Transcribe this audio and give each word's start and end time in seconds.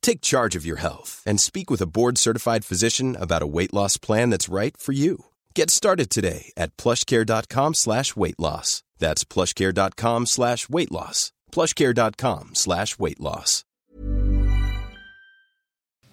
Take 0.00 0.20
charge 0.20 0.56
of 0.56 0.64
your 0.64 0.78
health 0.78 1.22
and 1.26 1.40
speak 1.40 1.70
with 1.70 1.82
a 1.82 1.86
board-certified 1.86 2.64
physician 2.64 3.16
about 3.20 3.42
a 3.42 3.46
weight 3.46 3.74
loss 3.74 3.98
plan 3.98 4.30
that's 4.30 4.48
right 4.48 4.76
for 4.76 4.92
you. 4.92 5.26
Get 5.54 5.70
started 5.70 6.08
today 6.10 6.52
at 6.56 6.76
plushcare.com 6.76 7.74
slash 7.74 8.16
weight 8.16 8.38
loss. 8.38 8.82
That's 8.98 9.24
plushcare.com 9.24 10.26
slash 10.26 10.68
weight 10.68 10.90
loss. 10.92 11.32
plushcare.com 11.52 12.54
slash 12.54 12.98
weight 12.98 13.20
loss. 13.20 13.64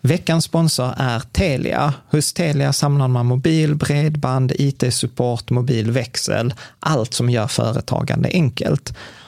Veckans 0.06 0.44
sponsor 0.44 0.94
är 0.98 1.20
Telia. 1.20 1.94
Hos 2.12 2.34
Telia 2.34 2.74
samlar 2.74 3.08
man 3.08 3.26
mobil, 3.26 3.76
bredband, 3.76 4.52
IT-support, 4.56 5.50
mobilväxel, 5.50 6.54
allt 6.80 7.14
som 7.14 7.30
gör 7.30 7.48
företagande 7.48 8.30
enkelt. 8.30 8.94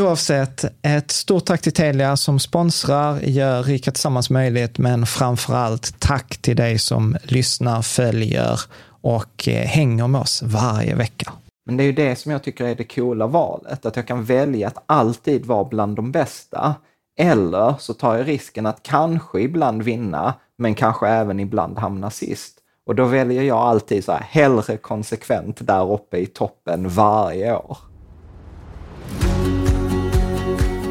Oavsett, 0.00 0.64
ett 0.82 1.10
stort 1.10 1.44
tack 1.44 1.60
till 1.60 1.72
Telia 1.72 2.16
som 2.16 2.38
sponsrar, 2.38 3.20
gör 3.20 3.62
Rika 3.62 3.90
Tillsammans 3.90 4.30
möjligt, 4.30 4.78
men 4.78 5.06
framför 5.06 5.54
allt 5.54 6.00
tack 6.00 6.36
till 6.36 6.56
dig 6.56 6.78
som 6.78 7.16
lyssnar, 7.22 7.82
följer 7.82 8.60
och 9.00 9.48
eh, 9.48 9.66
hänger 9.66 10.08
med 10.08 10.20
oss 10.20 10.42
varje 10.42 10.94
vecka. 10.94 11.32
Men 11.66 11.76
det 11.76 11.82
är 11.82 11.86
ju 11.86 11.92
det 11.92 12.16
som 12.16 12.32
jag 12.32 12.42
tycker 12.42 12.64
är 12.64 12.74
det 12.74 12.84
coola 12.84 13.26
valet, 13.26 13.86
att 13.86 13.96
jag 13.96 14.06
kan 14.06 14.24
välja 14.24 14.68
att 14.68 14.82
alltid 14.86 15.46
vara 15.46 15.64
bland 15.64 15.96
de 15.96 16.12
bästa. 16.12 16.74
Eller 17.18 17.74
så 17.78 17.94
tar 17.94 18.16
jag 18.16 18.28
risken 18.28 18.66
att 18.66 18.82
kanske 18.82 19.40
ibland 19.40 19.82
vinna, 19.82 20.34
men 20.58 20.74
kanske 20.74 21.08
även 21.08 21.40
ibland 21.40 21.78
hamna 21.78 22.10
sist. 22.10 22.58
Och 22.86 22.94
då 22.94 23.04
väljer 23.04 23.42
jag 23.42 23.58
alltid 23.58 24.04
så 24.04 24.12
här, 24.12 24.20
hellre 24.20 24.76
konsekvent 24.76 25.66
där 25.66 25.92
uppe 25.92 26.16
i 26.16 26.26
toppen 26.26 26.88
varje 26.88 27.56
år. 27.56 27.76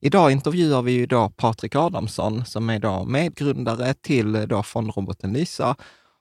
Idag 0.00 0.32
intervjuar 0.32 0.82
vi 0.82 0.92
ju 0.92 1.06
då 1.06 1.32
Patrik 1.36 1.74
Adamsson 1.74 2.44
som 2.44 2.70
är 2.70 2.78
då 2.78 3.04
medgrundare 3.04 3.94
till 3.94 4.46
då 4.48 4.62
fondroboten 4.62 5.32
Lysa. 5.32 5.76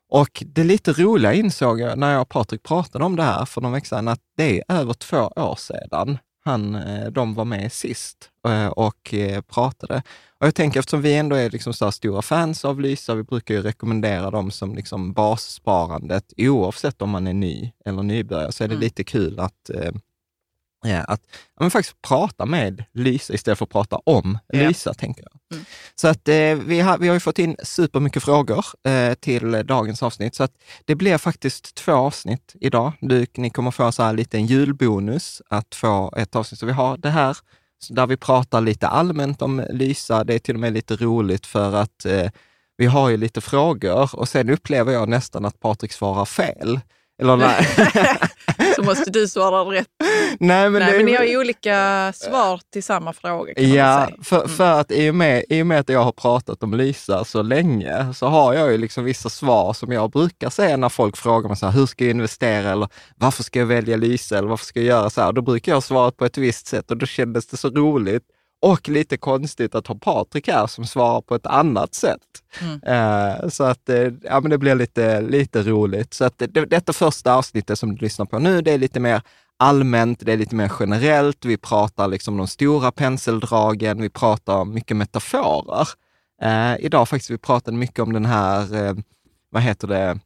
Och 0.09 0.43
det 0.45 0.63
lite 0.63 0.93
roliga 0.93 1.33
insåg 1.33 1.79
jag 1.79 1.97
när 1.97 2.13
jag 2.13 2.21
och 2.21 2.29
Patrik 2.29 2.63
pratade 2.63 3.05
om 3.05 3.15
det 3.15 3.23
här 3.23 3.45
för 3.45 3.61
någon 3.61 3.71
vecka 3.71 3.85
sedan, 3.85 4.07
att 4.07 4.21
det 4.37 4.59
är 4.59 4.63
över 4.79 4.93
två 4.93 5.17
år 5.35 5.55
sedan 5.55 6.17
han, 6.45 6.75
eh, 6.75 7.11
de 7.11 7.33
var 7.33 7.45
med 7.45 7.71
sist 7.71 8.29
eh, 8.47 8.67
och 8.67 9.13
eh, 9.13 9.41
pratade. 9.41 10.03
Och 10.39 10.47
jag 10.47 10.55
tänker 10.55 10.79
eftersom 10.79 11.01
vi 11.01 11.15
ändå 11.15 11.35
är 11.35 11.49
liksom 11.49 11.73
så 11.73 11.91
stora 11.91 12.21
fans 12.21 12.65
av 12.65 12.81
Lysa, 12.81 13.15
vi 13.15 13.23
brukar 13.23 13.53
ju 13.53 13.61
rekommendera 13.61 14.31
dem 14.31 14.51
som 14.51 14.75
liksom 14.75 15.13
bassparandet, 15.13 16.33
oavsett 16.37 17.01
om 17.01 17.09
man 17.09 17.27
är 17.27 17.33
ny 17.33 17.71
eller 17.85 18.03
nybörjare, 18.03 18.51
så 18.51 18.63
är 18.63 18.67
det 18.67 18.73
mm. 18.73 18.83
lite 18.83 19.03
kul 19.03 19.39
att 19.39 19.69
att 20.93 21.21
ja, 21.31 21.63
men 21.63 21.71
faktiskt 21.71 22.01
prata 22.01 22.45
med 22.45 22.83
Lysa 22.93 23.33
istället 23.33 23.57
för 23.57 23.65
att 23.65 23.71
prata 23.71 23.95
om 23.95 24.37
ja. 24.47 24.67
Lysa, 24.67 24.93
tänker 24.93 25.23
jag. 25.23 25.57
Mm. 25.57 25.65
Så 25.95 26.07
att 26.07 26.27
eh, 26.27 26.55
vi, 26.65 26.79
har, 26.79 26.97
vi 26.97 27.07
har 27.07 27.13
ju 27.13 27.19
fått 27.19 27.39
in 27.39 27.55
supermycket 27.63 28.23
frågor 28.23 28.65
eh, 28.87 29.13
till 29.13 29.51
dagens 29.51 30.03
avsnitt, 30.03 30.35
så 30.35 30.43
att 30.43 30.51
det 30.85 30.95
blir 30.95 31.17
faktiskt 31.17 31.75
två 31.75 31.93
avsnitt 31.93 32.55
idag. 32.59 32.91
Du, 33.01 33.25
ni 33.37 33.49
kommer 33.49 33.71
få 33.71 33.91
så 33.91 34.03
här 34.03 34.13
lite 34.13 34.37
en 34.37 34.45
julbonus 34.45 35.41
att 35.49 35.75
få 35.75 36.13
ett 36.17 36.35
avsnitt. 36.35 36.59
Så 36.59 36.65
vi 36.65 36.71
har 36.71 36.97
det 36.97 37.09
här 37.09 37.37
där 37.89 38.07
vi 38.07 38.17
pratar 38.17 38.61
lite 38.61 38.87
allmänt 38.87 39.41
om 39.41 39.65
Lysa. 39.69 40.23
Det 40.23 40.33
är 40.33 40.39
till 40.39 40.55
och 40.55 40.59
med 40.59 40.73
lite 40.73 40.95
roligt 40.95 41.45
för 41.45 41.75
att 41.75 42.05
eh, 42.05 42.29
vi 42.77 42.85
har 42.85 43.09
ju 43.09 43.17
lite 43.17 43.41
frågor 43.41 44.15
och 44.15 44.29
sen 44.29 44.49
upplever 44.49 44.93
jag 44.93 45.09
nästan 45.09 45.45
att 45.45 45.59
Patrik 45.59 45.91
svarar 45.91 46.25
fel. 46.25 46.79
Eller 47.21 47.37
nej. 47.37 47.67
Så 48.75 48.83
måste 48.83 49.09
du 49.11 49.27
svara 49.27 49.71
rätt. 49.71 49.87
Nej, 50.39 50.69
men, 50.69 50.79
nej, 50.79 50.91
det, 50.91 50.97
men 50.97 51.05
ni 51.05 51.15
har 51.15 51.23
ju 51.23 51.39
olika 51.39 52.13
svar 52.15 52.61
till 52.73 52.83
samma 52.83 53.13
fråga. 53.13 53.61
Ja. 53.61 54.09
För, 54.23 54.35
mm. 54.35 54.49
för 54.49 54.79
att 54.79 54.91
i 54.91 55.09
och, 55.09 55.15
med, 55.15 55.43
i 55.49 55.61
och 55.61 55.67
med 55.67 55.79
att 55.79 55.89
jag 55.89 56.03
har 56.03 56.11
pratat 56.11 56.63
om 56.63 56.73
Lysa 56.73 57.25
så 57.25 57.41
länge, 57.41 58.13
så 58.13 58.27
har 58.27 58.53
jag 58.53 58.71
ju 58.71 58.77
liksom 58.77 59.03
vissa 59.03 59.29
svar 59.29 59.73
som 59.73 59.91
jag 59.91 60.11
brukar 60.11 60.49
säga 60.49 60.77
när 60.77 60.89
folk 60.89 61.17
frågar 61.17 61.49
mig 61.49 61.57
så 61.57 61.65
här, 61.65 61.73
hur 61.73 61.85
ska 61.85 62.03
jag 62.03 62.11
investera 62.11 62.71
eller 62.71 62.87
varför 63.15 63.43
ska 63.43 63.59
jag 63.59 63.65
välja 63.65 63.97
Lysa 63.97 64.37
eller 64.37 64.47
varför 64.47 64.65
ska 64.65 64.79
jag 64.79 64.87
göra 64.87 65.09
så 65.09 65.21
här? 65.21 65.31
Då 65.31 65.41
brukar 65.41 65.71
jag 65.71 65.83
svara 65.83 66.11
på 66.11 66.25
ett 66.25 66.37
visst 66.37 66.67
sätt 66.67 66.91
och 66.91 66.97
då 66.97 67.05
kändes 67.05 67.47
det 67.47 67.57
så 67.57 67.69
roligt 67.69 68.23
Och 68.65 68.89
lite 68.89 69.17
konstigt 69.17 69.75
att 69.75 69.87
ha 69.87 69.95
Patrik 69.95 70.47
här 70.47 70.67
som 70.67 70.85
svarar 70.85 71.21
på 71.21 71.35
ett 71.35 71.45
annat 71.45 71.93
sätt. 71.93 72.21
Mm. 72.61 72.81
Eh, 72.83 73.49
så 73.49 73.63
att 73.63 73.89
eh, 73.89 74.11
ja, 74.23 74.39
men 74.39 74.49
det 74.49 74.57
blir 74.57 74.75
lite, 74.75 75.21
lite 75.21 75.63
roligt. 75.63 76.13
Så 76.13 76.25
att 76.25 76.37
det, 76.37 76.65
detta 76.65 76.93
första 76.93 77.35
avsnittet 77.35 77.79
som 77.79 77.95
du 77.95 78.01
lyssnar 78.01 78.25
på 78.25 78.39
nu, 78.39 78.61
det 78.61 78.71
är 78.71 78.77
lite 78.77 78.99
mer 78.99 79.21
allmänt, 79.57 80.19
det 80.19 80.33
är 80.33 80.37
lite 80.37 80.55
mer 80.55 80.71
generellt. 80.79 81.45
Vi 81.45 81.57
pratar 81.57 82.07
liksom 82.07 82.37
de 82.37 82.47
stora 82.47 82.91
penseldragen, 82.91 84.01
vi 84.01 84.09
pratar 84.09 84.65
mycket 84.65 84.97
metaforer. 84.97 85.87
Eh, 86.41 86.85
idag 86.85 87.09
faktiskt, 87.09 87.31
vi 87.31 87.37
pratade 87.37 87.77
mycket 87.77 87.99
om 87.99 88.13
den 88.13 88.25
här, 88.25 88.85
eh, 88.85 88.93
vad 89.49 89.61
heter 89.61 89.87
det, 89.87 90.19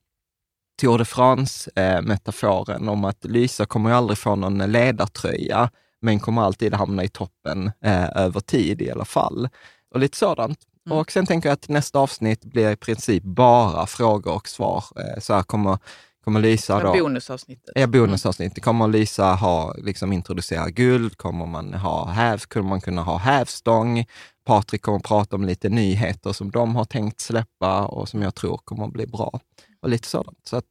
Tour 0.82 0.98
de 0.98 1.06
France-metaforen 1.06 2.90
om 2.90 3.06
att 3.06 3.26
Lysa 3.26 3.66
kommer 3.66 3.90
ju 3.90 3.96
aldrig 3.96 4.18
få 4.18 4.36
någon 4.36 4.72
ledartröja, 4.72 5.70
men 6.02 6.20
kommer 6.20 6.42
alltid 6.42 6.74
hamna 6.74 7.04
i 7.04 7.10
toppen 7.10 7.72
eh, 7.84 8.18
över 8.18 8.40
tid 8.40 8.82
i 8.82 8.92
alla 8.92 9.06
fall. 9.06 9.50
Och 9.94 10.00
lite 10.00 10.18
sådant. 10.18 10.60
Mm. 10.86 10.98
Och 10.98 11.12
sen 11.12 11.26
tänker 11.26 11.50
jag 11.50 11.54
att 11.54 11.70
nästa 11.70 12.00
avsnitt 12.00 12.46
blir 12.46 12.72
i 12.72 12.76
princip 12.76 13.24
bara 13.24 13.86
frågor 13.86 14.34
och 14.34 14.48
svar. 14.48 14.84
Eh, 14.96 15.20
så 15.20 15.34
här 15.34 15.44
kommer, 15.44 15.78
kommer 16.24 16.40
Lysa 16.40 16.80
då... 16.80 16.94
Bonusavsnittet. 16.94 17.72
Ja, 17.76 17.88
bonusavsnitt. 17.88 18.64
Kommer 18.64 18.88
Lisa 18.88 19.34
ha, 19.34 19.74
liksom 19.78 20.14
introducera 20.14 20.70
guld? 20.70 21.18
Kommer 21.18 21.46
man 21.46 21.74
ha 21.74 22.06
häv, 22.06 22.38
kommer 22.48 22.70
man 22.70 22.82
kunna 22.82 23.04
ha 23.04 23.18
hävstång? 23.18 24.06
Patrik 24.46 24.82
kommer 24.82 25.00
prata 25.00 25.36
om 25.36 25.46
lite 25.46 25.70
nyheter 25.70 26.34
som 26.34 26.52
de 26.52 26.76
har 26.76 26.86
tänkt 26.86 27.20
släppa 27.20 27.86
och 27.86 28.10
som 28.10 28.22
jag 28.22 28.36
tror 28.36 28.58
kommer 28.58 28.86
att 28.86 28.94
bli 28.94 29.08
bra. 29.08 29.40
Och 29.82 29.90
lite 29.90 30.08
sådant. 30.08 30.38
Så 30.44 30.62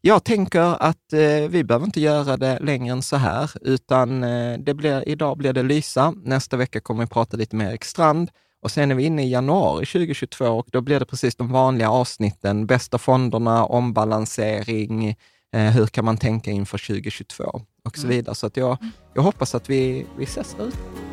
jag 0.00 0.24
tänker 0.24 0.82
att 0.82 1.12
eh, 1.12 1.48
vi 1.48 1.64
behöver 1.64 1.86
inte 1.86 2.00
göra 2.00 2.36
det 2.36 2.58
längre 2.60 2.92
än 2.92 3.02
så 3.02 3.16
här, 3.16 3.50
utan 3.60 4.24
eh, 4.24 4.58
det 4.58 4.74
blir, 4.74 5.08
idag 5.08 5.36
blir 5.38 5.52
det 5.52 5.62
Lysa. 5.62 6.14
Nästa 6.24 6.56
vecka 6.56 6.80
kommer 6.80 7.04
vi 7.04 7.08
prata 7.08 7.36
lite 7.36 7.56
mer 7.56 7.70
Erik 7.70 7.84
Strand. 7.84 8.30
Och 8.62 8.70
sen 8.70 8.90
är 8.90 8.94
vi 8.94 9.04
inne 9.04 9.24
i 9.24 9.30
januari 9.30 9.86
2022 9.86 10.44
och 10.46 10.66
då 10.72 10.80
blir 10.80 10.98
det 11.00 11.06
precis 11.06 11.36
de 11.36 11.48
vanliga 11.52 11.90
avsnitten. 11.90 12.66
Bästa 12.66 12.98
fonderna, 12.98 13.64
ombalansering, 13.64 15.08
eh, 15.52 15.60
hur 15.70 15.86
kan 15.86 16.04
man 16.04 16.16
tänka 16.16 16.50
inför 16.50 16.78
2022 16.78 17.44
och 17.84 17.96
så 17.96 18.06
Mm. 18.06 18.16
vidare. 18.16 18.34
Så 18.34 18.46
att 18.46 18.56
jag, 18.56 18.76
jag 19.14 19.22
hoppas 19.22 19.54
att 19.54 19.70
vi, 19.70 20.06
vi 20.18 20.24
ses 20.24 20.54
där 20.54 20.66
ute. 20.66 21.07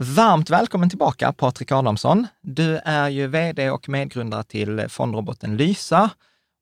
Varmt 0.00 0.50
välkommen 0.50 0.88
tillbaka 0.90 1.32
Patrik 1.32 1.72
Adamsson. 1.72 2.26
Du 2.42 2.76
är 2.84 3.08
ju 3.08 3.26
vd 3.26 3.70
och 3.70 3.88
medgrundare 3.88 4.42
till 4.42 4.86
fondroboten 4.88 5.56
Lysa 5.56 6.10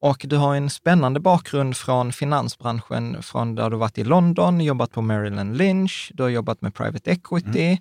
och 0.00 0.24
du 0.28 0.36
har 0.36 0.54
en 0.54 0.70
spännande 0.70 1.20
bakgrund 1.20 1.76
från 1.76 2.12
finansbranschen, 2.12 3.22
från 3.22 3.54
där 3.54 3.70
du 3.70 3.76
varit 3.76 3.98
i 3.98 4.04
London, 4.04 4.60
jobbat 4.60 4.90
på 4.90 5.02
Maryland 5.02 5.56
Lynch, 5.56 6.10
du 6.14 6.22
har 6.22 6.30
jobbat 6.30 6.62
med 6.62 6.74
private 6.74 7.10
equity. 7.10 7.78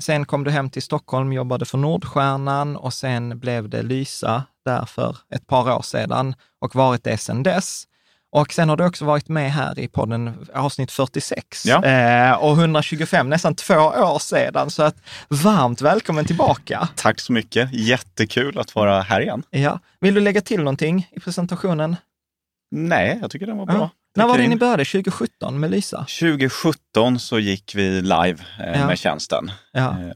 Sen 0.00 0.24
kom 0.24 0.44
du 0.44 0.50
hem 0.50 0.70
till 0.70 0.82
Stockholm, 0.82 1.32
jobbade 1.32 1.64
för 1.64 1.78
Nordstjärnan 1.78 2.76
och 2.76 2.94
sen 2.94 3.38
blev 3.38 3.68
det 3.68 3.82
Lysa 3.82 4.42
där 4.64 4.84
för 4.84 5.16
ett 5.34 5.46
par 5.46 5.76
år 5.76 5.82
sedan 5.82 6.34
och 6.60 6.74
varit 6.74 7.04
det 7.04 7.18
sedan 7.18 7.42
dess. 7.42 7.87
Och 8.30 8.52
sen 8.52 8.68
har 8.68 8.76
du 8.76 8.84
också 8.86 9.04
varit 9.04 9.28
med 9.28 9.52
här 9.52 9.78
i 9.78 9.88
podden 9.88 10.46
avsnitt 10.54 10.92
46 10.92 11.66
Ja. 11.66 11.84
eh, 11.84 12.32
och 12.32 12.56
125, 12.58 13.28
nästan 13.28 13.54
två 13.54 13.74
år 13.74 14.18
sedan. 14.18 14.70
Så 14.70 14.82
att 14.82 14.96
varmt 15.28 15.80
välkommen 15.80 16.24
tillbaka. 16.24 16.88
Tack 16.96 17.20
så 17.20 17.32
mycket. 17.32 17.72
Jättekul 17.72 18.58
att 18.58 18.74
vara 18.74 19.00
här 19.00 19.20
igen. 19.20 19.42
Ja. 19.50 19.80
Vill 20.00 20.14
du 20.14 20.20
lägga 20.20 20.40
till 20.40 20.58
någonting 20.58 21.08
i 21.12 21.20
presentationen? 21.20 21.96
Nej, 22.70 23.18
jag 23.22 23.30
tycker 23.30 23.46
den 23.46 23.56
var 23.56 23.66
Ja. 23.66 23.72
bra. 23.72 23.90
När 24.16 24.26
var 24.26 24.38
det 24.38 24.48
ni 24.48 24.56
började? 24.56 24.84
2017 24.84 25.60
med 25.60 25.70
Lysa? 25.70 25.98
2017 26.20 27.18
så 27.18 27.38
gick 27.38 27.74
vi 27.74 28.00
live 28.02 28.36
eh, 28.60 28.80
Ja. 28.80 28.86
med 28.86 28.98
tjänsten. 28.98 29.50
Ja. 29.72 29.90
Eh, 30.00 30.12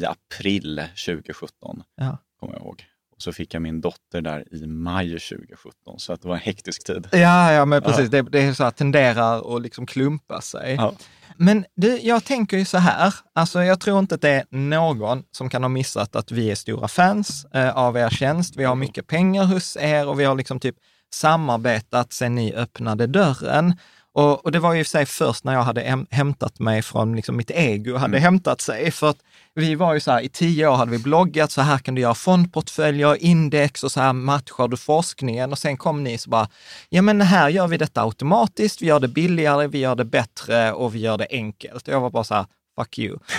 I 0.00 0.04
april 0.04 0.82
2017, 1.06 1.82
Ja. 1.96 2.18
kommer 2.40 2.54
jag 2.54 2.62
ihåg. 2.62 2.84
Så 3.18 3.32
fick 3.32 3.54
jag 3.54 3.62
min 3.62 3.80
dotter 3.80 4.20
där 4.20 4.54
i 4.54 4.66
maj 4.66 5.08
2017, 5.08 5.98
så 5.98 6.12
att 6.12 6.22
det 6.22 6.28
var 6.28 6.34
en 6.34 6.40
hektisk 6.40 6.86
tid. 6.86 7.08
Ja, 7.12 7.52
ja 7.52 7.64
men 7.64 7.82
precis. 7.82 8.12
Ja. 8.12 8.22
Det, 8.22 8.30
det 8.30 8.40
är 8.40 8.52
så 8.52 8.64
här, 8.64 8.70
tenderar 8.70 9.56
att 9.56 9.62
liksom 9.62 9.86
klumpa 9.86 10.40
sig. 10.40 10.74
Ja. 10.74 10.94
Men 11.36 11.64
du, 11.76 11.98
jag 12.00 12.24
tänker 12.24 12.58
ju 12.58 12.64
så 12.64 12.78
här, 12.78 13.14
alltså 13.34 13.62
jag 13.62 13.80
tror 13.80 13.98
inte 13.98 14.14
att 14.14 14.20
det 14.20 14.30
är 14.30 14.44
någon 14.50 15.24
som 15.30 15.50
kan 15.50 15.62
ha 15.62 15.68
missat 15.68 16.16
att 16.16 16.32
vi 16.32 16.50
är 16.50 16.54
stora 16.54 16.88
fans 16.88 17.46
eh, 17.54 17.76
av 17.76 17.96
er 17.96 18.10
tjänst. 18.10 18.56
Vi 18.56 18.64
har 18.64 18.74
mycket 18.74 19.06
pengar 19.06 19.44
hos 19.44 19.76
er 19.80 20.08
och 20.08 20.20
vi 20.20 20.24
har 20.24 20.34
liksom 20.34 20.60
typ 20.60 20.76
samarbetat 21.14 22.12
sedan 22.12 22.34
ni 22.34 22.54
öppnade 22.54 23.06
dörren. 23.06 23.74
Och, 24.18 24.44
och 24.44 24.52
det 24.52 24.58
var 24.58 24.74
ju 24.74 24.80
i 24.80 24.84
sig 24.84 25.06
först 25.06 25.44
när 25.44 25.52
jag 25.54 25.62
hade 25.62 25.80
häm- 25.82 26.06
hämtat 26.10 26.58
mig 26.58 26.82
från 26.82 27.16
liksom 27.16 27.36
mitt 27.36 27.50
ego, 27.50 27.96
hade 27.96 28.16
Mm. 28.16 28.22
hämtat 28.22 28.60
sig. 28.60 28.90
För 28.90 29.10
att 29.10 29.16
vi 29.54 29.74
var 29.74 29.94
ju 29.94 30.00
så 30.00 30.10
här, 30.12 30.20
i 30.20 30.28
tio 30.28 30.68
år 30.68 30.76
hade 30.76 30.90
vi 30.90 30.98
bloggat, 30.98 31.50
så 31.50 31.60
här 31.62 31.78
kan 31.78 31.94
du 31.94 32.00
göra 32.02 32.14
fondportföljer, 32.14 33.22
index 33.24 33.84
och 33.84 33.92
så 33.92 34.00
här 34.00 34.12
matchar 34.12 34.68
du 34.68 34.76
forskningen. 34.76 35.52
Och 35.52 35.58
sen 35.58 35.76
kom 35.76 36.04
ni 36.04 36.18
så 36.18 36.30
bara, 36.30 36.48
ja 36.88 37.02
men 37.02 37.20
här 37.20 37.48
gör 37.48 37.66
vi 37.68 37.76
detta 37.76 38.02
automatiskt, 38.02 38.82
vi 38.82 38.86
gör 38.86 39.00
det 39.00 39.08
billigare, 39.08 39.66
vi 39.66 39.78
gör 39.78 39.94
det 39.94 40.04
bättre 40.04 40.72
och 40.72 40.94
vi 40.94 40.98
gör 40.98 41.18
det 41.18 41.26
enkelt. 41.30 41.88
Och 41.88 41.94
jag 41.94 42.00
var 42.00 42.10
bara 42.10 42.24
så 42.24 42.34
här, 42.34 42.46
fuck 42.78 42.98
you. 42.98 43.18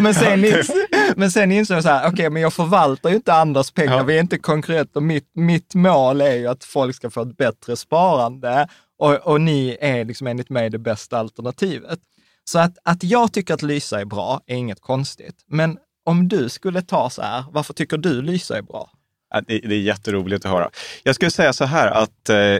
men, 0.00 0.14
sen, 0.14 0.44
ins- 0.44 0.70
men 1.16 1.30
sen 1.30 1.52
insåg 1.52 1.76
jag 1.76 1.82
så 1.84 1.88
här, 1.90 2.08
okej, 2.12 2.30
men 2.30 2.42
jag 2.42 2.52
förvaltar 2.52 3.10
ju 3.10 3.16
inte 3.16 3.34
andras 3.34 3.70
pengar, 3.70 3.96
Ja. 3.96 4.02
vi 4.02 4.16
är 4.16 4.20
inte 4.20 4.38
konkret 4.38 4.96
och 4.96 5.02
mitt, 5.02 5.30
mitt 5.34 5.74
mål 5.74 6.20
är 6.20 6.34
ju 6.34 6.46
att 6.46 6.64
folk 6.64 6.96
ska 6.96 7.10
få 7.10 7.22
ett 7.22 7.36
bättre 7.36 7.76
sparande 7.76 8.68
och, 8.98 9.14
och 9.14 9.40
ni 9.40 9.76
är 9.80 10.04
liksom 10.04 10.26
enligt 10.26 10.50
mig 10.50 10.70
det 10.70 10.78
bästa 10.78 11.18
alternativet. 11.18 11.98
Så 12.44 12.58
att, 12.58 12.78
att 12.84 13.02
jag 13.04 13.32
tycker 13.32 13.54
att 13.54 13.62
Lysa 13.62 14.00
är 14.00 14.04
bra 14.04 14.40
är 14.46 14.56
inget 14.56 14.80
konstigt. 14.80 15.36
Men 15.46 15.78
om 16.04 16.28
du 16.28 16.48
skulle 16.48 16.82
ta 16.82 17.10
så 17.10 17.22
här, 17.22 17.44
varför 17.50 17.74
tycker 17.74 17.96
du 17.98 18.22
Lysa 18.22 18.58
är 18.58 18.62
bra? 18.62 18.90
Det, 19.46 19.58
det 19.58 19.74
är 19.74 19.80
jätteroligt 19.80 20.44
att 20.44 20.50
höra. 20.50 20.70
Jag 21.02 21.14
skulle 21.14 21.30
säga 21.30 21.52
så 21.52 21.64
här 21.64 21.90
att 21.90 22.28
eh, 22.28 22.58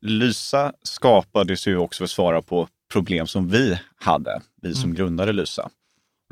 Lysa 0.00 0.72
skapades 0.82 1.66
ju 1.66 1.76
också 1.76 1.98
för 1.98 2.04
att 2.04 2.10
svara 2.10 2.42
på 2.42 2.68
problem 2.92 3.26
som 3.26 3.48
vi 3.48 3.78
hade, 3.96 4.40
vi 4.62 4.74
som 4.74 4.94
grundade 4.94 5.32
Lysa. 5.32 5.70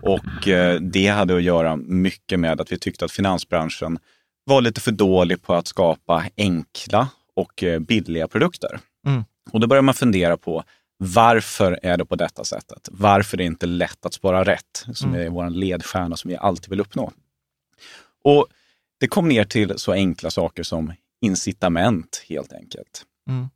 Och 0.03 0.49
eh, 0.49 0.81
det 0.81 1.07
hade 1.07 1.37
att 1.37 1.43
göra 1.43 1.77
mycket 1.77 2.41
med 2.41 2.61
att 2.61 2.73
vi 2.73 2.79
tyckte 2.79 3.05
att 3.05 3.13
finansbranschen 3.13 3.99
var 4.45 4.61
lite 4.61 4.81
för 4.81 4.93
dålig 4.93 5.43
på 5.43 5.55
att 5.55 5.67
skapa 5.67 6.25
enkla 6.37 7.09
och 7.35 7.63
eh, 7.63 7.79
billiga 7.79 8.29
produkter. 8.29 8.81
Mm. 9.07 9.25
Och 9.53 9.61
då 9.61 9.67
börjar 9.67 9.83
man 9.83 9.95
fundera 9.95 10.37
på 10.37 10.65
varför 10.99 11.81
är 11.83 11.97
det 11.97 12.05
på 12.05 12.17
detta 12.17 12.45
sättet? 12.45 12.89
Varför 12.93 13.37
är 13.37 13.39
det 13.39 13.45
inte 13.45 13.67
lätt 13.67 14.07
att 14.07 14.15
spara 14.15 14.45
rätt? 14.45 14.87
Som 14.95 15.15
är 15.15 15.29
vår 15.29 15.51
ledstjärna 15.51 16.17
som 16.17 16.31
vi 16.31 16.37
alltid 16.37 16.71
vill 16.71 16.81
uppnå. 16.81 17.13
Och 18.25 18.47
det 19.01 19.07
kom 19.07 19.29
ner 19.29 19.45
till 19.45 19.79
så 19.79 19.93
enkla 19.93 20.31
saker 20.31 20.63
som 20.63 20.93
incitament 21.21 22.25
helt 22.29 22.53
enkelt. 22.53 23.05
Mm. 23.29 23.49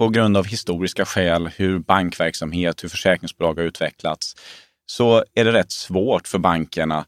På 0.00 0.08
grund 0.08 0.36
av 0.36 0.46
historiska 0.46 1.04
skäl, 1.04 1.50
hur 1.56 1.78
bankverksamhet, 1.78 2.84
hur 2.84 2.88
försäkringsbolag 2.88 3.54
har 3.54 3.64
utvecklats, 3.64 4.36
så 4.86 5.24
är 5.34 5.44
det 5.44 5.52
rätt 5.52 5.72
svårt 5.72 6.28
för 6.28 6.38
bankerna 6.38 7.04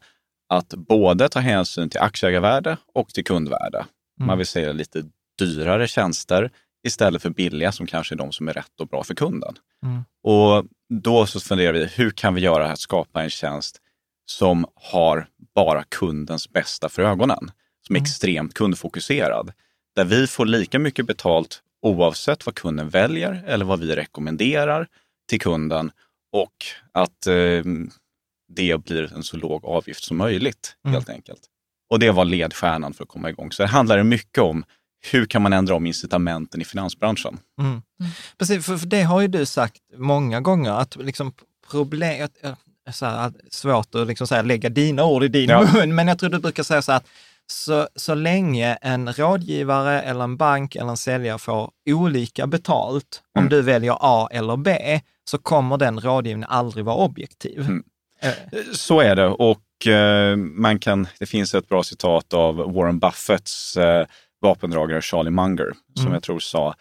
att 0.49 0.69
både 0.69 1.29
ta 1.29 1.39
hänsyn 1.39 1.89
till 1.89 1.99
aktieägarvärde 1.99 2.77
och 2.93 3.09
till 3.09 3.23
kundvärde. 3.23 3.85
Man 4.19 4.37
vill 4.37 4.47
säga 4.47 4.73
lite 4.73 5.03
dyrare 5.39 5.87
tjänster 5.87 6.51
istället 6.87 7.21
för 7.21 7.29
billiga 7.29 7.71
som 7.71 7.87
kanske 7.87 8.15
är 8.15 8.17
de 8.17 8.31
som 8.31 8.47
är 8.47 8.53
rätt 8.53 8.79
och 8.79 8.87
bra 8.87 9.03
för 9.03 9.15
kunden. 9.15 9.55
Mm. 9.83 10.03
Och 10.23 10.65
då 11.01 11.25
så 11.25 11.39
funderar 11.39 11.73
vi, 11.73 11.85
hur 11.85 12.11
kan 12.11 12.33
vi 12.33 12.41
göra 12.41 12.71
att 12.71 12.79
skapa 12.79 13.23
en 13.23 13.29
tjänst 13.29 13.77
som 14.25 14.65
har 14.75 15.27
bara 15.55 15.83
kundens 15.83 16.49
bästa 16.49 16.89
för 16.89 17.01
ögonen? 17.01 17.51
Som 17.87 17.95
är 17.95 18.01
extremt 18.01 18.53
kundfokuserad. 18.53 19.53
Där 19.95 20.05
vi 20.05 20.27
får 20.27 20.45
lika 20.45 20.79
mycket 20.79 21.05
betalt 21.07 21.61
oavsett 21.83 22.45
vad 22.45 22.55
kunden 22.55 22.89
väljer 22.89 23.43
eller 23.47 23.65
vad 23.65 23.79
vi 23.79 23.95
rekommenderar 23.95 24.87
till 25.29 25.39
kunden 25.39 25.91
och 26.31 26.53
att 26.91 27.27
eh, 27.27 27.63
det 28.55 28.83
blir 28.83 29.13
en 29.13 29.23
så 29.23 29.37
låg 29.37 29.65
avgift 29.65 30.03
som 30.03 30.17
möjligt 30.17 30.75
helt 30.87 31.09
enkelt. 31.09 31.41
Och 31.89 31.99
det 31.99 32.11
var 32.11 32.25
ledstjärnan 32.25 32.93
för 32.93 33.03
att 33.03 33.09
komma 33.09 33.29
igång. 33.29 33.51
Så 33.51 33.63
det 33.63 33.69
handlar 33.69 34.03
mycket 34.03 34.43
om 34.43 34.65
hur 35.11 35.25
kan 35.25 35.41
man 35.41 35.53
ändra 35.53 35.75
om 35.75 35.85
incitamenten 35.85 36.61
i 36.61 36.65
finansbranschen? 36.65 37.39
Mm. 37.59 37.81
Precis, 38.37 38.65
för, 38.65 38.77
för 38.77 38.87
det 38.87 39.01
har 39.01 39.21
ju 39.21 39.27
du 39.27 39.45
sagt 39.45 39.81
många 39.97 40.41
gånger, 40.41 40.71
att 40.71 40.95
liksom 40.95 41.33
problem, 41.71 42.27
så 42.91 43.05
här, 43.05 43.27
att 43.27 43.33
svårt 43.49 43.95
att 43.95 44.07
liksom 44.07 44.27
så 44.27 44.35
här, 44.35 44.43
lägga 44.43 44.69
dina 44.69 45.05
ord 45.05 45.23
i 45.23 45.27
din 45.27 45.49
Ja. 45.49 45.71
mun, 45.73 45.95
men 45.95 46.07
jag 46.07 46.19
tror 46.19 46.29
du 46.29 46.39
brukar 46.39 46.63
säga 46.63 46.81
så 46.81 46.91
här 46.91 46.97
att 46.97 47.07
så, 47.53 47.87
så 47.95 48.15
länge 48.15 48.73
en 48.81 49.13
rådgivare 49.13 50.01
eller 50.01 50.23
en 50.23 50.37
bank 50.37 50.75
eller 50.75 50.89
en 50.89 50.97
säljare 50.97 51.37
får 51.39 51.71
olika 51.89 52.47
betalt, 52.47 53.21
om 53.35 53.39
Mm. 53.39 53.49
du 53.49 53.61
väljer 53.61 53.97
A 53.99 54.27
eller 54.31 54.57
B, 54.57 54.99
så 55.29 55.37
kommer 55.37 55.77
den 55.77 55.99
rådgivningen 55.99 56.49
aldrig 56.49 56.85
vara 56.85 56.95
objektiv. 56.95 57.59
Mm. 57.59 57.83
Eh, 58.21 58.31
Så 58.73 58.99
är 59.01 59.15
det 59.15 59.27
och 59.27 59.87
eh, 59.87 60.35
man 60.35 60.79
kan, 60.79 61.07
det 61.19 61.25
finns 61.25 61.53
ett 61.55 61.69
bra 61.69 61.83
citat 61.83 62.33
av 62.33 62.55
Warren 62.55 62.99
Buffetts 62.99 63.77
eh, 63.77 64.05
vapendragare 64.41 65.01
Charlie 65.01 65.29
Munger 65.31 65.71
som 65.95 66.01
Mm. 66.01 66.13
jag 66.13 66.23
tror 66.23 66.39
sa 66.39 66.75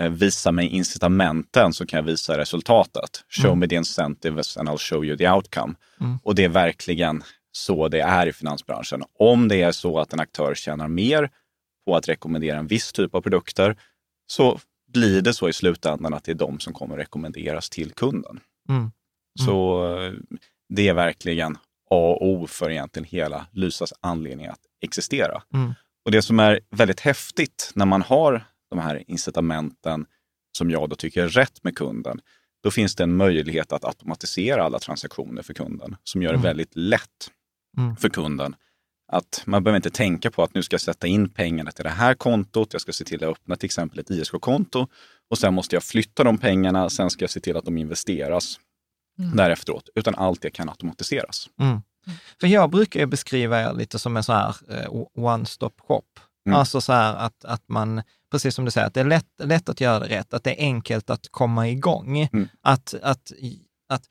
eh, 0.00 0.08
visa 0.10 0.52
mig 0.52 0.66
incitamenten 0.68 1.72
så 1.72 1.86
kan 1.86 1.96
jag 1.96 2.04
visa 2.04 2.38
resultatet. 2.38 3.24
Show 3.28 3.46
Mm. 3.46 3.58
me 3.58 3.68
the 3.68 3.74
incentives 3.74 4.56
and 4.56 4.68
I'll 4.68 4.78
show 4.78 5.04
you 5.04 5.16
the 5.16 5.28
outcome. 5.30 5.74
Mm. 6.00 6.18
Och 6.22 6.34
det 6.34 6.44
är 6.44 6.48
verkligen 6.48 7.22
så 7.52 7.88
det 7.88 8.00
är 8.00 8.26
i 8.26 8.32
finansbranschen. 8.32 9.02
Om 9.18 9.48
det 9.48 9.62
är 9.62 9.72
så 9.72 9.98
att 9.98 10.12
en 10.12 10.20
aktör 10.20 10.54
tjänar 10.54 10.88
mer 10.88 11.30
på 11.86 11.96
att 11.96 12.08
rekommendera 12.08 12.58
en 12.58 12.66
viss 12.66 12.92
typ 12.92 13.14
av 13.14 13.20
produkter 13.20 13.76
så 14.26 14.58
blir 14.92 15.22
det 15.22 15.34
så 15.34 15.48
i 15.48 15.52
slutändan 15.52 16.14
att 16.14 16.24
det 16.24 16.32
är 16.32 16.36
de 16.36 16.60
som 16.60 16.72
kommer 16.72 16.96
rekommenderas 16.96 17.70
till 17.70 17.92
kunden. 17.92 18.40
Mm. 18.68 18.90
Så 19.40 19.84
eh, 19.96 20.12
det 20.68 20.88
är 20.88 20.94
verkligen 20.94 21.56
A 21.90 22.16
och 22.20 22.26
O 22.28 22.46
för 22.46 22.70
egentligen 22.70 23.04
hela 23.04 23.46
Lysas 23.52 23.92
anledning 24.00 24.46
att 24.46 24.60
existera. 24.80 25.42
Mm. 25.54 25.74
Och 26.04 26.10
det 26.10 26.22
som 26.22 26.40
är 26.40 26.60
väldigt 26.70 27.00
häftigt 27.00 27.72
när 27.74 27.86
man 27.86 28.02
har 28.02 28.44
de 28.70 28.78
här 28.78 29.04
incitamenten 29.06 30.06
som 30.58 30.70
jag 30.70 30.88
då 30.88 30.96
tycker 30.96 31.22
är 31.22 31.28
rätt 31.28 31.64
med 31.64 31.76
kunden, 31.76 32.20
då 32.62 32.70
finns 32.70 32.96
det 32.96 33.02
en 33.02 33.16
möjlighet 33.16 33.72
att 33.72 33.84
automatisera 33.84 34.64
alla 34.64 34.78
transaktioner 34.78 35.42
för 35.42 35.54
kunden 35.54 35.96
som 36.04 36.22
gör 36.22 36.30
det 36.30 36.38
Mm. 36.38 36.42
väldigt 36.42 36.76
lätt 36.76 37.30
Mm. 37.78 37.96
för 37.96 38.08
kunden. 38.08 38.54
Att 39.12 39.42
man 39.46 39.64
behöver 39.64 39.76
inte 39.76 39.90
tänka 39.90 40.30
på 40.30 40.42
att 40.42 40.54
nu 40.54 40.62
ska 40.62 40.74
jag 40.74 40.80
sätta 40.80 41.06
in 41.06 41.28
pengarna 41.28 41.70
till 41.70 41.84
det 41.84 41.90
här 41.90 42.14
kontot, 42.14 42.72
jag 42.72 42.82
ska 42.82 42.92
se 42.92 43.04
till 43.04 43.24
att 43.24 43.30
öppna 43.30 43.56
till 43.56 43.66
exempel 43.66 43.98
ett 43.98 44.10
ISK-konto 44.10 44.86
och 45.30 45.38
sen 45.38 45.54
måste 45.54 45.76
jag 45.76 45.82
flytta 45.82 46.24
de 46.24 46.38
pengarna, 46.38 46.90
sen 46.90 47.10
ska 47.10 47.22
jag 47.22 47.30
se 47.30 47.40
till 47.40 47.56
att 47.56 47.64
de 47.64 47.78
investeras 47.78 48.58
därefteråt. 49.34 49.88
Utan 49.94 50.14
allt 50.14 50.42
det 50.42 50.50
kan 50.50 50.68
automatiseras. 50.68 51.48
Mm. 51.60 51.80
För 52.40 52.46
jag 52.46 52.70
brukar 52.70 53.00
ju 53.00 53.06
beskriva 53.06 53.60
er 53.60 53.72
lite 53.72 53.98
som 53.98 54.16
en 54.16 54.22
sån 54.22 54.34
här 54.36 54.56
eh, 54.68 54.90
one-stop 55.14 55.72
shop. 55.88 56.02
Mm. 56.46 56.58
Alltså 56.58 56.80
så 56.80 56.92
här 56.92 57.14
att, 57.14 57.44
att 57.44 57.68
man, 57.68 58.02
precis 58.30 58.54
som 58.54 58.64
du 58.64 58.70
säger, 58.70 58.86
att 58.86 58.94
det 58.94 59.00
är 59.00 59.04
lätt, 59.04 59.26
lätt 59.38 59.68
att 59.68 59.80
göra 59.80 59.98
det 59.98 60.08
rätt, 60.08 60.34
att 60.34 60.44
det 60.44 60.50
är 60.50 60.64
enkelt 60.64 61.10
att 61.10 61.28
komma 61.30 61.68
igång. 61.68 62.28
Mm. 62.32 62.48
Att, 62.62 62.94
att, 63.02 63.32
att 63.88 64.02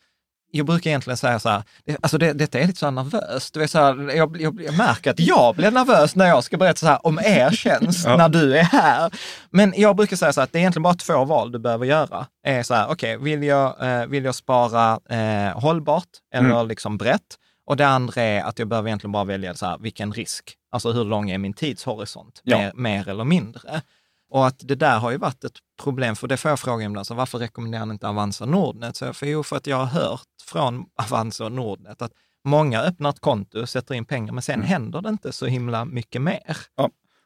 jag 0.51 0.65
brukar 0.65 0.89
egentligen 0.89 1.17
säga 1.17 1.39
så 1.39 1.49
här, 1.49 1.63
alltså 2.01 2.17
det, 2.17 2.33
detta 2.33 2.59
är 2.59 2.67
lite 2.67 2.79
så 2.79 2.91
nervöst. 2.91 3.53
Det 3.53 3.63
är 3.63 3.67
så 3.67 3.79
här, 3.79 4.15
jag, 4.15 4.41
jag, 4.41 4.61
jag 4.61 4.77
märker 4.77 5.11
att 5.11 5.19
jag 5.19 5.55
blir 5.55 5.71
nervös 5.71 6.15
när 6.15 6.25
jag 6.27 6.43
ska 6.43 6.57
berätta 6.57 6.79
så 6.79 6.87
här 6.87 7.07
om 7.07 7.19
er 7.19 7.51
tjänst 7.51 8.05
Ja. 8.07 8.17
när 8.17 8.29
du 8.29 8.57
är 8.57 8.63
här. 8.63 9.13
Men 9.49 9.73
jag 9.77 9.95
brukar 9.95 10.15
säga 10.15 10.33
så 10.33 10.39
här 10.41 10.43
att 10.43 10.51
det 10.51 10.57
är 10.57 10.59
egentligen 10.59 10.83
bara 10.83 10.93
två 10.93 11.25
val 11.25 11.51
du 11.51 11.59
behöver 11.59 11.85
göra. 11.85 12.27
Är 12.43 12.63
så 12.63 12.73
här, 12.73 12.87
okej, 12.89 13.17
vill, 13.17 13.43
jag, 13.43 13.85
eh, 14.01 14.05
vill 14.07 14.25
jag 14.25 14.35
spara 14.35 14.99
eh, 15.09 15.59
hållbart 15.59 16.07
eller 16.33 16.49
Mm. 16.49 16.67
liksom 16.67 16.97
brett? 16.97 17.21
Och 17.65 17.77
det 17.77 17.87
andra 17.87 18.21
är 18.21 18.43
att 18.43 18.59
jag 18.59 18.67
behöver 18.67 18.89
egentligen 18.89 19.11
bara 19.11 19.23
välja 19.23 19.53
så 19.55 19.65
här, 19.65 19.77
vilken 19.77 20.13
risk, 20.13 20.53
alltså 20.71 20.91
hur 20.91 21.05
lång 21.05 21.29
är 21.29 21.37
min 21.37 21.53
tidshorisont, 21.53 22.41
Ja. 22.43 22.57
mer, 22.57 22.71
mer 22.75 23.09
eller 23.09 23.23
mindre. 23.23 23.81
Och 24.29 24.48
att 24.48 24.60
det 24.60 24.75
där 24.75 25.00
har 25.00 25.12
ju 25.12 25.17
varit 25.17 25.43
ett 25.43 25.57
problem, 25.84 26.15
för 26.15 26.27
det 26.27 26.38
får 26.38 26.50
jag 26.50 26.60
fråga 26.60 26.86
ibland, 26.86 27.07
så 27.07 27.13
varför 27.13 27.38
rekommenderar 27.39 27.86
ni 27.86 27.93
inte 27.93 28.07
Avanza 28.07 28.46
Nordnet? 28.46 28.96
Så 28.96 29.05
jag, 29.05 29.15
för, 29.15 29.25
jo, 29.25 29.43
för 29.43 29.55
att 29.55 29.67
jag 29.67 29.77
har 29.77 29.86
hört 29.86 30.27
från 30.46 30.86
Avanza 30.96 31.46
och 31.46 31.51
Nordnet 31.51 32.01
att 32.01 32.12
många 32.46 32.81
öppnar 32.81 33.10
ett 33.10 33.19
konto, 33.19 33.67
sätter 33.67 33.96
in 33.96 34.05
pengar, 34.05 34.34
men 34.34 34.41
sen 34.43 34.55
Mm. 34.55 34.67
händer 34.67 35.01
det 35.01 35.10
inte 35.10 35.31
så 35.31 35.46
himla 35.46 35.86
mycket 35.86 36.22
mer. 36.22 36.57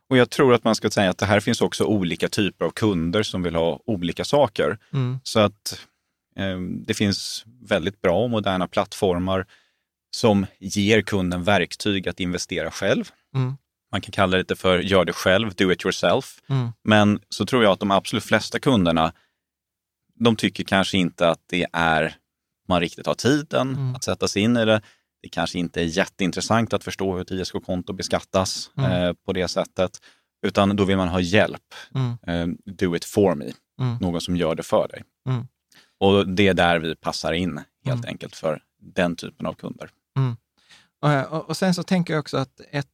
Och 0.10 0.18
jag 0.18 0.30
tror 0.30 0.54
att 0.54 0.64
man 0.64 0.76
ska 0.76 0.90
säga 0.90 1.10
att 1.10 1.18
det 1.18 1.26
här 1.26 1.40
finns 1.40 1.62
också 1.62 1.84
olika 1.86 2.30
typer 2.30 2.66
av 2.66 2.70
kunder 2.72 3.24
som 3.24 3.44
vill 3.44 3.56
ha 3.56 3.80
olika 3.86 4.24
saker. 4.26 4.78
Mm. 4.94 5.20
Så 5.24 5.40
att 5.40 5.80
eh, 6.36 6.60
det 6.60 6.94
finns 6.94 7.46
väldigt 7.62 8.02
bra 8.02 8.24
och 8.24 8.30
moderna 8.30 8.68
plattformar 8.68 9.46
som 10.16 10.46
ger 10.60 11.02
kunden 11.02 11.44
verktyg 11.44 12.08
att 12.10 12.20
investera 12.20 12.72
själv. 12.72 13.10
Mm. 13.36 13.58
Man 13.92 14.02
kan 14.02 14.12
kalla 14.12 14.32
det 14.32 14.38
lite 14.38 14.56
för 14.56 14.80
gör 14.80 15.06
det 15.06 15.14
själv, 15.14 15.56
do 15.56 15.72
it 15.72 15.86
yourself. 15.86 16.42
Mm. 16.50 16.70
Men 16.84 17.20
så 17.30 17.46
tror 17.46 17.64
jag 17.64 17.72
att 17.72 17.80
de 17.80 17.92
absolut 17.92 18.24
flesta 18.24 18.60
kunderna, 18.60 19.14
de 20.16 20.36
tycker 20.36 20.64
kanske 20.64 20.98
inte 20.98 21.30
att 21.30 21.42
det 21.50 21.66
är 21.74 22.16
man 22.68 22.82
riktigt 22.82 23.06
har 23.06 23.14
tiden 23.14 23.70
Mm. 23.70 23.96
att 23.96 24.04
sätta 24.04 24.28
sig 24.28 24.42
in 24.42 24.58
i 24.58 24.66
det. 24.66 24.82
Det 25.24 25.30
kanske 25.30 25.60
inte 25.60 25.82
är 25.82 25.86
jätteintressant 25.86 26.74
att 26.74 26.84
förstå 26.84 27.14
hur 27.14 27.22
ett 27.22 27.32
ISK-konto 27.32 27.94
beskattas 27.94 28.72
Mm. 28.78 28.92
eh, 28.92 29.14
på 29.26 29.34
det 29.34 29.48
sättet. 29.48 29.92
Utan 30.48 30.76
då 30.76 30.84
vill 30.86 30.98
man 30.98 31.08
ha 31.08 31.20
hjälp. 31.20 31.74
Mm. 31.96 32.18
Eh, 32.28 32.74
do 32.74 32.96
it 32.96 33.06
for 33.06 33.36
me. 33.36 33.52
Mm. 33.82 33.98
Någon 34.02 34.22
som 34.22 34.36
gör 34.38 34.56
det 34.56 34.64
för 34.64 34.88
dig. 34.88 35.04
Mm. 35.30 35.48
Och 36.00 36.28
det 36.30 36.48
är 36.48 36.54
där 36.54 36.80
vi 36.80 36.96
passar 36.96 37.34
in 37.34 37.62
helt 37.86 38.06
enkelt 38.06 38.36
för 38.36 38.64
den 38.80 39.16
typen 39.16 39.46
av 39.46 39.54
kunder. 39.54 39.90
Och, 41.30 41.50
och 41.50 41.58
sen 41.58 41.74
så 41.74 41.84
tänker 41.84 42.14
jag 42.14 42.20
också 42.22 42.38
att 42.38 42.62
ett, 42.72 42.88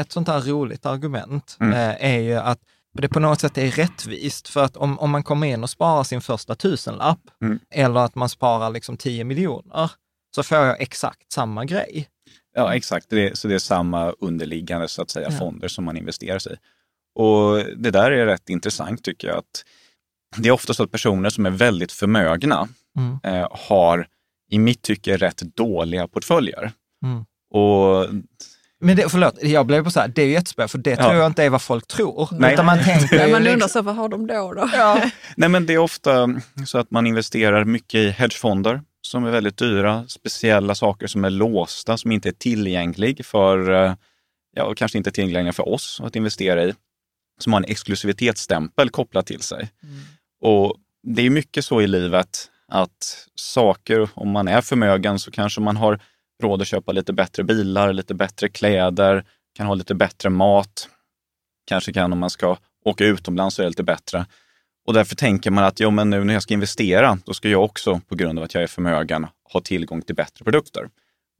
ett, 0.00 0.12
sånt 0.12 0.28
här 0.28 0.40
roligt 0.40 0.86
argument 0.86 1.56
Mm. 1.60 1.72
eh, 1.72 2.12
är 2.14 2.18
ju 2.20 2.34
att 2.34 2.58
det 2.98 3.08
på 3.08 3.20
något 3.20 3.40
sätt 3.40 3.58
är 3.58 3.70
rättvist. 3.70 4.48
För 4.48 4.64
att 4.64 4.76
om, 4.76 4.98
om 4.98 5.10
man 5.10 5.22
kommer 5.22 5.46
in 5.46 5.62
och 5.62 5.70
sparar 5.70 6.04
sin 6.04 6.20
första 6.20 6.54
tusenlapp, 6.54 7.20
Mm. 7.42 7.58
eller 7.70 8.00
att 8.00 8.14
man 8.14 8.28
sparar 8.28 8.70
liksom 8.70 8.96
10 8.96 9.24
miljoner, 9.24 9.90
så 10.34 10.42
får 10.42 10.58
jag 10.58 10.80
exakt 10.80 11.32
samma 11.32 11.64
grej. 11.64 12.08
Ja, 12.54 12.74
exakt. 12.74 13.06
Det 13.10 13.28
är, 13.30 13.34
så 13.34 13.48
det 13.48 13.54
är 13.54 13.58
samma 13.58 14.10
underliggande 14.10 14.88
så 14.88 15.02
att 15.02 15.10
säga, 15.10 15.28
Ja. 15.30 15.38
fonder 15.38 15.68
som 15.68 15.84
man 15.84 15.96
investerar 15.96 16.52
i. 16.52 16.56
Och 17.14 17.56
det 17.76 17.90
där 17.90 18.10
är 18.10 18.26
rätt 18.26 18.48
intressant 18.48 19.04
tycker 19.04 19.28
jag. 19.28 19.36
att 19.38 19.64
Det 20.36 20.48
är 20.48 20.52
ofta 20.52 20.74
så 20.74 20.82
att 20.82 20.90
personer 20.90 21.30
som 21.30 21.46
är 21.46 21.50
väldigt 21.50 21.92
förmögna 21.92 22.68
Mm. 22.98 23.18
eh, 23.22 23.48
har, 23.50 24.08
i 24.50 24.58
mitt 24.58 24.82
tycke, 24.82 25.16
rätt 25.16 25.38
dåliga 25.56 26.08
portföljer. 26.08 26.72
Mm. 27.04 27.24
Och 27.50 28.06
Men 28.86 28.96
det, 28.96 29.08
förlåt, 29.08 29.42
jag 29.42 29.66
blev 29.66 29.84
på 29.84 29.90
så 29.90 30.00
här, 30.00 30.08
det 30.08 30.22
är 30.22 30.26
ju 30.26 30.32
jättespännande, 30.32 30.70
för 30.70 30.78
det 30.78 30.90
Ja. 30.90 30.96
tror 30.96 31.14
jag 31.14 31.26
inte 31.26 31.44
är 31.44 31.50
vad 31.50 31.62
folk 31.62 31.86
tror. 31.86 32.28
Nej. 32.32 32.54
Utan 32.54 32.66
man 32.66 32.84
tänker 32.84 33.26
ju 33.26 33.32
man 33.32 33.40
undrar 33.40 33.52
liksom, 33.52 33.68
så, 33.68 33.82
vad 33.82 33.94
har 33.96 34.08
de 34.08 34.26
då? 34.26 34.52
då? 34.52 34.70
ja, 34.72 35.10
Nej, 35.36 35.48
men 35.48 35.66
det 35.66 35.74
är 35.74 35.78
ofta 35.78 36.28
så 36.66 36.78
att 36.78 36.90
man 36.90 37.06
investerar 37.06 37.64
mycket 37.64 37.98
i 37.98 38.10
hedgefonder 38.10 38.82
som 39.02 39.24
är 39.24 39.30
väldigt 39.30 39.56
dyra, 39.56 40.04
speciella 40.08 40.74
saker 40.74 41.06
som 41.06 41.24
är 41.24 41.30
låsta, 41.30 41.96
som 41.96 42.12
inte 42.12 42.28
är 42.28 42.32
tillgängliga 42.32 43.24
för, 43.24 43.84
eh, 43.84 43.94
ja, 44.56 44.74
kanske 44.76 44.98
inte 44.98 45.10
tillgängliga 45.10 45.52
för 45.52 45.68
oss 45.68 46.00
att 46.04 46.16
investera 46.16 46.64
i, 46.64 46.74
som 47.40 47.52
har 47.52 47.60
en 47.60 47.70
exklusivitetsstämpel 47.70 48.90
kopplad 48.90 49.26
till 49.26 49.40
sig. 49.40 49.68
Och 50.42 50.74
det 51.02 51.22
är 51.22 51.30
mycket 51.30 51.64
så 51.64 51.80
i 51.80 51.86
livet 51.86 52.50
att 52.68 53.26
saker, 53.34 54.08
om 54.14 54.30
man 54.30 54.48
är 54.48 54.60
förmögen 54.60 55.18
så 55.18 55.30
kanske 55.30 55.60
man 55.60 55.76
har 55.76 56.00
råd 56.42 56.62
att 56.62 56.68
köpa 56.68 56.92
lite 56.92 57.12
bättre 57.12 57.44
bilar, 57.44 57.92
lite 57.92 58.14
bättre 58.14 58.48
kläder, 58.48 59.24
kan 59.56 59.66
ha 59.66 59.74
lite 59.74 59.94
bättre 59.94 60.30
mat. 60.30 60.88
Kanske 61.66 61.92
kan 61.92 62.12
om 62.12 62.18
man 62.18 62.30
ska 62.30 62.56
åka 62.84 63.04
utomlands 63.04 63.56
så 63.56 63.62
är 63.62 63.64
det 63.64 63.70
lite 63.70 63.82
bättre. 63.82 64.26
Och 64.86 64.94
därför 64.94 65.16
tänker 65.16 65.50
man 65.50 65.64
att 65.64 65.80
jo, 65.80 65.90
men 65.90 66.10
nu 66.10 66.24
när 66.24 66.34
jag 66.34 66.42
ska 66.42 66.54
investera, 66.54 67.18
då 67.24 67.34
ska 67.34 67.48
jag 67.48 67.64
också 67.64 68.00
på 68.08 68.14
grund 68.14 68.38
av 68.38 68.44
att 68.44 68.54
jag 68.54 68.62
är 68.62 68.66
förmögen 68.66 69.26
ha 69.52 69.60
tillgång 69.60 70.02
till 70.02 70.14
bättre 70.14 70.44
produkter. 70.44 70.88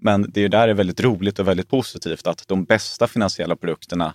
Men 0.03 0.31
det 0.33 0.41
är 0.41 0.49
där 0.49 0.67
det 0.67 0.73
är 0.73 0.75
väldigt 0.75 1.01
roligt 1.01 1.39
och 1.39 1.49
väldigt 1.49 1.69
positivt 1.69 2.27
att 2.27 2.49
de 2.49 2.65
bästa 2.65 3.07
finansiella 3.07 3.57
produkterna 3.57 4.15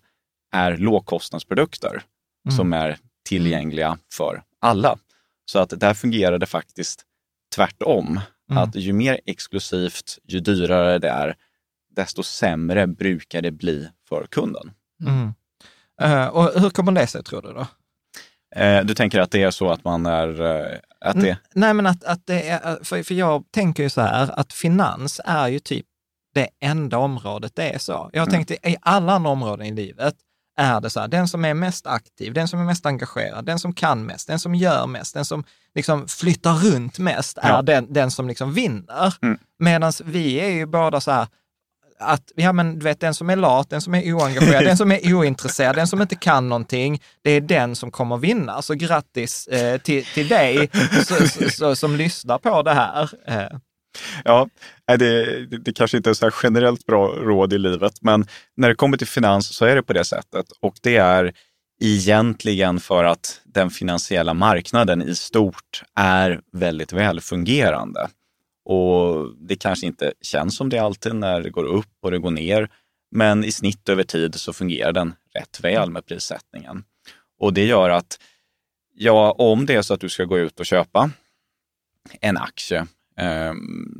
är 0.54 0.78
lågkostnadsprodukter 0.78 2.02
Mm. 2.46 2.58
som 2.58 2.74
är 2.74 2.98
tillgängliga 3.30 3.98
för 4.14 4.44
alla. 4.60 4.98
Så 5.46 5.60
att 5.60 5.80
där 5.80 5.94
fungerar 5.94 6.38
det 6.38 6.46
faktiskt 6.46 7.06
tvärtom. 7.56 8.20
Mm. 8.52 8.64
Att 8.64 8.76
ju 8.76 8.94
mer 8.94 9.20
exklusivt, 9.26 10.18
ju 10.28 10.40
dyrare 10.40 11.00
det 11.00 11.10
är, 11.10 11.36
desto 11.96 12.24
sämre 12.24 12.88
brukar 12.88 13.42
det 13.42 13.52
bli 13.52 13.90
för 14.10 14.26
kunden. 14.26 14.72
mm. 15.08 15.34
Eh, 16.02 16.28
och 16.28 16.62
hur 16.62 16.70
kommer 16.70 16.92
det 16.92 17.08
sig 17.08 17.24
tror 17.24 17.42
du 17.42 17.54
då? 17.54 17.68
Eh, 18.56 18.84
du 18.86 18.94
tänker 18.94 19.20
att 19.20 19.32
det 19.32 19.44
är 19.44 19.52
så 19.52 19.70
att 19.72 19.84
man 19.84 20.06
är... 20.06 20.42
Eh, 20.42 20.78
att 21.06 21.22
det, 21.22 21.38
Nej, 21.56 21.74
men 21.74 21.88
att, 21.88 22.04
att 22.04 22.26
det 22.28 22.50
är, 22.50 22.84
för, 22.84 23.04
för 23.04 23.14
jag 23.14 23.44
tänker 23.52 23.84
ju 23.84 23.90
så 23.90 24.02
här, 24.02 24.40
att 24.40 24.54
finans 24.54 25.22
är 25.26 25.48
ju 25.48 25.60
typ 25.60 25.86
det 26.34 26.50
enda 26.60 26.98
området 26.98 27.56
det 27.56 27.70
är 27.70 27.78
så. 27.78 28.10
Jag 28.14 28.22
Mm. 28.22 28.32
tänkte 28.32 28.70
i 28.70 28.78
alla 28.82 29.14
andra 29.14 29.30
områden 29.30 29.66
i 29.66 29.72
livet 29.72 30.16
är 30.62 30.82
det 30.82 30.90
så 30.90 31.00
här, 31.00 31.08
den 31.08 31.28
som 31.28 31.46
är 31.46 31.54
mest 31.54 31.88
aktiv, 31.88 32.34
den 32.34 32.48
som 32.48 32.60
är 32.60 32.64
mest 32.64 32.86
engagerad, 32.86 33.46
den 33.46 33.60
som 33.60 33.74
kan 33.74 34.06
mest, 34.06 34.28
den 34.28 34.40
som 34.40 34.56
gör 34.56 34.88
mest, 34.88 35.14
den 35.14 35.26
som 35.26 35.44
liksom 35.76 36.08
flyttar 36.08 36.54
runt 36.54 37.00
mest 37.00 37.38
är 37.38 37.50
Ja. 37.50 37.62
den, 37.62 37.94
den 37.94 38.12
som 38.12 38.28
liksom 38.28 38.54
vinner. 38.54 39.14
Mm. 39.22 39.38
Medan 39.60 39.94
vi 40.06 40.40
är 40.40 40.50
ju 40.50 40.66
båda 40.66 41.02
så 41.02 41.12
här, 41.12 41.28
att, 42.00 42.32
ja 42.36 42.54
men 42.54 42.80
du 42.80 42.84
vet, 42.84 43.00
den 43.00 43.14
som 43.14 43.30
är 43.30 43.36
lat, 43.36 43.70
den 43.70 43.82
som 43.82 43.96
är 43.96 44.14
oengagerad, 44.14 44.64
den 44.66 44.78
som 44.78 44.92
är 44.92 45.14
ointresserad, 45.14 45.76
den 45.76 45.88
som 45.88 46.02
inte 46.02 46.16
kan 46.16 46.50
någonting, 46.50 47.02
det 47.22 47.32
är 47.32 47.42
den 47.42 47.76
som 47.76 47.92
kommer 47.92 48.18
vinna. 48.18 48.62
Så 48.62 48.74
grattis 48.74 49.48
eh, 49.48 49.78
till, 49.78 50.06
till 50.06 50.28
dig 50.28 50.70
så, 51.08 51.28
så, 51.28 51.50
så, 51.50 51.76
som 51.76 51.96
lyssnar 51.96 52.38
på 52.38 52.62
det 52.62 52.74
här. 52.74 53.10
Eh, 53.28 53.58
Ja, 54.24 54.50
det, 54.86 54.96
det, 55.46 55.58
det 55.58 55.74
kanske 55.74 55.98
inte 55.98 56.10
är 56.10 56.14
så 56.14 56.26
här 56.26 56.34
generellt 56.44 56.86
bra 56.86 57.08
råd 57.08 57.54
i 57.54 57.58
livet, 57.58 57.94
men 58.02 58.26
när 58.58 58.70
det 58.70 58.76
kommer 58.76 58.98
till 58.98 59.08
finans 59.08 59.56
så 59.56 59.66
är 59.66 59.76
det 59.76 59.84
på 59.84 59.94
det 59.94 60.04
sättet. 60.04 60.46
Och 60.60 60.76
det 60.82 60.98
är 60.98 61.34
egentligen 61.82 62.80
för 62.80 63.04
att 63.04 63.42
den 63.46 63.70
finansiella 63.70 64.34
marknaden 64.34 65.02
i 65.02 65.16
stort 65.16 65.84
är 65.96 66.42
väldigt 66.52 66.94
välfungerande. 66.94 68.10
Och 68.66 69.36
det 69.38 69.56
kanske 69.56 69.86
inte 69.86 70.14
känns 70.22 70.56
som 70.56 70.70
det 70.70 70.80
alltid 70.80 71.16
när 71.16 71.42
det 71.42 71.50
går 71.50 71.66
upp 71.66 71.96
och 72.02 72.12
det 72.12 72.20
går 72.20 72.32
ner, 72.32 72.70
men 73.12 73.44
i 73.44 73.52
snitt 73.52 73.90
över 73.90 74.04
tid 74.04 74.36
så 74.36 74.54
fungerar 74.54 74.92
den 74.92 75.14
rätt 75.34 75.60
väl 75.60 75.92
med 75.92 76.06
prissättningen. 76.06 76.84
Och 77.40 77.54
det 77.54 77.66
gör 77.66 77.90
att 77.90 78.18
Ja, 78.94 79.32
om 79.32 79.66
det 79.66 79.76
är 79.76 79.82
så 79.82 79.94
att 79.94 80.00
du 80.00 80.10
ska 80.10 80.26
gå 80.26 80.40
ut 80.40 80.60
och 80.60 80.66
köpa 80.66 81.12
en 82.22 82.38
aktie 82.38 82.88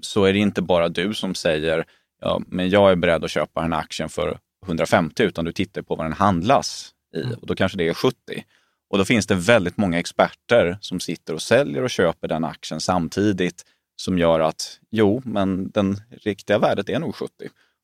så 0.02 0.26
är 0.26 0.34
det 0.34 0.40
inte 0.40 0.62
bara 0.62 0.90
du 0.90 1.14
som 1.14 1.36
säger 1.36 1.86
ja, 2.22 2.42
men 2.48 2.70
jag 2.70 2.92
är 2.92 2.96
beredd 2.96 3.24
att 3.24 3.32
köpa 3.32 3.62
den 3.62 3.74
här 3.74 3.80
aktien 3.80 4.10
för 4.10 4.40
150 4.66 5.24
utan 5.24 5.46
du 5.46 5.52
tittar 5.52 5.82
på 5.82 5.96
vad 5.96 6.06
den 6.06 6.14
handlas 6.14 6.94
i 7.16 7.36
och 7.42 7.48
då 7.48 7.56
kanske 7.56 7.78
det 7.78 7.88
är 7.88 7.94
70. 7.94 8.18
Och 8.90 8.98
då 8.98 9.06
finns 9.06 9.28
det 9.28 9.36
väldigt 9.36 9.78
många 9.78 10.00
experter 10.00 10.78
som 10.82 11.00
sitter 11.00 11.34
och 11.34 11.42
säljer 11.42 11.84
och 11.84 11.90
köper 11.90 12.28
den 12.28 12.44
aktien 12.44 12.82
samtidigt 12.82 13.66
som 14.02 14.18
gör 14.18 14.40
att 14.40 14.80
jo, 14.92 15.22
men 15.26 15.72
den 15.72 16.02
riktiga 16.10 16.58
värdet 16.58 16.90
är 16.90 17.00
nog 17.00 17.16
70. 17.16 17.32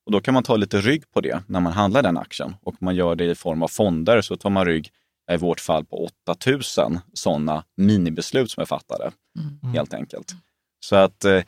Och 0.05 0.11
då 0.11 0.21
kan 0.21 0.33
man 0.33 0.43
ta 0.43 0.55
lite 0.55 0.81
rygg 0.81 1.11
på 1.11 1.21
det 1.21 1.43
när 1.47 1.59
man 1.59 1.73
handlar 1.73 2.03
den 2.03 2.17
aktien. 2.17 2.55
Och 2.61 2.75
man 2.79 2.95
gör 2.95 3.15
det 3.15 3.25
i 3.25 3.35
form 3.35 3.63
av 3.63 3.67
fonder 3.67 4.21
så 4.21 4.35
tar 4.35 4.49
man 4.49 4.65
rygg, 4.65 4.91
i 5.31 5.37
vårt 5.37 5.59
fall, 5.59 5.85
på 5.85 6.09
8000 6.27 6.99
sådana 7.13 7.63
minibeslut 7.77 8.51
som 8.51 8.61
är 8.61 8.65
fattade. 8.65 9.11
Mm. 9.39 9.73
Helt 9.73 9.93
enkelt. 9.93 10.35
Så 10.79 10.95
att 10.95 11.25
eh, 11.25 11.41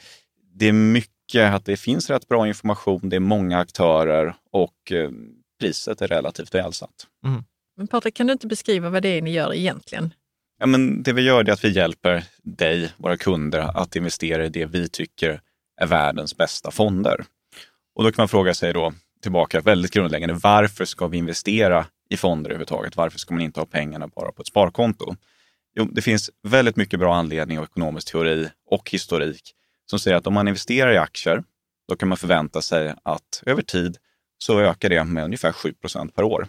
det 0.53 0.65
är 0.65 0.73
mycket 0.73 1.53
att 1.53 1.65
det 1.65 1.77
finns 1.77 2.09
rätt 2.09 2.27
bra 2.27 2.47
information, 2.47 3.09
det 3.09 3.15
är 3.15 3.19
många 3.19 3.59
aktörer 3.59 4.35
och 4.51 4.91
eh, 4.91 5.09
priset 5.59 6.01
är 6.01 6.07
relativt 6.07 6.55
välsatt. 6.55 7.07
Men 7.77 7.87
Patrik, 7.87 8.15
kan 8.15 8.27
du 8.27 8.33
inte 8.33 8.47
beskriva 8.47 8.89
vad 8.89 9.03
det 9.03 9.09
är 9.09 9.21
ni 9.21 9.31
gör 9.31 9.53
egentligen? 9.53 10.13
Ja, 10.59 10.65
men 10.65 11.03
det 11.03 11.13
vi 11.13 11.21
gör 11.21 11.49
är 11.49 11.51
att 11.51 11.63
vi 11.63 11.69
hjälper 11.69 12.23
dig, 12.43 12.91
våra 12.97 13.17
kunder, 13.17 13.59
att 13.59 13.95
investera 13.95 14.45
i 14.45 14.49
det 14.49 14.65
vi 14.65 14.89
tycker 14.89 15.41
är 15.81 15.87
världens 15.87 16.37
bästa 16.37 16.71
fonder. 16.71 17.25
Och 17.95 18.03
då 18.03 18.11
kan 18.11 18.21
man 18.21 18.29
fråga 18.29 18.53
sig 18.53 18.73
då 18.73 18.93
tillbaka 19.21 19.61
väldigt 19.61 19.91
grundläggande, 19.91 20.39
varför 20.43 20.85
ska 20.85 21.07
vi 21.07 21.17
investera 21.17 21.85
i 22.09 22.17
fonder 22.17 22.49
överhuvudtaget? 22.49 22.97
Varför 22.97 23.19
ska 23.19 23.33
man 23.33 23.43
inte 23.43 23.59
ha 23.59 23.65
pengarna 23.65 24.07
bara 24.07 24.31
på 24.31 24.41
ett 24.41 24.47
sparkonto? 24.47 25.15
Jo, 25.75 25.85
det 25.91 26.01
finns 26.01 26.31
väldigt 26.43 26.75
mycket 26.75 26.99
bra 26.99 27.15
anledning 27.15 27.59
och 27.59 27.65
ekonomisk 27.65 28.11
teori 28.11 28.49
och 28.65 28.89
historik 28.91 29.55
som 29.89 29.99
säger 29.99 30.17
att 30.17 30.27
om 30.27 30.33
man 30.33 30.47
investerar 30.47 30.93
i 30.93 30.97
aktier, 30.97 31.43
då 31.87 31.95
kan 31.95 32.09
man 32.09 32.17
förvänta 32.17 32.61
sig 32.61 32.95
att 33.03 33.43
över 33.45 33.61
tid 33.61 33.97
så 34.37 34.59
ökar 34.59 34.89
det 34.89 35.03
med 35.03 35.23
ungefär 35.23 35.51
7% 35.51 36.11
per 36.11 36.23
år. 36.23 36.47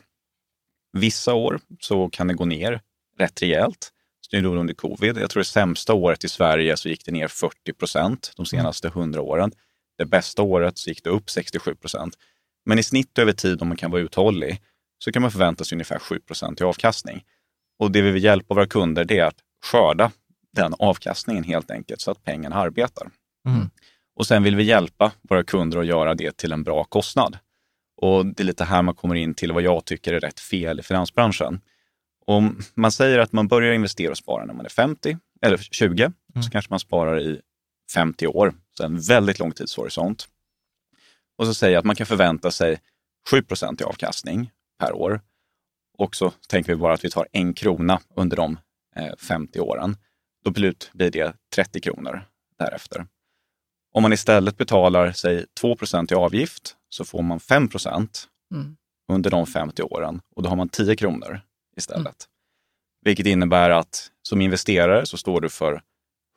Vissa 0.93 1.35
år 1.35 1.61
så 1.81 2.09
kan 2.09 2.27
det 2.27 2.35
gå 2.35 2.45
ner 2.45 2.81
rätt 3.19 3.43
rejält. 3.43 3.93
Så 4.21 4.37
det 4.37 4.37
är 4.37 4.47
under 4.47 4.75
covid. 4.75 5.19
Jag 5.19 5.31
tror 5.31 5.41
det 5.41 5.45
sämsta 5.49 5.95
året 5.95 6.25
i 6.25 6.29
Sverige 6.29 6.77
så 6.77 6.89
gick 6.89 7.05
det 7.05 7.12
ner 7.12 7.29
40 7.29 7.73
procent 7.73 8.33
de 8.37 8.47
senaste 8.47 8.89
100 8.89 9.21
åren. 9.21 9.53
Det 9.99 10.05
bästa 10.05 10.43
året 10.43 10.79
så 10.79 10.91
gick 10.91 11.05
det 11.05 11.11
upp 11.11 11.31
67 11.31 11.75
procent. 11.75 12.19
Men 12.65 12.79
i 12.79 12.83
snitt 12.83 13.19
över 13.19 13.33
tid, 13.33 13.62
om 13.62 13.69
man 13.69 13.77
kan 13.77 13.91
vara 13.91 14.03
uthållig, 14.03 14.62
så 14.99 15.12
kan 15.12 15.23
man 15.23 15.31
förvänta 15.31 15.65
sig 15.65 15.77
ungefär 15.77 15.99
7 15.99 16.21
procent 16.21 16.61
i 16.61 16.65
avkastning. 16.65 17.25
Och 17.80 17.92
det 17.92 18.02
vi 18.02 18.10
vill 18.10 18.25
hjälpa 18.25 18.54
våra 18.54 18.66
kunder 18.66 19.04
det 19.04 19.18
är 19.18 19.25
att 19.25 19.38
skörda 19.64 20.10
den 20.52 20.75
avkastningen 20.78 21.44
helt 21.44 21.70
enkelt 21.70 22.00
så 22.00 22.10
att 22.10 22.25
pengarna 22.25 22.56
arbetar. 22.56 23.10
Mm. 23.49 23.70
Och 24.16 24.26
sen 24.26 24.42
vill 24.42 24.56
vi 24.56 24.62
hjälpa 24.62 25.12
våra 25.22 25.44
kunder 25.44 25.78
att 25.78 25.87
göra 25.87 26.14
det 26.14 26.37
till 26.37 26.52
en 26.52 26.62
bra 26.62 26.84
kostnad. 26.84 27.38
Och 28.02 28.26
det 28.26 28.42
är 28.42 28.44
lite 28.44 28.64
här 28.64 28.82
man 28.82 28.94
kommer 28.94 29.14
in 29.14 29.34
till 29.34 29.52
vad 29.52 29.62
jag 29.62 29.84
tycker 29.84 30.12
är 30.12 30.20
rätt 30.20 30.40
fel 30.40 30.80
i 30.80 30.82
finansbranschen. 30.82 31.60
Om 32.26 32.58
man 32.75 32.92
säger 32.92 33.18
att 33.18 33.32
man 33.32 33.49
börjar 33.49 33.72
investera 33.72 34.10
och 34.10 34.18
spara 34.18 34.44
när 34.44 34.54
man 34.54 34.64
är 34.64 34.70
50 34.70 35.18
eller 35.42 35.56
20, 35.56 36.12
så 36.44 36.50
kanske 36.50 36.72
man 36.72 36.80
sparar 36.80 37.20
i 37.20 37.40
50 37.94 38.26
år, 38.26 38.54
så 38.76 38.84
en 38.84 39.00
väldigt 39.00 39.38
lång 39.38 39.52
tidshorisont. 39.52 40.28
Och 41.38 41.46
så 41.46 41.54
säger 41.54 41.72
jag 41.75 41.78
att 41.78 41.84
man 41.84 41.96
kan 41.96 42.06
förvänta 42.06 42.50
sig 42.50 42.80
7% 43.30 43.82
i 43.82 43.84
avkastning 43.84 44.50
per 44.78 44.92
år. 44.92 45.20
Och 46.00 46.16
så 46.16 46.30
tänker 46.49 46.73
vi 46.73 46.76
bara 46.76 46.95
att 46.95 47.04
vi 47.04 47.11
tar 47.11 47.28
en 47.33 47.54
krona 47.54 48.00
under 48.16 48.37
de 48.37 48.59
eh, 48.97 49.16
50 49.16 49.61
åren. 49.61 49.97
Då 50.45 50.50
blir 50.50 50.75
det 50.92 51.35
30 51.54 51.80
kronor 51.80 52.23
därefter. 52.59 53.07
Om 53.92 54.02
man 54.02 54.12
istället 54.12 54.57
betalar, 54.57 55.12
säg 55.12 55.47
2 55.61 55.76
i 56.11 56.14
avgift, 56.14 56.76
så 56.88 57.04
får 57.04 57.23
man 57.23 57.40
5 57.40 57.69
Mm. 58.52 58.76
under 59.08 59.30
de 59.30 59.47
50 59.47 59.82
åren 59.82 60.21
och 60.36 60.43
då 60.43 60.49
har 60.49 60.56
man 60.56 60.69
10 60.69 60.97
kronor 60.97 61.41
istället. 61.76 62.28
Vilket 63.04 63.26
innebär 63.26 63.71
att 63.71 64.10
som 64.23 64.41
investerare 64.41 65.06
så 65.06 65.17
står 65.17 65.41
du 65.41 65.49
för 65.49 65.82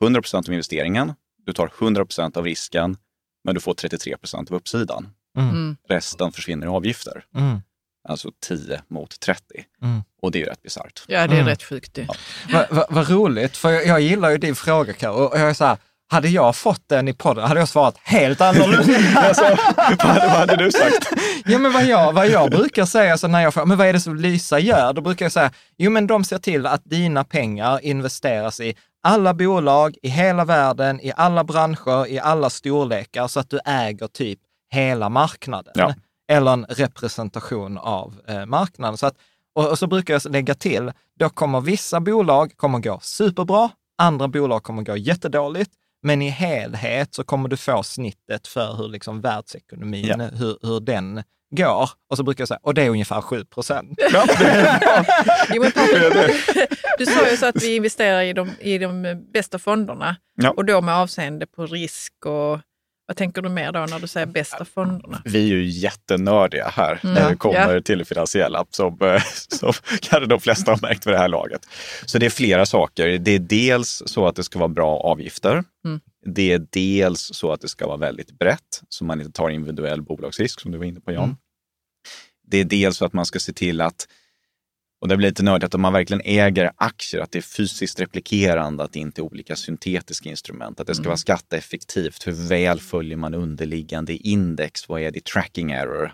100% 0.04 0.36
av 0.48 0.54
investeringen, 0.54 1.14
du 1.46 1.54
tar 1.54 1.68
100% 1.68 2.38
av 2.38 2.46
risken, 2.46 2.98
men 3.44 3.56
du 3.56 3.62
får 3.62 3.74
33% 3.74 4.52
av 4.52 4.58
uppsidan. 4.58 5.10
Mm. 5.38 5.78
Resten 5.88 6.32
försvinner 6.32 6.68
i 6.68 6.70
avgifter. 6.70 7.26
Alltså 8.10 8.30
10 8.48 8.82
mot 8.90 9.20
30. 9.20 9.44
Mm. 9.82 10.04
Och 10.22 10.32
det 10.32 10.38
är 10.38 10.40
ju 10.40 10.46
rätt 10.50 10.62
bisarrt. 10.62 11.04
Ja, 11.08 11.20
det 11.28 11.34
är 11.34 11.40
Mm. 11.40 11.48
rätt 11.48 11.64
sjukt 11.64 11.94
det. 11.94 12.08
Vad 12.54 12.66
va, 12.70 12.86
vad 12.90 13.10
roligt, 13.10 13.58
för 13.58 13.70
jag, 13.72 13.86
jag 13.88 14.02
gillar 14.02 14.30
ju 14.30 14.38
din 14.38 14.56
fråga 14.56 14.94
Karo. 14.94 15.14
och 15.14 15.40
jag 15.40 15.50
är 15.50 15.54
så 15.54 15.66
här, 15.66 15.78
hade 16.12 16.30
jag 16.30 16.56
fått 16.56 16.90
den 16.90 17.08
i 17.08 17.14
podden 17.14 17.44
hade 17.48 17.60
jag 17.60 17.70
svarat 17.70 17.96
helt 18.04 18.42
annorlunda. 18.42 18.98
alltså, 19.20 19.44
vad, 19.88 19.98
vad 20.06 20.30
hade 20.30 20.56
du 20.56 20.72
sagt? 20.72 21.14
Ja, 21.46 21.58
men 21.60 21.74
vad 21.74 21.86
jag, 21.86 22.14
vad 22.14 22.28
jag 22.30 22.50
brukar 22.52 22.86
säga 22.86 23.18
så 23.18 23.28
när 23.28 23.42
jag 23.42 23.54
frågar, 23.54 23.66
men 23.66 23.78
vad 23.78 23.88
är 23.88 23.94
det 23.94 24.00
som 24.00 24.16
Lysa 24.16 24.60
gör? 24.60 24.94
Då 24.94 25.02
brukar 25.02 25.26
jag 25.26 25.32
säga, 25.32 25.52
jo 25.78 25.92
men 25.92 26.08
de 26.08 26.24
ser 26.24 26.38
till 26.38 26.66
att 26.66 26.82
dina 26.86 27.24
pengar 27.24 27.80
investeras 27.86 28.60
i 28.60 28.76
alla 29.04 29.34
bolag 29.34 29.96
i 30.02 30.10
hela 30.10 30.46
världen, 30.46 31.00
i 31.02 31.12
alla 31.16 31.44
branscher, 31.44 32.08
i 32.08 32.20
alla 32.20 32.50
storlekar, 32.50 33.28
så 33.28 33.40
att 33.40 33.50
du 33.50 33.60
äger 33.66 34.08
typ 34.08 34.40
hela 34.72 35.10
marknaden. 35.10 35.74
Ja. 35.76 35.94
Eller 36.34 36.54
en 36.54 36.66
representation 36.70 37.78
av 37.78 38.14
eh, 38.28 38.46
marknaden. 38.46 38.98
Så 38.98 39.06
att, 39.08 39.16
och, 39.56 39.70
och 39.70 39.80
så 39.80 39.88
brukar 39.88 40.14
jag 40.14 40.32
lägga 40.32 40.54
till, 40.56 40.92
då 41.20 41.30
kommer 41.30 41.62
vissa 41.62 42.00
bolag 42.00 42.58
kommer 42.58 42.80
gå 42.80 43.00
superbra, 43.02 43.70
andra 43.98 44.28
bolag 44.28 44.64
kommer 44.64 44.82
gå 44.84 44.98
jättedåligt, 44.98 45.72
men 46.04 46.22
i 46.22 46.30
helhet 46.30 47.14
så 47.14 47.24
kommer 47.24 47.50
du 47.50 47.58
få 47.58 47.84
snittet 47.84 48.48
för 48.48 48.74
hur 48.74 48.88
liksom 48.90 49.22
världsekonomin, 49.22 50.06
Ja. 50.08 50.16
hur, 50.18 50.58
hur 50.62 50.80
den 50.80 51.24
går. 51.58 51.90
Och 52.10 52.18
så 52.18 52.24
brukar 52.24 52.42
jag 52.42 52.48
säga, 52.48 52.60
och 52.64 52.74
det 52.74 52.82
är 52.82 52.90
ungefär 52.90 53.22
7 53.22 53.46
procent. 53.46 54.00
Jo, 55.54 55.64
du 56.98 57.06
sa 57.06 57.30
ju 57.30 57.38
så 57.38 57.46
att 57.46 57.64
vi 57.64 57.76
investerar 57.76 58.22
i 58.22 58.34
de, 58.34 58.50
i 58.60 58.78
de 58.78 59.24
bästa 59.34 59.60
fonderna 59.60 60.16
Ja. 60.36 60.50
och 60.52 60.66
då 60.66 60.82
med 60.82 60.96
avseende 60.96 61.46
på 61.46 61.66
risk 61.66 62.14
och 62.26 62.60
vad 63.06 63.18
tänker 63.18 63.42
du 63.42 63.50
mer 63.50 63.72
då 63.72 63.80
när 63.80 64.00
du 64.00 64.08
säger 64.08 64.26
bästa 64.28 64.66
fonderna? 64.66 65.22
Vi 65.26 65.40
är 65.44 65.48
ju 65.56 65.66
jättenördiga 65.66 66.68
här 66.68 67.00
Mm. 67.04 67.14
när 67.16 67.30
det 67.30 67.36
kommer 67.36 67.74
Ja. 67.74 67.82
till 67.82 67.98
det 67.98 68.06
finansiella, 68.06 68.66
som, 68.70 68.98
som 69.60 69.74
kanske 70.02 70.26
de 70.26 70.40
flesta 70.40 70.72
har 70.72 70.80
märkt 70.82 71.08
vid 71.08 71.14
det 71.14 71.18
här 71.18 71.28
laget. 71.30 71.68
Så 72.06 72.18
det 72.18 72.26
är 72.26 72.30
flera 72.30 72.66
saker. 72.66 73.18
Det 73.18 73.32
är 73.32 73.40
dels 73.40 74.04
så 74.06 74.28
att 74.28 74.36
det 74.36 74.44
ska 74.44 74.60
vara 74.60 74.70
bra 74.70 74.98
avgifter. 75.00 75.64
Mm. 75.86 76.00
Det 76.26 76.52
är 76.52 76.68
dels 76.72 77.20
så 77.34 77.52
att 77.52 77.62
det 77.62 77.68
ska 77.68 77.88
vara 77.88 77.98
väldigt 77.98 78.32
brett, 78.32 78.82
så 78.90 79.06
man 79.06 79.20
inte 79.22 79.32
tar 79.32 79.50
individuell 79.50 80.02
bolagsrisk, 80.02 80.60
som 80.60 80.72
du 80.72 80.78
var 80.78 80.86
inne 80.86 81.00
på 81.00 81.12
Jan. 81.12 81.24
Mm. 81.24 81.36
Det 82.48 82.58
är 82.58 82.64
dels 82.66 82.98
så 82.98 83.06
att 83.06 83.14
man 83.14 83.26
ska 83.26 83.40
se 83.40 83.54
till 83.54 83.82
att, 83.82 84.08
och 85.04 85.10
det 85.10 85.18
blir 85.18 85.28
lite 85.30 85.44
nördigt, 85.44 85.66
att 85.66 85.76
om 85.76 85.82
man 85.82 85.94
verkligen 85.94 86.22
äger 86.26 86.72
aktier, 86.76 87.22
att 87.22 87.32
det 87.32 87.40
är 87.40 87.42
fysiskt 87.42 88.00
replikerande, 88.00 88.84
att 88.84 88.94
det 88.94 89.00
inte 89.00 89.22
är 89.22 89.24
olika 89.24 89.56
syntetiska 89.56 90.30
instrument, 90.30 90.80
att 90.80 90.88
det 90.88 90.96
ska 90.96 91.02
Mm. 91.02 91.08
vara 91.10 91.18
skatteeffektivt. 91.18 92.28
Hur 92.28 92.32
väl 92.50 92.80
följer 92.80 93.18
man 93.18 93.34
underliggande 93.34 94.14
index? 94.14 94.90
Vad 94.90 95.02
är 95.02 95.12
det 95.12 95.26
tracking 95.26 95.72
error? 95.72 96.14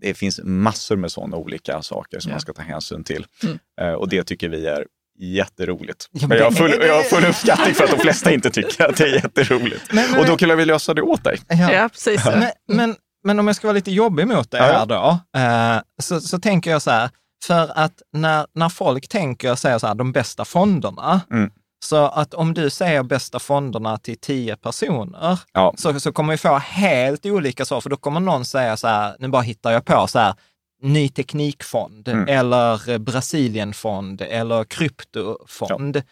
Det 0.00 0.14
finns 0.14 0.40
massor 0.44 0.96
med 0.96 1.12
sådana 1.12 1.36
olika 1.36 1.82
saker 1.82 2.20
som 2.20 2.30
Ja. 2.30 2.34
man 2.34 2.40
ska 2.40 2.52
ta 2.52 2.62
hänsyn 2.62 3.04
till. 3.04 3.26
Mm. 3.42 3.58
Eh, 3.80 3.92
och 3.92 4.08
det 4.08 4.24
tycker 4.24 4.48
vi 4.48 4.66
är 4.66 4.86
jätteroligt. 5.18 6.08
Ja, 6.12 6.18
men 6.20 6.28
men 6.28 6.38
jag, 6.38 6.44
har 6.44 6.50
det- 6.50 6.56
full, 6.56 6.86
jag 6.86 6.94
har 6.96 7.02
full 7.02 7.24
uppskattning 7.24 7.74
för 7.74 7.84
att 7.84 7.90
de 7.90 7.98
flesta 7.98 8.32
inte 8.32 8.50
tycker 8.50 8.84
att 8.88 8.96
det 8.96 9.04
är 9.04 9.14
jätteroligt. 9.14 9.92
Men- 9.92 10.10
men- 10.10 10.20
och 10.20 10.26
då 10.26 10.36
kan 10.36 10.56
vi 10.58 10.64
lösa 10.64 10.94
det 10.94 11.02
åt 11.02 11.24
dig. 11.24 11.38
Ja, 11.48 11.88
precis. 11.92 12.24
Men, 12.24 12.50
men, 12.68 12.96
men 13.24 13.38
om 13.38 13.46
jag 13.46 13.56
ska 13.56 13.66
vara 13.66 13.74
lite 13.74 13.90
jobbig 13.90 14.26
mot 14.26 14.50
det 14.50 14.58
Ja, 14.58 14.66
ja. 14.66 14.78
här 14.78 14.86
då, 14.86 15.38
eh, 15.40 15.82
så, 16.02 16.20
så 16.20 16.38
tänker 16.38 16.70
jag 16.70 16.82
så 16.82 16.90
här, 16.90 17.10
för 17.44 17.70
att 17.78 18.02
när, 18.12 18.46
när 18.52 18.68
folk 18.68 19.08
tänker, 19.08 19.54
säger 19.54 19.78
så 19.78 19.86
här, 19.86 19.94
de 19.94 20.12
bästa 20.12 20.44
fonderna, 20.44 21.20
Mm. 21.30 21.50
så 21.84 21.96
att 22.06 22.34
om 22.34 22.54
du 22.54 22.70
säger 22.70 23.02
bästa 23.02 23.38
fonderna 23.38 23.98
till 23.98 24.18
tio 24.20 24.56
personer, 24.56 25.38
Ja. 25.52 25.74
så, 25.78 26.00
så 26.00 26.12
kommer 26.12 26.32
vi 26.32 26.38
få 26.38 26.54
helt 26.58 27.26
olika 27.26 27.64
svar, 27.64 27.80
för 27.80 27.90
då 27.90 27.96
kommer 27.96 28.20
någon 28.20 28.44
säga 28.44 28.76
så 28.76 28.88
här, 28.88 29.16
nu 29.18 29.28
bara 29.28 29.42
hittar 29.42 29.70
jag 29.72 29.84
på 29.84 30.06
så 30.06 30.18
här, 30.18 30.34
ny 30.82 31.08
teknikfond 31.08 32.08
Mm. 32.08 32.28
eller 32.28 32.98
Brasilienfond 32.98 34.20
eller 34.20 34.64
kryptofond. 34.64 36.02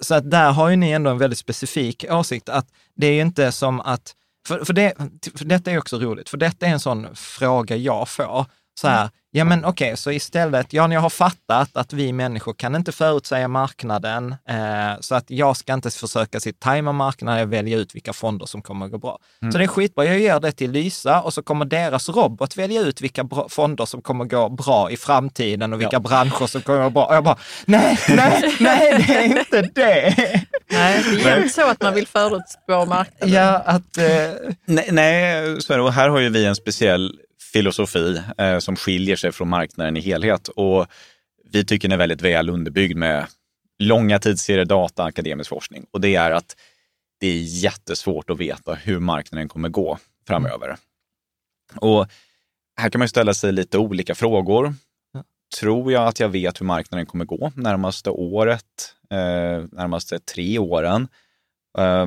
Så 0.00 0.14
att 0.14 0.30
där 0.30 0.52
har 0.52 0.68
ju 0.68 0.76
ni 0.76 0.90
ändå 0.90 1.10
en 1.10 1.18
väldigt 1.18 1.38
specifik 1.38 2.04
åsikt, 2.10 2.48
att 2.48 2.66
det 2.96 3.06
är 3.06 3.12
ju 3.12 3.20
inte 3.20 3.52
som 3.52 3.80
att, 3.80 4.14
för, 4.48 4.64
för, 4.64 4.72
det, 4.72 4.94
för 5.36 5.44
detta 5.44 5.70
är 5.70 5.78
också 5.78 5.98
roligt, 5.98 6.28
för 6.28 6.36
detta 6.36 6.66
är 6.66 6.70
en 6.70 6.80
sån 6.80 7.06
fråga 7.14 7.76
jag 7.76 8.08
får. 8.08 8.46
Så 8.74 8.88
här, 8.88 9.10
ja 9.30 9.44
men 9.44 9.64
okej, 9.64 9.86
okay, 9.86 9.96
så 9.96 10.10
istället, 10.10 10.72
ja, 10.72 10.92
jag 10.92 11.00
har 11.00 11.10
fattat 11.10 11.76
att 11.76 11.92
vi 11.92 12.12
människor 12.12 12.54
kan 12.54 12.74
inte 12.74 12.92
förutsäga 12.92 13.48
marknaden, 13.48 14.34
eh, 14.48 15.00
så 15.00 15.14
att 15.14 15.24
jag 15.30 15.56
ska 15.56 15.74
inte 15.74 15.90
försöka 15.90 16.40
sitt 16.40 16.60
tajma 16.60 16.92
marknaden, 16.92 17.42
och 17.42 17.52
välja 17.52 17.78
ut 17.78 17.94
vilka 17.94 18.12
fonder 18.12 18.46
som 18.46 18.62
kommer 18.62 18.86
att 18.86 18.92
gå 18.92 18.98
bra. 18.98 19.18
Mm. 19.42 19.52
Så 19.52 19.58
det 19.58 19.64
är 19.64 19.68
skitbra, 19.68 20.04
jag 20.04 20.18
gör 20.18 20.40
det 20.40 20.52
till 20.52 20.70
Lysa 20.70 21.20
och 21.20 21.34
så 21.34 21.42
kommer 21.42 21.64
deras 21.64 22.08
robot 22.08 22.56
välja 22.56 22.80
ut 22.80 23.00
vilka 23.00 23.28
fonder 23.48 23.84
som 23.84 24.02
kommer 24.02 24.24
att 24.24 24.30
gå 24.30 24.48
bra 24.48 24.90
i 24.90 24.96
framtiden 24.96 25.72
och 25.72 25.80
vilka 25.80 25.96
ja. 25.96 26.00
branscher 26.00 26.46
som 26.46 26.62
kommer 26.62 26.80
att 26.80 26.84
gå 26.84 26.90
bra. 26.90 27.06
Och 27.06 27.14
jag 27.14 27.24
bara, 27.24 27.38
nej, 27.64 27.98
nej, 28.08 28.56
nej, 28.60 29.04
det 29.06 29.16
är 29.16 29.38
inte 29.38 29.62
det. 29.62 30.14
Nej, 30.70 31.04
det 31.24 31.30
är 31.30 31.36
inte 31.36 31.48
så 31.48 31.70
att 31.70 31.82
man 31.82 31.94
vill 31.94 32.06
förutspå 32.06 32.84
marknaden. 32.86 33.34
Ja, 33.34 33.62
att... 33.66 33.98
Eh... 33.98 34.04
Nej, 34.64 34.88
nej, 34.90 35.60
så 35.60 35.72
är 35.72 35.76
det. 35.76 35.82
Och 35.82 35.92
här 35.92 36.08
har 36.08 36.20
ju 36.20 36.28
vi 36.28 36.44
en 36.44 36.56
speciell 36.56 37.12
filosofi 37.52 38.22
eh, 38.38 38.58
som 38.58 38.76
skiljer 38.76 39.16
sig 39.16 39.32
från 39.32 39.48
marknaden 39.48 39.96
i 39.96 40.00
helhet. 40.00 40.48
Och 40.48 40.86
vi 41.44 41.64
tycker 41.64 41.88
den 41.88 41.94
är 41.94 41.98
väldigt 41.98 42.22
väl 42.22 42.50
underbyggd 42.50 42.96
med 42.96 43.26
långa 43.78 44.18
tidsserier, 44.18 44.64
data, 44.64 45.04
akademisk 45.04 45.50
forskning. 45.50 45.86
Och 45.90 46.00
det 46.00 46.14
är 46.14 46.30
att 46.30 46.56
det 47.20 47.26
är 47.26 47.42
jättesvårt 47.42 48.30
att 48.30 48.38
veta 48.38 48.74
hur 48.74 48.98
marknaden 48.98 49.48
kommer 49.48 49.68
gå 49.68 49.98
framöver. 50.26 50.76
Och 51.74 52.06
här 52.76 52.90
kan 52.90 52.98
man 52.98 53.08
ställa 53.08 53.34
sig 53.34 53.52
lite 53.52 53.78
olika 53.78 54.14
frågor. 54.14 54.74
Tror 55.60 55.92
jag 55.92 56.06
att 56.06 56.20
jag 56.20 56.28
vet 56.28 56.60
hur 56.60 56.66
marknaden 56.66 57.06
kommer 57.06 57.24
gå 57.24 57.52
närmaste 57.56 58.10
året, 58.10 58.94
eh, 59.10 59.64
närmaste 59.72 60.18
tre 60.18 60.58
åren? 60.58 61.08
Eh, 61.78 62.06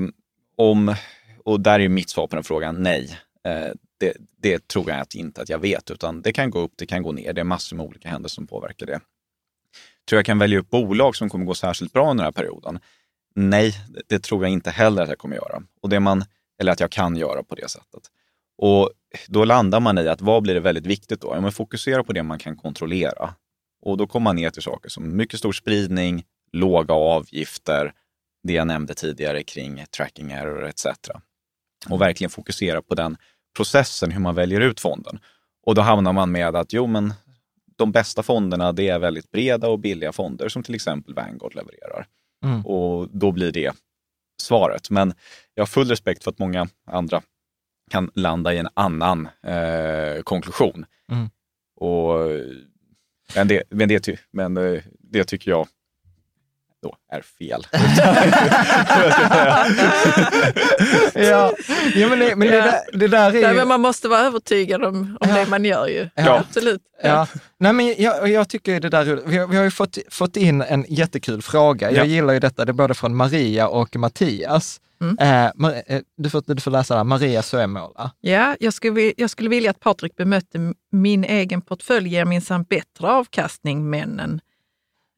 om, 0.58 0.96
och 1.44 1.60
där 1.60 1.80
är 1.80 1.90
mitt 1.90 2.10
svar 2.10 2.28
på 2.28 2.36
den 2.36 2.44
frågan 2.44 2.84
nej. 2.84 3.20
Eh, 3.48 3.72
det, 4.06 4.14
det, 4.38 4.68
tror 4.68 4.90
jag 4.90 5.06
inte 5.16 5.42
att 5.42 5.50
jag 5.50 5.60
vet, 5.60 5.92
utan 5.92 6.22
det 6.22 6.34
kan 6.34 6.50
gå 6.50 6.60
upp, 6.60 6.74
det 6.76 6.86
kan 6.86 7.04
gå 7.04 7.12
ner. 7.12 7.34
Det 7.34 7.42
är 7.42 7.46
massor 7.46 7.78
med 7.78 7.86
olika 7.86 8.10
händelser 8.10 8.36
som 8.36 8.48
påverkar 8.48 8.86
det. 8.86 9.00
Tror 10.10 10.18
jag 10.18 10.26
kan 10.26 10.40
välja 10.40 10.60
upp 10.60 10.70
bolag 10.70 11.16
som 11.16 11.30
kommer 11.30 11.46
gå 11.46 11.54
särskilt 11.54 11.94
bra 11.94 12.12
under 12.12 12.24
den 12.24 12.26
här 12.26 12.32
perioden? 12.32 12.80
Nej, 13.36 13.74
det 14.08 14.20
tror 14.20 14.44
jag 14.44 14.52
inte 14.52 14.72
heller 14.72 15.02
att 15.02 15.10
jag 15.10 15.18
kommer 15.18 15.36
göra. 15.36 15.64
Och 15.82 15.90
det 15.90 16.00
man, 16.00 16.24
eller 16.60 16.72
att 16.72 16.80
jag 16.80 16.92
kan 16.92 17.16
göra 17.16 17.44
på 17.44 17.56
det 17.56 17.70
sättet. 17.70 18.02
Och 18.58 18.92
då 19.28 19.46
landar 19.46 19.80
man 19.80 19.98
i 19.98 20.08
att 20.08 20.22
vad 20.22 20.44
blir 20.44 20.54
det 20.54 20.60
väldigt 20.60 20.86
viktigt 20.86 21.22
då? 21.22 21.32
Ja, 21.36 21.42
men 21.42 21.52
fokusera 21.52 22.04
på 22.04 22.14
det 22.14 22.24
man 22.24 22.40
kan 22.40 22.58
kontrollera. 22.58 23.34
Och 23.82 23.98
då 23.98 24.08
kommer 24.08 24.24
man 24.24 24.36
ner 24.36 24.50
till 24.50 24.62
saker 24.62 24.90
som 24.90 25.16
mycket 25.16 25.40
stor 25.40 25.52
spridning, 25.52 26.24
låga 26.52 26.94
avgifter, 26.94 27.94
det 28.44 28.54
jag 28.54 28.68
nämnde 28.68 28.94
tidigare 28.94 29.44
kring 29.44 29.86
tracking 29.98 30.32
error 30.32 30.66
etc. 30.66 30.86
Och 31.90 32.02
verkligen 32.02 32.30
fokusera 32.30 32.82
på 32.82 32.96
den 32.96 33.18
processen 33.56 34.12
hur 34.12 34.20
man 34.20 34.36
väljer 34.36 34.62
ut 34.62 34.80
fonden. 34.80 35.20
Och 35.66 35.76
då 35.76 35.82
hamnar 35.82 36.14
man 36.14 36.32
med 36.32 36.56
att 36.56 36.74
jo, 36.74 36.88
men 36.88 37.14
de 37.76 37.92
bästa 37.92 38.24
fonderna 38.24 38.72
det 38.72 38.90
är 38.90 39.00
väldigt 39.00 39.32
breda 39.32 39.70
och 39.70 39.80
billiga 39.80 40.12
fonder 40.12 40.50
som 40.50 40.64
till 40.64 40.76
exempel 40.76 41.14
Vanguard 41.14 41.56
levererar. 41.56 42.08
Mm. 42.44 42.66
Och 42.66 43.10
då 43.12 43.32
blir 43.32 43.52
det 43.52 43.74
svaret. 44.42 44.90
Men 44.90 45.14
jag 45.54 45.62
har 45.62 45.68
full 45.68 45.90
respekt 45.90 46.24
för 46.24 46.32
att 46.32 46.40
många 46.40 46.68
andra 46.86 47.22
kan 47.92 48.12
landa 48.16 48.54
i 48.54 48.58
en 48.58 48.68
annan 48.74 49.28
eh, 49.44 50.22
konklusion. 50.24 50.86
Mm. 51.12 51.30
Och, 51.76 52.16
men 53.36 53.48
det, 53.48 53.64
men, 53.70 53.88
det, 53.88 54.20
men 54.32 54.58
eh, 54.58 54.82
det 55.00 55.24
tycker 55.24 55.52
jag 55.52 55.68
då 56.86 56.96
är 57.12 57.22
fel. 57.22 57.68
ja, 61.14 61.54
ja, 61.96 62.08
men, 62.10 62.20
det, 62.20 62.36
men 62.36 62.48
det, 62.48 62.62
där, 62.62 62.80
det 62.94 63.08
där 63.08 63.30
är 63.30 63.34
ju... 63.34 63.42
Nej, 63.42 63.56
men 63.56 63.68
man 63.68 63.82
måste 63.82 64.08
vara 64.08 64.22
övertygad 64.22 64.84
om, 64.84 65.18
om 65.20 65.30
ja. 65.30 65.36
det 65.36 65.46
man 65.50 65.66
gör 65.66 65.88
ju. 65.88 66.10
Ja. 66.16 66.40
Absolut. 66.40 66.82
Ja. 67.04 67.28
Nej, 67.58 67.74
men 67.74 67.96
jag, 67.98 68.30
jag 68.30 68.50
tycker 68.50 68.80
det 68.80 68.90
där 68.90 69.22
vi 69.26 69.38
har, 69.38 69.48
vi 69.48 69.58
har 69.58 69.64
ju 69.64 69.72
fått, 69.72 69.98
fått 70.10 70.38
in 70.38 70.62
en 70.62 70.86
jättekul 70.90 71.42
fråga. 71.42 71.92
Jag 71.92 72.06
gillar 72.06 72.34
ju 72.34 72.40
detta, 72.40 72.66
det 72.66 72.72
är 72.72 72.74
både 72.74 72.94
från 72.94 73.16
Maria 73.16 73.68
och 73.68 73.96
Mattias. 73.96 74.82
Mm. 75.02 75.18
Eh, 75.20 75.46
eh 75.88 76.02
du, 76.18 76.30
får, 76.30 76.44
du 76.46 76.62
får 76.62 76.72
läsa 76.72 76.96
där, 76.96 77.04
Maria 77.04 77.42
Söemåla. 77.42 78.12
Ja, 78.22 78.56
jag 78.60 78.74
skulle, 78.74 79.14
jag 79.18 79.30
skulle 79.30 79.50
vilja 79.50 79.70
att 79.72 79.80
Patrik 79.80 80.16
bemötte 80.16 80.74
min 80.92 81.24
egen 81.24 81.62
portfölj 81.62 82.10
ger 82.10 82.26
minsann 82.26 82.64
bättre 82.64 83.08
avkastning, 83.08 83.90
männen 83.90 84.42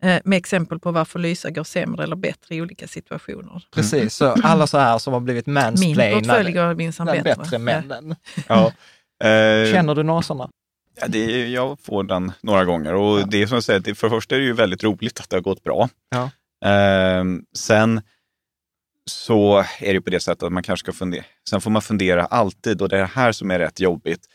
med 0.01 0.37
exempel 0.37 0.79
på 0.79 0.91
varför 0.91 1.19
Lysa 1.19 1.49
går 1.49 1.63
sämre 1.63 2.03
eller 2.03 2.15
bättre 2.15 2.55
i 2.55 2.61
olika 2.61 2.87
situationer. 2.87 3.63
Precis, 3.71 4.13
så 4.13 4.25
alla 4.43 4.67
så 4.67 4.77
här 4.77 4.97
som 4.97 5.13
har 5.13 5.19
blivit 5.19 5.47
mansplainade. 5.47 6.15
Min 6.15 6.23
portfölj 6.23 6.51
går 6.51 6.75
minsann 6.75 7.05
bättre. 7.05 7.35
bättre 7.35 7.57
männen. 7.57 8.15
Ja. 8.47 8.65
Eh, 9.23 9.71
Känner 9.71 9.95
du 9.95 10.03
några 10.03 10.21
sådana? 10.21 10.49
Ja, 11.01 11.07
det 11.07 11.41
är, 11.41 11.47
jag 11.47 11.79
får 11.79 12.03
den 12.03 12.31
några 12.41 12.65
gånger 12.65 12.93
och 12.93 13.19
ja. 13.19 13.25
det 13.25 13.41
är 13.41 13.47
som 13.47 13.55
jag 13.55 13.63
säger, 13.63 13.95
för 13.95 14.09
det 14.09 14.15
första 14.15 14.35
är 14.35 14.39
det 14.39 14.45
ju 14.45 14.53
väldigt 14.53 14.83
roligt 14.83 15.19
att 15.19 15.29
det 15.29 15.35
har 15.35 15.41
gått 15.41 15.63
bra. 15.63 15.89
Ja. 16.09 16.29
Eh, 16.69 17.23
sen 17.55 18.01
så 19.09 19.63
är 19.79 19.93
det 19.93 20.01
på 20.01 20.09
det 20.09 20.19
sättet 20.19 20.43
att 20.43 20.51
man 20.51 20.63
kanske 20.63 20.85
ska 20.85 20.97
fundera. 20.97 21.23
Sen 21.49 21.61
får 21.61 21.71
man 21.71 21.81
fundera 21.81 22.25
alltid 22.25 22.81
och 22.81 22.89
det 22.89 22.95
är 22.95 22.99
det 22.99 23.05
här 23.13 23.31
som 23.31 23.51
är 23.51 23.59
rätt 23.59 23.79
jobbigt. 23.79 24.25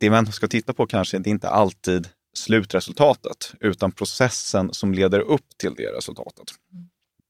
Det 0.00 0.10
man 0.10 0.32
ska 0.32 0.48
titta 0.48 0.72
på 0.72 0.86
kanske, 0.86 1.18
det 1.18 1.28
är 1.28 1.32
inte 1.32 1.48
alltid 1.48 2.08
slutresultatet, 2.34 3.54
utan 3.60 3.92
processen 3.92 4.74
som 4.74 4.94
leder 4.94 5.20
upp 5.20 5.58
till 5.58 5.74
det 5.74 5.86
resultatet. 5.86 6.46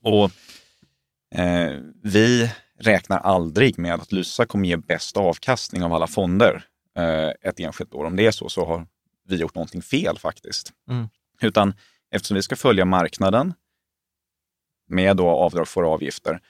Och 0.05 0.31
eh, 1.41 1.81
Vi 2.03 2.51
räknar 2.79 3.19
aldrig 3.19 3.79
med 3.79 3.95
att 3.95 4.13
Lysa 4.13 4.47
kommer 4.47 4.69
ge 4.69 4.77
bäst 4.77 5.17
avkastning 5.17 5.83
av 5.83 5.93
alla 5.93 6.07
fonder 6.07 6.65
eh, 6.97 7.49
ett 7.49 7.61
enskilt 7.61 7.95
år. 7.95 8.05
Om 8.05 8.17
det 8.17 8.27
är 8.27 8.31
så, 8.31 8.49
så 8.49 8.65
har 8.65 8.87
vi 9.29 9.37
gjort 9.37 9.55
någonting 9.55 9.83
fel 9.83 10.19
faktiskt. 10.19 10.73
Mm. 10.91 11.09
Utan 11.43 11.75
eftersom 12.11 12.35
vi 12.35 12.43
ska 12.43 12.57
följa 12.57 12.85
marknaden 12.85 13.55
med 14.89 15.17
då 15.17 15.29
avdrag 15.29 15.69
för 15.69 15.83
avgifter, 15.83 16.41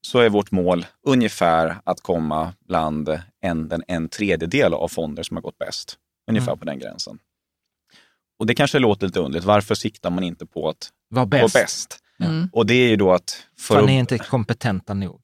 så 0.00 0.18
är 0.18 0.28
vårt 0.28 0.50
mål 0.50 0.86
ungefär 1.02 1.76
att 1.84 2.00
komma 2.00 2.54
bland 2.68 3.08
en, 3.40 3.82
en, 3.88 4.08
tredjedel 4.08 4.74
av 4.74 4.88
fonder 4.88 5.22
som 5.22 5.36
har 5.36 5.42
gått 5.42 5.58
bäst. 5.58 5.98
Ungefär 6.28 6.52
mm. 6.52 6.58
på 6.58 6.64
den 6.64 6.78
gränsen. 6.78 7.18
Och 8.38 8.46
det 8.46 8.54
kanske 8.54 8.78
låter 8.78 9.06
lite 9.06 9.20
underligt. 9.20 9.44
Varför 9.44 9.74
siktar 9.74 10.10
man 10.10 10.24
inte 10.24 10.46
på 10.46 10.68
att 10.68 10.90
vara 11.08 11.26
bäst? 11.26 11.54
Vara 11.54 11.62
bäst? 11.64 11.98
Mm. 12.20 12.48
Och 12.52 12.66
det 12.66 12.74
är 12.74 12.88
ju 12.88 12.96
då 12.96 13.12
att... 13.12 13.46
För, 13.58 13.74
för 13.74 13.86
ni 13.86 13.94
är 13.94 14.00
inte 14.00 14.18
kompetenta 14.18 14.94
nog. 14.94 15.20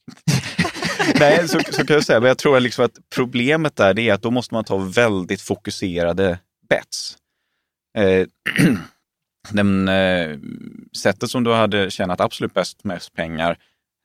Nej, 1.20 1.48
så, 1.48 1.60
så, 1.70 1.86
kan 1.86 1.94
jag 1.94 2.04
säga. 2.04 2.20
Men 2.20 2.28
jag 2.28 2.38
tror 2.38 2.60
liksom 2.60 2.84
att 2.84 2.98
problemet 3.14 3.76
där 3.76 3.98
är 3.98 4.12
att 4.12 4.22
då 4.22 4.30
måste 4.30 4.54
man 4.54 4.64
ta 4.64 4.76
väldigt 4.76 5.40
fokuserade 5.40 6.38
bets. 6.68 7.16
Eh, 7.98 8.26
den, 9.50 9.88
eh, 9.88 10.38
sättet 10.96 11.30
som 11.30 11.44
du 11.44 11.52
hade 11.52 11.90
tjänat 11.90 12.20
absolut 12.20 12.54
bäst 12.54 12.84
mest 12.84 13.12
pengar 13.12 13.58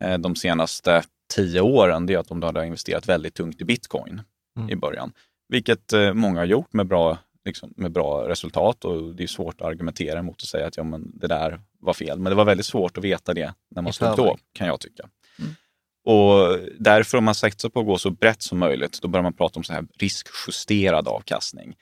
eh, 0.04 0.18
de 0.18 0.36
senaste 0.36 1.04
tio 1.36 1.62
åren, 1.62 2.06
det 2.06 2.14
är 2.14 2.18
att 2.18 2.32
om 2.32 2.40
du 2.40 2.48
hade 2.48 2.66
investerat 2.66 3.10
väldigt 3.10 3.34
tungt 3.34 3.62
i 3.62 3.66
bitcoin 3.66 4.22
mm. 4.58 4.70
i 4.70 4.76
början. 4.76 5.12
Vilket 5.50 5.94
eh, 5.94 6.14
många 6.14 6.40
har 6.40 6.46
gjort 6.46 6.74
med 6.74 6.88
bra 6.88 7.18
liksom, 7.46 7.74
med 7.78 7.92
bra 7.92 8.30
resultat 8.30 8.86
och 8.86 9.16
det 9.16 9.24
är 9.24 9.28
svårt 9.28 9.62
att 9.62 9.68
argumentera 9.68 10.22
mot 10.22 10.36
att 10.36 10.48
säga 10.48 10.68
att 10.68 10.78
ja, 10.78 10.84
men 10.84 11.12
det 11.20 11.28
där 11.28 11.62
var 11.80 11.94
fel. 11.94 12.20
Men 12.20 12.30
det 12.30 12.36
var 12.36 12.46
väldigt 12.46 12.66
svårt 12.66 12.98
att 12.98 13.04
veta 13.04 13.34
det 13.34 13.54
när 13.72 13.82
man 13.82 13.94
stod 13.94 14.18
då, 14.18 14.38
kan 14.54 14.68
jag 14.68 14.80
tycka. 14.80 15.10
Mm. 15.40 15.56
Och 16.06 16.60
därför 16.80 17.18
om 17.18 17.24
man 17.24 17.36
satsar 17.36 17.70
på 17.70 17.80
att 17.80 17.86
gå 17.86 17.98
så 17.98 18.10
brett 18.10 18.42
som 18.42 18.58
möjligt, 18.58 19.02
då 19.02 19.08
börjar 19.08 19.24
man 19.24 19.34
prata 19.34 19.60
om 19.60 19.64
så 19.64 19.74
här 19.74 19.88
riskjusterad 20.00 21.08
avkastning. 21.08 21.76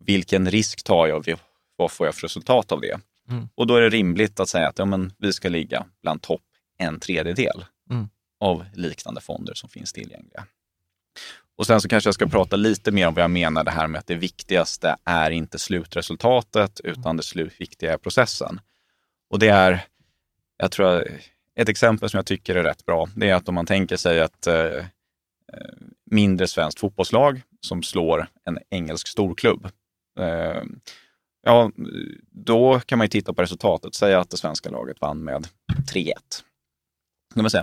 Vilken 0.00 0.50
risk 0.50 0.82
tar 0.84 1.06
jag? 1.06 1.34
Vad 1.76 1.92
får 1.92 2.06
jag 2.06 2.14
för 2.14 2.22
resultat 2.22 2.72
av 2.72 2.80
det? 2.80 3.00
Mm. 3.28 3.48
Och 3.54 3.66
då 3.66 3.76
är 3.76 3.80
det 3.80 3.88
rimligt 3.88 4.40
att 4.40 4.48
säga 4.48 4.68
att 4.68 4.78
ja, 4.78 4.84
men 4.84 5.12
vi 5.18 5.32
ska 5.32 5.48
ligga 5.48 5.86
bland 6.02 6.22
topp 6.22 6.42
en 6.78 7.00
tredjedel 7.00 7.64
mm. 7.90 8.08
av 8.40 8.64
liknande 8.74 9.20
fonder 9.20 9.54
som 9.54 9.68
finns 9.68 9.92
tillgängliga. 9.92 10.46
Och 11.56 11.66
sen 11.66 11.80
så 11.80 11.88
kanske 11.88 12.08
jag 12.08 12.14
ska 12.14 12.26
prata 12.26 12.56
lite 12.56 12.90
mer 12.90 13.08
om 13.08 13.14
vad 13.14 13.24
jag 13.24 13.30
menar 13.30 13.64
det 13.64 13.70
här 13.70 13.86
med 13.86 13.98
att 13.98 14.06
det 14.06 14.14
viktigaste 14.14 14.96
är 15.04 15.30
inte 15.30 15.58
slutresultatet 15.58 16.80
utan 16.84 17.16
det 17.16 17.22
slut, 17.22 17.52
viktiga 17.58 17.92
är 17.92 17.98
processen. 17.98 18.60
Och 19.30 19.38
det 19.38 19.48
är, 19.48 19.84
jag 20.56 20.70
tror, 20.70 21.08
ett 21.56 21.68
exempel 21.68 22.10
som 22.10 22.18
jag 22.18 22.26
tycker 22.26 22.54
är 22.54 22.62
rätt 22.62 22.86
bra, 22.86 23.08
det 23.16 23.30
är 23.30 23.34
att 23.34 23.48
om 23.48 23.54
man 23.54 23.66
tänker 23.66 23.96
sig 23.96 24.18
ett 24.18 24.46
eh, 24.46 24.54
eh 24.54 24.84
mindre 26.10 26.46
svenskt 26.46 26.80
fotbollslag 26.80 27.42
som 27.60 27.82
slår 27.82 28.26
en 28.44 28.58
engelsk 28.70 29.08
storklubb. 29.08 29.66
Eh, 30.18 30.62
ja, 31.42 31.70
då 32.30 32.80
kan 32.80 32.98
man 32.98 33.04
ju 33.04 33.08
titta 33.08 33.34
på 33.34 33.42
resultatet, 33.42 33.94
säga 33.94 34.20
att 34.20 34.30
det 34.30 34.36
svenska 34.36 34.70
laget 34.70 35.00
vann 35.00 35.24
med 35.24 35.48
3-1. 35.92 36.12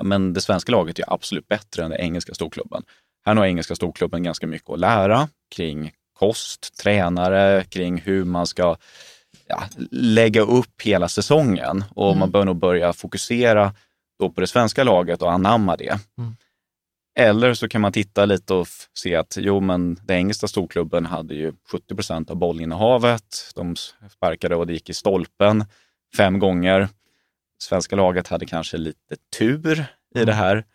Men 0.03 0.33
det 0.33 0.41
svenska 0.41 0.71
laget 0.71 0.99
är 0.99 1.13
absolut 1.13 1.47
bättre 1.47 1.83
än 1.83 1.89
den 1.89 1.99
engelska 1.99 2.33
storklubben. 2.33 2.83
Här 3.29 3.35
har 3.35 3.45
engelska 3.45 3.75
storklubben 3.75 4.23
ganska 4.23 4.47
mycket 4.47 4.69
att 4.69 4.79
lära 4.79 5.29
kring 5.55 5.91
kost, 6.19 6.77
tränare, 6.77 7.63
kring 7.63 7.97
hur 7.97 8.25
man 8.25 8.47
ska 8.47 8.75
ja, 9.47 9.63
lägga 9.91 10.41
upp 10.41 10.81
hela 10.81 11.07
säsongen. 11.07 11.83
Och 11.95 12.07
mm. 12.07 12.19
man 12.19 12.31
bör 12.31 12.45
nog 12.45 12.55
börja 12.55 12.93
fokusera 12.93 13.73
då 14.19 14.29
på 14.29 14.41
det 14.41 14.47
svenska 14.47 14.83
laget 14.83 15.21
och 15.21 15.31
anamma 15.31 15.75
det. 15.75 15.99
Mm. 16.17 16.35
Eller 17.19 17.53
så 17.53 17.67
kan 17.67 17.81
man 17.81 17.91
titta 17.91 18.25
lite 18.25 18.53
och 18.53 18.67
se 18.93 19.15
att 19.15 19.37
jo, 19.39 19.59
men 19.59 19.95
den 20.03 20.17
engelska 20.17 20.47
storklubben 20.47 21.05
hade 21.05 21.33
ju 21.33 21.53
70 21.71 21.95
procent 21.95 22.29
av 22.29 22.35
bollinnehavet. 22.35 23.51
De 23.55 23.75
sparkade 24.09 24.55
och 24.55 24.67
det 24.67 24.73
gick 24.73 24.89
i 24.89 24.93
stolpen 24.93 25.65
fem 26.17 26.39
gånger. 26.39 26.87
Svenska 27.63 27.95
laget 27.95 28.27
hade 28.27 28.45
kanske 28.45 28.77
lite 28.77 29.15
tur 29.37 29.85
i 30.15 30.25
det 30.25 30.33
här. 30.33 30.65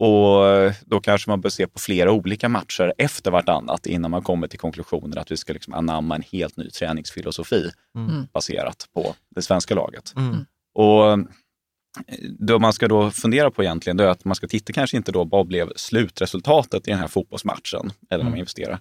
Och 0.00 0.44
då 0.86 1.00
kanske 1.00 1.30
man 1.30 1.40
bör 1.40 1.50
se 1.50 1.66
på 1.66 1.78
flera 1.78 2.12
olika 2.12 2.48
matcher 2.48 2.92
efter 2.98 3.30
vartannat 3.30 3.86
innan 3.86 4.10
man 4.10 4.22
kommer 4.22 4.46
till 4.46 4.58
konklusionen 4.58 5.18
att 5.18 5.30
vi 5.30 5.36
ska 5.36 5.52
liksom 5.52 5.74
anamma 5.74 6.14
en 6.14 6.22
helt 6.32 6.56
ny 6.56 6.70
träningsfilosofi 6.70 7.70
Mm. 7.96 8.26
baserat 8.32 8.88
på 8.94 9.14
det 9.34 9.42
svenska 9.42 9.74
laget. 9.74 10.12
Mm. 10.16 10.36
Och 10.74 11.18
det 12.38 12.58
man 12.58 12.72
ska 12.72 12.88
då 12.88 13.10
fundera 13.10 13.50
på 13.50 13.62
egentligen, 13.62 14.00
är 14.00 14.04
att 14.04 14.24
man 14.24 14.34
ska 14.34 14.46
titta 14.48 14.72
kanske 14.72 14.96
inte 14.96 15.12
då 15.12 15.24
vad 15.24 15.46
blev 15.46 15.72
slutresultatet 15.76 16.88
i 16.88 16.90
den 16.90 17.00
här 17.00 17.08
fotbollsmatchen, 17.08 17.92
eller 18.10 18.18
när 18.24 18.24
man 18.24 18.26
Mm. 18.26 18.38
investerar, 18.38 18.78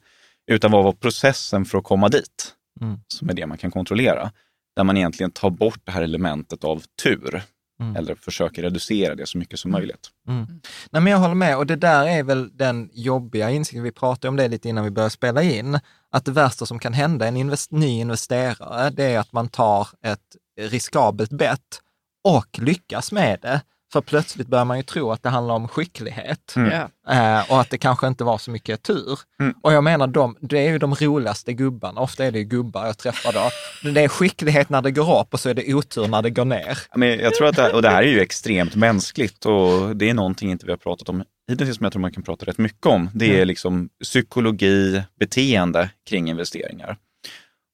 utan 0.52 0.72
vad 0.72 0.84
var 0.84 0.92
processen 0.94 1.66
för 1.66 1.78
att 1.78 1.84
komma 1.84 2.10
dit, 2.10 2.54
Mm. 2.82 2.98
som 3.08 3.30
är 3.30 3.34
det 3.34 3.46
man 3.48 3.58
kan 3.58 3.72
kontrollera. 3.72 4.32
Där 4.76 4.84
man 4.84 4.98
egentligen 4.98 5.32
tar 5.32 5.50
bort 5.50 5.80
det 5.84 5.92
här 5.92 6.02
elementet 6.02 6.64
av 6.64 6.84
tur, 7.04 7.42
Mm. 7.80 7.96
eller 7.96 8.16
försöker 8.16 8.62
reducera 8.62 9.16
det 9.16 9.28
så 9.28 9.38
mycket 9.38 9.60
som 9.60 9.72
möjligt. 9.72 10.10
Mm. 10.28 10.46
Nej, 10.92 11.02
men 11.02 11.08
jag 11.08 11.20
håller 11.20 11.36
med 11.36 11.58
och 11.58 11.66
det 11.66 11.76
där 11.76 12.08
är 12.08 12.24
väl 12.24 12.58
den 12.58 12.90
jobbiga 12.94 13.50
insikten, 13.50 13.84
vi 13.84 13.92
pratade 13.92 14.30
om 14.30 14.36
det 14.36 14.48
lite 14.48 14.70
innan 14.70 14.84
vi 14.84 14.92
började 14.92 15.10
spela 15.10 15.44
in, 15.44 15.80
att 16.12 16.26
det 16.26 16.32
värsta 16.32 16.66
som 16.66 16.80
kan 16.80 16.94
hända 16.94 17.28
en 17.28 17.38
invest 17.38 17.72
ny 17.72 17.88
investerare, 17.88 18.90
det 18.90 19.04
är 19.04 19.20
att 19.20 19.32
man 19.32 19.50
tar 19.50 19.88
ett 20.04 20.36
riskabelt 20.62 21.32
bett 21.32 21.82
och 22.24 22.60
lyckas 22.60 23.12
med 23.12 23.40
det. 23.42 23.62
För 23.94 24.02
plötsligt 24.02 24.48
börjar 24.48 24.66
man 24.66 24.78
ju 24.78 24.84
tro 24.84 25.12
att 25.12 25.24
det 25.24 25.30
handlar 25.30 25.56
om 25.56 25.68
skicklighet 25.68 26.54
Mm. 26.56 26.72
Eh, 27.10 27.52
och 27.52 27.62
att 27.62 27.70
det 27.70 27.78
kanske 27.78 28.08
inte 28.08 28.24
var 28.24 28.38
så 28.38 28.52
mycket 28.52 28.84
tur. 28.84 29.20
Mm. 29.40 29.54
Och 29.62 29.74
jag 29.74 29.84
menar, 29.84 30.08
de, 30.08 30.38
det 30.42 30.68
är 30.68 30.72
ju 30.72 30.78
de 30.78 30.96
roligaste 30.96 31.54
gubbarna, 31.54 32.02
ofta 32.02 32.26
är 32.26 32.32
det 32.32 32.40
ju 32.40 32.46
gubbar 32.46 32.86
jag 32.86 32.98
träffar 32.98 33.34
då. 33.34 33.50
Det 33.92 34.02
är 34.02 34.08
skicklighet 34.08 34.70
när 34.70 34.82
det 34.82 34.92
går 34.92 35.22
upp 35.22 35.34
och 35.34 35.40
så 35.40 35.50
är 35.50 35.54
det 35.54 35.74
otur 35.74 36.08
när 36.08 36.22
det 36.22 36.30
går 36.30 36.46
ner. 36.46 36.78
Men 36.96 37.20
jag 37.20 37.34
tror 37.34 37.48
att 37.48 37.56
det, 37.56 37.74
och 37.74 37.82
det 37.82 37.90
här 37.90 38.04
är 38.04 38.08
ju 38.08 38.20
extremt 38.20 38.76
mänskligt 38.76 39.46
och 39.46 39.96
det 39.96 40.10
är 40.10 40.14
någonting 40.14 40.52
inte 40.52 40.66
vi 40.66 40.72
har 40.72 40.78
pratat 40.78 41.10
om 41.10 41.24
hittills 41.50 41.78
som 41.78 41.84
jag 41.84 41.94
tror 41.94 42.02
man 42.02 42.12
kan 42.12 42.24
prata 42.24 42.46
rätt 42.46 42.58
mycket 42.58 42.86
om. 42.86 43.10
Det 43.14 43.40
är 43.40 43.46
liksom 43.46 43.90
psykologi, 44.04 45.04
beteende 45.20 45.90
kring 46.10 46.30
investeringar. 46.30 46.98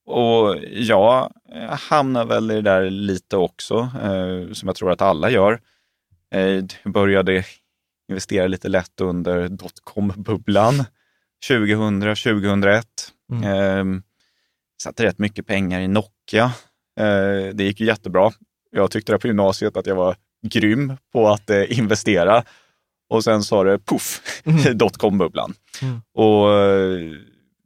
Och 0.06 0.58
jag 0.72 1.32
hamnar 1.90 2.26
väl 2.26 2.52
i 2.52 2.56
det 2.56 2.62
där 2.62 2.90
lite 2.90 3.38
också, 3.38 3.90
eh, 4.04 4.54
som 4.54 4.68
jag 4.68 4.76
tror 4.76 4.92
att 4.92 5.02
alla 5.02 5.30
gör. 5.30 5.60
Eh, 6.36 6.64
jag 6.84 6.94
började 6.94 7.44
investera 8.10 8.48
lite 8.48 8.68
lätt 8.68 9.02
under 9.02 9.48
dotcom-bubblan 9.50 10.86
2000, 11.48 12.02
2001. 12.02 12.86
Mm. 13.32 13.44
Eh, 13.44 14.02
satte 14.82 15.04
rätt 15.04 15.20
mycket 15.20 15.48
pengar 15.48 15.80
i 15.80 15.88
Nokia. 15.88 16.46
Eh, 17.00 17.54
det 17.54 17.64
gick 17.64 17.80
ju 17.80 17.86
jättebra. 17.86 18.32
Jag 18.72 18.92
tyckte 18.92 19.12
det 19.12 19.20
på 19.20 19.28
gymnasiet 19.28 19.78
att 19.78 19.86
jag 19.86 19.96
var 19.96 20.16
grym 20.48 20.98
på 21.14 21.28
att 21.28 21.50
eh, 21.50 21.80
investera. 21.80 22.44
Och 23.10 23.24
sen 23.24 23.44
sa 23.44 23.64
det 23.64 23.80
poff, 23.80 24.42
dotcom-bubblan. 24.74 25.54
Mm. 25.82 26.02
Och 26.14 26.54
eh, 26.54 27.12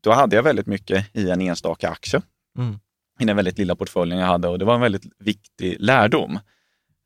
då 0.04 0.12
hade 0.12 0.36
jag 0.36 0.44
väldigt 0.44 0.68
mycket 0.68 1.16
i 1.16 1.30
en 1.30 1.42
enstaka 1.42 1.90
aktie. 1.90 2.22
Mm. 2.58 2.80
I 3.20 3.26
den 3.26 3.36
väldigt 3.36 3.58
lilla 3.58 3.76
portföljen 3.76 4.20
jag 4.20 4.28
hade 4.28 4.48
och 4.48 4.60
det 4.60 4.66
var 4.66 4.76
en 4.76 4.82
väldigt 4.82 5.06
viktig 5.20 5.76
lärdom. 5.80 6.40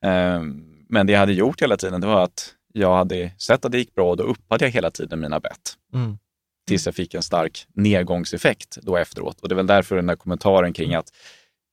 Eh, 0.05 0.41
Men 0.89 1.07
det 1.07 1.13
jag 1.13 1.19
hade 1.19 1.33
gjort 1.33 1.61
hela 1.61 1.77
tiden 1.77 2.01
det 2.01 2.07
var 2.07 2.23
att 2.23 2.53
jag 2.73 2.95
hade 2.97 3.31
sett 3.37 3.65
att 3.65 3.71
det 3.71 3.77
gick 3.77 3.95
bra 3.95 4.09
och 4.09 4.17
då 4.17 4.23
uppade 4.23 4.65
jag 4.65 4.71
hela 4.71 4.91
tiden 4.91 5.19
mina 5.19 5.39
bett. 5.39 5.73
Mm. 5.93 6.17
Tills 6.67 6.85
jag 6.85 6.95
fick 6.95 7.13
en 7.13 7.21
stark 7.23 7.67
nedgångseffekt 7.73 8.77
då 8.81 8.97
efteråt. 8.97 9.41
Och 9.41 9.49
det 9.49 9.53
är 9.53 9.55
väl 9.57 9.67
därför 9.67 9.95
den 9.95 10.05
där 10.05 10.15
kommentaren 10.15 10.73
kring 10.73 10.95
att 10.95 11.11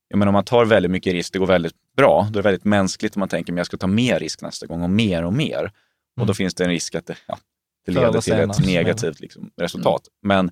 jag 0.08 0.18
menar, 0.18 0.28
om 0.30 0.32
man 0.32 0.44
tar 0.44 0.64
väldigt 0.64 0.90
mycket 0.90 1.12
risk, 1.12 1.32
det 1.32 1.38
går 1.38 1.46
väldigt 1.46 1.74
bra, 1.96 2.28
då 2.32 2.38
är 2.38 2.42
det 2.42 2.48
väldigt 2.48 2.64
mänskligt 2.64 3.16
om 3.16 3.20
man 3.20 3.28
tänker 3.28 3.52
att 3.52 3.56
jag 3.56 3.66
ska 3.66 3.76
ta 3.76 3.86
mer 3.86 4.18
risk 4.20 4.42
nästa 4.42 4.66
gång 4.66 4.82
och 4.82 4.90
mer 4.90 5.24
och 5.24 5.32
mer. 5.32 5.64
Och 5.64 5.72
då 6.16 6.22
Mm. 6.22 6.34
finns 6.34 6.54
det 6.54 6.64
en 6.64 6.70
risk 6.70 6.94
att 6.94 7.06
det, 7.06 7.16
ja, 7.26 7.38
det 7.86 7.92
leder 7.92 8.20
till 8.20 8.32
ett 8.32 8.66
negativt 8.66 9.20
liksom, 9.20 9.50
resultat. 9.56 10.08
Men 10.22 10.50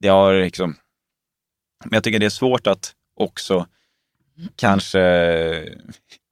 det 0.00 0.08
har 0.08 0.34
liksom, 0.34 0.76
men 1.84 1.94
jag 1.94 2.04
tycker 2.04 2.18
det 2.18 2.26
är 2.26 2.30
svårt 2.30 2.66
att 2.66 2.94
också 3.16 3.66
kanske 4.56 5.00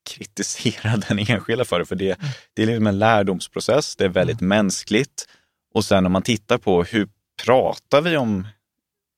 kritisera 0.04 0.96
den 1.08 1.18
enskilda 1.18 1.64
för 1.64 1.78
det, 1.78 1.84
för 1.86 1.96
det, 1.96 2.18
det 2.54 2.62
är 2.62 2.66
liksom 2.66 2.86
en 2.86 2.98
lärdomsprocess, 2.98 3.96
det 3.96 4.04
är 4.04 4.08
väldigt 4.08 4.40
mänskligt. 4.40 5.28
Och 5.74 5.84
sen 5.84 6.06
om 6.06 6.12
man 6.12 6.22
tittar 6.22 6.58
på 6.58 6.82
hur 6.84 7.08
pratar 7.44 8.00
vi 8.00 8.16
om 8.16 8.46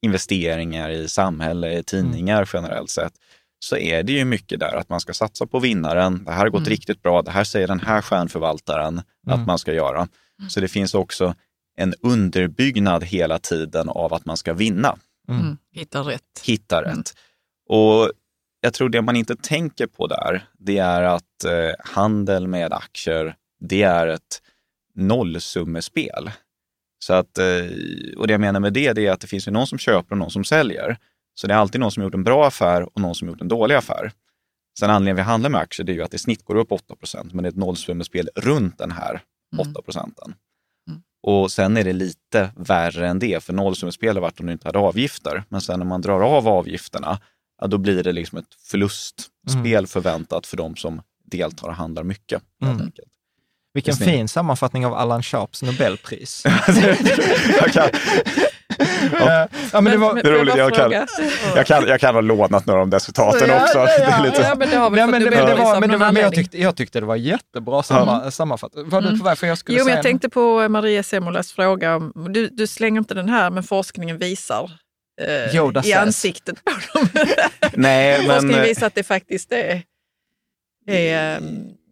investeringar 0.02 0.90
i 0.90 1.08
samhälle, 1.08 1.78
i 1.78 1.82
tidningar 1.82 2.50
generellt 2.52 2.90
sett, 2.90 3.12
så 3.58 3.76
är 3.76 4.02
det 4.02 4.12
ju 4.12 4.24
mycket 4.24 4.60
där 4.60 4.76
att 4.76 4.88
man 4.88 5.00
ska 5.00 5.14
satsa 5.14 5.46
på 5.46 5.58
vinnaren. 5.58 6.24
Det 6.24 6.30
här 6.32 6.38
har 6.38 6.48
gått 6.48 6.58
Mm. 6.60 6.70
riktigt 6.70 7.02
bra. 7.02 7.22
Det 7.22 7.30
här 7.30 7.44
säger 7.44 7.68
den 7.68 7.80
här 7.80 8.02
stjärnförvaltaren 8.02 9.02
Mm. 9.26 9.40
att 9.40 9.46
man 9.46 9.58
ska 9.58 9.72
göra. 9.72 10.08
Så 10.48 10.60
det 10.60 10.68
finns 10.68 10.94
också 10.94 11.34
en 11.78 11.94
underbyggnad 12.02 13.04
hela 13.04 13.38
tiden 13.38 13.88
av 13.88 14.14
att 14.14 14.24
man 14.24 14.36
ska 14.36 14.52
vinna, 14.54 14.96
Mm. 15.28 15.40
Mm. 15.40 15.56
Hitta 15.72 16.00
rätt. 16.00 16.22
hitta 16.44 16.82
Mm. 16.84 16.96
rätt. 16.98 17.14
Och 17.68 18.10
jag 18.66 18.74
tror 18.74 18.88
det 18.88 19.02
man 19.02 19.16
inte 19.16 19.36
tänker 19.36 19.86
på 19.86 20.06
där, 20.06 20.48
det 20.58 20.78
är 20.78 21.02
att 21.02 21.44
eh, 21.44 21.74
handel 21.78 22.48
med 22.48 22.72
aktier, 22.72 23.36
det 23.60 23.82
är 23.82 24.06
ett 24.06 24.42
nollsummespel. 24.94 26.30
Så 26.98 27.14
att, 27.14 27.38
eh, 27.38 27.46
och 28.16 28.26
det 28.26 28.32
jag 28.32 28.40
menar 28.40 28.60
med 28.60 28.72
det, 28.72 28.92
det 28.92 29.06
är 29.06 29.12
att 29.12 29.20
det 29.20 29.26
finns 29.26 29.48
ju 29.48 29.52
någon 29.52 29.66
som 29.66 29.78
köper 29.78 30.12
och 30.12 30.18
någon 30.18 30.30
som 30.30 30.44
säljer. 30.44 30.98
Så 31.34 31.46
det 31.46 31.54
är 31.54 31.58
alltid 31.58 31.80
någon 31.80 31.92
som 31.92 32.02
gjort 32.02 32.14
en 32.14 32.24
bra 32.24 32.46
affär 32.46 32.82
och 32.82 33.00
någon 33.00 33.14
som 33.14 33.28
gjort 33.28 33.40
en 33.40 33.48
dålig 33.48 33.74
affär. 33.74 34.12
Sen 34.78 34.90
anledningen 34.90 35.16
vi 35.16 35.22
handlar 35.22 35.50
med 35.50 35.60
aktier 35.60 35.86
det 35.86 35.92
är 35.92 35.94
ju 35.94 36.02
att 36.02 36.10
det 36.10 36.14
i 36.14 36.18
snitt 36.18 36.44
går 36.44 36.54
upp 36.54 36.70
8% 36.70 37.30
men 37.32 37.42
det 37.42 37.48
är 37.48 37.50
ett 37.50 37.56
nollsummespel 37.56 38.28
runt 38.36 38.78
den 38.78 38.90
här 38.90 39.20
8 39.58 39.82
procenten. 39.82 40.34
Mm. 40.90 41.02
Och 41.22 41.52
sen 41.52 41.76
är 41.76 41.84
det 41.84 41.92
lite 41.92 42.50
värre 42.56 43.08
än 43.08 43.18
det, 43.18 43.44
för 43.44 43.52
nollsummespel 43.52 44.16
har 44.16 44.22
varit 44.22 44.40
om 44.40 44.46
du 44.46 44.52
inte 44.52 44.68
hade 44.68 44.78
avgifter. 44.78 45.44
Men 45.48 45.60
sen 45.60 45.78
när 45.78 45.86
man 45.86 46.02
drar 46.02 46.20
av 46.20 46.48
avgifterna, 46.48 47.18
ja, 47.60 47.66
då 47.66 47.78
blir 47.78 48.02
det 48.02 48.12
liksom 48.12 48.38
ett 48.38 48.54
förlustspel 48.70 49.86
förväntat 49.86 50.46
för 50.46 50.56
de 50.56 50.76
som 50.76 51.02
deltar 51.24 51.68
och 51.68 51.74
handlar 51.74 52.02
mycket. 52.04 52.42
Mm. 52.62 52.90
Vilken 53.74 53.94
fin 53.96 54.28
sammanfattning 54.28 54.86
av 54.86 54.94
Allan 54.94 55.22
Sharps 55.22 55.62
Nobelpris. 55.62 56.42
jag, 57.60 57.72
kan, 57.72 57.88
ja, 59.72 59.80
men 59.80 59.84
det 59.84 59.96
var, 59.96 60.14
det 60.14 60.20
är 60.20 60.32
roligt, 60.32 60.56
jag 60.56 60.74
kan- 60.74 60.92
jag, 61.56 61.66
kan, 61.66 61.86
jag 61.88 62.00
kan 62.00 62.14
ha 62.14 62.20
lånat 62.20 62.66
några 62.66 62.80
av 62.80 62.86
de 62.86 62.90
där 62.90 62.98
citaten 62.98 63.48
Ja, 63.48 63.62
också. 63.62 63.78
ja, 63.78 63.84
Det 63.98 64.04
är 64.04 64.10
ja, 64.10 64.22
lite, 64.24 64.42
Ja, 64.42 64.54
men 64.54 64.70
det 64.70 64.76
har 64.76 64.90
väl 64.90 64.96
Nej, 64.96 65.04
fått 65.06 65.10
men, 65.12 65.20
det, 65.24 65.30
men, 65.30 65.32
det 65.32 65.40
Nobelpris 65.40 65.64
var, 65.64 65.74
av 65.74 65.80
men, 65.80 65.90
det 65.90 65.92
någon 65.92 66.00
var, 66.06 66.12
men 66.12 66.22
jag, 66.22 66.34
tyckte, 66.34 66.58
jag 66.58 66.76
tyckte 66.76 67.00
det 67.00 67.06
var 67.06 67.16
jättebra 67.16 67.82
samma, 67.82 68.30
sammanfattat. 68.30 68.86
Var 68.86 69.00
det 69.00 69.08
Mm. 69.08 69.20
varför 69.20 69.46
jag 69.46 69.58
skulle 69.58 69.78
Jo, 69.78 69.84
men 69.84 69.86
säga 69.86 69.96
jag 69.96 70.02
tänkte 70.02 70.28
på 70.28 70.68
Maria 70.68 71.02
Semolas 71.02 71.52
fråga. 71.52 71.96
Om, 71.96 72.32
du, 72.32 72.48
du 72.48 72.66
slänger 72.66 72.98
inte 73.00 73.14
den 73.14 73.28
här, 73.28 73.50
men 73.50 73.62
forskningen 73.62 74.18
visar 74.18 74.70
Yoda 75.54 75.80
i 75.80 75.82
says. 75.82 75.96
ansiktet 75.96 76.64
på 76.64 76.70
dem. 76.70 77.08
nej, 77.74 78.18
men, 78.18 78.30
forskningen 78.30 78.60
eh, 78.60 78.66
visar 78.68 78.86
att 78.86 78.94
det 78.94 79.02
faktiskt 79.02 79.52
är, 79.52 79.82
är 80.86 81.36
eh, 81.36 81.42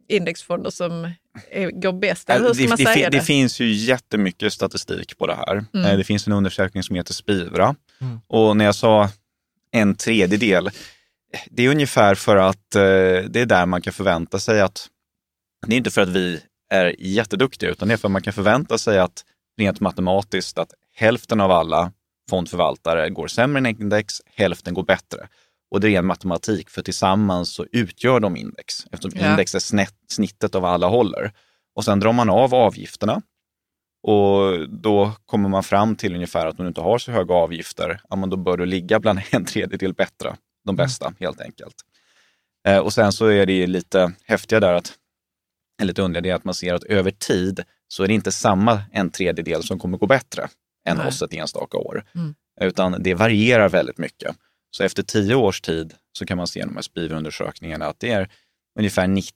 indexfonder 0.08 0.70
som 0.70 1.10
är, 1.50 1.70
går 1.70 1.92
bäst. 1.92 2.30
Eller 2.30 2.46
hur 2.46 2.54
ska 2.54 2.62
det, 2.62 2.68
man 2.68 2.78
det, 2.78 2.84
säga 2.84 3.10
det? 3.10 3.18
det 3.18 3.24
finns 3.24 3.60
ju 3.60 3.72
jättemycket 3.72 4.52
statistik 4.52 5.18
på 5.18 5.26
det 5.26 5.34
här. 5.34 5.64
Mm. 5.74 5.86
Eh, 5.86 5.96
Det 5.96 6.04
finns 6.04 6.26
en 6.26 6.32
undersökning 6.32 6.82
som 6.82 6.96
heter 6.96 7.14
Spivra. 7.14 7.74
Mm. 8.00 8.20
Och 8.26 8.56
när 8.56 8.64
jag 8.64 8.74
sa 8.74 9.10
en 9.70 9.94
tredjedel, 9.94 10.70
det 11.50 11.62
är 11.62 11.68
ungefär 11.68 12.14
för 12.14 12.36
att 12.36 12.74
eh, 12.74 12.80
det 13.28 13.36
är 13.40 13.46
där 13.46 13.66
man 13.66 13.82
kan 13.82 13.92
förvänta 13.92 14.38
sig 14.38 14.60
att, 14.60 14.88
det 15.66 15.74
är 15.74 15.76
inte 15.76 15.90
för 15.90 16.00
att 16.00 16.08
vi 16.08 16.40
är 16.70 16.94
jätteduktiga, 16.98 17.70
utan 17.70 17.88
det 17.88 17.94
är 17.94 17.98
för 17.98 18.08
att 18.08 18.12
man 18.12 18.22
kan 18.22 18.32
förvänta 18.32 18.78
sig 18.78 18.98
att 18.98 19.24
rent 19.58 19.80
matematiskt 19.80 20.58
att 20.58 20.72
hälften 20.94 21.40
av 21.40 21.50
alla 21.50 21.92
fondförvaltare 22.30 23.10
går 23.10 23.26
sämre 23.26 23.58
än 23.58 23.66
index, 23.66 24.14
hälften 24.26 24.74
går 24.74 24.82
bättre. 24.82 25.28
Och 25.70 25.80
det 25.80 25.88
är 25.88 25.92
ren 25.92 26.06
matematik, 26.06 26.70
för 26.70 26.82
tillsammans 26.82 27.54
så 27.54 27.66
utgör 27.72 28.20
de 28.20 28.36
index, 28.36 28.86
eftersom 28.92 29.20
Ja. 29.20 29.30
index 29.30 29.54
är 29.54 29.58
snett, 29.58 29.94
snittet 30.08 30.54
av 30.54 30.64
alla 30.64 30.88
håller. 30.88 31.32
Och 31.74 31.84
sen 31.84 32.00
drar 32.00 32.12
man 32.12 32.30
av 32.30 32.54
avgifterna 32.54 33.22
och 34.06 34.68
då 34.68 35.12
kommer 35.26 35.48
man 35.48 35.62
fram 35.62 35.96
till 35.96 36.14
ungefär 36.14 36.46
att 36.46 36.58
om 36.58 36.64
du 36.64 36.68
inte 36.68 36.80
har 36.80 36.98
så 36.98 37.12
höga 37.12 37.34
avgifter, 37.34 38.00
ja, 38.10 38.16
men 38.16 38.30
då 38.30 38.36
bör 38.36 38.56
du 38.56 38.66
ligga 38.66 39.00
bland 39.00 39.20
en 39.30 39.44
tredjedel 39.44 39.94
bättre, 39.94 40.36
de 40.66 40.76
bästa 40.76 41.14
helt 41.20 41.40
enkelt. 41.40 41.74
Eh, 42.68 42.78
och 42.78 42.92
sen 42.92 43.12
så 43.12 43.26
är 43.26 43.46
det 43.46 43.52
ju 43.52 43.66
lite 43.66 44.12
häftiga 44.24 44.60
där, 44.60 44.74
att, 44.74 44.92
eller 45.80 45.88
lite 45.88 46.02
underliga, 46.02 46.22
det 46.22 46.30
är 46.30 46.34
att 46.34 46.44
man 46.44 46.54
ser 46.54 46.74
att 46.74 46.84
över 46.84 47.10
tid 47.10 47.64
så 47.88 48.04
är 48.04 48.08
det 48.08 48.14
inte 48.14 48.32
samma 48.32 48.82
en 48.92 49.10
tredjedel 49.10 49.62
som 49.62 49.78
kommer 49.78 49.98
gå 49.98 50.06
bättre 50.06 50.48
än 50.84 50.96
Nej. 50.96 51.06
oss 51.06 51.22
ett 51.22 51.32
enstaka 51.34 51.76
år, 51.78 52.04
Mm. 52.14 52.34
utan 52.60 52.96
det 53.02 53.14
varierar 53.14 53.68
väldigt 53.68 53.98
mycket. 53.98 54.36
Så 54.70 54.82
efter 54.84 55.02
tio 55.02 55.34
års 55.34 55.60
tid 55.60 55.94
så 56.18 56.26
kan 56.26 56.36
man 56.36 56.46
se 56.46 56.60
här 56.60 56.82
SPIV-undersökningarna 56.82 57.86
att 57.86 58.00
det 58.00 58.10
är 58.10 58.28
ungefär 58.78 59.06
90 59.06 59.32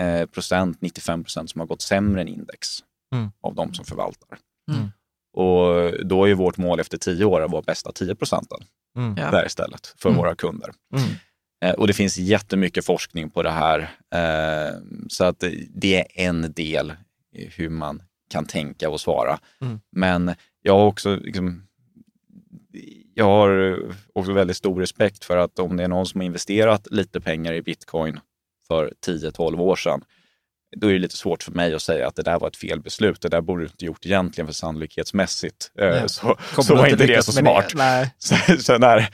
eh, 0.00 0.26
procent, 0.26 0.80
95 0.80 1.24
procent 1.24 1.50
som 1.50 1.60
har 1.60 1.66
gått 1.66 1.82
sämre 1.82 2.20
än 2.20 2.28
index 2.28 2.68
Mm. 3.14 3.30
av 3.42 3.54
de 3.54 3.74
som 3.74 3.84
förvaltar. 3.84 4.38
Mm. 4.72 4.90
Och 5.34 6.06
då 6.06 6.28
är 6.28 6.34
vårt 6.34 6.56
mål 6.56 6.80
efter 6.80 6.98
tio 6.98 7.24
år 7.24 7.40
att 7.40 7.50
vara 7.50 7.62
bästa 7.62 7.92
10 7.92 8.14
procenten 8.14 8.58
Mm. 8.96 9.14
Där 9.14 9.46
istället 9.46 9.94
för 9.98 10.08
Mm. 10.08 10.18
våra 10.18 10.34
kunder. 10.34 10.70
Mm. 10.96 11.08
Eh, 11.64 11.74
Och 11.74 11.86
det 11.86 11.92
finns 11.92 12.18
jättemycket 12.18 12.84
forskning 12.86 13.30
på 13.30 13.42
det 13.42 13.50
här. 13.50 13.78
Eh, 14.14 14.74
Så 15.08 15.24
att 15.24 15.44
det 15.74 15.96
är 16.00 16.06
en 16.28 16.52
del 16.52 16.92
i 17.34 17.48
hur 17.48 17.68
man 17.68 18.02
kan 18.30 18.46
tänka 18.46 18.90
och 18.90 19.00
svara. 19.00 19.38
Mm. 19.60 19.80
Men 19.92 20.34
jag 20.62 20.72
har 20.78 20.84
också 20.86 21.16
liksom, 21.16 21.62
jag 23.14 23.24
har 23.24 23.78
också 24.14 24.32
väldigt 24.32 24.56
stor 24.56 24.80
respekt 24.80 25.24
för 25.24 25.36
att 25.36 25.58
om 25.58 25.76
det 25.76 25.84
är 25.84 25.88
någon 25.88 26.06
som 26.06 26.20
har 26.20 26.26
investerat 26.26 26.86
lite 26.90 27.20
pengar 27.20 27.52
i 27.52 27.62
bitcoin 27.62 28.20
för 28.68 28.92
10-12 29.06 29.58
år 29.60 29.76
sedan, 29.76 30.02
då 30.76 30.88
är 30.88 30.92
det 30.92 30.98
lite 30.98 31.16
svårt 31.16 31.42
för 31.42 31.52
mig 31.52 31.74
att 31.74 31.82
säga 31.82 32.08
att 32.08 32.16
det 32.16 32.22
där 32.22 32.38
var 32.38 32.48
ett 32.48 32.56
fel 32.56 32.80
beslut. 32.80 33.20
Det 33.20 33.28
där 33.28 33.40
borde 33.40 33.62
du 33.62 33.66
inte 33.66 33.84
gjort 33.84 34.06
egentligen 34.06 34.46
för 34.48 34.54
sannolikhetsmässigt. 34.54 35.70
Eh, 35.80 35.86
Ja. 35.86 36.08
Så, 36.08 36.36
så 36.62 36.74
var 36.76 36.86
inte 36.86 37.06
det 37.06 37.24
så 37.24 37.32
smart. 37.32 37.68
det? 37.68 37.78
Nej. 37.78 38.14
Så, 38.18 38.36
så 38.58 38.78
när, 38.78 39.08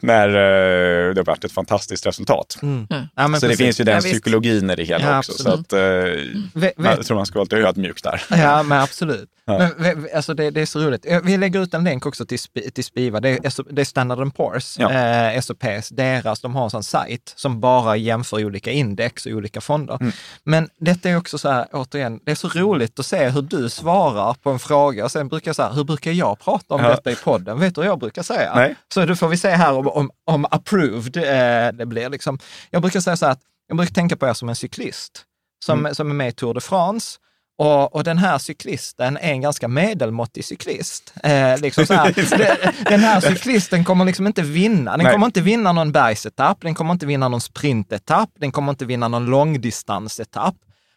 när 0.00 0.28
eh, 0.28 1.14
det 1.14 1.20
har 1.20 1.24
varit 1.24 1.44
ett 1.44 1.52
fantastiskt 1.52 2.06
resultat. 2.06 2.58
Mm. 2.62 2.86
Ja. 2.90 3.08
Ja, 3.16 3.28
men 3.28 3.40
så 3.40 3.46
det 3.46 3.50
precis. 3.50 3.64
finns 3.66 3.80
ju 3.80 3.84
den 3.84 3.94
Ja, 3.94 4.00
psykologin 4.00 4.70
i 4.70 4.76
det 4.76 4.84
hela 4.84 5.04
Ja, 5.04 5.18
också. 5.18 5.32
Så 5.32 5.48
absolut. 5.52 5.66
att, 5.66 5.72
eh, 5.72 6.60
Ve- 6.60 6.72
jag 6.76 7.06
tror 7.06 7.16
man 7.16 7.26
ska 7.26 7.38
vara 7.38 7.44
lite 7.44 7.56
ödmjuk 7.56 8.02
där. 8.02 8.22
Ja, 8.30 8.62
men 8.62 8.80
absolut. 8.80 9.30
Ja. 9.46 9.68
Men, 9.78 10.08
alltså 10.14 10.34
det, 10.34 10.50
det 10.50 10.60
är 10.60 10.66
så 10.66 10.78
roligt. 10.80 11.06
Eh, 11.06 11.20
Vi 11.24 11.36
lägger 11.36 11.62
ut 11.62 11.74
en 11.74 11.84
länk 11.84 12.06
också 12.06 12.26
till, 12.26 12.38
till 12.74 12.84
Spiva. 12.84 13.20
Det 13.20 13.28
är, 13.28 13.72
det 13.74 13.80
är 13.80 13.84
Standard 13.84 14.18
Poor's, 14.18 14.76
Ja. 14.80 14.92
eh, 15.32 15.40
SOPs, 15.40 15.88
deras, 15.88 16.40
de 16.40 16.54
har 16.54 16.64
en 16.64 16.70
sån 16.70 16.84
sajt 16.84 17.32
som 17.36 17.60
bara 17.60 17.96
jämför 17.96 18.44
olika 18.44 18.70
index 18.70 19.26
och 19.26 19.32
olika 19.32 19.60
fonder. 19.60 19.98
Mm. 20.00 20.12
Men 20.44 20.68
detta 20.80 21.10
är 21.10 21.16
också 21.16 21.38
så 21.38 21.48
här, 21.50 21.66
återigen, 21.72 22.20
det 22.24 22.30
är 22.30 22.34
så 22.34 22.48
roligt 22.48 22.98
att 22.98 23.06
se 23.06 23.28
hur 23.28 23.42
du 23.42 23.68
svarar 23.68 24.34
på 24.34 24.50
en 24.50 24.58
fråga 24.58 25.04
och 25.04 25.10
sen 25.12 25.28
brukar 25.28 25.48
jag 25.48 25.56
säga, 25.56 25.68
hur 25.72 25.84
brukar 25.84 26.10
jag 26.12 26.38
prata 26.38 26.74
om 26.74 26.80
Ja. 26.80 26.88
detta 26.88 27.10
i 27.10 27.16
podden? 27.16 27.60
Vet 27.60 27.74
du 27.74 27.80
vad 27.80 27.88
jag 27.88 27.98
brukar 27.98 28.22
säga? 28.22 28.52
Nej. 28.54 28.74
Så 28.94 29.04
då 29.06 29.16
får 29.16 29.28
vi 29.28 29.36
se 29.36 29.48
här 29.50 29.72
om, 29.72 29.88
om, 29.88 30.10
om 30.24 30.44
approved 30.50 31.16
eh, 31.16 31.72
det 31.72 31.86
blir. 31.86 32.08
Liksom. 32.08 32.38
Jag 32.70 32.82
brukar 32.82 33.00
säga 33.00 33.16
så 33.16 33.24
här, 33.26 33.32
att 33.32 33.40
jag 33.68 33.76
brukar 33.76 33.94
tänka 33.94 34.16
på 34.16 34.26
er 34.26 34.34
som 34.34 34.48
en 34.48 34.56
cyklist 34.56 35.22
som, 35.64 35.78
Mm. 35.78 35.94
som 35.94 36.10
är 36.10 36.14
med 36.14 36.28
i 36.28 36.32
Tour 36.32 36.54
de 36.54 36.60
France. 36.60 37.18
Och, 37.58 37.94
och 37.94 38.04
den 38.04 38.18
här 38.18 38.38
cyklisten 38.38 39.16
är 39.16 39.30
en 39.30 39.40
ganska 39.40 39.68
medelmåttig 39.68 40.44
cyklist. 40.44 41.14
Eh, 41.22 41.58
liksom 41.60 41.86
här, 41.88 42.84
den 42.90 43.00
här 43.00 43.20
cyklisten 43.20 43.84
kommer 43.84 44.04
liksom 44.04 44.26
inte 44.26 44.42
vinna. 44.42 44.90
Den 44.96 45.04
Nej. 45.04 45.12
kommer 45.12 45.26
inte 45.26 45.40
vinna 45.40 45.72
någon 45.72 45.92
bergsetapp, 45.92 46.58
den 46.60 46.74
kommer 46.74 46.92
inte 46.92 47.06
vinna 47.06 47.28
någon 47.28 47.40
sprintetapp, 47.40 48.30
den 48.38 48.52
kommer 48.52 48.70
inte 48.70 48.84
vinna 48.84 49.08
någon 49.08 49.26
långdistansetapp. 49.26 50.54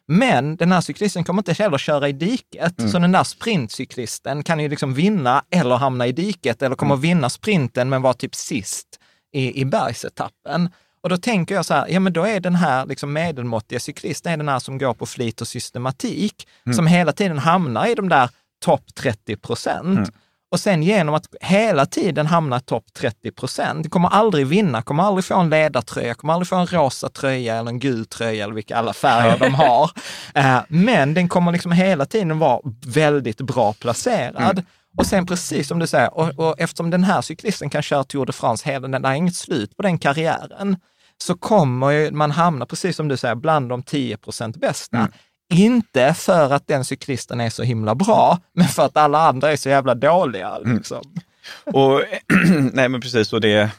Men 0.08 0.56
den 0.56 0.72
här 0.72 0.82
cyklisten 0.82 1.24
kommer 1.24 1.40
inte 1.42 1.64
heller 1.64 1.78
köra 1.78 2.10
i 2.10 2.12
diket. 2.12 2.80
Mm. 2.80 2.92
Så 2.92 3.00
den 3.00 3.12
där 3.12 3.24
sprintcyklisten 3.24 4.44
kan 4.44 4.60
ju 4.60 4.70
liksom 4.70 4.94
vinna 4.94 5.44
eller 5.52 5.76
hamna 5.76 6.08
i 6.08 6.12
diket 6.12 6.62
eller 6.62 6.76
kommer 6.76 6.96
Mm. 6.96 7.02
vinna 7.02 7.30
sprinten 7.30 7.90
men 7.90 8.02
vara 8.02 8.14
typ 8.14 8.36
sist 8.36 8.88
i, 9.34 9.62
i 9.62 9.66
bergsetappen. 9.66 10.70
Och 11.02 11.10
då 11.10 11.18
tänker 11.18 11.56
jag 11.56 11.66
så 11.66 11.74
här, 11.74 11.88
ja 11.90 12.00
men 12.00 12.14
då 12.14 12.24
är 12.28 12.40
den 12.40 12.56
här 12.56 12.86
liksom 12.86 13.14
medelmåttiga 13.14 13.80
cyklisten 13.80 14.34
är 14.34 14.38
den 14.38 14.50
här 14.50 14.60
som 14.60 14.78
går 14.78 14.94
på 14.94 15.06
flit 15.06 15.42
och 15.42 15.48
systematik, 15.48 16.48
Mm. 16.66 16.76
som 16.76 16.88
hela 16.88 17.12
tiden 17.12 17.38
hamnar 17.40 17.88
i 17.88 17.96
de 17.96 18.10
där 18.10 18.30
topp 18.66 18.84
30 18.96 19.36
procent. 19.38 19.98
Mm. 19.98 20.10
Och 20.52 20.60
sen 20.60 20.84
genom 20.84 21.16
att 21.16 21.26
hela 21.42 21.86
tiden 21.86 22.26
hamna 22.26 22.60
topp 22.60 22.86
30 22.94 23.32
procent, 23.32 23.90
kommer 23.92 24.10
aldrig 24.10 24.48
vinna, 24.48 24.82
kommer 24.82 25.04
aldrig 25.04 25.26
få 25.26 25.36
en 25.40 25.50
ledartröja, 25.50 26.14
kommer 26.14 26.34
aldrig 26.34 26.48
få 26.48 26.56
en 26.56 26.68
rosa 26.68 27.10
tröja 27.10 27.56
eller 27.56 27.70
en 27.70 27.80
gul 27.80 28.06
tröja 28.06 28.44
eller 28.44 28.54
vilka 28.54 28.78
alla 28.78 28.94
färger 28.94 29.38
de 29.38 29.54
har. 29.56 29.92
Eh, 30.34 30.60
Men 30.68 31.14
den 31.14 31.30
kommer 31.30 31.52
liksom 31.52 31.72
hela 31.72 32.06
tiden 32.06 32.40
vara 32.40 32.60
väldigt 32.86 33.42
bra 33.42 33.74
placerad. 33.74 34.52
Mm. 34.52 34.66
Och 34.98 35.06
sen 35.06 35.26
precis 35.26 35.68
som 35.68 35.80
du 35.80 35.88
säger, 35.88 36.18
och, 36.18 36.40
och 36.40 36.60
eftersom 36.60 36.90
den 36.90 37.04
här 37.04 37.22
cyklisten 37.22 37.70
kan 37.70 37.82
köra 37.82 38.04
Tour 38.04 38.26
de 38.26 38.34
France 38.34 38.70
hela, 38.70 38.88
den- 38.88 39.02
det 39.02 39.08
är 39.10 39.14
inget 39.14 39.36
slut 39.36 39.78
på 39.78 39.82
den 39.84 39.98
karriären, 39.98 40.78
så 41.18 41.36
kommer 41.38 41.90
ju 41.90 42.12
man 42.12 42.32
hamna, 42.32 42.66
precis 42.66 42.96
som 42.96 43.08
du 43.08 43.18
säger, 43.18 43.36
bland 43.36 43.70
de 43.70 43.84
10 43.84 44.18
procent 44.18 44.58
bästa. 44.58 44.98
Mm. 44.98 45.12
Inte 45.54 46.14
för 46.14 46.54
att 46.54 46.68
den 46.68 46.86
cyklisten 46.86 47.42
är 47.42 47.50
så 47.50 47.64
himla 47.64 47.96
bra, 47.96 48.40
men 48.54 48.68
för 48.68 48.86
att 48.86 48.98
alla 48.98 49.20
andra 49.28 49.52
är 49.52 49.56
så 49.58 49.70
jävla 49.70 49.96
dåliga. 49.96 50.56
Mm. 50.66 50.78
Liksom. 50.78 51.02
Och, 51.74 52.02
nej 52.74 52.90
men 52.90 53.02
precis, 53.02 53.34
och 53.34 53.42
det, 53.42 53.70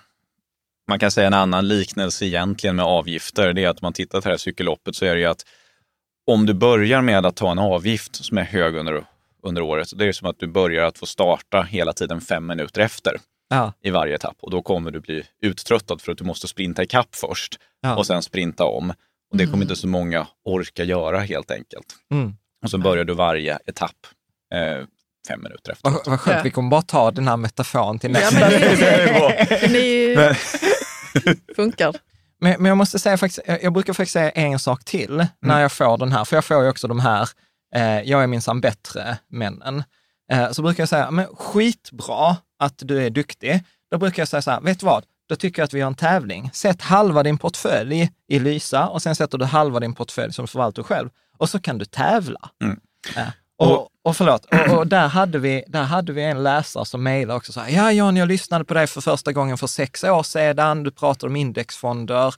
man 0.88 0.98
kan 0.98 1.10
säga 1.10 1.26
en 1.26 1.34
annan 1.34 1.68
liknelse 1.68 2.26
egentligen 2.26 2.76
med 2.76 2.84
avgifter, 2.84 3.52
det 3.52 3.64
är 3.64 3.68
att 3.68 3.76
om 3.76 3.86
man 3.86 3.92
tittar 3.92 4.20
på 4.20 4.28
det 4.28 4.32
här 4.32 4.38
cykelloppet 4.38 4.96
så 4.96 5.04
är 5.04 5.14
det 5.14 5.20
ju 5.20 5.26
att 5.26 5.44
om 6.26 6.46
du 6.46 6.54
börjar 6.54 7.02
med 7.02 7.26
att 7.26 7.36
ta 7.36 7.50
en 7.50 7.58
avgift 7.58 8.24
som 8.24 8.38
är 8.38 8.42
hög 8.44 8.74
under, 8.76 9.04
under 9.42 9.62
året, 9.62 9.88
det 9.98 10.04
är 10.04 10.12
som 10.12 10.28
att 10.28 10.38
du 10.38 10.46
börjar 10.46 10.84
att 10.84 10.98
få 10.98 11.06
starta 11.06 11.62
hela 11.62 11.92
tiden 11.92 12.20
fem 12.20 12.46
minuter 12.46 12.80
efter 12.80 13.16
Ja, 13.50 13.72
i 13.82 13.90
varje 13.90 14.14
etapp 14.14 14.36
och 14.40 14.50
då 14.50 14.62
kommer 14.62 14.90
du 14.90 15.00
bli 15.00 15.24
uttröttad 15.42 16.00
för 16.00 16.12
att 16.12 16.18
du 16.18 16.24
måste 16.24 16.48
sprinta 16.48 16.82
ikapp 16.82 17.08
först 17.16 17.58
ja. 17.80 17.96
och 17.96 18.06
sen 18.06 18.22
sprinta 18.22 18.64
om. 18.64 18.90
Och 19.30 19.36
det 19.36 19.44
kommer 19.44 19.54
Mm. 19.56 19.62
inte 19.62 19.76
så 19.76 19.86
många 19.88 20.26
orka 20.44 20.84
göra 20.84 21.20
helt 21.20 21.50
enkelt. 21.50 21.86
Mm. 22.12 22.34
Och 22.64 22.70
så 22.70 22.78
börjar 22.78 23.04
du 23.04 23.14
varje 23.14 23.58
etapp 23.66 23.96
eh, 24.54 24.84
fem 25.28 25.42
minuter 25.42 25.72
efter. 25.72 25.90
Vad, 25.90 26.06
vad 26.06 26.20
skönt, 26.20 26.36
Ja. 26.36 26.42
vi 26.42 26.50
kommer 26.50 26.70
bara 26.70 26.82
ta 26.82 27.10
den 27.10 27.28
här 27.28 27.36
metaforen 27.36 27.98
till 27.98 28.10
Ja, 28.14 28.20
nästa. 28.20 28.40
men 28.40 28.60
Det 29.48 29.68
ni 29.72 30.14
Men- 30.16 30.34
funkar. 31.56 31.94
Men, 32.40 32.62
men 32.62 32.68
jag 32.68 32.76
måste 32.76 32.98
säga 32.98 33.18
faktiskt, 33.18 33.40
jag 33.46 33.62
jag 33.62 33.72
brukar 33.72 33.92
faktiskt 33.92 34.12
säga 34.12 34.30
en 34.30 34.58
sak 34.58 34.84
till 34.84 35.26
när 35.40 35.60
jag 35.60 35.72
får 35.72 35.98
den 35.98 36.12
här, 36.12 36.24
för 36.24 36.36
jag 36.36 36.44
får 36.44 36.62
ju 36.62 36.68
också 36.70 36.88
de 36.88 37.00
här, 37.00 37.28
eh, 37.74 38.00
jag 38.00 38.22
är 38.22 38.26
minsann 38.26 38.60
bättre 38.60 39.18
männen. 39.28 39.84
Eh, 40.32 40.50
så 40.50 40.62
brukar 40.62 40.82
jag 40.82 40.88
säga, 40.88 41.10
men 41.10 41.26
skitbra 41.26 42.36
att 42.58 42.74
du 42.76 43.04
är 43.04 43.10
duktig. 43.10 43.64
Då 43.90 43.98
brukar 43.98 44.20
jag 44.20 44.28
säga 44.28 44.42
så 44.42 44.50
här, 44.50 44.60
vet 44.60 44.80
du 44.80 44.86
vad? 44.86 45.04
Då 45.28 45.36
tycker 45.36 45.62
jag 45.62 45.64
att 45.64 45.74
vi 45.74 45.78
gör 45.78 45.86
en 45.86 45.94
tävling. 45.94 46.50
Sätt 46.52 46.82
halva 46.82 47.22
din 47.22 47.38
portfölj 47.38 48.10
i 48.28 48.38
Lysa 48.38 48.88
och 48.88 49.02
sen 49.02 49.14
sätter 49.14 49.38
du 49.38 49.44
halva 49.44 49.80
din 49.80 49.94
portfölj 49.94 50.32
som 50.32 50.48
förvaltar 50.48 50.82
själv. 50.82 51.10
Och 51.38 51.48
så 51.48 51.60
kan 51.60 51.78
du 51.78 51.84
tävla. 51.84 52.50
Mm. 52.62 52.80
Eh, 53.16 53.28
och, 53.58 53.88
och 54.02 54.16
förlåt, 54.16 54.44
och, 54.44 54.78
och 54.78 54.86
där, 54.86 55.08
hade 55.08 55.38
vi, 55.38 55.64
där 55.66 55.82
hade 55.82 56.12
vi 56.12 56.22
en 56.22 56.42
läsare 56.42 56.84
som 56.84 57.02
mejlade 57.02 57.36
också 57.36 57.52
så 57.52 57.60
här, 57.60 57.70
ja 57.70 57.92
Jan, 57.92 58.16
jag 58.16 58.28
lyssnade 58.28 58.64
på 58.64 58.74
dig 58.74 58.86
för 58.86 59.00
första 59.00 59.32
gången 59.32 59.58
för 59.58 59.66
sex 59.66 60.04
år 60.04 60.22
sedan, 60.22 60.82
du 60.82 60.90
pratade 60.90 61.30
om 61.30 61.36
indexfonder. 61.36 62.34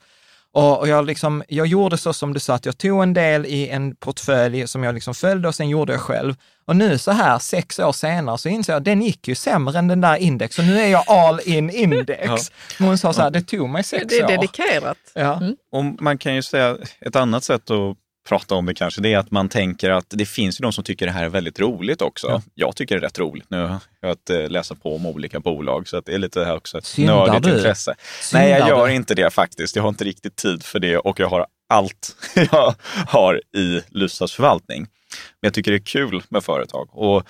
Och, 0.52 0.78
och 0.78 0.88
jag, 0.88 1.06
liksom, 1.06 1.42
jag 1.48 1.66
gjorde 1.66 1.98
så 1.98 2.12
som 2.12 2.34
du 2.34 2.40
sa, 2.40 2.54
att 2.54 2.66
jag 2.66 2.78
tog 2.78 3.02
en 3.02 3.14
del 3.14 3.46
i 3.46 3.68
en 3.68 3.96
portfölj 3.96 4.68
som 4.68 4.84
jag 4.84 4.94
liksom 4.94 5.14
följde 5.14 5.48
och 5.48 5.54
sen 5.54 5.68
gjorde 5.68 5.92
jag 5.92 6.00
själv. 6.00 6.34
Och 6.64 6.76
nu 6.76 6.98
så 6.98 7.10
här 7.10 7.38
sex 7.38 7.78
år 7.78 7.92
senare 7.92 8.38
så 8.38 8.48
inser 8.48 8.72
jag 8.72 8.78
att 8.80 8.84
den 8.84 9.02
gick 9.02 9.28
ju 9.28 9.34
sämre 9.34 9.78
än 9.78 9.88
den 9.88 10.00
där 10.00 10.16
index, 10.16 10.56
så 10.56 10.62
nu 10.62 10.80
är 10.80 10.86
jag 10.88 11.04
all 11.06 11.40
in 11.44 11.70
index. 11.70 12.24
Ja. 12.26 12.38
Men 12.78 12.88
hon 12.88 12.98
sa 12.98 13.12
så 13.12 13.22
här, 13.22 13.30
det 13.30 13.42
tog 13.42 13.68
mig 13.68 13.84
sex 13.84 14.04
Det 14.08 14.18
är 14.18 14.24
år. 14.24 14.28
dedikerat. 14.28 14.98
Ja. 15.14 15.36
Mm. 15.36 15.56
Och 15.72 16.02
man 16.02 16.18
kan 16.18 16.34
ju 16.34 16.42
säga, 16.42 16.76
ett 17.00 17.16
annat 17.16 17.44
sätt 17.44 17.70
att 17.70 17.96
prata 18.28 18.54
om 18.54 18.66
det 18.66 18.74
kanske, 18.74 19.00
det 19.00 19.12
är 19.12 19.18
att 19.18 19.30
man 19.30 19.48
tänker 19.48 19.90
att 19.90 20.06
det 20.08 20.26
finns 20.26 20.60
ju 20.60 20.62
de 20.62 20.72
som 20.72 20.84
tycker 20.84 21.06
det 21.06 21.12
här 21.12 21.24
är 21.24 21.28
väldigt 21.28 21.60
roligt 21.60 22.02
också. 22.02 22.26
Ja. 22.26 22.42
Jag 22.54 22.76
tycker 22.76 22.94
det 22.94 22.98
är 22.98 23.02
rätt 23.02 23.18
roligt 23.18 23.50
nu 23.50 23.62
har 23.66 23.80
jag 24.00 24.10
att 24.10 24.30
eh, 24.30 24.48
läsa 24.48 24.74
på 24.74 24.96
om 24.96 25.06
olika 25.06 25.40
bolag, 25.40 25.88
så 25.88 25.96
att 25.96 26.06
det 26.06 26.14
är 26.14 26.18
lite 26.18 26.44
här 26.44 26.56
också 26.56 26.78
ett 26.78 26.84
Syndar 26.84 27.26
nördigt 27.26 27.42
du? 27.42 27.56
intresse. 27.56 27.94
Syndar 28.20 28.46
Nej, 28.46 28.58
jag 28.58 28.68
gör 28.68 28.86
du? 28.86 28.94
inte 28.94 29.14
det 29.14 29.30
faktiskt. 29.30 29.76
Jag 29.76 29.82
har 29.82 29.88
inte 29.88 30.04
riktigt 30.04 30.36
tid 30.36 30.62
för 30.62 30.78
det 30.78 30.96
och 30.98 31.20
jag 31.20 31.28
har 31.28 31.46
allt 31.68 32.16
jag 32.52 32.74
har 33.06 33.40
i 33.56 33.82
Lysas 33.88 34.32
förvaltning. 34.32 34.80
Men 34.80 35.48
jag 35.48 35.54
tycker 35.54 35.70
det 35.70 35.76
är 35.76 35.84
kul 35.84 36.22
med 36.28 36.44
företag. 36.44 36.88
Och, 36.92 37.22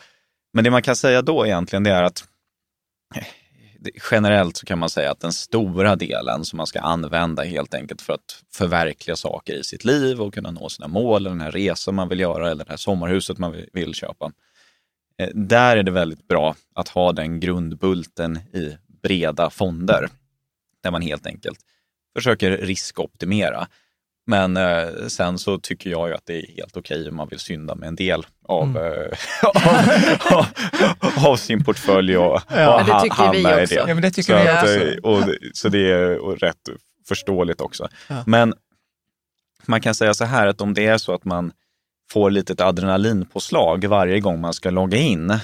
men 0.54 0.64
det 0.64 0.70
man 0.70 0.82
kan 0.82 0.96
säga 0.96 1.22
då 1.22 1.46
egentligen 1.46 1.84
det 1.84 1.90
är 1.90 2.02
att 2.02 2.24
generellt 4.10 4.56
så 4.56 4.66
kan 4.66 4.78
man 4.78 4.90
säga 4.90 5.10
att 5.10 5.20
den 5.20 5.32
stora 5.32 5.96
delen 5.96 6.44
som 6.44 6.56
man 6.56 6.66
ska 6.66 6.80
använda 6.80 7.42
helt 7.42 7.74
enkelt 7.74 8.02
för 8.02 8.12
att 8.12 8.42
förverkliga 8.52 9.16
saker 9.16 9.54
i 9.54 9.64
sitt 9.64 9.84
liv 9.84 10.20
och 10.20 10.34
kunna 10.34 10.50
nå 10.50 10.68
sina 10.68 10.88
mål, 10.88 11.20
eller 11.22 11.30
den 11.30 11.40
här 11.40 11.52
resan 11.52 11.94
man 11.94 12.08
vill 12.08 12.20
göra 12.20 12.50
eller 12.50 12.64
det 12.64 12.70
här 12.70 12.76
sommarhuset 12.76 13.38
man 13.38 13.52
vill- 13.72 13.94
köpa. 13.94 14.32
Eh, 15.18 15.28
där 15.34 15.76
är 15.76 15.82
det 15.82 15.90
väldigt 15.90 16.28
bra 16.28 16.56
att 16.74 16.88
ha 16.88 17.12
den 17.12 17.40
grundbulten 17.40 18.36
i 18.36 18.76
breda 19.02 19.50
fonder 19.50 20.08
där 20.82 20.90
man 20.90 21.02
helt 21.02 21.26
enkelt 21.26 21.58
försöker 22.16 22.50
riskoptimera. 22.56 23.66
Men 24.30 24.56
eh, 24.56 24.88
sen 25.08 25.38
så 25.38 25.58
tycker 25.58 25.90
jag 25.90 26.08
ju 26.08 26.14
att 26.14 26.26
det 26.26 26.34
är 26.38 26.56
helt 26.56 26.76
okej 26.76 27.08
om 27.08 27.16
man 27.16 27.28
vill 27.28 27.38
synda 27.38 27.74
med 27.74 27.86
en 27.88 27.94
del 27.96 28.26
av, 28.48 28.64
Mm. 28.64 28.76
eh, 28.82 29.08
av, 30.36 30.46
av 31.26 31.36
sin 31.36 31.64
portfölj 31.64 32.16
och, 32.16 32.40
Ja. 32.50 32.74
och 32.80 32.86
ha- 32.86 33.00
tycker 33.00 33.16
vi 33.32 33.42
hamna 33.42 33.60
i 33.60 33.64
också. 33.64 33.74
det. 33.74 33.80
Ja, 33.80 33.94
men 33.94 34.02
det 34.02 34.10
tycker 34.10 34.38
så 34.38 34.42
vi 34.44 34.48
att, 34.48 34.62
också. 34.62 34.74
eh, 34.74 34.98
och, 34.98 35.26
det- 35.26 35.38
så 35.56 35.68
det 35.68 35.92
är 35.92 36.18
och 36.18 36.38
rätt 36.38 36.68
förståeligt 37.08 37.60
också. 37.60 37.88
Ja. 38.08 38.22
Men 38.26 38.54
man 39.66 39.80
kan 39.80 39.94
säga 39.94 40.14
så 40.14 40.24
här 40.24 40.46
att 40.46 40.60
om 40.60 40.74
det 40.74 40.86
är 40.86 40.98
så 40.98 41.14
att 41.14 41.24
man 41.24 41.52
får 42.12 42.30
lite 42.30 42.64
adrenalinpåslag 42.64 43.84
varje 43.84 44.20
gång 44.20 44.40
man 44.40 44.52
ska 44.54 44.70
logga 44.70 44.98
in 44.98 45.38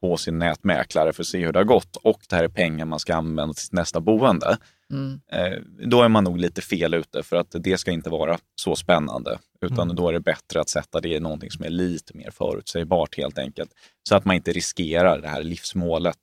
på 0.00 0.16
sin 0.16 0.38
nätmäklare 0.38 1.12
för 1.12 1.22
att 1.22 1.26
se 1.26 1.44
hur 1.44 1.52
det 1.52 1.58
har 1.58 1.64
gått 1.64 1.96
och 1.96 2.20
det 2.28 2.36
här 2.36 2.44
är 2.44 2.48
pengar 2.48 2.84
man 2.84 2.98
ska 2.98 3.14
använda 3.14 3.54
till 3.54 3.62
sitt 3.64 3.72
nästa 3.72 4.00
boende, 4.00 4.56
Mm. 4.94 5.20
eh, 5.32 5.58
då 5.86 6.02
är 6.02 6.08
man 6.08 6.24
nog 6.24 6.38
lite 6.38 6.62
fel 6.62 6.94
ute 6.94 7.22
för 7.22 7.36
att 7.36 7.46
det 7.60 7.78
ska 7.78 7.90
inte 7.90 8.10
vara 8.10 8.38
så 8.56 8.76
spännande. 8.76 9.38
Utan 9.60 9.80
Mm. 9.80 9.96
då 9.96 10.08
är 10.08 10.12
det 10.12 10.20
bättre 10.20 10.60
att 10.60 10.68
sätta 10.68 11.00
det 11.00 11.08
i 11.08 11.20
någonting 11.20 11.50
som 11.50 11.64
är 11.64 11.70
lite 11.70 12.16
mer 12.16 12.30
förutsägbart 12.30 13.16
helt 13.16 13.38
enkelt. 13.38 13.70
Så 14.08 14.14
att 14.16 14.24
man 14.24 14.36
inte 14.36 14.52
riskerar 14.52 15.18
det 15.18 15.28
här 15.28 15.42
livsmålet 15.42 16.18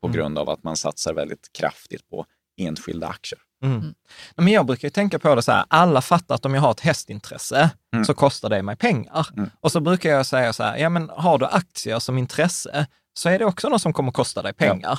på 0.00 0.06
Mm. 0.06 0.16
grund 0.16 0.38
av 0.38 0.50
att 0.50 0.62
man 0.62 0.76
satsar 0.76 1.14
väldigt 1.14 1.52
kraftigt 1.58 2.08
på 2.10 2.26
enskilda 2.60 3.06
aktier. 3.08 3.40
Mm. 3.62 3.80
Nej, 3.80 3.94
Men 4.36 4.48
jag 4.48 4.66
brukar 4.66 4.86
ju 4.88 4.90
tänka 4.90 5.18
på 5.18 5.34
det 5.34 5.42
så 5.42 5.52
här, 5.52 5.64
alla 5.68 6.02
fattar 6.02 6.34
att 6.34 6.46
om 6.46 6.54
jag 6.54 6.60
har 6.62 6.70
ett 6.70 6.80
hästintresse 6.80 7.70
Mm. 7.94 8.04
så 8.04 8.14
kostar 8.14 8.48
det 8.48 8.62
mig 8.62 8.76
pengar. 8.76 9.26
Mm. 9.36 9.50
Och 9.60 9.72
så 9.72 9.80
brukar 9.80 10.10
jag 10.10 10.26
säga 10.26 10.52
så 10.52 10.62
här, 10.62 10.76
ja 10.76 10.88
men 10.88 11.10
har 11.16 11.38
du 11.38 11.46
aktier 11.46 11.98
som 11.98 12.18
intresse 12.18 12.86
så 13.18 13.28
är 13.28 13.38
det 13.38 13.44
också 13.44 13.68
något 13.68 13.82
som 13.82 13.92
kommer 13.92 14.12
kosta 14.12 14.42
dig 14.42 14.52
pengar. 14.52 14.92
Eh, 14.92 14.98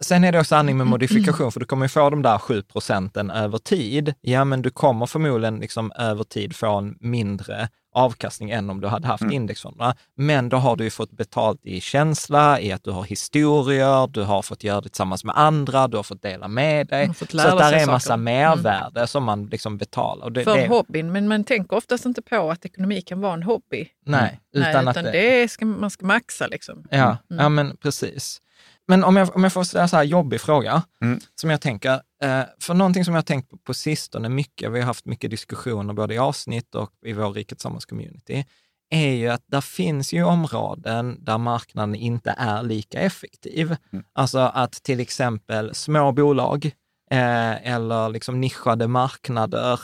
sen 0.00 0.24
är 0.24 0.32
det 0.32 0.38
också 0.40 0.48
sanning 0.48 0.76
med 0.76 0.86
modifikation, 0.86 1.52
för 1.52 1.60
du 1.60 1.66
kommer 1.66 1.84
ju 1.84 1.88
få 1.88 2.10
de 2.10 2.22
där 2.22 2.38
7 2.38 2.62
procenten 2.62 3.30
över 3.30 3.58
tid. 3.58 4.14
Ja, 4.20 4.44
men 4.44 4.62
du 4.62 4.70
kommer 4.70 5.06
förmodligen 5.06 5.56
liksom 5.60 5.92
över 5.98 6.24
tid 6.24 6.56
få 6.56 6.78
en 6.78 6.96
mindre 7.00 7.68
avkastning 7.94 8.50
än 8.50 8.70
om 8.70 8.80
du 8.80 8.88
hade 8.88 9.06
haft 9.06 9.22
Mm. 9.22 9.34
indexfonderna. 9.34 9.94
Men 10.16 10.48
då 10.48 10.56
har 10.56 10.76
du 10.76 10.84
ju 10.84 10.90
fått 10.90 11.10
betalt 11.10 11.60
i 11.66 11.80
känsla, 11.80 12.60
i 12.60 12.72
att 12.72 12.84
du 12.84 12.90
har 12.90 13.04
historier, 13.04 14.06
du 14.06 14.22
har 14.22 14.42
fått 14.42 14.64
göra 14.64 14.80
det 14.80 14.88
tillsammans 14.88 15.24
med 15.24 15.38
andra, 15.38 15.88
du 15.88 15.96
har 15.96 16.04
fått 16.04 16.22
dela 16.22 16.48
med 16.48 16.86
dig. 16.86 17.10
Så 17.14 17.24
där 17.36 17.72
är 17.72 17.78
en 17.82 17.86
massa. 17.90 18.12
Mm. 18.14 18.24
mervärde 18.24 19.06
som 19.06 19.24
man 19.24 19.46
liksom 19.46 19.78
betalar. 19.78 20.30
Det, 20.30 20.44
För 20.44 20.56
det, 20.56 20.68
hobbyn, 20.68 21.12
men 21.12 21.28
man 21.28 21.44
tänker 21.44 21.76
oftast 21.76 22.06
inte 22.06 22.22
på 22.22 22.50
att 22.50 22.64
ekonomi 22.64 23.00
kan 23.00 23.20
vara 23.20 23.34
en 23.34 23.42
hobby. 23.42 23.88
nej, 24.06 24.40
utan, 24.54 24.72
Nej, 24.72 24.86
att 24.88 24.96
utan 24.96 25.04
det 25.12 25.50
ska, 25.50 25.64
man 25.66 25.90
ska 25.90 26.06
maxa 26.06 26.46
liksom. 26.46 26.84
Ja, 26.90 27.16
Mm. 27.30 27.42
ja 27.42 27.48
men 27.48 27.76
precis. 27.76 28.40
Men 28.88 29.04
om 29.04 29.16
jag, 29.16 29.36
om 29.36 29.42
jag 29.42 29.52
får 29.52 29.64
ställa 29.64 29.82
en 29.82 29.88
så 29.88 29.96
här 29.96 30.04
jobbig 30.04 30.40
fråga, 30.40 30.82
Mm. 31.02 31.20
som 31.40 31.50
jag 31.50 31.60
tänker, 31.60 31.92
eh, 32.22 32.42
för 32.60 32.74
någonting 32.74 33.04
som 33.04 33.14
jag 33.14 33.18
har 33.18 33.24
tänkt 33.24 33.50
på 33.50 33.56
på 33.56 33.74
sistone 33.74 34.28
mycket, 34.28 34.72
vi 34.72 34.78
har 34.78 34.86
haft 34.86 35.04
mycket 35.06 35.30
diskussioner 35.30 35.94
både 35.94 36.14
i 36.14 36.18
avsnitt 36.18 36.74
och 36.74 36.90
i 37.06 37.12
vår 37.12 37.32
Riket 37.32 37.58
Tillsammans-community, 37.58 38.44
är 38.90 39.12
ju 39.12 39.28
att 39.28 39.42
där 39.46 39.60
finns 39.60 40.12
ju 40.12 40.22
områden 40.24 41.24
där 41.24 41.38
marknaden 41.38 41.94
inte 41.94 42.34
är 42.38 42.62
lika 42.62 43.00
effektiv. 43.00 43.76
Mm. 43.92 44.04
Alltså 44.12 44.38
att 44.38 44.72
till 44.72 45.00
exempel 45.00 45.74
små 45.74 46.12
bolag 46.12 46.66
eh, 47.10 47.72
eller 47.72 48.08
liksom 48.08 48.40
nischade 48.40 48.88
marknader 48.88 49.80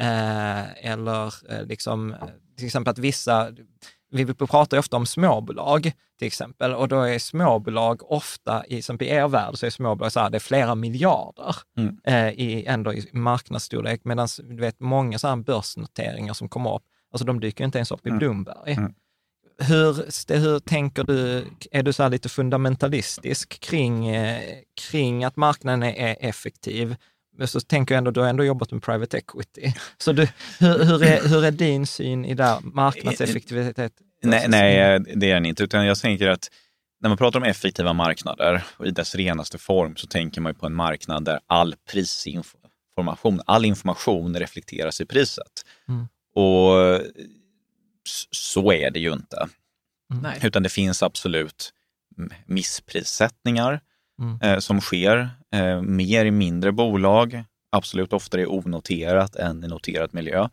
eh, 0.00 0.86
eller 0.90 1.52
eh, 1.52 1.66
liksom, 1.66 2.16
till 2.56 2.66
exempel 2.66 2.90
att 2.90 2.98
vissa, 2.98 3.48
vi 4.10 4.34
pratar 4.34 4.76
ju 4.76 4.78
ofta 4.78 4.96
om 4.96 5.06
småbolag 5.06 5.92
till 6.18 6.26
exempel 6.26 6.74
och 6.74 6.88
då 6.88 7.00
är 7.02 7.18
småbolag 7.18 8.12
ofta, 8.12 8.66
i, 8.66 8.82
som 8.82 8.98
i 9.00 9.08
er 9.08 9.28
värld, 9.28 9.56
så 9.58 9.66
är 9.66 9.70
småbolag 9.70 10.12
så 10.12 10.20
här, 10.20 10.30
det 10.30 10.36
är 10.36 10.40
flera 10.40 10.74
miljarder 10.74 11.56
Mm. 11.76 11.96
eh, 12.04 12.28
i, 12.28 12.64
ändå 12.66 12.94
i 12.94 13.08
marknadsstorlek, 13.12 14.00
medan 14.04 14.28
du 14.42 14.56
vet 14.56 14.80
många 14.80 15.18
så 15.18 15.28
här 15.28 15.36
börsnoteringar 15.36 16.34
som 16.34 16.48
kommer 16.48 16.74
upp, 16.76 16.82
alltså 17.12 17.24
de 17.24 17.40
dyker 17.40 17.64
inte 17.64 17.78
ens 17.78 17.90
upp 17.90 18.06
i 18.06 18.08
Mm. 18.08 18.18
Bloomberg. 18.18 18.72
Mm. 18.72 18.94
Hur, 19.62 19.94
hur 20.38 20.58
tänker 20.58 21.04
du, 21.04 21.44
är 21.70 21.82
du 21.82 21.92
så 21.92 22.02
här 22.02 22.10
lite 22.10 22.28
fundamentalistisk 22.28 23.60
kring, 23.60 24.08
eh, 24.08 24.40
kring 24.90 25.24
att 25.24 25.36
marknaden 25.36 25.82
är 25.82 26.16
effektiv? 26.20 26.96
Men 27.40 27.48
Så 27.48 27.60
tänker 27.60 27.94
jag 27.94 27.98
ändå, 27.98 28.10
du 28.10 28.20
har 28.20 28.28
ändå 28.28 28.44
jobbat 28.44 28.72
med 28.72 28.82
private 28.82 29.18
equity. 29.18 29.72
Så 29.98 30.12
du, 30.12 30.28
hur, 30.58 30.84
hur, 30.84 31.02
är, 31.02 31.28
hur 31.28 31.44
är 31.44 31.50
din 31.50 31.86
syn 31.86 32.24
i 32.24 32.34
där 32.34 32.60
marknadseffektivitet? 32.62 33.92
Nej, 34.22 34.48
nej, 34.48 35.00
det 35.16 35.30
är 35.30 35.34
den 35.34 35.46
inte. 35.46 35.64
Utan 35.64 35.86
jag 35.86 35.98
tänker 35.98 36.28
att 36.28 36.50
när 37.00 37.08
man 37.08 37.18
pratar 37.18 37.38
om 37.38 37.44
effektiva 37.44 37.92
marknader 37.92 38.64
och 38.76 38.86
i 38.86 38.90
dess 38.90 39.14
renaste 39.14 39.58
form 39.58 39.96
så 39.96 40.06
tänker 40.06 40.40
man 40.40 40.52
ju 40.52 40.58
på 40.58 40.66
en 40.66 40.74
marknad 40.74 41.24
där 41.24 41.40
all 41.46 41.74
prisinformation, 41.90 43.40
all 43.46 43.64
information 43.64 44.36
reflekteras 44.36 45.00
i 45.00 45.06
priset. 45.06 45.64
Mm. 45.88 46.08
Och 46.34 47.00
så 48.30 48.72
är 48.72 48.90
det 48.90 49.00
ju 49.00 49.12
inte. 49.12 49.48
Nej. 50.22 50.38
Utan 50.42 50.62
det 50.62 50.68
finns 50.68 51.02
absolut 51.02 51.72
missprissättningar 52.46 53.80
Mm. 54.20 54.38
eh, 54.42 54.58
som 54.58 54.80
sker. 54.80 55.30
Eh, 55.54 55.82
mer 55.82 56.24
i 56.24 56.30
mindre 56.30 56.72
bolag, 56.72 57.44
absolut 57.72 58.12
oftare 58.12 58.42
i 58.42 58.46
onoterat 58.46 59.36
än 59.36 59.64
i 59.64 59.68
noterat 59.68 60.12
miljö. 60.12 60.48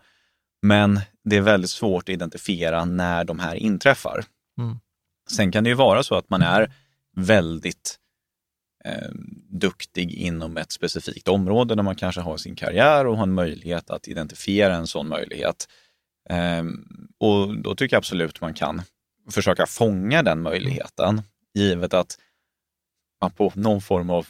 Men 0.61 0.99
det 1.23 1.35
är 1.35 1.41
väldigt 1.41 1.69
svårt 1.69 2.03
att 2.03 2.13
identifiera 2.13 2.85
när 2.85 3.23
de 3.23 3.39
här 3.39 3.55
inträffar. 3.55 4.23
Mm. 4.57 4.79
Sen 5.29 5.51
kan 5.51 5.63
det 5.63 5.69
ju 5.69 5.75
vara 5.75 6.03
så 6.03 6.15
att 6.15 6.29
man 6.29 6.41
är 6.41 6.71
väldigt 7.15 7.99
eh, 8.85 9.09
duktig 9.49 10.13
inom 10.13 10.57
ett 10.57 10.71
specifikt 10.71 11.27
område 11.27 11.75
där 11.75 11.83
man 11.83 11.95
kanske 11.95 12.21
har 12.21 12.37
sin 12.37 12.55
karriär 12.55 13.07
och 13.07 13.17
har 13.17 13.23
en 13.23 13.33
möjlighet 13.33 13.89
att 13.89 14.07
identifiera 14.07 14.75
en 14.75 14.87
sån 14.87 15.07
möjlighet. 15.07 15.67
Eh, 16.29 16.63
och 17.19 17.61
då 17.61 17.75
tycker 17.75 17.95
jag 17.95 17.99
absolut 17.99 18.41
man 18.41 18.53
kan 18.53 18.81
försöka 19.31 19.65
fånga 19.65 20.23
den 20.23 20.41
möjligheten, 20.41 21.21
givet 21.53 21.93
att 21.93 22.17
man 23.21 23.31
på 23.31 23.51
någon 23.55 23.81
form 23.81 24.09
av 24.09 24.27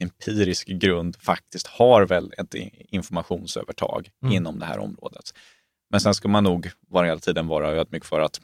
empirisk 0.00 0.68
grund 0.68 1.16
faktiskt 1.20 1.66
har 1.66 2.06
väl 2.06 2.32
ett 2.38 2.54
informationsövertag 2.88 4.10
Mm. 4.22 4.34
inom 4.34 4.58
det 4.58 4.66
här 4.66 4.78
området. 4.78 5.34
Men 5.90 6.00
sen 6.00 6.14
ska 6.14 6.28
man 6.28 6.44
nog 6.44 6.70
vara 6.88 7.06
hela 7.06 7.20
tiden 7.20 7.46
vara 7.46 7.70
ödmjuk 7.70 8.04
för 8.04 8.20
att 8.20 8.40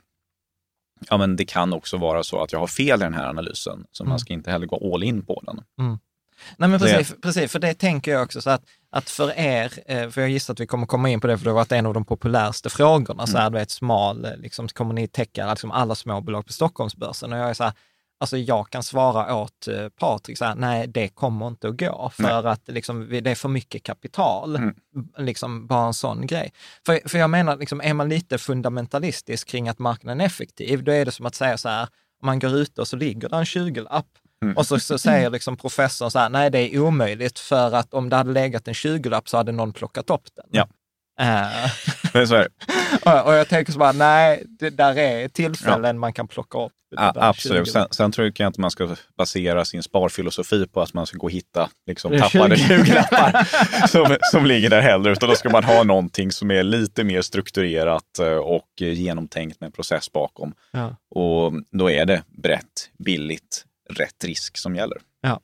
ja, 1.10 1.16
men 1.16 1.36
det 1.36 1.44
kan 1.44 1.72
också 1.72 1.96
vara 1.96 2.22
så 2.22 2.42
att 2.42 2.52
jag 2.52 2.60
har 2.60 2.66
fel 2.66 3.00
i 3.00 3.04
den 3.04 3.14
här 3.14 3.28
analysen, 3.28 3.86
så 3.90 4.02
Mm. 4.02 4.08
man 4.10 4.18
ska 4.18 4.32
inte 4.32 4.50
heller 4.50 4.66
gå 4.66 4.94
all 4.94 5.02
in 5.02 5.26
på 5.26 5.42
den. 5.46 5.64
Nej 6.56 6.68
men 6.68 6.70
Det- 6.72 6.78
precis, 6.78 7.14
precis, 7.22 7.52
för 7.52 7.58
det 7.58 7.74
tänker 7.74 8.10
jag 8.12 8.22
också 8.22 8.40
så 8.42 8.50
att, 8.50 8.62
att 8.90 9.10
för 9.10 9.32
er, 9.38 9.72
eh, 9.86 10.10
för 10.10 10.20
jag 10.20 10.30
gissar 10.30 10.52
att 10.54 10.60
vi 10.60 10.66
kommer 10.66 10.86
komma 10.86 11.08
in 11.10 11.20
på 11.20 11.26
det, 11.26 11.38
för 11.38 11.44
det 11.44 11.50
har 11.50 11.54
varit 11.54 11.72
en 11.72 11.86
av 11.86 11.94
de 11.94 12.04
populäraste 12.04 12.70
frågorna, 12.70 13.26
så 13.26 13.38
här, 13.38 13.50
du 13.50 13.58
vet 13.58 13.70
smal, 13.70 14.24
eh, 14.24 14.36
liksom, 14.36 14.68
kommer 14.68 14.94
ni 14.94 15.08
täcka 15.08 15.50
liksom, 15.50 15.70
alla 15.70 15.94
småbolag 15.94 16.46
på 16.46 16.52
Stockholmsbörsen? 16.52 17.32
Och 17.32 17.38
jag 17.38 17.50
är 17.50 17.54
så 17.54 17.64
här, 17.64 17.72
alltså 18.24 18.36
jag 18.36 18.70
kan 18.70 18.82
svara 18.82 19.36
åt 19.36 19.68
eh, 19.68 19.88
Patrik, 19.88 20.38
så 20.38 20.44
här, 20.44 20.54
nej 20.54 20.86
det 20.88 21.08
kommer 21.08 21.46
inte 21.48 21.68
att 21.68 21.76
gå, 21.80 22.10
för 22.14 22.46
att 22.46 22.62
liksom, 22.66 23.08
det 23.22 23.30
är 23.30 23.34
för 23.34 23.48
mycket 23.48 23.82
kapital, 23.82 24.56
Mm. 24.56 24.74
liksom 25.18 25.66
bara 25.66 25.86
en 25.86 25.94
sån 25.94 26.26
grej. 26.26 26.52
För, 26.86 27.08
för 27.08 27.18
jag 27.18 27.30
menar, 27.30 27.56
liksom, 27.56 27.80
är 27.80 27.94
man 27.94 28.08
lite 28.08 28.38
fundamentalistisk 28.38 29.48
kring 29.48 29.68
att 29.68 29.78
marknaden 29.78 30.20
är 30.20 30.24
effektiv, 30.26 30.84
då 30.84 30.92
är 30.92 31.04
det 31.04 31.10
som 31.12 31.26
att 31.26 31.34
säga 31.34 31.56
så 31.58 31.68
här, 31.68 31.82
om 32.22 32.26
man 32.26 32.38
går 32.38 32.54
ute 32.54 32.80
och 32.80 32.88
så 32.88 32.96
ligger 32.96 33.28
det 33.28 33.36
en 33.36 33.44
20-lapp 33.44 34.06
Mm. 34.42 34.56
och 34.56 34.66
så, 34.66 34.80
så 34.80 34.98
säger 34.98 35.30
liksom 35.36 35.56
professorn 35.56 36.10
så 36.10 36.18
här, 36.18 36.28
nej 36.30 36.50
det 36.50 36.58
är 36.74 36.78
omöjligt 36.80 37.38
för 37.38 37.72
att 37.74 37.94
om 37.94 38.08
det 38.08 38.16
hade 38.16 38.32
legat 38.32 38.68
en 38.68 38.74
20-lapp 38.74 39.28
så 39.28 39.36
hade 39.36 39.52
någon 39.52 39.72
plockat 39.72 40.10
upp 40.10 40.24
den. 40.36 40.46
Ja. 40.50 40.68
Men 42.12 42.28
så 42.28 42.34
är 42.34 42.40
det. 42.40 42.48
och, 43.10 43.26
och 43.26 43.34
jag 43.34 43.48
tänker 43.48 43.72
så 43.72 43.78
bara, 43.78 43.92
nej, 43.92 44.42
det 44.48 44.70
där 44.70 44.98
är 44.98 45.28
tillfällen 45.28 45.98
man 45.98 46.12
kan 46.12 46.28
plocka 46.28 46.58
upp. 46.58 46.72
Ja, 46.96 47.12
absolut. 47.16 47.66
20. 47.66 47.72
Sen, 47.72 47.86
sen 47.90 48.12
tror 48.12 48.32
jag 48.36 48.48
inte 48.48 48.60
man 48.60 48.70
ska 48.70 48.96
basera 49.18 49.64
sin 49.64 49.82
sparfilosofi 49.82 50.66
på 50.66 50.82
att 50.82 50.94
man 50.94 51.06
ska 51.06 51.18
gå 51.18 51.26
och 51.26 51.30
hitta 51.30 51.70
liksom, 51.86 52.12
Det 52.12 52.18
tappade 52.18 52.56
20. 52.56 52.74
20-lappar 52.74 53.86
som, 53.88 54.16
som 54.20 54.46
ligger 54.46 54.70
där 54.70 54.80
heller, 54.80 55.10
utan 55.10 55.28
då 55.28 55.34
ska 55.34 55.50
man 55.50 55.64
ha 55.64 55.82
någonting 55.82 56.32
som 56.32 56.50
är 56.50 56.62
lite 56.62 57.04
mer 57.04 57.22
strukturerat 57.22 58.18
eh, 58.18 58.26
och 58.26 58.68
genomtänkt 58.76 59.60
med 59.60 59.66
en 59.66 59.72
process 59.72 60.12
bakom. 60.12 60.54
Ja. 60.70 60.96
Och 61.10 61.52
då 61.70 61.90
är 61.90 62.06
det 62.06 62.22
brett, 62.42 62.90
billigt, 62.98 63.64
rätt 63.90 64.24
risk 64.24 64.58
som 64.58 64.76
gäller. 64.76 64.98
Eh, 65.24 65.38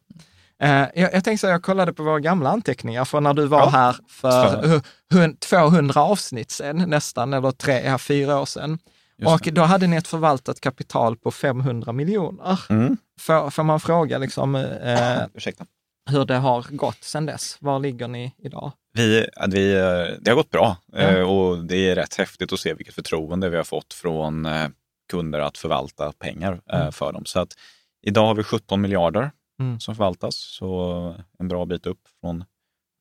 jag, 0.68 1.14
jag 1.14 1.24
tänkte 1.24 1.36
så 1.38 1.46
här, 1.46 1.54
jag 1.54 1.62
kollade 1.62 1.92
på 1.92 2.02
våra 2.02 2.20
gamla 2.20 2.50
anteckningar 2.50 3.04
för 3.04 3.20
när 3.20 3.34
du 3.34 3.46
var 3.46 3.60
Ja. 3.60 3.68
här 3.68 3.96
för 4.08 4.48
Spännande. 4.48 4.68
hu- 4.68 4.82
hun- 5.14 5.36
200 5.36 6.00
avsnitt 6.02 6.50
sedan 6.50 6.76
nästan, 6.90 7.32
eller 7.34 7.50
tre, 7.50 7.80
ja, 7.86 7.98
fyra 7.98 8.40
år 8.40 8.46
sedan. 8.46 8.78
Just 9.18 9.32
och 9.46 9.52
då 9.52 9.62
hade 9.62 9.86
ni 9.86 9.96
ett 9.96 10.08
förvaltat 10.08 10.60
kapital 10.60 11.16
på 11.16 11.30
500 11.30 11.92
miljoner. 11.92 12.60
Mm. 12.68 12.96
Får, 13.20 13.50
får 13.50 13.62
man 13.62 13.80
fråga 13.80 14.18
liksom, 14.18 14.54
eh, 14.54 15.22
hur 16.10 16.24
det 16.24 16.34
har 16.36 16.66
gått 16.76 17.04
sedan 17.04 17.26
dess? 17.26 17.56
Var 17.60 17.78
ligger 17.78 18.08
ni 18.08 18.34
idag? 18.38 18.72
Vi, 18.92 19.26
vi, 19.48 19.72
eh, 19.74 19.82
det 20.20 20.30
har 20.30 20.34
gått 20.34 20.50
bra 20.50 20.76
eh, 20.96 21.20
och 21.20 21.64
det 21.64 21.76
är 21.90 21.94
rätt 21.94 22.14
häftigt 22.14 22.52
att 22.52 22.60
se 22.60 22.74
vilket 22.74 22.94
förtroende 22.94 23.48
vi 23.50 23.56
har 23.56 23.64
fått 23.64 23.94
från 23.94 24.46
eh, 24.46 24.68
kunder 25.10 25.40
att 25.40 25.58
förvalta 25.58 26.12
pengar 26.12 26.60
eh, 26.72 26.80
Mm. 26.80 26.92
för 26.92 27.12
dem. 27.12 27.22
Så 27.24 27.40
att 27.40 27.52
idag 28.06 28.26
har 28.26 28.34
vi 28.34 28.42
17 28.42 28.80
miljarder 28.80 29.30
Mm. 29.60 29.80
som 29.80 29.94
förvaltas, 29.94 30.36
så 30.36 31.16
en 31.38 31.48
bra 31.48 31.64
bit 31.66 31.86
upp 31.86 32.00
från 32.20 32.44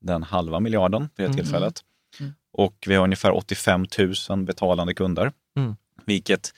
den 0.02 0.24
halva 0.24 0.60
miljarden 0.60 1.02
vid 1.02 1.10
det 1.18 1.24
Mm. 1.26 1.36
tillfället. 1.38 1.82
Mm. 2.20 2.34
Och 2.54 2.76
vi 2.88 2.96
har 2.96 3.04
ungefär 3.04 3.32
85 3.32 3.86
000 4.30 4.44
betalande 4.46 4.94
kunder, 4.94 5.32
Mm. 5.58 5.76
vilket 6.06 6.54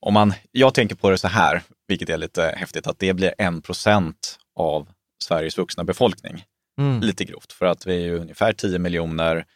om 0.00 0.14
man, 0.14 0.32
jag 0.52 0.74
tänker 0.74 0.94
på 0.94 1.10
det 1.10 1.18
så 1.18 1.28
här, 1.28 1.62
vilket 1.86 2.08
är 2.08 2.18
lite 2.18 2.42
häftigt, 2.56 2.86
att 2.86 2.98
det 2.98 3.14
blir 3.14 3.34
en 3.38 3.62
procent 3.62 4.38
av 4.54 4.88
Sveriges 5.24 5.58
vuxna 5.58 5.84
befolkning 5.84 6.44
Mm. 6.78 7.00
lite 7.00 7.24
grovt, 7.24 7.52
för 7.52 7.66
att 7.66 7.86
vi 7.86 8.06
är 8.06 8.12
ungefär 8.14 8.52
10 8.52 8.78
miljoner, 8.78 9.46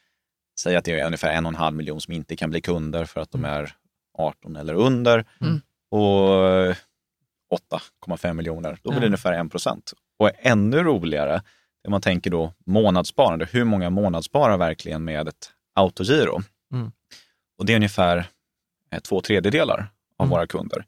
säg 0.60 0.76
att 0.76 0.84
det 0.84 1.00
är 1.00 1.06
ungefär 1.06 1.32
en 1.32 1.46
och 1.46 1.52
en 1.52 1.56
halv 1.56 1.76
miljon 1.76 2.00
som 2.00 2.12
inte 2.14 2.36
kan 2.36 2.50
bli 2.50 2.60
kunder 2.60 3.04
för 3.04 3.20
att 3.20 3.30
de 3.30 3.44
är 3.44 3.72
18 4.18 4.56
eller 4.56 4.74
under. 4.74 5.24
Mm. 5.40 5.60
Och 5.90 6.76
8,5 7.54 8.32
miljoner, 8.32 8.78
då 8.82 8.90
blir 8.90 9.00
det 9.00 9.04
Ja. 9.04 9.08
ungefär 9.08 9.32
1 9.32 9.50
procent. 9.50 9.92
Och 10.18 10.30
ännu 10.38 10.82
roligare, 10.82 11.42
man 11.88 12.00
tänker 12.00 12.30
då 12.30 12.52
månadssparande, 12.66 13.48
hur 13.52 13.64
många 13.64 13.90
månadssparar 13.90 14.56
verkligen 14.56 15.04
med 15.04 15.28
ett 15.28 15.50
autogiro? 15.74 16.40
Mm. 16.72 16.92
Och 17.58 17.66
det 17.66 17.72
är 17.72 17.76
ungefär 17.76 18.26
eh, 18.90 19.00
två 19.00 19.20
tredjedelar 19.20 19.86
av 20.16 20.24
Mm. 20.26 20.30
våra 20.30 20.46
kunder, 20.46 20.84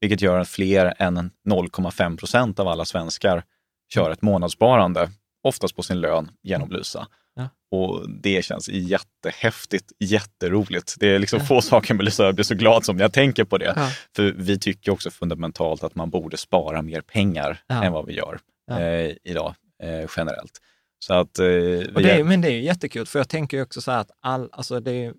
vilket 0.00 0.20
gör 0.20 0.38
att 0.40 0.48
fler 0.48 0.94
än 0.98 1.30
0,5 1.44 2.16
procent 2.16 2.58
av 2.60 2.68
alla 2.68 2.84
svenskar 2.84 3.42
kör 3.94 4.10
ett 4.10 4.22
månadssparande, 4.22 5.10
oftast 5.42 5.76
på 5.76 5.82
sin 5.82 6.00
lön, 6.00 6.30
genom 6.42 6.70
Lysa. 6.70 7.06
Ja. 7.34 7.48
Och 7.70 8.10
det 8.10 8.44
känns 8.44 8.68
jättehäftigt, 8.68 9.92
jätteroligt. 9.98 10.94
Det 10.98 11.08
är 11.08 11.18
liksom 11.18 11.40
få 11.40 11.60
saker 11.62 11.94
med 11.94 12.04
Lysa 12.04 12.24
jag 12.24 12.34
blir 12.34 12.44
så 12.44 12.54
glad 12.54 12.84
som 12.84 12.96
när 12.96 13.04
jag 13.04 13.12
tänker 13.12 13.44
på 13.44 13.58
det. 13.58 13.72
Ja. 13.76 13.90
För 14.16 14.32
vi 14.36 14.58
tycker 14.58 14.92
också 14.92 15.10
fundamentalt 15.10 15.84
att 15.84 15.94
man 15.94 16.10
borde 16.10 16.36
spara 16.36 16.82
mer 16.82 17.00
pengar 17.00 17.58
Ja. 17.66 17.84
än 17.84 17.92
vad 17.92 18.06
vi 18.06 18.12
gör 18.14 18.38
Ja. 18.66 18.80
eh, 18.80 19.12
idag 19.24 19.54
eh, 19.82 20.10
generellt. 20.16 20.58
Så 20.98 21.14
att, 21.14 21.38
eh, 21.38 21.44
det 21.44 22.10
är, 22.10 22.24
men 22.24 22.40
det 22.40 22.48
är 22.48 22.52
ju 22.52 22.62
jättekul, 22.62 23.06
för 23.06 23.18
jag 23.18 23.28
tänker 23.28 23.62
också 23.62 23.80
så 23.80 23.90
här 23.90 23.98
att 24.00 24.10
all, 24.20 24.48
alltså 24.52 24.80
det, 24.80 24.90
är, 24.92 25.14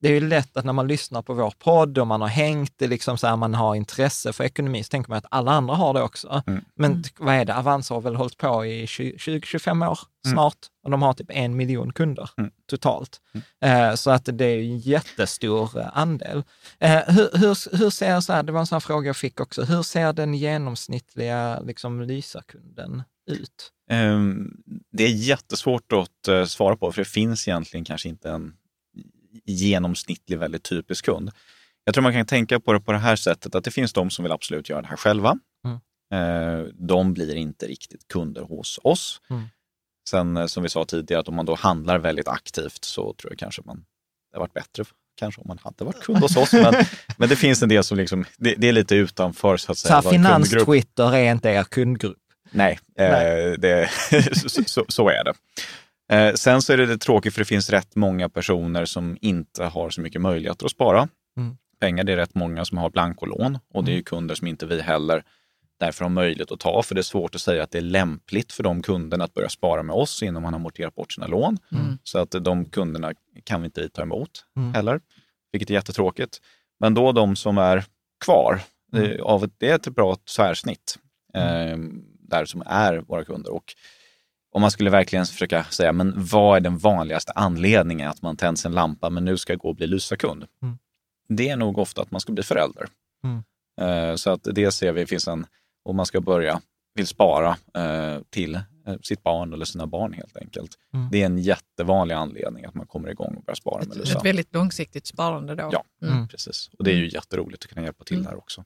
det 0.00 0.08
är 0.08 0.12
ju 0.12 0.28
lätt 0.28 0.56
att 0.56 0.64
när 0.64 0.72
man 0.72 0.88
lyssnar 0.88 1.22
på 1.22 1.34
vår 1.34 1.52
podd 1.58 1.98
och 1.98 2.06
man 2.06 2.20
har 2.20 2.28
hängt 2.28 2.72
det, 2.76 2.86
liksom 2.86 3.18
så 3.18 3.26
här, 3.26 3.36
man 3.36 3.54
har 3.54 3.74
intresse 3.74 4.32
för 4.32 4.44
ekonomi, 4.44 4.82
så 4.84 4.88
tänker 4.88 5.10
man 5.10 5.18
att 5.18 5.26
alla 5.30 5.52
andra 5.52 5.74
har 5.74 5.94
det 5.94 6.02
också. 6.02 6.42
Mm. 6.46 6.64
Men 6.74 7.02
t- 7.02 7.10
vad 7.18 7.34
är 7.34 7.44
det, 7.44 7.56
Avanza 7.56 7.94
har 7.94 8.00
väl 8.00 8.16
hållit 8.16 8.36
på 8.36 8.66
i 8.66 8.86
20-25 8.86 9.88
år 9.90 9.98
Mm. 10.26 10.34
snart 10.34 10.56
och 10.84 10.90
de 10.90 11.02
har 11.02 11.12
typ 11.12 11.30
en 11.30 11.56
miljon 11.56 11.92
kunder 11.92 12.30
Mm. 12.38 12.50
totalt. 12.70 13.20
Eh, 13.64 13.94
så 13.94 14.10
att 14.10 14.28
det 14.32 14.44
är 14.44 14.58
en 14.58 14.78
jättestor 14.78 15.78
eh, 15.80 15.86
andel. 15.98 16.42
Eh, 16.78 16.90
hur, 17.06 17.38
hur, 17.38 17.76
hur 17.78 17.90
ser, 17.90 18.20
så 18.20 18.32
här, 18.32 18.42
det 18.42 18.52
var 18.52 18.60
en 18.60 18.66
sån 18.66 18.76
här 18.76 18.80
fråga 18.80 19.06
jag 19.06 19.16
fick 19.16 19.40
också, 19.40 19.62
hur 19.64 19.82
ser 19.82 20.12
den 20.12 20.34
genomsnittliga 20.34 21.60
liksom, 21.60 22.02
Lysa-kunden 22.02 23.02
ut? 23.26 23.72
Ehm, 23.90 24.50
Det 24.92 25.04
är 25.04 25.08
jättesvårt 25.08 25.92
att 25.92 26.28
eh, 26.28 26.44
svara 26.44 26.76
på, 26.76 26.92
för 26.92 27.00
det 27.00 27.08
finns 27.08 27.48
egentligen 27.48 27.84
kanske 27.84 28.08
inte 28.08 28.30
en 28.30 28.52
genomsnittlig, 29.44 30.38
väldigt 30.38 30.62
typisk 30.62 31.04
kund. 31.04 31.30
Jag 31.84 31.94
tror 31.94 32.02
man 32.02 32.12
kan 32.12 32.26
tänka 32.26 32.60
på 32.60 32.72
det 32.72 32.80
på 32.80 32.92
det 32.92 32.98
här 32.98 33.16
sättet, 33.16 33.54
att 33.54 33.64
det 33.64 33.70
finns 33.70 33.92
de 33.92 34.10
som 34.10 34.22
vill 34.22 34.32
absolut 34.32 34.68
göra 34.68 34.82
det 34.82 34.88
här 34.88 34.96
själva. 34.96 35.38
Mm. 35.64 35.78
Eh, 36.60 36.66
De 36.74 37.14
blir 37.14 37.34
inte 37.34 37.66
riktigt 37.66 38.08
kunder 38.08 38.42
hos 38.42 38.78
oss. 38.82 39.20
Mm. 39.30 39.42
Sen 40.08 40.36
eh, 40.36 40.46
som 40.46 40.62
vi 40.62 40.68
sa 40.68 40.84
tidigare, 40.84 41.20
att 41.20 41.28
om 41.28 41.34
man 41.34 41.46
då 41.46 41.54
handlar 41.54 41.98
väldigt 41.98 42.28
aktivt 42.28 42.84
så 42.84 43.12
tror 43.14 43.32
jag 43.32 43.38
kanske 43.38 43.62
man, 43.64 43.76
det 44.32 44.36
har 44.36 44.40
varit 44.40 44.52
bättre 44.54 44.84
kanske 45.18 45.40
om 45.40 45.48
man 45.48 45.58
hade 45.62 45.84
varit 45.84 46.00
kund 46.02 46.18
hos 46.18 46.36
oss. 46.36 46.52
Men, 46.52 46.74
men 47.16 47.28
det 47.28 47.36
finns 47.36 47.62
en 47.62 47.68
del 47.68 47.84
som 47.84 47.98
liksom, 47.98 48.24
det, 48.36 48.54
det 48.54 48.68
är 48.68 48.72
lite 48.72 48.94
utanför 48.94 49.56
så 49.56 49.72
att 49.72 49.78
Så 49.78 49.88
säga. 49.88 50.02
kundgrupp. 50.02 50.12
finans-Twitter 50.12 51.14
är 51.14 51.32
inte 51.32 51.48
er 51.48 51.64
kundgrupp. 51.64 52.16
Nej, 52.50 52.78
eh, 52.98 53.10
Nej. 53.10 53.56
Det, 53.58 53.90
så, 54.36 54.48
så, 54.66 54.84
så 54.88 55.08
är 55.08 55.24
det. 55.24 55.32
Eh, 56.10 56.34
sen 56.34 56.62
så 56.62 56.72
är 56.72 56.76
det, 56.76 56.86
det 56.86 56.98
tråkigt 56.98 57.34
för 57.34 57.40
det 57.40 57.44
finns 57.44 57.70
rätt 57.70 57.96
många 57.96 58.28
personer 58.28 58.84
som 58.84 59.18
inte 59.20 59.64
har 59.64 59.90
så 59.90 60.00
mycket 60.00 60.20
möjligheter 60.20 60.64
att 60.64 60.70
spara 60.70 61.08
Mm. 61.36 61.56
pengar. 61.80 62.04
Det 62.04 62.12
är 62.12 62.16
rätt 62.16 62.34
många 62.34 62.64
som 62.64 62.78
har 62.78 62.90
blankolån 62.90 63.58
och 63.74 63.84
det 63.84 63.92
är 63.92 63.96
ju 63.96 64.02
kunder 64.02 64.34
som 64.34 64.46
inte 64.46 64.66
vi 64.66 64.80
heller 64.80 65.22
därför 65.80 66.04
har 66.04 66.10
möjlighet 66.10 66.52
att 66.52 66.60
ta. 66.60 66.82
För 66.82 66.94
det 66.94 67.00
är 67.00 67.02
svårt 67.02 67.34
att 67.34 67.40
säga 67.40 67.62
att 67.62 67.70
det 67.70 67.78
är 67.78 67.82
lämpligt 67.82 68.52
för 68.52 68.62
de 68.62 68.82
kunderna 68.82 69.24
att 69.24 69.34
börja 69.34 69.48
spara 69.48 69.82
med 69.82 69.96
oss 69.96 70.22
innan 70.22 70.42
man 70.42 70.52
har 70.52 70.60
amorterat 70.60 70.94
bort 70.94 71.12
sina 71.12 71.26
lån. 71.26 71.58
Mm. 71.72 71.98
Så 72.02 72.18
att 72.18 72.30
de 72.30 72.64
kunderna 72.64 73.12
kan 73.44 73.60
vi 73.62 73.64
inte 73.66 73.88
ta 73.88 74.02
emot 74.02 74.30
Mm. 74.56 74.74
heller, 74.74 75.00
vilket 75.52 75.70
är 75.70 75.74
jättetråkigt. 75.74 76.38
Men 76.80 76.94
då 76.94 77.12
de 77.12 77.36
som 77.36 77.58
är 77.58 77.84
kvar, 78.24 78.60
Mm. 78.92 79.04
det, 79.10 79.20
av 79.22 79.44
ett, 79.44 79.52
det 79.58 79.68
är 79.70 79.74
ett 79.74 79.88
bra 79.88 80.16
tvärsnitt 80.36 80.98
eh, 81.34 81.78
där 82.28 82.44
som 82.44 82.62
är 82.66 82.98
våra 82.98 83.24
kunder. 83.24 83.52
Och 83.52 83.74
om 84.52 84.60
man 84.60 84.70
skulle 84.70 84.90
verkligen 84.90 85.26
försöka 85.26 85.64
säga, 85.64 85.92
men 85.92 86.12
vad 86.16 86.56
är 86.56 86.60
den 86.60 86.78
vanligaste 86.78 87.32
anledningen 87.32 88.10
att 88.10 88.22
man 88.22 88.36
tänds 88.36 88.66
en 88.66 88.72
lampa, 88.72 89.10
men 89.10 89.24
nu 89.24 89.36
ska 89.36 89.52
jag 89.52 89.60
gå 89.60 89.68
och 89.68 89.76
bli 89.76 89.86
Lysa-kund? 89.86 90.44
Mm. 90.62 90.78
Det 91.28 91.48
är 91.48 91.56
nog 91.56 91.78
ofta 91.78 92.02
att 92.02 92.10
man 92.10 92.20
ska 92.20 92.32
bli 92.32 92.42
förälder. 92.42 92.88
Mm. 93.24 93.42
Eh, 93.80 94.16
så 94.16 94.30
att 94.30 94.40
det 94.54 94.70
ser 94.72 94.92
vi 94.92 95.06
finns 95.06 95.28
en, 95.28 95.46
om 95.84 95.96
man 95.96 96.06
ska 96.06 96.20
börja, 96.20 96.60
vill 96.94 97.06
spara 97.06 97.56
eh, 97.74 98.18
till 98.30 98.54
eh, 98.54 98.96
sitt 99.02 99.22
barn 99.22 99.52
eller 99.52 99.64
sina 99.64 99.86
barn 99.86 100.12
helt 100.12 100.36
enkelt. 100.36 100.70
Mm. 100.94 101.08
Det 101.10 101.22
är 101.22 101.26
en 101.26 101.38
jättevanlig 101.38 102.14
anledning 102.14 102.64
att 102.64 102.74
man 102.74 102.86
kommer 102.86 103.08
igång 103.08 103.34
och 103.36 103.42
börjar 103.44 103.54
spara 103.56 103.78
med 103.78 103.88
Ett, 103.90 103.96
Lysa. 103.96 104.18
ett 104.18 104.24
väldigt 104.24 104.54
långsiktigt 104.54 105.06
sparande 105.06 105.54
då. 105.54 105.68
Ja. 105.72 105.84
Mm. 106.02 106.14
Mm. 106.14 106.28
Precis. 106.28 106.70
Och 106.78 106.84
det 106.84 106.90
är 106.90 106.96
ju 106.96 107.08
jätteroligt 107.10 107.64
att 107.64 107.70
kunna 107.70 107.82
hjälpa 107.84 108.04
till 108.04 108.16
Mm. 108.16 108.30
där 108.30 108.38
också. 108.38 108.64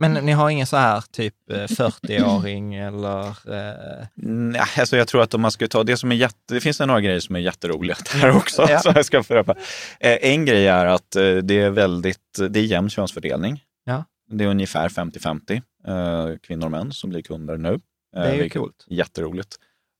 Mm. 0.00 0.12
Men 0.12 0.24
ni 0.26 0.32
har 0.32 0.50
ingen 0.50 0.66
så 0.66 0.76
här 0.76 1.04
typ 1.12 1.34
eh, 1.50 1.56
40-åring 1.56 2.74
eller... 2.86 3.26
Eh, 3.28 4.06
Nej, 4.14 4.62
alltså 4.78 4.96
jag 4.96 5.08
tror 5.08 5.22
att 5.22 5.34
om 5.34 5.40
man 5.40 5.50
ska 5.50 5.68
ta 5.68 5.84
det 5.84 5.96
som 5.96 6.12
är 6.12 6.16
jätte... 6.16 6.54
Det 6.54 6.60
finns 6.60 6.80
några 6.80 7.00
grejer 7.00 7.20
som 7.20 7.36
är 7.36 7.40
jätteroliga 7.40 7.96
där 8.12 8.36
också. 8.36 8.66
Ja. 8.68 8.80
Jag 8.84 9.04
ska 9.04 9.22
föröpa. 9.22 9.54
Eh, 10.00 10.18
en 10.20 10.44
grej 10.44 10.66
är 10.66 10.86
att 10.86 11.16
eh, 11.16 11.36
det 11.36 11.60
är 11.60 11.70
väldigt... 11.70 12.38
Det 12.50 12.60
är 12.60 12.64
jämn 12.64 12.90
könsfördelning. 12.90 13.64
Ja. 13.84 14.04
Det 14.30 14.44
är 14.44 14.48
ungefär 14.48 14.88
50-50 14.88 15.62
eh, 15.86 16.38
kvinnor 16.38 16.64
och 16.64 16.70
män 16.70 16.92
som 16.92 17.10
blir 17.10 17.22
kunder 17.22 17.56
nu. 17.56 17.80
Eh, 18.16 18.22
det 18.22 18.28
är 18.28 18.42
ju 18.42 18.48
coolt. 18.48 18.86
Jätteroligt. 18.86 19.56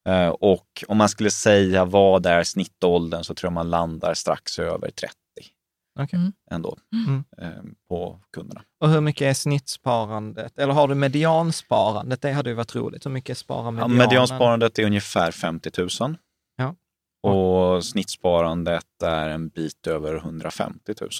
Eh, 0.08 0.28
och 0.28 0.84
om 0.88 0.96
man 0.98 1.08
skulle 1.08 1.30
säga 1.30 1.84
vad 1.84 2.26
är 2.26 2.42
snittåldern 2.42 3.24
så 3.24 3.34
tror 3.34 3.46
jag 3.46 3.52
man 3.52 3.70
landar 3.70 4.14
strax 4.14 4.58
över 4.58 4.90
30 4.90 5.14
Okej. 6.00 6.16
Mm. 6.18 6.32
ändå 6.50 6.76
Mm. 6.92 7.24
eh, 7.38 7.62
på 7.88 8.20
kunderna. 8.32 8.62
Och 8.80 8.88
hur 8.90 9.00
mycket 9.00 9.22
är 9.22 9.34
snittsparandet? 9.34 10.58
Eller 10.58 10.72
har 10.74 10.88
du 10.88 10.94
mediansparandet? 10.94 12.22
Det 12.22 12.32
hade 12.32 12.50
ju 12.50 12.54
varit 12.56 12.74
roligt. 12.74 13.06
Hur 13.06 13.10
mycket 13.10 13.38
sparar 13.38 13.64
Ja, 13.64 13.70
medianen? 13.70 13.96
mediansparandet 13.96 14.78
är 14.78 14.84
ungefär 14.86 15.30
50 15.32 15.70
000. 16.00 16.16
Ja. 16.56 16.74
Och 17.30 17.84
snittsparandet 17.84 19.02
är 19.04 19.28
en 19.28 19.48
bit 19.48 19.86
över 19.86 20.16
150 20.16 20.94
000. 21.00 21.10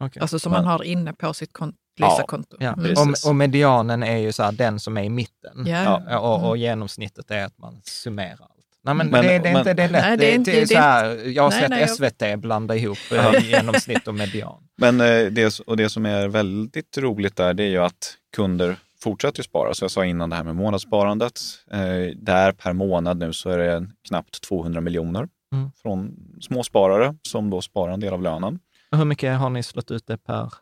Okej. 0.00 0.20
Alltså 0.20 0.38
som 0.38 0.52
Men- 0.52 0.64
man 0.64 0.72
har 0.72 0.82
inne 0.84 1.12
på 1.12 1.34
sitt 1.34 1.52
kon- 1.52 1.74
Ja. 1.98 2.24
Ja. 2.58 2.72
Mm. 2.72 2.92
Och, 2.92 3.28
och 3.28 3.36
medianen 3.36 4.02
är 4.02 4.16
ju 4.16 4.32
så 4.32 4.42
här, 4.42 4.52
den 4.52 4.80
som 4.80 4.96
är 4.96 5.02
i 5.04 5.08
mitten. 5.10 5.66
Ja. 5.66 6.02
Ja. 6.08 6.18
Och, 6.18 6.48
och 6.48 6.56
genomsnittet 6.56 7.30
är 7.30 7.44
att 7.44 7.58
man 7.58 7.80
summerar. 7.84 8.48
Nej, 8.86 8.94
men, 8.94 9.10
Men- 9.10 9.22
det, 9.24 9.28
det 9.28 9.34
är 9.48 9.52
men- 9.52 9.56
inte 9.56 9.74
det 9.74 9.82
är 9.82 9.88
lätt. 9.88 10.02
Nej, 10.02 10.16
det 10.16 10.30
är 10.30 10.34
inte- 10.34 10.50
det 10.50 10.56
är 10.56 10.60
det- 10.60 10.66
så 10.66 10.78
här, 10.78 11.28
jag 11.28 11.42
har 11.42 11.50
Nej, 11.50 11.60
sett 11.60 11.70
nej, 11.70 11.80
jag- 11.80 11.90
SVT 11.90 12.36
blanda 12.40 12.76
ihop 12.76 12.98
eh, 13.12 13.44
genomsnitt 13.50 14.08
och 14.08 14.14
median. 14.14 14.62
Men 14.78 15.00
eh, 15.00 15.26
det, 15.26 15.60
och 15.66 15.76
det 15.76 15.88
som 15.88 16.06
är 16.06 16.28
väldigt 16.28 16.98
roligt 16.98 17.36
där, 17.36 17.54
det 17.54 17.62
är 17.62 17.68
ju 17.68 17.78
att 17.78 18.16
kunder 18.36 18.76
fortsätter 19.00 19.42
spara. 19.42 19.74
Så 19.74 19.84
jag 19.84 19.90
sa 19.90 20.04
innan 20.04 20.30
det 20.30 20.36
här 20.36 20.44
med 20.44 20.56
månadssparandet. 20.56 21.40
Eh, 21.70 22.16
där 22.16 22.52
per 22.52 22.72
månad 22.72 23.18
nu 23.18 23.32
så 23.32 23.50
är 23.50 23.58
det 23.58 23.86
knappt 24.08 24.40
200 24.42 24.80
miljoner 24.80 25.28
Mm. 25.52 25.70
från 25.82 26.16
småsparare 26.40 27.14
som 27.22 27.50
då 27.50 27.60
sparar 27.62 27.92
en 27.92 28.00
del 28.00 28.12
av 28.12 28.22
lönen. 28.22 28.58
Och 28.90 28.98
Hur 28.98 29.04
mycket 29.04 29.38
har 29.38 29.50
ni 29.50 29.62
slått 29.62 29.90
ut 29.90 30.06
det 30.06 30.18
per, 30.18 30.52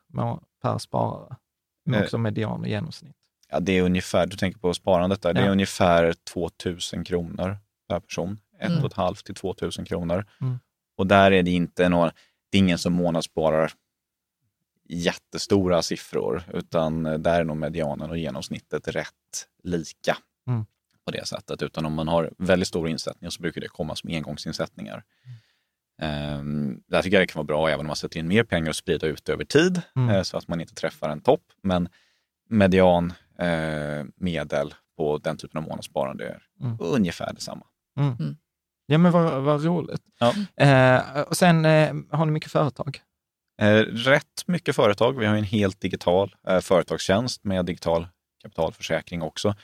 per 0.62 0.78
sparare? 0.78 1.36
Med 1.86 1.98
Eh. 1.98 2.04
också 2.04 2.18
median 2.18 2.60
och 2.60 2.68
genomsnitt. 2.68 3.12
Ja, 3.50 3.60
det 3.60 3.72
är 3.78 3.82
ungefär, 3.82 4.26
du 4.26 4.36
tänker 4.36 4.58
på 4.58 4.74
sparandet 4.74 5.22
där, 5.22 5.32
det 5.32 5.40
är 5.40 5.44
Ja. 5.46 5.52
ungefär 5.52 6.14
2000 6.32 7.04
kronor 7.04 7.56
per 7.88 8.00
person. 8.00 8.38
Mm. 8.60 8.78
1,5 8.78 9.24
till 9.24 9.34
2000 9.34 9.84
kronor. 9.84 10.26
Mm. 10.40 10.58
Och 10.96 11.06
där 11.06 11.30
är 11.32 11.42
det 11.42 11.50
inte 11.50 11.88
någon, 11.88 12.10
det 12.50 12.58
är 12.58 12.62
ingen 12.62 12.78
som 12.78 12.92
månadssparar 12.92 13.72
jättestora 14.88 15.82
siffror, 15.82 16.42
utan 16.52 17.06
eh, 17.06 17.18
där 17.18 17.40
är 17.40 17.44
nog 17.44 17.56
medianen 17.56 18.10
och 18.10 18.18
genomsnittet 18.18 18.88
rätt 18.88 19.46
lika 19.62 20.16
Mm. 20.46 20.64
på 21.04 21.10
det 21.10 21.26
sättet. 21.26 21.62
Utan 21.62 21.86
om 21.86 21.92
man 21.94 22.08
har 22.08 22.30
väldigt 22.38 22.68
stora 22.68 22.90
insättningar 22.90 23.30
så 23.30 23.42
brukar 23.42 23.60
det 23.60 23.68
komma 23.68 23.96
som 23.96 24.10
engångsinsättningar. 24.10 25.04
Um, 26.02 26.82
där 26.86 27.02
tycker 27.02 27.16
jag 27.16 27.22
det 27.22 27.32
kan 27.32 27.38
vara 27.40 27.44
bra 27.46 27.68
även 27.68 27.80
om 27.80 27.86
man 27.86 27.96
sätter 27.96 28.18
in 28.18 28.28
mer 28.28 28.44
pengar 28.44 28.68
och 28.68 28.76
sprida 28.76 29.06
ut 29.06 29.28
över 29.28 29.44
tid 29.44 29.82
Mm. 29.96 30.10
eh, 30.10 30.22
så 30.22 30.36
att 30.36 30.48
man 30.48 30.60
inte 30.60 30.74
träffar 30.74 31.08
en 31.08 31.20
topp. 31.20 31.42
Men 31.62 31.88
median 32.48 33.12
eh, 33.38 34.04
medel 34.16 34.74
på 34.96 35.18
den 35.18 35.36
typen 35.36 35.58
av 35.58 35.68
månadssparande 35.68 36.28
är 36.28 36.42
Mm. 36.60 36.76
ungefär 36.80 37.32
detsamma. 37.34 37.66
Ja, 38.86 38.98
men 38.98 39.12
vad, 39.12 39.42
vad 39.42 39.64
roligt. 39.64 40.02
Ja. 40.18 40.34
Eh, 40.64 41.20
och 41.20 41.36
sen 41.36 41.64
eh, 41.64 41.94
har 42.10 42.26
ni 42.26 42.32
mycket 42.32 42.52
företag. 42.52 43.00
Eh, 43.60 43.78
rätt 43.84 44.42
mycket 44.46 44.76
företag. 44.76 45.18
Vi 45.18 45.26
har 45.26 45.36
en 45.36 45.44
helt 45.44 45.80
digital 45.80 46.34
eh, 46.48 46.60
företagstjänst 46.60 47.44
med 47.44 47.66
digital 47.66 48.08
kapitalförsäkring 48.42 49.22
också 49.22 49.54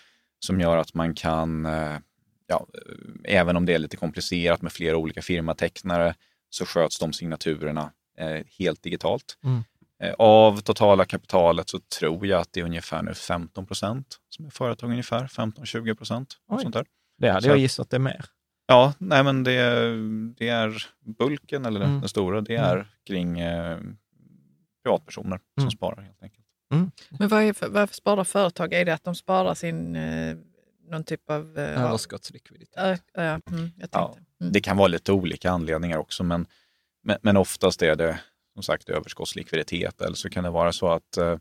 som 0.41 0.61
gör 0.61 0.76
att 0.76 0.95
man 0.95 1.14
kan, 1.14 1.66
eh, 1.66 1.99
ja, 2.47 2.66
eh, 2.74 3.37
även 3.37 3.57
om 3.57 3.66
det 3.66 3.74
är 3.74 3.78
lite 3.78 3.97
komplicerat 3.97 4.62
med 4.62 4.72
flera 4.72 4.97
olika 4.97 5.22
firmatecknare, 5.22 6.14
så 6.51 6.66
sköts 6.66 6.99
de 6.99 7.12
signaturerna 7.12 7.93
eh, 8.18 8.47
helt 8.59 8.83
digitalt. 8.83 9.39
Mm. 9.45 9.62
Eh, 10.03 10.14
av 10.18 10.61
totala 10.61 11.05
kapitalet 11.05 11.68
så 11.68 11.78
tror 11.99 12.26
jag 12.26 12.41
att 12.41 12.53
det 12.53 12.61
är 12.61 12.64
ungefär 12.64 13.03
nu 13.03 13.14
15 13.14 13.66
procent 13.66 14.07
som 14.28 14.47
är 14.47 14.51
företag 14.51 14.91
ungefär, 14.91 15.26
15-20 15.26 15.95
procent. 15.95 16.37
Sånt 16.62 16.74
där. 16.74 16.87
Det 17.21 17.29
hade 17.31 17.43
Så 17.43 17.49
jag 17.49 17.55
att- 17.55 17.61
gissat 17.61 17.91
det 17.91 17.99
mer. 17.99 18.25
Ja, 18.66 18.95
nej 18.99 19.25
men 19.25 19.45
det, 19.45 19.53
det 20.37 20.49
är 20.49 20.83
bulken, 21.18 21.64
eller 21.66 21.81
Mm. 21.81 22.01
den 22.01 22.09
stora, 22.09 22.41
det 22.41 22.57
är 22.57 22.87
kring 23.07 23.41
eh, 23.41 23.79
privatpersoner 24.85 25.41
som 25.55 25.62
Mm. 25.62 25.71
sparar 25.71 26.03
helt 26.03 26.23
enkelt. 26.23 26.47
Men 27.18 27.29
vad 27.29 27.43
är 27.43 27.53
för, 27.53 27.68
varför 27.68 27.95
sparar 27.95 28.25
företag? 28.25 28.73
Är 28.73 28.85
det 28.85 28.95
att 28.95 29.05
de 29.05 29.14
sparar 29.14 29.55
sin, 29.55 29.97
eh, 29.97 30.37
någon 30.89 31.05
typ 31.05 31.31
av... 31.31 31.59
eh, 31.59 31.85
Överskottslikviditet. 31.85 32.75
Ja, 32.77 32.97
ja, 33.23 33.41
mm, 33.51 33.71
jag 33.77 33.89
Ja. 33.93 34.16
Mm. 34.41 34.53
Det 34.53 34.61
kan 34.61 34.77
vara 34.77 34.89
lite 34.89 35.12
olika 35.12 35.51
anledningar 35.51 35.99
också, 35.99 36.23
men, 36.25 36.47
men, 37.03 37.18
men 37.23 37.37
oftast 37.37 37.83
är 37.83 37.97
det 37.97 38.21
som 38.55 38.62
sagt 38.62 38.89
överskottslikviditet 38.89 40.01
eller 40.01 40.14
så 40.14 40.31
kan 40.31 40.45
det 40.45 40.51
vara 40.51 40.73
så 40.73 40.89
att 40.89 41.16
eh, 41.16 41.37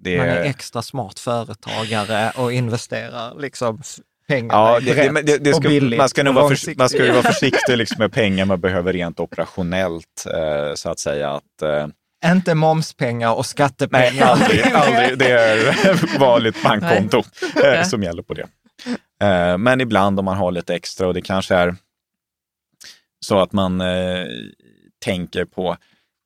det 0.00 0.18
Man 0.18 0.28
är 0.28 0.42
extra 0.42 0.82
smart 0.82 1.18
företagare 1.18 2.32
och 2.36 2.52
investerar 2.52 3.40
liksom 3.40 3.82
pengar 4.28 4.54
Ja, 4.54 4.80
det, 4.80 4.94
det, 4.94 5.22
det, 5.22 5.38
det 5.38 5.50
och 5.50 5.56
ska, 5.56 5.68
billigt 5.68 5.98
man, 5.98 6.08
ska 6.08 6.22
nog 6.22 6.36
och 6.36 6.42
vara 6.42 6.48
förs- 6.56 6.76
man 6.76 6.88
ska 6.88 7.04
ju 7.04 7.10
vara 7.12 7.22
försiktig 7.32 7.76
liksom 7.76 7.96
med 7.98 8.12
pengar 8.12 8.44
man 8.44 8.60
behöver 8.60 8.92
rent 8.92 9.20
operationellt, 9.20 10.26
eh, 10.34 10.74
så 10.74 10.90
att 10.90 10.98
säga. 10.98 11.30
Att, 11.30 11.62
eh, 11.62 11.86
Inte 12.32 12.54
momspengar 12.54 13.30
och 13.30 13.36
nej, 13.38 13.44
skattepengar. 13.44 14.26
aldrig, 14.26 14.62
aldrig. 14.74 15.18
Det 15.18 15.30
är 15.30 16.18
vanligt 16.18 16.62
bankkonto 16.62 17.18
eh, 17.18 17.22
Nej. 17.62 17.84
som 17.84 18.02
gäller 18.02 18.22
på 18.22 18.34
det. 18.34 18.46
Eh, 19.26 19.58
men 19.58 19.80
ibland 19.80 20.18
om 20.18 20.24
man 20.24 20.36
har 20.36 20.52
lite 20.52 20.74
extra 20.74 21.06
och 21.06 21.14
det 21.14 21.22
kanske 21.22 21.54
är 21.54 21.76
så 23.26 23.38
att 23.38 23.52
man 23.52 23.80
eh, 23.80 24.24
tänker 25.04 25.44
på, 25.44 25.76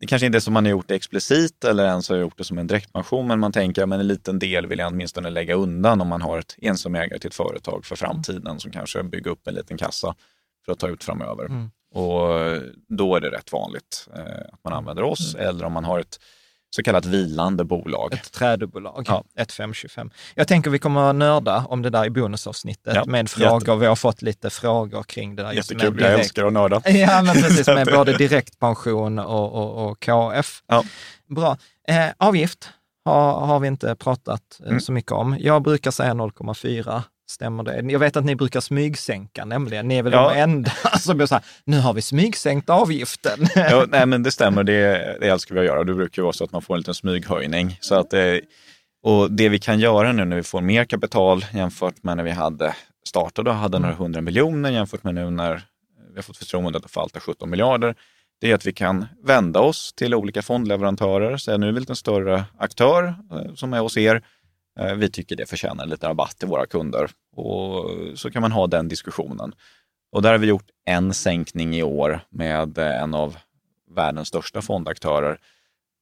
det 0.01 0.07
kanske 0.07 0.27
inte 0.27 0.39
är 0.39 0.41
som 0.41 0.55
man 0.55 0.65
har 0.65 0.71
gjort 0.71 0.89
det 0.89 0.95
explicit 0.95 1.65
eller 1.65 1.85
ens 1.85 2.09
har 2.09 2.17
gjort 2.17 2.39
det 2.39 2.45
som 2.45 2.59
en 2.59 2.67
direktpension, 2.67 3.27
men 3.27 3.41
man 3.41 3.53
tänker 3.53 3.83
att 3.83 3.93
en 3.93 4.07
liten 4.07 4.39
del 4.39 4.67
vill 4.67 4.79
jag 4.79 4.93
åtminstone 4.93 5.31
lägga 5.31 5.55
undan 5.55 6.01
om 6.01 6.09
man 6.09 6.23
har 6.23 6.39
ett 6.39 6.57
ensamägare 6.59 7.19
till 7.19 7.29
ett 7.29 7.35
företag 7.35 7.85
för 7.85 7.97
framtiden 7.97 8.61
som 8.61 8.71
kanske 8.71 9.03
bygger 9.03 9.31
upp 9.31 9.47
en 9.47 9.55
liten 9.55 9.79
kassa 9.79 10.15
för 10.65 10.73
att 10.73 10.79
ta 10.79 10.89
ut 10.89 11.05
framöver. 11.05 11.45
Mm. 11.45 11.71
Och 11.95 12.29
då 12.89 13.17
är 13.17 13.21
det 13.21 13.31
rätt 13.31 13.53
vanligt 13.53 14.09
eh, 14.17 14.53
att 14.53 14.65
man 14.65 14.73
använder 14.73 15.03
oss 15.03 15.35
eller 15.35 15.65
om 15.65 15.73
man 15.73 15.85
har 15.85 15.99
ett 15.99 16.19
så 16.77 16.83
kallat 16.83 17.05
vilande 17.07 17.65
bolag. 17.65 18.13
Ett 18.15 18.33
trädbolag, 18.33 19.05
Ja. 19.09 19.25
ett 19.39 19.53
525. 19.53 20.11
Jag 20.35 20.49
tänker 20.49 20.71
vi 20.71 20.79
kommer 20.79 21.11
att 21.11 21.17
nörda 21.17 21.65
om 21.69 21.83
det 21.83 21.91
där 21.91 22.05
i 22.07 22.11
bonusavsnittet 22.11 22.95
Ja, 22.95 23.05
med 23.07 23.31
frågor. 23.31 23.77
Vi 23.77 23.87
har 23.87 23.97
fått 23.97 24.23
lite 24.23 24.51
frågor 24.51 25.03
kring 25.03 25.37
det 25.37 25.43
där. 25.43 25.53
just 25.53 25.71
med 25.71 25.81
Jättekul, 25.83 26.01
jag 26.03 26.11
direkt- 26.11 26.21
älskar 26.21 26.45
att 26.47 26.53
nörda. 26.53 26.83
Ja, 26.91 27.23
men 27.23 27.35
precis, 27.35 27.67
med 27.67 27.87
både 27.87 28.13
direktpension 28.17 29.19
och, 29.19 29.53
och, 29.53 29.91
och 29.91 30.01
KF. 30.03 30.63
Ja. 30.67 30.85
Bra. 31.29 31.57
Eh, 31.89 32.07
avgift 32.19 32.69
har, 33.05 33.33
har 33.47 33.61
vi 33.61 33.69
inte 33.69 33.95
pratat 33.95 34.43
eh, 34.61 34.67
Mm. 34.69 34.81
så 34.81 34.93
mycket 34.93 35.13
om. 35.13 35.37
Jag 35.41 35.63
brukar 35.63 35.91
säga 35.91 36.15
0,4. 36.15 37.03
Stämmer 37.31 37.63
det? 37.63 37.93
Jag 37.93 37.99
vet 37.99 38.17
att 38.17 38.25
ni 38.25 38.37
brukar 38.37 38.61
smygsänka 38.61 39.45
nämligen. 39.45 39.89
Ni 39.89 39.97
är 39.99 40.03
väl 40.03 40.13
Ja. 40.13 40.31
de 40.35 40.41
enda 40.41 40.71
som 41.01 41.17
blir 41.17 41.27
så 41.27 41.35
här, 41.35 41.45
nu 41.65 41.79
har 41.81 41.93
vi 41.95 42.03
smygsänkt 42.03 42.71
avgiften. 42.71 43.47
Ja, 43.55 43.85
nej, 43.89 44.07
men 44.07 44.23
det 44.23 44.31
stämmer, 44.33 44.65
det, 44.65 45.17
det 45.21 45.29
älskar 45.29 45.55
vi 45.55 45.61
att 45.61 45.67
göra. 45.67 45.85
Det 45.85 45.95
brukar 45.95 46.23
ju 46.23 46.25
vara 46.25 46.33
så 46.33 46.45
att 46.45 46.53
man 46.53 46.63
får 46.63 46.75
en 46.75 46.81
liten 46.81 46.95
smyghöjning. 46.95 47.79
Så 47.81 47.95
att, 47.95 48.13
eh, 48.13 48.21
och 49.03 49.31
det 49.33 49.49
vi 49.49 49.59
kan 49.59 49.79
göra 49.81 50.13
nu 50.13 50.25
när 50.25 50.37
vi 50.37 50.43
får 50.43 50.61
mer 50.61 50.85
kapital 50.85 51.45
jämfört 51.55 52.03
med 52.03 52.17
när 52.17 52.25
vi 52.25 52.31
hade 52.31 52.75
startade 53.09 53.51
och 53.51 53.57
hade 53.57 53.79
några 53.79 53.95
hundra 53.95 54.21
miljoner 54.21 54.71
jämfört 54.71 55.05
med 55.05 55.15
nu 55.15 55.31
när 55.31 55.55
vi 56.11 56.17
har 56.17 56.23
fått 56.23 56.37
förtroendet 56.37 56.85
att 56.85 56.91
förvalta 56.91 57.21
17 57.21 57.51
miljarder. 57.51 57.95
Det 58.41 58.51
är 58.51 58.55
att 58.55 58.67
vi 58.67 58.73
kan 58.73 59.07
vända 59.25 59.61
oss 59.61 59.93
till 59.93 60.15
olika 60.15 60.43
fondleverantörer, 60.43 61.37
säga 61.37 61.57
nu 61.57 61.69
är 61.69 61.73
vi 61.73 61.81
lite 61.81 61.93
en 61.93 61.97
större 61.97 62.45
aktör 62.59 63.05
eh, 63.33 63.55
som 63.55 63.73
är 63.73 63.79
hos 63.81 63.97
er. 63.97 64.23
Eh, 64.81 64.95
Vi 64.95 65.11
tycker 65.11 65.37
det 65.37 65.47
förtjänar 65.47 65.87
lite 65.87 66.09
rabatt 66.09 66.39
till 66.39 66.49
våra 66.49 66.67
kunder 66.67 67.11
och 67.37 67.91
så 68.19 68.31
kan 68.31 68.43
man 68.43 68.53
ha 68.53 68.67
den 68.67 68.89
diskussionen. 68.89 69.53
Och 70.13 70.23
där 70.23 70.31
har 70.31 70.39
vi 70.39 70.47
gjort 70.47 70.71
en 70.85 71.15
sänkning 71.15 71.77
i 71.77 71.83
år 71.83 72.21
med 72.31 72.79
en 72.79 73.15
av 73.15 73.37
världens 73.91 74.29
största 74.29 74.63
fondaktörer 74.63 75.39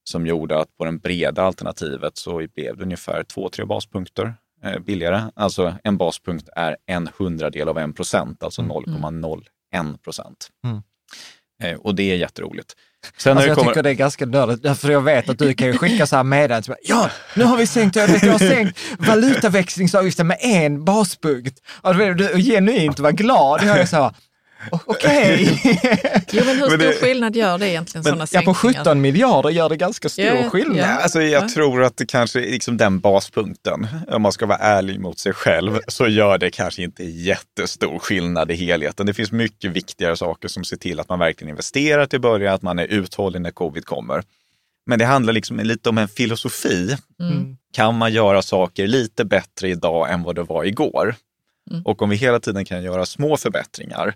som 0.03 0.27
gjorde 0.27 0.59
att 0.59 0.77
på 0.77 0.85
det 0.85 0.91
breda 0.91 1.43
alternativet 1.43 2.17
så 2.17 2.47
blev 2.55 2.77
det 2.77 2.83
ungefär 2.83 3.23
2-3 3.23 3.65
baspunkter 3.65 4.33
eh, 4.63 4.79
billigare. 4.79 5.21
Alltså 5.35 5.75
en 5.83 5.97
baspunkt 5.97 6.49
är 6.55 6.77
en 6.85 7.09
hundradel 7.17 7.69
av 7.69 7.77
en 7.77 7.93
procent, 7.93 8.43
alltså 8.43 8.61
0,01 8.61 9.97
procent. 9.97 10.49
Mm. 10.63 10.81
Eh, 11.63 11.73
Och 11.77 11.95
det 11.95 12.11
är 12.11 12.15
jätteroligt. 12.15 12.73
Sen 13.17 13.37
Alltså 13.37 13.47
jag 13.47 13.57
kommer... 13.57 13.71
tycker 13.71 13.83
det 13.83 13.89
är 13.89 13.93
ganska 13.93 14.25
nördigt, 14.25 14.79
för 14.79 14.91
jag 14.91 15.01
vet 15.01 15.29
att 15.29 15.39
du 15.39 15.53
kan 15.53 15.67
ju 15.67 15.77
skicka 15.77 16.07
så 16.07 16.15
här 16.15 16.23
meddelanden. 16.23 16.75
Ja, 16.83 17.09
nu 17.35 17.43
har 17.43 17.57
vi 17.57 17.67
sänkt, 17.67 17.95
jag, 17.95 18.07
vet, 18.07 18.23
jag 18.23 18.31
har 18.31 18.39
sänkt 18.39 18.79
valutaväxlingsavgiften 18.99 20.27
med 20.27 20.37
en 20.41 20.85
baspunkt. 20.85 21.59
Och 21.81 21.95
du, 21.95 22.13
du 22.13 22.41
genuint 22.43 22.99
var 22.99 23.11
glad. 23.11 23.63
Jag 23.63 23.79
är 23.79 23.85
så 23.85 23.95
här, 23.95 24.11
"O- 24.71 24.79
okej. 24.85 25.61
Jo, 26.31 26.43
men 26.45 26.55
hur 26.55 26.59
Men 26.61 26.69
stor 26.69 26.77
det- 26.77 26.93
skillnad 26.93 27.35
gör 27.35 27.57
det 27.57 27.69
egentligen 27.69 28.03
sådana 28.03 28.27
Ja, 28.31 28.41
på 28.41 28.53
sänkningar? 28.53 28.83
17 28.83 29.01
miljarder 29.01 29.49
gör 29.49 29.69
det 29.69 29.75
ganska 29.77 30.09
stor 30.09 30.25
Ja, 30.25 30.35
ja, 30.35 30.49
skillnad. 30.49 30.77
ja. 30.77 30.85
Alltså, 30.85 31.21
jag 31.21 31.43
Ja. 31.43 31.49
tror 31.49 31.83
att 31.83 31.97
det 31.97 32.05
kanske 32.05 32.39
är 32.39 32.51
liksom 32.51 32.77
den 32.77 32.99
baspunkten, 32.99 33.87
om 34.07 34.21
man 34.21 34.31
ska 34.31 34.45
vara 34.45 34.57
ärlig 34.57 34.99
mot 34.99 35.19
sig 35.19 35.33
själv, 35.33 35.79
så 35.87 36.07
gör 36.07 36.37
det 36.37 36.51
kanske 36.51 36.83
inte 36.83 37.03
jättestor 37.03 37.99
skillnad 37.99 38.51
i 38.51 38.55
helheten. 38.55 39.05
Det 39.05 39.13
finns 39.13 39.31
mycket 39.31 39.71
viktigare 39.71 40.17
saker 40.17 40.47
som 40.47 40.63
ser 40.63 40.77
till 40.77 40.99
att 40.99 41.09
man 41.09 41.19
verkligen 41.19 41.49
investerar 41.49 42.05
till 42.05 42.21
början, 42.21 42.53
att 42.53 42.61
man 42.61 42.79
är 42.79 42.85
uthållig 42.85 43.41
när 43.41 43.51
covid 43.51 43.85
kommer. 43.85 44.23
Men 44.85 44.99
det 44.99 45.05
handlar 45.05 45.33
liksom 45.33 45.59
lite 45.59 45.89
om 45.89 45.97
en 45.97 46.07
filosofi. 46.07 46.97
Mm. 47.19 47.57
Kan 47.73 47.95
man 47.97 48.13
göra 48.13 48.41
saker 48.41 48.87
lite 48.87 49.25
bättre 49.25 49.69
idag 49.69 50.11
än 50.11 50.23
vad 50.23 50.35
det 50.35 50.43
var 50.43 50.63
igår? 50.63 51.15
Mm. 51.71 51.81
Och 51.85 52.01
om 52.01 52.09
vi 52.09 52.15
hela 52.15 52.39
tiden 52.39 52.65
kan 52.65 52.83
göra 52.83 53.05
små 53.05 53.37
förbättringar, 53.37 54.13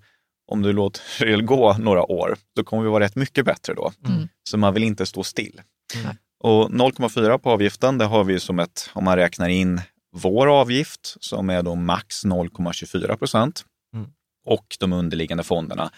om 0.48 0.62
du 0.62 0.74
låter 0.74 1.02
det 1.26 1.42
gå 1.42 1.74
några 1.78 2.04
år, 2.04 2.38
då 2.56 2.64
kommer 2.64 2.84
vi 2.84 2.90
vara 2.90 3.04
rätt 3.04 3.16
mycket 3.16 3.46
bättre 3.46 3.74
då. 3.74 3.92
Mm. 4.06 4.28
Så 4.50 4.58
man 4.58 4.74
vill 4.74 4.84
inte 4.84 5.06
stå 5.06 5.24
still. 5.24 5.62
Mm. 5.96 6.16
Och 6.40 6.70
0,4 6.70 7.38
på 7.38 7.52
avgiften, 7.52 7.98
det 7.98 8.06
har 8.06 8.24
vi 8.24 8.40
som 8.40 8.60
ett, 8.60 8.90
om 8.94 9.04
man 9.04 9.16
räknar 9.16 9.50
in 9.50 9.82
vår 10.16 10.48
avgift 10.60 11.18
som 11.20 11.50
är 11.50 11.64
då 11.64 11.76
max 11.76 12.26
0,24 12.26 13.16
procent 13.16 13.66
Mm. 13.94 14.08
och 14.46 14.78
de 14.80 14.94
underliggande 14.94 15.44
fonderna, 15.44 15.92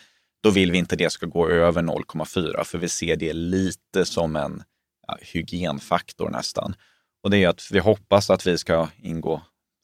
då 0.43 0.50
vill 0.50 0.72
vi 0.72 0.78
inte 0.78 0.96
det 0.96 1.10
ska 1.10 1.26
gå 1.26 1.50
över 1.50 1.82
0,4 1.82 2.64
för 2.64 2.78
vi 2.78 2.89
ser 2.89 3.16
det 3.16 3.34
lite 3.34 4.06
som 4.06 4.36
en 4.36 4.64
ja, 5.08 5.18
hygienfaktor 5.22 6.30
nästan. 6.30 6.76
Och 7.24 7.30
det 7.30 7.43
är 7.43 7.48
att 7.48 7.70
vi 7.72 7.80
hoppas 7.80 8.30
att 8.30 8.48
vi 8.48 8.58
ska 8.58 8.89
ingå, 8.98 9.41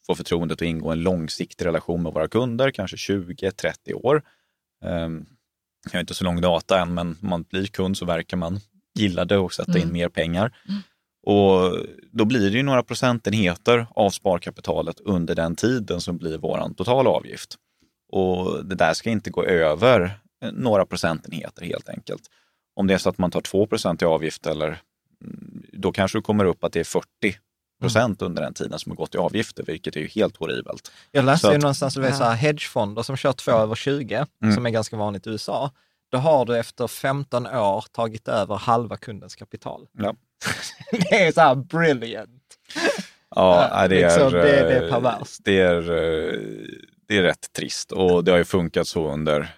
få 0.08 0.16
förtroendet 0.16 0.58
att 0.58 0.68
ingå 0.68 0.92
en 0.92 1.02
långsiktig 1.02 1.66
relation 1.66 2.04
med 2.04 2.14
våra 2.14 2.28
kunder, 2.28 2.72
kanske 2.72 2.98
20-30 2.98 3.94
år. 3.94 4.24
Um, 4.82 5.26
jag 5.86 5.94
har 5.94 6.00
inte 6.00 6.14
så 6.14 6.24
lång 6.24 6.42
data 6.42 6.80
än, 6.82 6.94
men 6.94 7.18
om 7.22 7.30
man 7.30 7.44
blir 7.44 7.66
kund 7.66 7.98
så 7.98 8.06
verkar 8.06 8.38
man 8.38 8.60
gilla 8.96 9.26
det 9.26 9.38
och 9.38 9.54
sätta 9.54 9.78
in 9.78 9.84
Mm. 9.84 9.94
mer 9.94 10.10
pengar. 10.10 10.56
Och 11.24 11.78
då 12.12 12.26
blir 12.26 12.52
det 12.52 12.58
ju 12.58 12.64
några 12.64 12.84
procentenheter 12.84 13.88
av 13.96 14.10
sparkapitalet 14.10 15.00
under 15.00 15.36
den 15.36 15.56
tiden 15.56 16.02
som 16.02 16.18
blir 16.18 16.38
vår 16.38 16.74
totala 16.74 17.10
avgift. 17.10 17.56
Och 18.12 18.66
det 18.66 18.76
där 18.76 18.94
ska 18.94 19.10
inte 19.10 19.30
gå 19.30 19.44
över 19.44 20.20
eh, 20.44 20.52
några 20.52 20.86
procentenheter 20.86 21.66
helt 21.66 21.90
enkelt. 21.90 22.22
Om 22.76 22.88
det 22.88 22.94
är 22.94 22.98
så 22.98 23.10
att 23.10 23.18
man 23.18 23.32
tar 23.32 23.42
2 23.42 23.68
i 24.02 24.06
avgift 24.06 24.46
eller 24.48 24.68
mm, 24.68 25.64
då 25.74 25.92
kanske 25.92 26.18
det 26.18 26.22
kommer 26.22 26.46
upp 26.46 26.64
att 26.64 26.74
det 26.74 26.80
är 26.80 26.84
40 26.84 27.04
procent 27.82 28.22
under 28.22 28.42
den 28.42 28.54
tiden 28.54 28.80
som 28.80 28.92
har 28.92 28.96
gått 28.98 29.16
i 29.16 29.18
avgifter, 29.18 29.64
vilket 29.64 29.96
är 29.96 30.00
ju 30.00 30.08
helt 30.08 30.38
horribelt. 30.38 30.92
Jag 31.12 31.26
läste 31.26 31.48
Så 31.48 31.52
ju 31.54 31.56
att- 31.56 31.62
någonstans 31.62 31.98
att 31.98 32.04
det 32.04 32.10
är 32.10 32.14
så 32.14 32.24
här 32.24 32.36
hedgefonder 32.36 33.02
som 33.04 33.18
kör 33.18 33.34
2 33.34 33.52
över 33.52 33.76
20, 33.76 34.26
Mm. 34.44 34.56
som 34.56 34.66
är 34.66 34.70
ganska 34.70 34.96
vanligt 34.98 35.28
i 35.28 35.30
USA. 35.30 35.72
Då 36.12 36.18
har 36.18 36.46
du 36.46 36.58
efter 36.58 36.88
15 36.88 37.48
år 37.48 37.86
tagit 37.92 38.28
över 38.28 38.56
halva 38.56 38.98
kundens 38.98 39.36
kapital. 39.36 39.88
Ja. 39.98 40.16
det 40.92 41.16
är 41.28 41.32
så 41.32 41.42
här 41.42 41.56
brilliant. 41.56 42.42
Ja, 43.36 43.88
det, 43.88 44.02
liksom, 44.04 44.28
är, 44.28 44.32
det- 44.32 44.42
det 44.44 44.60
är 44.78 44.84
eh, 44.84 44.90
perverst. 44.94 45.40
Det 45.44 45.60
är, 45.60 45.78
eh, 45.82 46.40
det 47.08 47.18
är 47.18 47.22
rätt 47.22 47.54
trist 47.54 47.92
och 47.92 48.24
det 48.24 48.32
har 48.32 48.38
ju 48.38 48.44
funkat 48.46 48.88
så 48.88 49.12
under 49.14 49.56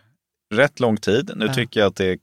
rätt 0.53 0.79
lång 0.79 0.97
tid. 0.97 1.31
Nu 1.35 1.45
Ja. 1.45 1.53
tycker 1.53 1.79
jag 1.79 1.87
att 1.87 1.95
det 1.95 2.05
är 2.05 2.17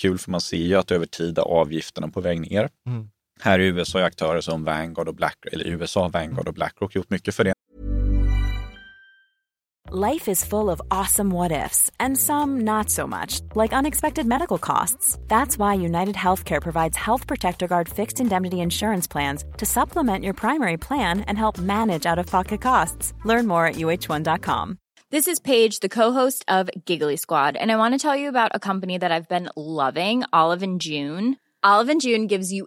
kul 0.00 0.18
för 0.18 0.30
man 0.30 0.40
ser 0.40 0.56
ju 0.56 0.74
att 0.74 0.90
över 0.90 1.06
tid 1.06 1.38
är 1.38 1.42
avgifterna 1.42 2.08
på 2.08 2.20
väg 2.20 2.40
ner. 2.40 2.68
Mm. 2.86 3.08
Här 3.40 3.58
i 3.58 3.66
USA 3.66 3.98
är 3.98 4.04
aktörer 4.04 4.40
som 4.40 4.64
Vanguard 4.64 5.08
och 5.08 5.14
Blackrock, 5.14 5.52
eller 5.52 5.66
i 5.66 5.70
USA 5.70 6.02
har 6.02 6.08
Vanguard 6.08 6.48
och 6.48 6.54
Blackrock 6.54 6.94
gjort 6.94 7.10
mycket 7.10 7.34
för 7.34 7.44
det. 7.44 7.52
Life 9.92 10.26
is 10.26 10.44
full 10.44 10.68
of 10.68 10.80
awesome 10.90 11.30
what 11.30 11.52
ifs, 11.52 11.90
and 12.00 12.18
some 12.18 12.64
not 12.64 12.90
so 12.90 13.06
much, 13.06 13.40
like 13.54 13.72
unexpected 13.72 14.26
medical 14.26 14.58
costs. 14.58 15.16
That's 15.28 15.58
why 15.58 15.74
United 15.74 16.16
Healthcare 16.16 16.60
provides 16.60 16.96
Health 16.96 17.28
Protector 17.28 17.68
Guard 17.68 17.88
fixed 17.88 18.20
indemnity 18.20 18.60
insurance 18.60 19.06
plans 19.06 19.44
to 19.58 19.64
supplement 19.64 20.24
your 20.24 20.34
primary 20.34 20.76
plan 20.76 21.20
and 21.20 21.38
help 21.38 21.58
manage 21.58 22.04
out 22.04 22.18
of 22.18 22.26
pocket 22.26 22.60
costs. 22.60 23.14
Learn 23.24 23.46
more 23.46 23.64
at 23.66 23.76
uh1.com. 23.76 24.78
This 25.12 25.28
is 25.28 25.38
Paige, 25.38 25.78
the 25.78 25.88
co-host 25.88 26.44
of 26.48 26.68
Giggly 26.84 27.16
Squad, 27.16 27.54
and 27.56 27.70
I 27.70 27.76
want 27.76 27.94
to 27.94 27.98
tell 27.98 28.16
you 28.16 28.28
about 28.28 28.56
a 28.56 28.58
company 28.58 28.98
that 28.98 29.12
I've 29.12 29.28
been 29.28 29.48
loving, 29.56 30.24
Olive 30.32 30.64
and 30.64 30.80
June. 30.80 31.36
Olive 31.62 31.90
and 31.90 32.00
June 32.00 32.26
gives 32.26 32.52
you 32.52 32.66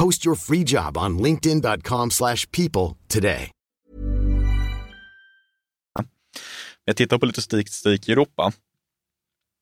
Post 0.00 0.26
your 0.26 0.36
free 0.36 0.64
job 0.66 0.96
on 0.96 1.18
linkedin.com/people 1.18 2.10
slash 2.10 2.50
people 2.50 2.96
today. 3.08 3.50
Jag 6.84 6.96
tittar 6.96 7.18
på 7.18 7.26
lite 7.26 7.42
statistik 7.42 8.08
i 8.08 8.12
Europa. 8.12 8.52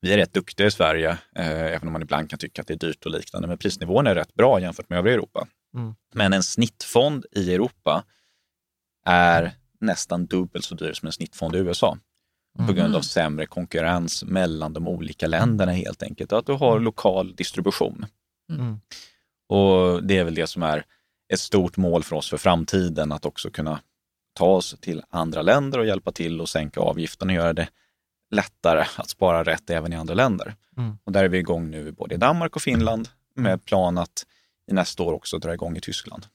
Vi 0.01 0.13
är 0.13 0.17
rätt 0.17 0.33
duktiga 0.33 0.67
i 0.67 0.71
Sverige, 0.71 1.11
eh, 1.37 1.49
även 1.49 1.89
om 1.89 1.93
man 1.93 2.03
ibland 2.03 2.31
kan 2.31 2.39
tycka 2.39 2.63
att 2.63 2.69
det 2.69 2.75
är 2.75 2.79
dyrt 2.79 3.07
och 3.07 3.11
liknande. 3.11 3.49
Men 3.49 3.59
prisnivån 3.59 4.07
är 4.07 4.15
rätt 4.15 4.35
bra 4.35 4.61
jämfört 4.61 4.91
med 4.91 4.99
övriga 4.99 5.15
Europa. 5.15 5.47
Mm. 5.75 5.95
Men 6.15 6.33
en 6.33 6.43
snittfond 6.43 7.27
i 7.33 7.55
Europa 7.55 8.05
är 9.07 9.53
nästan 9.81 10.27
dubbelt 10.27 10.65
så 10.65 10.75
dyr 10.75 10.93
som 10.93 11.07
en 11.07 11.13
snittfond 11.13 11.57
i 11.57 11.59
USA. 11.59 11.99
På 12.67 12.73
grund 12.73 12.97
av 12.97 13.01
sämre 13.01 13.47
konkurrens 13.47 14.25
mellan 14.25 14.73
de 14.73 14.89
olika 14.89 15.27
länderna 15.27 15.73
helt 15.73 16.03
enkelt. 16.03 16.33
Och 16.33 16.39
att 16.39 16.47
du 16.47 16.53
har 16.53 16.81
lokal 16.81 17.35
distribution. 17.35 18.07
Mm. 18.51 18.81
Och 19.49 20.05
det 20.05 20.19
är 20.19 20.25
väl 20.25 20.35
det 20.35 20.47
som 20.47 20.63
är 20.63 20.85
ett 21.33 21.41
stort 21.41 21.77
mål 21.77 22.03
för 22.03 22.17
oss 22.17 22.31
för 22.31 22.37
framtiden, 22.37 23.13
att 23.13 23.27
också 23.27 23.51
kunna 23.51 23.81
ta 24.35 24.47
oss 24.47 24.77
till 24.81 25.03
andra 25.11 25.43
länder 25.43 25.79
och 25.79 25.87
hjälpa 25.87 26.13
till 26.13 26.41
och 26.41 26.49
sänka 26.49 26.81
avgifterna 26.81 27.33
och 27.33 27.37
göra 27.37 27.53
det 27.53 27.69
lättare 28.31 28.85
att 28.97 29.11
spara 29.11 29.45
rätt 29.45 29.71
även 29.71 29.93
i 29.93 29.97
andra 29.97 30.15
länder. 30.15 30.55
Mm. 30.77 30.99
Och 31.05 31.13
där 31.13 31.25
är 31.25 31.29
vi 31.29 31.39
igång 31.39 31.71
nu 31.71 31.93
både 31.93 32.15
i 32.15 32.19
Danmark 32.19 32.57
och 32.57 32.63
Finland 32.63 33.09
med 33.35 33.65
plan 33.65 33.99
att 33.99 34.27
i 34.71 34.73
nästa 34.75 35.03
år 35.03 35.13
också 35.13 35.39
dra 35.39 35.55
igång 35.55 35.77
i 35.77 35.81
Tyskland. 35.81 36.27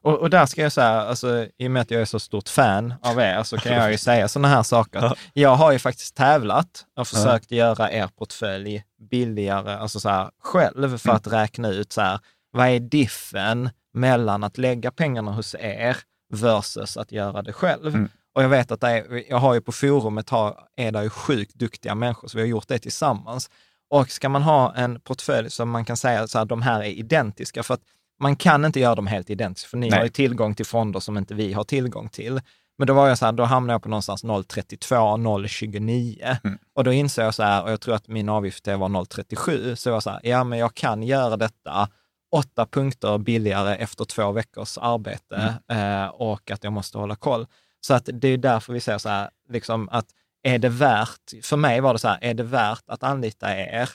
Och, 0.00 0.18
och 0.18 0.30
där 0.30 0.46
ska 0.46 0.62
jag 0.62 0.72
säga, 0.72 0.88
alltså, 0.88 1.46
i 1.58 1.66
och 1.66 1.70
med 1.70 1.82
att 1.82 1.90
jag 1.90 2.00
är 2.00 2.04
så 2.04 2.20
stort 2.20 2.48
fan 2.48 2.94
av 3.02 3.18
er, 3.18 3.42
så 3.42 3.56
kan 3.58 3.72
jag 3.72 3.92
ju 3.92 3.98
säga 3.98 4.28
sådana 4.28 4.48
här 4.48 4.62
saker. 4.62 5.18
Jag 5.32 5.54
har 5.54 5.72
ju 5.72 5.78
faktiskt 5.78 6.14
tävlat 6.14 6.84
och 6.96 7.08
försökt 7.08 7.50
göra 7.50 7.92
er 7.92 8.08
portfölj 8.18 8.82
billigare, 9.10 9.74
alltså 9.74 10.00
så 10.00 10.08
här, 10.08 10.30
själv 10.42 10.98
för 10.98 11.12
att 11.12 11.26
räkna 11.26 11.68
ut 11.68 11.92
så 11.92 12.00
här, 12.00 12.20
vad 12.50 12.68
är 12.68 12.80
diffen 12.80 13.70
mellan 13.94 14.44
att 14.44 14.58
lägga 14.58 14.90
pengarna 14.90 15.32
hos 15.32 15.54
er 15.54 15.96
versus 16.32 16.96
att 16.96 17.12
göra 17.12 17.42
det 17.42 17.52
själv. 17.52 17.94
Mm. 17.94 18.08
Och 18.34 18.42
jag 18.42 18.48
vet 18.48 18.70
att 18.70 18.82
är, 18.82 19.24
jag 19.30 19.36
har 19.36 19.54
ju 19.54 19.60
på 19.60 19.72
forumet 19.72 20.30
har, 20.30 20.60
är 20.76 20.92
det 20.92 21.02
ju 21.02 21.10
sjukt 21.10 21.54
duktiga 21.54 21.94
människor, 21.94 22.28
så 22.28 22.36
vi 22.36 22.42
har 22.42 22.48
gjort 22.48 22.68
det 22.68 22.78
tillsammans. 22.78 23.50
Och 23.90 24.10
ska 24.10 24.28
man 24.28 24.42
ha 24.42 24.74
en 24.74 25.00
portfölj 25.00 25.50
som 25.50 25.70
man 25.70 25.84
kan 25.84 25.96
säga 25.96 26.26
så 26.26 26.38
här, 26.38 26.44
de 26.44 26.62
här 26.62 26.80
är 26.80 26.84
identiska, 26.84 27.62
för 27.62 27.74
att 27.74 27.80
man 28.20 28.36
kan 28.36 28.64
inte 28.64 28.80
göra 28.80 28.94
dem 28.94 29.06
helt 29.06 29.30
identiska, 29.30 29.68
för 29.68 29.76
ni 29.76 29.90
Nej. 29.90 29.98
har 29.98 30.04
ju 30.04 30.10
tillgång 30.10 30.54
till 30.54 30.66
fonder 30.66 31.00
som 31.00 31.18
inte 31.18 31.34
vi 31.34 31.52
har 31.52 31.64
tillgång 31.64 32.08
till. 32.08 32.40
Men 32.78 32.86
då 32.86 32.94
var 32.94 33.08
jag 33.08 33.18
så 33.18 33.24
här, 33.24 33.32
då 33.32 33.44
hamnade 33.44 33.74
jag 33.74 33.82
på 33.82 33.88
någonstans 33.88 34.24
0,32, 34.24 35.16
0,29. 35.16 36.36
Mm. 36.44 36.58
Och 36.74 36.84
då 36.84 36.92
insåg 36.92 37.24
jag 37.24 37.34
så 37.34 37.42
här, 37.42 37.62
och 37.62 37.70
jag 37.70 37.80
tror 37.80 37.94
att 37.94 38.08
min 38.08 38.28
avgift 38.28 38.66
var 38.66 38.88
0,37, 38.88 39.74
så 39.74 39.88
jag 39.88 39.94
var 39.94 40.00
så 40.00 40.10
här, 40.10 40.20
ja 40.22 40.44
men 40.44 40.58
jag 40.58 40.74
kan 40.74 41.02
göra 41.02 41.36
detta 41.36 41.88
åtta 42.32 42.66
punkter 42.66 43.18
billigare 43.18 43.74
efter 43.76 44.04
två 44.04 44.32
veckors 44.32 44.78
arbete 44.78 45.54
eh, 45.68 46.06
och 46.06 46.50
att 46.50 46.64
jag 46.64 46.72
måste 46.72 46.98
hålla 46.98 47.16
koll. 47.16 47.46
Så 47.80 47.94
att 47.94 48.08
det 48.12 48.28
är 48.28 48.38
därför 48.38 48.72
vi 48.72 48.80
säger 48.80 48.98
så 48.98 49.08
här, 49.08 49.30
liksom 49.48 49.88
att 49.88 50.06
är 50.42 50.58
det 50.58 50.68
värt, 50.68 51.32
för 51.42 51.56
mig 51.56 51.80
var 51.80 51.92
det 51.92 51.98
så 51.98 52.08
här, 52.08 52.18
är 52.20 52.34
det 52.34 52.42
värt 52.42 52.84
att 52.86 53.02
anlita 53.02 53.56
er 53.56 53.90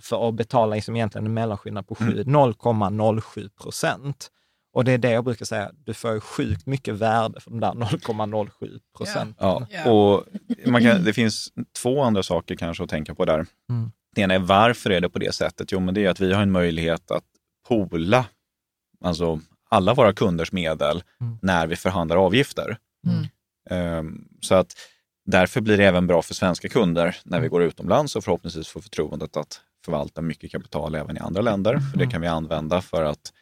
för 0.00 0.28
att 0.28 0.34
betala 0.34 0.74
liksom 0.74 0.96
egentligen 0.96 1.26
en 1.26 1.34
mellanskillnad 1.34 1.86
på 1.86 1.94
sju- 1.94 2.24
0,07 2.24 3.48
procent? 3.62 4.30
Och 4.72 4.84
det 4.84 4.92
är 4.92 4.98
det 4.98 5.10
jag 5.10 5.24
brukar 5.24 5.44
säga, 5.46 5.70
du 5.74 5.94
får 5.94 6.12
ju 6.12 6.20
sjukt 6.20 6.66
mycket 6.66 6.94
värde 6.94 7.40
för 7.40 7.50
de 7.50 7.60
där 7.60 7.72
0,07 7.74 8.80
procent. 8.96 9.36
Ja, 9.40 9.66
Ja. 9.70 9.90
och 9.92 10.24
man 10.66 10.82
kan, 10.82 11.04
det 11.04 11.12
finns 11.12 11.48
två 11.82 12.02
andra 12.02 12.22
saker 12.22 12.56
kanske 12.56 12.84
att 12.84 12.90
tänka 12.90 13.14
på 13.14 13.24
där. 13.24 13.46
Mm. 13.70 13.90
Det 14.14 14.20
ena 14.20 14.34
är 14.34 14.38
varför 14.38 14.90
är 14.90 15.00
det 15.00 15.10
på 15.10 15.18
det 15.18 15.34
sättet? 15.34 15.72
Jo, 15.72 15.80
men 15.80 15.94
det 15.94 16.04
är 16.04 16.10
att 16.10 16.20
vi 16.20 16.32
har 16.32 16.42
en 16.42 16.52
möjlighet 16.52 17.10
att 17.10 17.24
poola 17.68 18.26
alltså 19.04 19.40
alla 19.68 19.94
våra 19.94 20.12
kunders 20.12 20.52
medel 20.52 21.02
Mm. 21.20 21.38
när 21.42 21.66
vi 21.66 21.76
förhandlar 21.76 22.16
avgifter. 22.16 22.76
Mm. 23.06 23.26
Ehm, 23.70 24.24
så 24.40 24.54
att 24.54 24.72
därför 25.24 25.60
blir 25.60 25.76
det 25.76 25.84
även 25.84 26.06
bra 26.06 26.22
för 26.22 26.34
svenska 26.34 26.68
kunder 26.68 27.16
när 27.24 27.40
vi 27.40 27.48
går 27.48 27.62
utomlands 27.62 28.16
och 28.16 28.24
förhoppningsvis 28.24 28.68
får 28.68 28.80
förtroendet 28.80 29.36
att 29.36 29.60
förvalta 29.84 30.22
mycket 30.22 30.52
kapital 30.52 30.94
även 30.94 31.16
i 31.16 31.20
andra 31.20 31.42
länder. 31.42 31.78
För 31.90 31.98
det 31.98 32.06
kan 32.06 32.20
vi 32.20 32.26
använda 32.26 32.82
för 32.82 33.04
att 33.04 33.32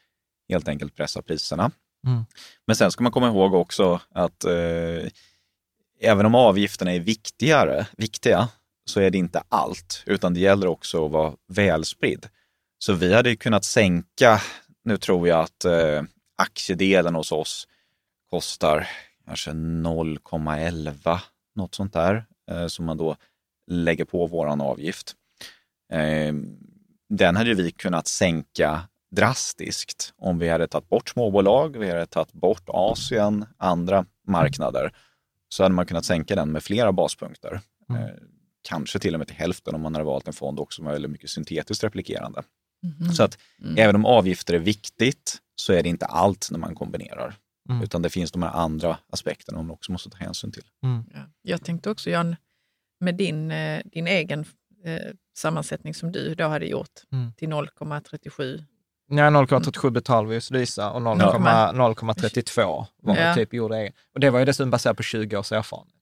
helt 0.49 0.69
enkelt 0.69 0.97
pressa 0.97 1.23
priserna. 1.23 1.71
Mm. 2.07 2.25
Men 2.67 2.77
sen 2.77 2.91
ska 2.91 3.03
man 3.03 3.13
komma 3.13 3.29
ihåg 3.29 3.55
också 3.55 4.01
att 4.11 4.45
eh, 4.45 5.09
även 6.01 6.27
om 6.27 6.35
avgifterna 6.35 6.93
är 6.93 7.01
viktigare, 7.01 7.87
viktiga, 7.97 8.49
så 8.85 9.01
är 9.01 9.11
det 9.11 9.19
inte 9.19 9.43
allt, 9.49 10.03
utan 10.07 10.35
det 10.35 10.41
gäller 10.41 10.67
också 10.67 11.07
att 11.07 11.13
vara 11.13 11.35
välspridd. 11.49 12.29
Så 12.79 12.93
vi 12.93 13.15
hade 13.15 13.31
ju 13.31 13.37
kunnat 13.37 13.65
sänka, 13.65 14.41
nu 14.85 14.97
tror 14.97 15.29
jag 15.29 15.41
att 15.41 15.65
eh, 15.65 16.03
aktiedelen 16.37 17.15
hos 17.15 17.33
oss 17.33 17.69
kostar 18.31 18.89
kanske 19.27 19.51
0,11, 19.51 21.21
något 21.55 21.75
sånt 21.75 21.93
där, 21.93 22.27
eh, 22.51 22.67
som 22.67 22.85
man 22.85 22.97
då 22.97 23.17
lägger 23.71 24.05
på 24.05 24.27
våran 24.27 24.61
avgift. 24.61 25.15
Eh, 25.93 26.35
den 27.09 27.37
hade 27.37 27.55
vi 27.55 27.71
kunnat 27.71 28.07
sänka 28.07 28.89
drastiskt 29.11 30.15
om 30.17 30.39
vi 30.39 30.49
hade 30.49 30.69
tagit 30.69 30.89
bort 30.89 31.09
småbolag, 31.09 31.77
vi 31.79 31.91
hade 31.91 32.07
tagit 32.07 32.33
bort 32.33 32.63
Asien, 32.67 33.47
andra 33.59 34.07
marknader. 34.27 34.93
Så 35.49 35.63
hade 35.63 35.75
man 35.75 35.87
kunnat 35.87 36.05
sänka 36.05 36.35
den 36.35 36.53
med 36.53 36.63
flera 36.63 36.93
baspunkter. 36.93 37.61
Mm. 37.91 38.03
Eh, 38.03 38.11
kanske 38.69 38.99
till 38.99 39.15
och 39.15 39.19
med 39.21 39.29
till 39.29 39.37
hälften 39.37 39.75
om 39.75 39.81
man 39.81 39.95
hade 39.95 40.05
valt 40.05 40.27
en 40.27 40.33
fond 40.33 40.61
också 40.61 40.83
med 40.83 40.93
väldigt 40.93 41.11
mycket 41.11 41.31
syntetiskt 41.31 41.85
replikerande. 41.85 42.43
Mhm. 42.83 43.13
Så 43.13 43.23
att 43.23 43.39
Mm. 43.63 43.79
även 43.79 43.95
om 43.97 44.07
avgifter 44.07 44.55
är 44.55 44.59
viktigt 44.59 45.39
så 45.55 45.73
är 45.73 45.83
det 45.83 45.89
inte 45.89 46.07
allt 46.07 46.49
när 46.51 46.59
man 46.59 46.75
kombinerar. 46.75 47.35
Mm. 47.69 47.83
Utan 47.83 48.03
det 48.03 48.11
finns 48.11 48.33
de 48.33 48.43
här 48.43 48.51
andra 48.51 48.99
aspekterna 49.13 49.59
man 49.59 49.71
också 49.71 49.93
måste 49.93 50.11
ta 50.11 50.17
hänsyn 50.19 50.53
till. 50.53 50.65
Ja. 50.81 51.21
Jag 51.43 51.65
tänkte 51.65 51.91
också, 51.91 52.11
Jan, 52.11 52.37
med 53.01 53.15
din, 53.15 53.51
eh, 53.51 53.83
din 53.85 54.07
egen 54.07 54.41
eh, 54.85 54.97
sammansättning 55.37 55.95
som 55.95 56.13
du 56.13 56.35
då 56.35 56.45
hade 56.49 56.67
gjort 56.67 57.01
Mm. 57.13 57.33
till 57.33 57.49
0,37. 57.49 58.65
Ja, 59.09 59.31
0,37 59.31 59.91
betalade 59.91 60.29
vi 60.29 60.35
hos 60.35 60.51
Lysa 60.51 60.91
och 60.91 61.03
0, 61.03 61.19
Ja. 61.21 61.73
0,32 61.75 62.87
var 63.03 63.17
ja. 63.17 63.35
typ 63.35 63.55
gjorde 63.55 63.77
egen. 63.79 63.93
Och 64.15 64.21
det 64.21 64.31
var 64.31 64.39
ju 64.39 64.45
dessutom 64.45 64.71
baserat 64.71 64.97
på 64.97 65.03
20 65.03 65.37
års 65.37 65.53
erfarenhet. 65.53 65.95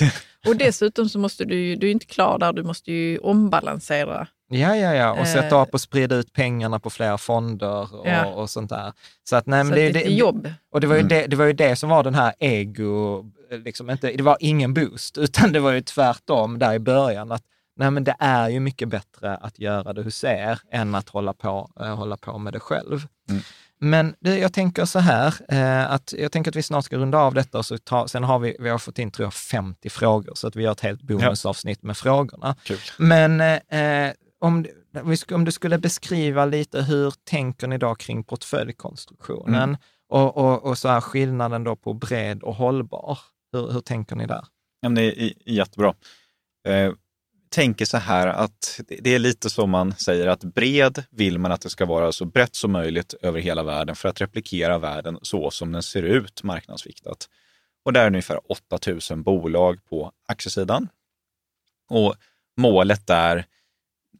Ja. 0.00 0.10
Och 0.50 0.56
dessutom 0.56 1.08
så 1.08 1.18
måste 1.18 1.44
du 1.44 1.54
ju, 1.56 1.76
du 1.76 1.86
är 1.86 1.92
inte 1.92 2.06
klar 2.06 2.38
där, 2.38 2.52
du 2.52 2.62
måste 2.62 2.92
ju 2.92 3.18
ombalansera. 3.18 4.28
Ja, 4.48 4.76
ja, 4.76 4.94
ja. 4.94 5.12
Och 5.12 5.18
Eh. 5.18 5.24
sätta 5.24 5.62
upp 5.62 5.68
och 5.74 5.80
sprida 5.80 6.14
ut 6.16 6.32
pengarna 6.32 6.78
på 6.78 6.90
flera 6.90 7.18
fonder 7.18 7.94
och, 8.00 8.06
Ja. 8.08 8.26
och 8.26 8.50
sånt 8.50 8.70
där. 8.70 8.92
Så 9.28 9.36
att, 9.36 9.46
nej, 9.46 9.64
men 9.64 9.68
så 9.68 9.74
det, 9.74 9.90
det, 9.92 10.00
jobb. 10.00 10.52
Och 10.72 10.80
det 10.80 10.86
var, 10.86 10.94
ju 10.94 11.00
Mm. 11.00 11.08
det, 11.08 11.26
det 11.26 11.36
var 11.36 11.44
ju 11.44 11.52
det 11.52 11.76
som 11.76 11.88
var 11.90 12.02
den 12.02 12.14
här 12.14 12.34
ego, 12.38 13.24
liksom 13.50 13.90
inte, 13.90 14.12
det 14.12 14.22
var 14.22 14.36
ingen 14.40 14.74
boost, 14.74 15.18
utan 15.18 15.52
det 15.52 15.60
var 15.60 15.72
ju 15.72 15.80
tvärtom 15.80 16.58
där 16.58 16.74
i 16.74 16.78
början. 16.78 17.32
att 17.32 17.42
Nej, 17.78 17.90
men 17.90 18.04
det 18.04 18.16
är 18.18 18.48
ju 18.48 18.60
mycket 18.60 18.88
bättre 18.88 19.36
att 19.36 19.58
göra 19.58 19.92
det 19.92 20.02
hos 20.02 20.24
er 20.24 20.58
än 20.72 20.94
att 20.94 21.08
hålla 21.08 21.32
på, 21.32 21.70
eh, 21.80 21.96
hålla 21.96 22.16
på 22.16 22.38
med 22.38 22.52
det 22.52 22.60
själv. 22.60 23.06
Mm. 23.30 23.42
Men 23.80 24.14
det, 24.20 24.38
jag 24.38 24.52
tänker 24.52 24.84
så 24.84 24.98
här, 24.98 25.34
eh, 25.48 25.92
att 25.92 26.14
jag 26.18 26.32
tänker 26.32 26.50
att 26.50 26.56
vi 26.56 26.62
snart 26.62 26.84
ska 26.84 26.96
runda 26.96 27.18
av 27.18 27.34
detta 27.34 27.58
och 27.58 27.66
så 27.66 27.78
ta, 27.78 28.08
sen 28.08 28.24
har 28.24 28.38
vi, 28.38 28.56
vi 28.60 28.68
har 28.68 28.78
fått 28.78 28.98
in 28.98 29.10
tror 29.10 29.26
jag 29.26 29.34
50 29.34 29.90
frågor, 29.90 30.32
så 30.34 30.46
att 30.46 30.56
vi 30.56 30.62
gör 30.62 30.72
ett 30.72 30.80
helt 30.80 31.02
bonusavsnitt 31.02 31.82
med 31.82 31.96
frågorna. 31.96 32.56
Kul. 32.64 32.78
Men 32.98 33.40
eh, 33.40 34.12
om, 34.46 34.66
om 35.30 35.44
du 35.44 35.52
skulle 35.52 35.78
beskriva 35.78 36.44
lite 36.44 36.82
hur 36.82 37.14
tänker 37.24 37.66
ni 37.66 37.78
då 37.78 37.94
kring 37.94 38.24
portföljkonstruktionen? 38.24 39.62
Mm. 39.62 39.76
Och, 40.08 40.36
och, 40.36 40.64
och 40.64 40.78
så 40.78 40.88
är 40.88 41.00
skillnaden 41.00 41.64
då 41.64 41.76
på 41.76 41.94
bred 41.94 42.42
och 42.42 42.54
hållbar. 42.54 43.18
Hur, 43.52 43.72
hur 43.72 43.80
tänker 43.80 44.16
ni 44.16 44.26
där? 44.26 44.44
Ja, 44.80 44.88
det 44.88 45.02
är 45.02 45.32
jättebra. 45.44 45.94
Eh, 46.68 46.92
tänker 47.48 47.84
så 47.84 47.96
här 47.96 48.26
att 48.26 48.80
det 48.88 49.14
är 49.14 49.18
lite 49.18 49.50
som 49.50 49.70
man 49.70 49.92
säger 49.92 50.26
att 50.26 50.44
bred 50.44 51.04
vill 51.10 51.38
man 51.38 51.52
att 51.52 51.60
det 51.60 51.70
ska 51.70 51.86
vara 51.86 52.12
så 52.12 52.24
brett 52.24 52.54
som 52.54 52.72
möjligt 52.72 53.14
över 53.22 53.40
hela 53.40 53.62
världen 53.62 53.96
för 53.96 54.08
att 54.08 54.20
replikera 54.20 54.78
världen 54.78 55.18
så 55.22 55.50
som 55.50 55.72
den 55.72 55.82
ser 55.82 56.02
ut 56.02 56.42
marknadsviktat. 56.42 57.28
Och 57.84 57.92
där 57.92 58.02
är 58.02 58.06
ungefär 58.06 58.40
8000 58.52 59.22
bolag 59.22 59.84
på 59.88 60.12
aktiesidan. 60.28 60.88
Och 61.88 62.14
målet 62.56 63.06
där, 63.06 63.46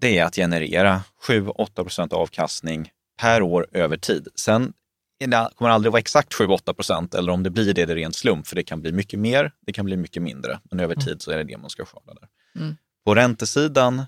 det 0.00 0.18
är 0.18 0.24
att 0.24 0.36
generera 0.36 1.02
7-8 1.28 1.74
procent 1.74 2.12
avkastning 2.12 2.90
per 3.20 3.42
år 3.42 3.68
över 3.72 3.96
tid. 3.96 4.28
Sen 4.34 4.72
det 5.18 5.50
kommer 5.54 5.70
aldrig 5.70 5.92
vara 5.92 6.00
exakt 6.00 6.34
7-8 6.34 6.72
procent 6.72 7.14
eller 7.14 7.32
om 7.32 7.42
det 7.42 7.50
blir 7.50 7.74
det, 7.74 7.86
det 7.86 7.92
är 7.92 7.96
rent 7.96 8.16
slump, 8.16 8.46
för 8.46 8.56
det 8.56 8.62
kan 8.62 8.80
bli 8.80 8.92
mycket 8.92 9.18
mer, 9.18 9.52
det 9.66 9.72
kan 9.72 9.84
bli 9.84 9.96
mycket 9.96 10.22
mindre, 10.22 10.60
men 10.70 10.80
över 10.80 10.94
tid 10.94 11.22
så 11.22 11.30
är 11.30 11.36
det 11.36 11.44
det 11.44 11.58
man 11.58 11.70
ska 11.70 11.84
skörda 11.84 12.14
där. 12.14 12.28
Mm. 12.62 12.76
På 13.04 13.14
räntesidan 13.14 14.02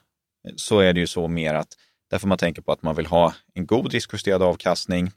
så 0.56 0.78
är 0.78 0.92
det 0.92 1.00
ju 1.00 1.06
så 1.06 1.28
mer 1.28 1.54
att 1.54 1.76
där 2.10 2.18
får 2.18 2.28
man 2.28 2.38
tänka 2.38 2.62
på 2.62 2.72
att 2.72 2.82
man 2.82 2.96
vill 2.96 3.06
ha 3.06 3.34
en 3.54 3.66
god 3.66 3.92
riskjusterad 3.92 4.42
avkastning, 4.42 5.10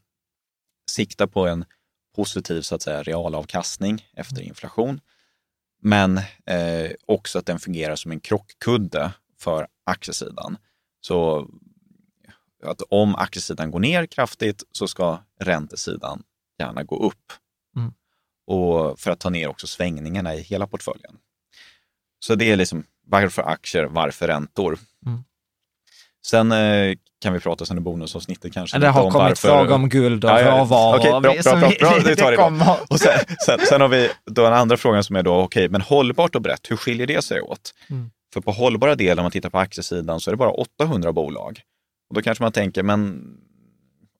sikta 0.91 1.27
på 1.27 1.47
en 1.47 1.65
positiv 2.15 2.61
så 2.61 2.75
att 2.75 2.81
säga, 2.81 3.03
realavkastning 3.03 4.05
efter 4.13 4.41
inflation, 4.41 5.01
men 5.81 6.17
eh, 6.45 6.91
också 7.05 7.39
att 7.39 7.45
den 7.45 7.59
fungerar 7.59 7.95
som 7.95 8.11
en 8.11 8.19
krockkudde 8.19 9.11
för 9.41 9.67
aktiesidan. 9.83 10.57
Så 11.01 11.47
att 12.63 12.81
om 12.89 13.15
aktiesidan 13.15 13.71
går 13.71 13.79
ner 13.79 14.05
kraftigt 14.05 14.63
så 14.71 14.87
ska 14.87 15.19
räntesidan 15.39 16.23
gärna 16.59 16.83
gå 16.83 17.05
upp. 17.05 17.33
Mm. 17.75 17.93
Och 18.47 18.99
för 18.99 19.11
att 19.11 19.19
ta 19.19 19.29
ner 19.29 19.47
också 19.47 19.67
svängningarna 19.67 20.35
i 20.35 20.41
hela 20.41 20.67
portföljen. 20.67 21.17
Så 22.19 22.35
det 22.35 22.51
är 22.51 22.55
liksom 22.55 22.83
varför 23.07 23.41
aktier, 23.41 23.83
varför 23.83 24.27
räntor. 24.27 24.79
Mm. 25.05 25.23
Sen 26.25 26.51
eh, 26.51 26.95
kan 27.21 27.33
vi 27.33 27.39
prata 27.39 27.65
sen 27.65 27.77
i 27.77 27.81
bonusavsnittet 27.81 28.53
kanske. 28.53 28.77
Det 28.77 28.87
har 28.87 29.03
om 29.03 29.11
kommit 29.11 29.29
varför... 29.29 29.47
frågor 29.47 29.75
om 29.75 29.89
guld 29.89 30.25
och 30.25 30.31
Ja, 30.31 30.41
ja, 30.41 30.59
råvaror. 30.59 30.99
okej, 30.99 31.11
bra, 31.11 31.19
bra, 31.19 31.33
bra, 31.59 31.71
bra, 31.79 31.99
vi 32.05 32.15
tar 32.15 32.31
det 32.31 32.37
då. 32.37 32.77
Och 32.89 32.99
sen, 32.99 33.19
sen, 33.45 33.59
sen 33.69 33.81
har 33.81 33.87
vi 33.87 34.09
då 34.25 34.43
den 34.43 34.53
andra 34.53 34.77
frågan 34.77 35.03
som 35.03 35.15
är 35.15 35.23
då, 35.23 35.35
okej, 35.35 35.69
men 35.69 35.81
hållbart 35.81 36.35
och 36.35 36.41
brett, 36.41 36.71
hur 36.71 36.77
skiljer 36.77 37.07
det 37.07 37.21
sig 37.21 37.41
åt? 37.41 37.73
Mm. 37.89 38.11
För 38.33 38.41
på 38.41 38.51
hållbara 38.51 38.95
delen, 38.95 39.19
om 39.19 39.23
man 39.23 39.31
tittar 39.31 39.49
på 39.49 39.59
aktiesidan, 39.59 40.19
så 40.19 40.29
är 40.29 40.33
det 40.33 40.37
bara 40.37 40.51
800 40.51 41.13
bolag. 41.13 41.61
Och 42.09 42.15
då 42.15 42.21
kanske 42.21 42.43
man 42.43 42.51
tänker, 42.51 42.83
men 42.83 43.21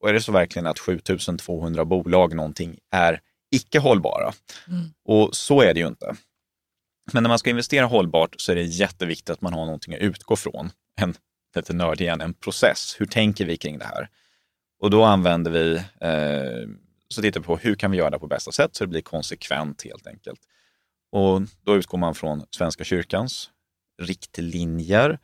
och 0.02 0.10
är 0.10 0.14
det 0.14 0.22
så 0.22 0.32
verkligen 0.32 0.68
att 0.68 0.80
7200 0.80 1.86
bolag 1.86 2.36
någonting 2.36 2.78
är 2.92 3.22
icke 3.52 3.80
hållbara? 3.80 4.34
Mm. 4.68 4.90
Och 5.06 5.36
så 5.36 5.62
är 5.62 5.74
det 5.74 5.80
ju 5.80 5.88
inte. 5.88 6.16
Men 7.14 7.24
när 7.24 7.28
man 7.28 7.40
ska 7.40 7.50
investera 7.50 7.86
hållbart 7.86 8.36
så 8.38 8.52
är 8.52 8.56
det 8.56 8.64
jätteviktigt 8.64 9.30
att 9.30 9.42
man 9.42 9.54
har 9.54 9.66
någonting 9.66 9.94
att 9.94 10.00
utgå 10.00 10.36
från. 10.36 10.72
En, 11.02 11.16
lite 11.56 11.74
nörd 11.74 12.02
igen, 12.02 12.22
en 12.22 12.34
process. 12.34 12.96
Hur 13.00 13.06
tänker 13.06 13.46
vi 13.46 13.58
kring 13.58 13.78
det 13.78 13.86
här? 13.86 14.10
Och 14.80 14.90
då 14.90 15.04
använder 15.04 15.52
vi, 15.52 15.76
eh, 16.02 16.70
så 17.08 17.22
tittar 17.22 17.40
vi 17.40 17.46
på 17.46 17.58
hur 17.58 17.76
kan 17.76 17.92
vi 17.92 17.98
göra 17.98 18.10
det 18.10 18.20
på 18.20 18.28
bästa 18.28 18.52
sätt 18.52 18.76
så 18.76 18.84
det 18.84 18.88
blir 18.88 19.02
konsekvent 19.02 19.84
helt 19.84 20.08
enkelt. 20.08 20.40
Och 21.12 21.42
då 21.66 21.76
utgår 21.76 21.98
man 21.98 22.16
från 22.16 22.46
Svenska 22.52 22.84
kyrkans 22.84 23.50
riktlinjer. 24.02 25.20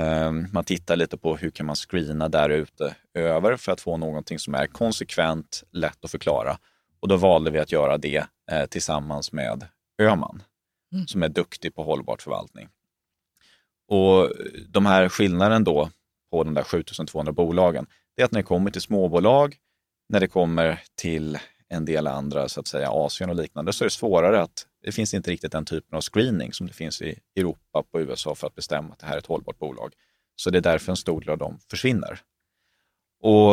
Eh, 0.00 0.32
man 0.52 0.64
tittar 0.64 0.96
lite 0.96 1.16
på 1.18 1.36
hur 1.36 1.50
kan 1.50 1.66
man 1.66 1.76
screena 1.76 2.28
där 2.28 2.50
ute 2.50 2.96
över 3.14 3.56
för 3.56 3.72
att 3.72 3.80
få 3.80 3.96
någonting 3.96 4.38
som 4.38 4.54
är 4.54 4.66
konsekvent, 4.66 5.62
lätt 5.70 6.04
att 6.04 6.10
förklara. 6.10 6.58
Och 7.00 7.08
då 7.08 7.16
valde 7.16 7.50
vi 7.50 7.58
att 7.58 7.72
göra 7.72 7.98
det 7.98 8.26
eh, 8.50 8.66
tillsammans 8.66 9.32
med 9.32 9.66
Öman 10.02 10.42
Mm. 10.92 11.06
som 11.06 11.22
är 11.22 11.28
duktig 11.28 11.74
på 11.74 11.82
hållbart 11.82 12.22
förvaltning. 12.22 12.68
Och 13.88 14.32
de 14.68 14.86
här 14.86 15.08
skillnaden 15.08 15.64
då 15.64 15.90
på 16.30 16.44
de 16.44 16.54
där 16.54 16.62
7200 16.62 17.32
bolagen, 17.32 17.86
det 18.16 18.22
är 18.22 18.24
att 18.24 18.32
när 18.32 18.38
det 18.40 18.46
kommer 18.46 18.70
till 18.70 18.80
småbolag, 18.80 19.56
när 20.08 20.20
det 20.20 20.28
kommer 20.28 20.82
till 20.94 21.38
en 21.68 21.84
del 21.84 22.06
andra, 22.06 22.48
så 22.48 22.60
att 22.60 22.66
säga 22.66 22.90
Asien 22.90 23.30
och 23.30 23.36
liknande, 23.36 23.72
så 23.72 23.84
är 23.84 23.86
det 23.86 23.90
svårare 23.90 24.42
att 24.42 24.66
det 24.82 24.92
finns 24.92 25.14
inte 25.14 25.30
riktigt 25.30 25.52
den 25.52 25.64
typen 25.64 25.96
av 25.96 26.00
screening 26.00 26.52
som 26.52 26.66
det 26.66 26.72
finns 26.72 27.02
i 27.02 27.18
Europa 27.36 27.84
och 27.92 27.98
USA 27.98 28.34
för 28.34 28.46
att 28.46 28.54
bestämma 28.54 28.92
att 28.92 28.98
det 28.98 29.06
här 29.06 29.14
är 29.14 29.18
ett 29.18 29.26
hållbart 29.26 29.58
bolag. 29.58 29.92
Så 30.36 30.50
det 30.50 30.58
är 30.58 30.62
därför 30.62 30.92
en 30.92 30.96
stor 30.96 31.20
del 31.20 31.30
av 31.30 31.38
dem 31.38 31.58
försvinner. 31.70 32.20
Och 33.22 33.52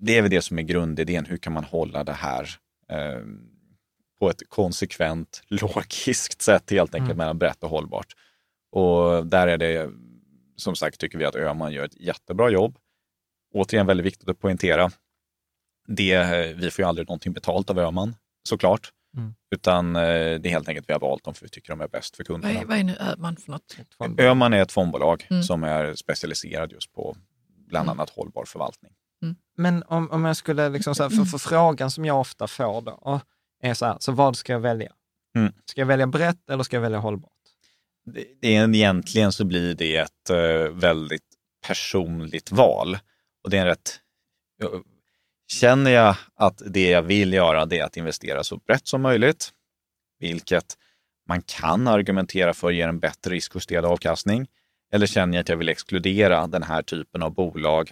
det 0.00 0.18
är 0.18 0.22
väl 0.22 0.30
det 0.30 0.42
som 0.42 0.58
är 0.58 0.62
grundidén. 0.62 1.24
Hur 1.24 1.36
kan 1.36 1.52
man 1.52 1.64
hålla 1.64 2.04
det 2.04 2.12
här 2.12 2.48
eh, 2.88 3.20
på 4.20 4.30
ett 4.30 4.48
konsekvent, 4.48 5.42
logiskt 5.48 6.42
sätt 6.42 6.70
helt 6.70 6.94
enkelt 6.94 7.08
Mm. 7.08 7.16
mellan 7.16 7.38
brett 7.38 7.62
och 7.64 7.70
hållbart. 7.70 8.14
Och 8.72 9.26
där 9.26 9.48
är 9.48 9.58
det, 9.58 9.90
som 10.56 10.76
sagt, 10.76 11.00
tycker 11.00 11.18
vi 11.18 11.24
att 11.24 11.36
Öhman 11.36 11.72
gör 11.72 11.84
ett 11.84 12.00
jättebra 12.00 12.50
jobb. 12.50 12.78
Återigen 13.54 13.86
väldigt 13.86 14.06
viktigt 14.06 14.28
att 14.28 14.38
poängtera. 14.38 14.90
Det, 15.88 16.54
vi 16.56 16.70
får 16.70 16.82
ju 16.82 16.88
aldrig 16.88 17.08
någonting 17.08 17.32
betalt 17.32 17.70
av 17.70 17.78
Öhman, 17.78 18.14
såklart. 18.48 18.92
Mm. 19.16 19.34
Utan 19.54 19.96
eh, 19.96 20.02
det 20.02 20.46
är 20.46 20.48
helt 20.48 20.68
enkelt 20.68 20.88
vi 20.88 20.92
har 20.92 21.00
valt 21.00 21.24
dem 21.24 21.34
för 21.34 21.44
vi 21.44 21.48
tycker 21.48 21.68
de 21.72 21.80
är 21.80 21.88
bäst 21.88 22.16
för 22.16 22.24
Vad 22.24 22.26
kunderna. 22.42 22.60
är, 22.60 22.64
vad 22.64 22.78
är 22.78 22.84
nu 22.84 22.96
Öhman 23.00 23.36
för 23.36 23.50
något? 23.50 23.76
Öhman 24.18 24.52
är 24.52 24.62
ett 24.62 24.72
fondbolag 24.72 25.26
Mm. 25.30 25.42
som 25.42 25.64
är 25.64 25.94
specialiserad 25.94 26.72
just 26.72 26.92
på 26.92 27.16
bland 27.68 27.88
Mm. 27.88 27.98
annat 28.00 28.10
hållbar 28.10 28.44
förvaltning. 28.44 28.92
Men 29.56 29.82
om, 29.82 30.10
om 30.10 30.24
jag 30.24 30.36
skulle, 30.36 30.68
liksom 30.68 30.94
så 30.94 31.02
här, 31.02 31.10
för, 31.10 31.24
för 31.24 31.38
frågan 31.38 31.90
som 31.90 32.04
jag 32.04 32.20
ofta 32.20 32.46
får 32.46 32.80
då, 32.82 33.20
är 33.62 33.74
så 33.74 33.86
här, 33.86 33.96
så 34.00 34.12
vad 34.12 34.36
ska 34.36 34.52
jag 34.52 34.60
välja? 34.60 34.92
Mm. 35.36 35.52
Ska 35.64 35.80
jag 35.80 35.86
välja 35.86 36.06
brett 36.06 36.50
eller 36.50 36.62
ska 36.64 36.76
jag 36.76 36.80
välja 36.80 36.98
hållbart? 36.98 37.32
det, 38.14 38.24
det 38.40 38.56
är, 38.56 38.74
egentligen 38.74 39.32
så 39.32 39.44
blir 39.44 39.74
det 39.74 39.96
ett 39.96 40.30
eh, 40.30 40.72
väldigt 40.72 41.22
personligt 41.66 42.52
val. 42.52 42.98
Och 43.44 43.50
det 43.50 43.56
är 43.56 43.60
en 43.60 43.66
rätt... 43.66 44.00
Känner 45.48 45.90
jag 45.90 46.16
att 46.36 46.62
det 46.66 46.90
jag 46.90 47.02
vill 47.02 47.32
göra 47.32 47.66
det 47.66 47.78
är 47.78 47.84
att 47.84 47.96
investera 47.96 48.44
så 48.44 48.56
brett 48.56 48.86
som 48.86 49.02
möjligt, 49.02 49.50
vilket 50.18 50.76
man 51.28 51.42
kan 51.42 51.88
argumentera 51.88 52.54
för 52.54 52.70
ger 52.70 52.88
en 52.88 53.00
bättre 53.00 53.30
riskjusterad 53.34 53.84
avkastning, 53.84 54.46
eller 54.92 55.06
känner 55.06 55.34
jag 55.38 55.42
att 55.42 55.48
jag 55.48 55.56
vill 55.56 55.68
exkludera 55.68 56.46
den 56.46 56.62
här 56.62 56.82
typen 56.82 57.22
av 57.22 57.34
bolag, 57.34 57.90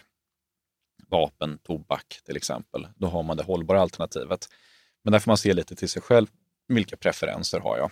vapen, 1.10 1.58
tobak 1.58 2.20
till 2.26 2.36
exempel, 2.36 2.86
då 2.96 3.06
har 3.06 3.22
man 3.22 3.36
det 3.36 3.42
hållbara 3.42 3.80
alternativet. 3.80 4.48
Men 5.04 5.12
där 5.12 5.18
får 5.18 5.30
man 5.30 5.36
se 5.38 5.52
lite 5.52 5.76
till 5.76 5.88
sig 5.88 6.02
själv, 6.02 6.26
vilka 6.68 6.96
preferenser 6.96 7.60
har 7.60 7.76
jag? 7.78 7.90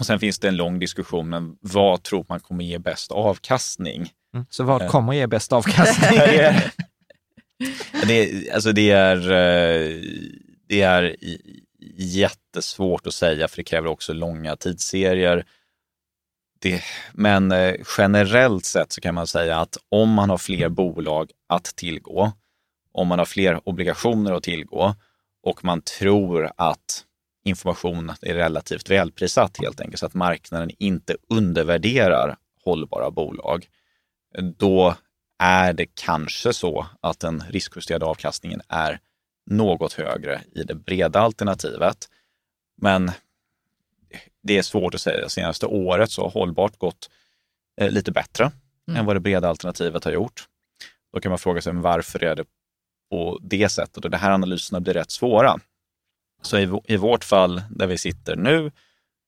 Och 0.00 0.06
sen 0.06 0.20
finns 0.20 0.38
det 0.38 0.48
en 0.48 0.56
lång 0.56 0.78
diskussion, 0.78 1.28
men 1.28 1.56
vad 1.60 2.02
tror 2.02 2.26
man 2.28 2.40
kommer 2.40 2.64
ge 2.64 2.78
bäst 2.78 3.12
avkastning? 3.12 4.10
Mm. 4.34 4.46
Så 4.50 4.64
vad 4.64 4.82
Eh. 4.82 4.88
kommer 4.90 5.12
ge 5.12 5.26
bäst 5.26 5.52
avkastning? 5.52 6.18
det, 6.18 6.72
det, 8.06 8.14
är, 8.14 8.54
alltså 8.54 8.72
det, 8.72 8.90
är, 8.90 9.16
eh, 9.16 10.02
det 10.68 10.82
är 10.82 11.16
jättesvårt 11.96 13.06
att 13.06 13.14
säga, 13.14 13.48
för 13.48 13.56
det 13.56 13.64
kräver 13.64 13.88
också 13.88 14.12
långa 14.12 14.56
tidsserier. 14.56 15.44
Det, 16.60 16.82
men 17.12 17.52
eh, 17.52 17.74
generellt 17.98 18.64
sett 18.64 18.92
så 18.92 19.00
kan 19.00 19.14
man 19.14 19.26
säga 19.26 19.58
att 19.58 19.76
om 19.88 20.10
man 20.10 20.30
har 20.30 20.38
fler 20.38 20.68
bolag 20.68 21.30
att 21.46 21.64
tillgå, 21.64 22.32
om 22.92 23.08
man 23.08 23.18
har 23.18 23.26
fler 23.26 23.68
obligationer 23.68 24.32
att 24.32 24.42
tillgå 24.42 24.94
och 25.42 25.64
man 25.64 25.82
tror 25.82 26.50
att 26.56 27.04
information 27.44 28.12
är 28.22 28.34
relativt 28.34 28.90
välprissatt 28.90 29.58
helt 29.58 29.80
enkelt, 29.80 29.98
så 29.98 30.06
att 30.06 30.14
marknaden 30.14 30.70
inte 30.78 31.16
undervärderar 31.28 32.36
hållbara 32.64 33.10
bolag, 33.10 33.66
då 34.58 34.94
är 35.38 35.72
det 35.72 35.86
kanske 35.94 36.52
så 36.52 36.86
att 37.00 37.20
den 37.20 37.44
riskjusterade 37.48 38.06
avkastningen 38.06 38.60
är 38.68 39.00
något 39.50 39.92
högre 39.92 40.40
i 40.54 40.62
det 40.62 40.74
breda 40.74 41.20
alternativet. 41.20 42.08
Men 42.76 43.10
det 44.42 44.58
är 44.58 44.62
svårt 44.62 44.94
att 44.94 45.00
säga. 45.00 45.28
Senaste 45.28 45.66
året 45.66 46.10
så 46.10 46.22
har 46.22 46.30
hållbart 46.30 46.78
gått 46.78 47.10
eh, 47.80 47.90
lite 47.90 48.12
bättre 48.12 48.50
Mm. 48.88 49.00
än 49.00 49.06
vad 49.06 49.16
det 49.16 49.20
breda 49.20 49.48
alternativet 49.48 50.04
har 50.04 50.12
gjort. 50.12 50.44
Då 51.12 51.20
kan 51.20 51.30
man 51.30 51.38
fråga 51.38 51.60
sig 51.60 51.72
varför 51.72 52.24
är 52.24 52.34
det 52.36 52.44
på 53.10 53.38
det 53.42 53.68
sättet? 53.68 54.04
Och 54.04 54.10
de 54.10 54.16
här 54.16 54.30
analyserna 54.30 54.80
blir 54.80 54.94
rätt 54.94 55.10
svåra. 55.10 55.58
Så 56.42 56.58
i, 56.58 56.80
i 56.84 56.96
vårt 56.96 57.24
fall, 57.24 57.62
där 57.70 57.86
vi 57.86 57.98
sitter 57.98 58.36
nu, 58.36 58.72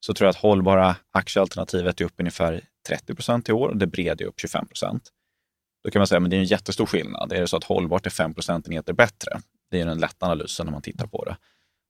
så 0.01 0.15
tror 0.15 0.27
jag 0.27 0.31
att 0.31 0.43
hållbara 0.43 0.97
aktiealternativet 1.11 2.01
är 2.01 2.05
upp 2.05 2.15
ungefär 2.19 2.65
30 2.89 3.15
procent 3.15 3.49
i 3.49 3.53
år 3.53 3.69
och 3.69 3.77
det 3.77 3.87
breda 3.87 4.25
är 4.25 4.29
upp 4.29 4.41
25 4.41 4.67
procent. 4.67 5.13
Då 5.85 5.91
kan 5.91 6.01
man 6.01 6.07
säga 6.07 6.20
men 6.20 6.31
det 6.31 6.37
är 6.37 6.41
en 6.41 6.45
jättestor 6.45 6.87
skillnad. 6.87 7.33
Är 7.33 7.41
det 7.41 7.47
så 7.47 7.57
att 7.57 7.64
hållbart 7.64 8.07
är 8.07 8.11
5 8.11 8.35
procentenheter 8.35 8.93
bättre? 8.93 9.41
Det 9.70 9.81
är 9.81 9.87
den 9.87 9.99
lätta 9.99 10.26
analysen 10.26 10.66
när 10.66 10.72
man 10.72 10.83
tittar 10.83 11.07
på 11.07 11.24
det. 11.24 11.37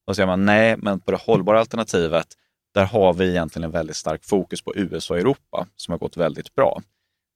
Då 0.06 0.14
säger 0.14 0.26
man 0.26 0.44
nej, 0.44 0.76
men 0.76 1.00
på 1.00 1.10
det 1.10 1.16
hållbara 1.16 1.60
alternativet, 1.60 2.26
där 2.74 2.84
har 2.84 3.12
vi 3.14 3.28
egentligen 3.30 3.64
en 3.64 3.70
väldigt 3.70 3.96
stark 3.96 4.24
fokus 4.24 4.62
på 4.62 4.76
USA 4.76 5.14
och 5.14 5.20
Europa 5.20 5.66
som 5.76 5.92
har 5.92 5.98
gått 5.98 6.16
väldigt 6.16 6.54
bra. 6.54 6.82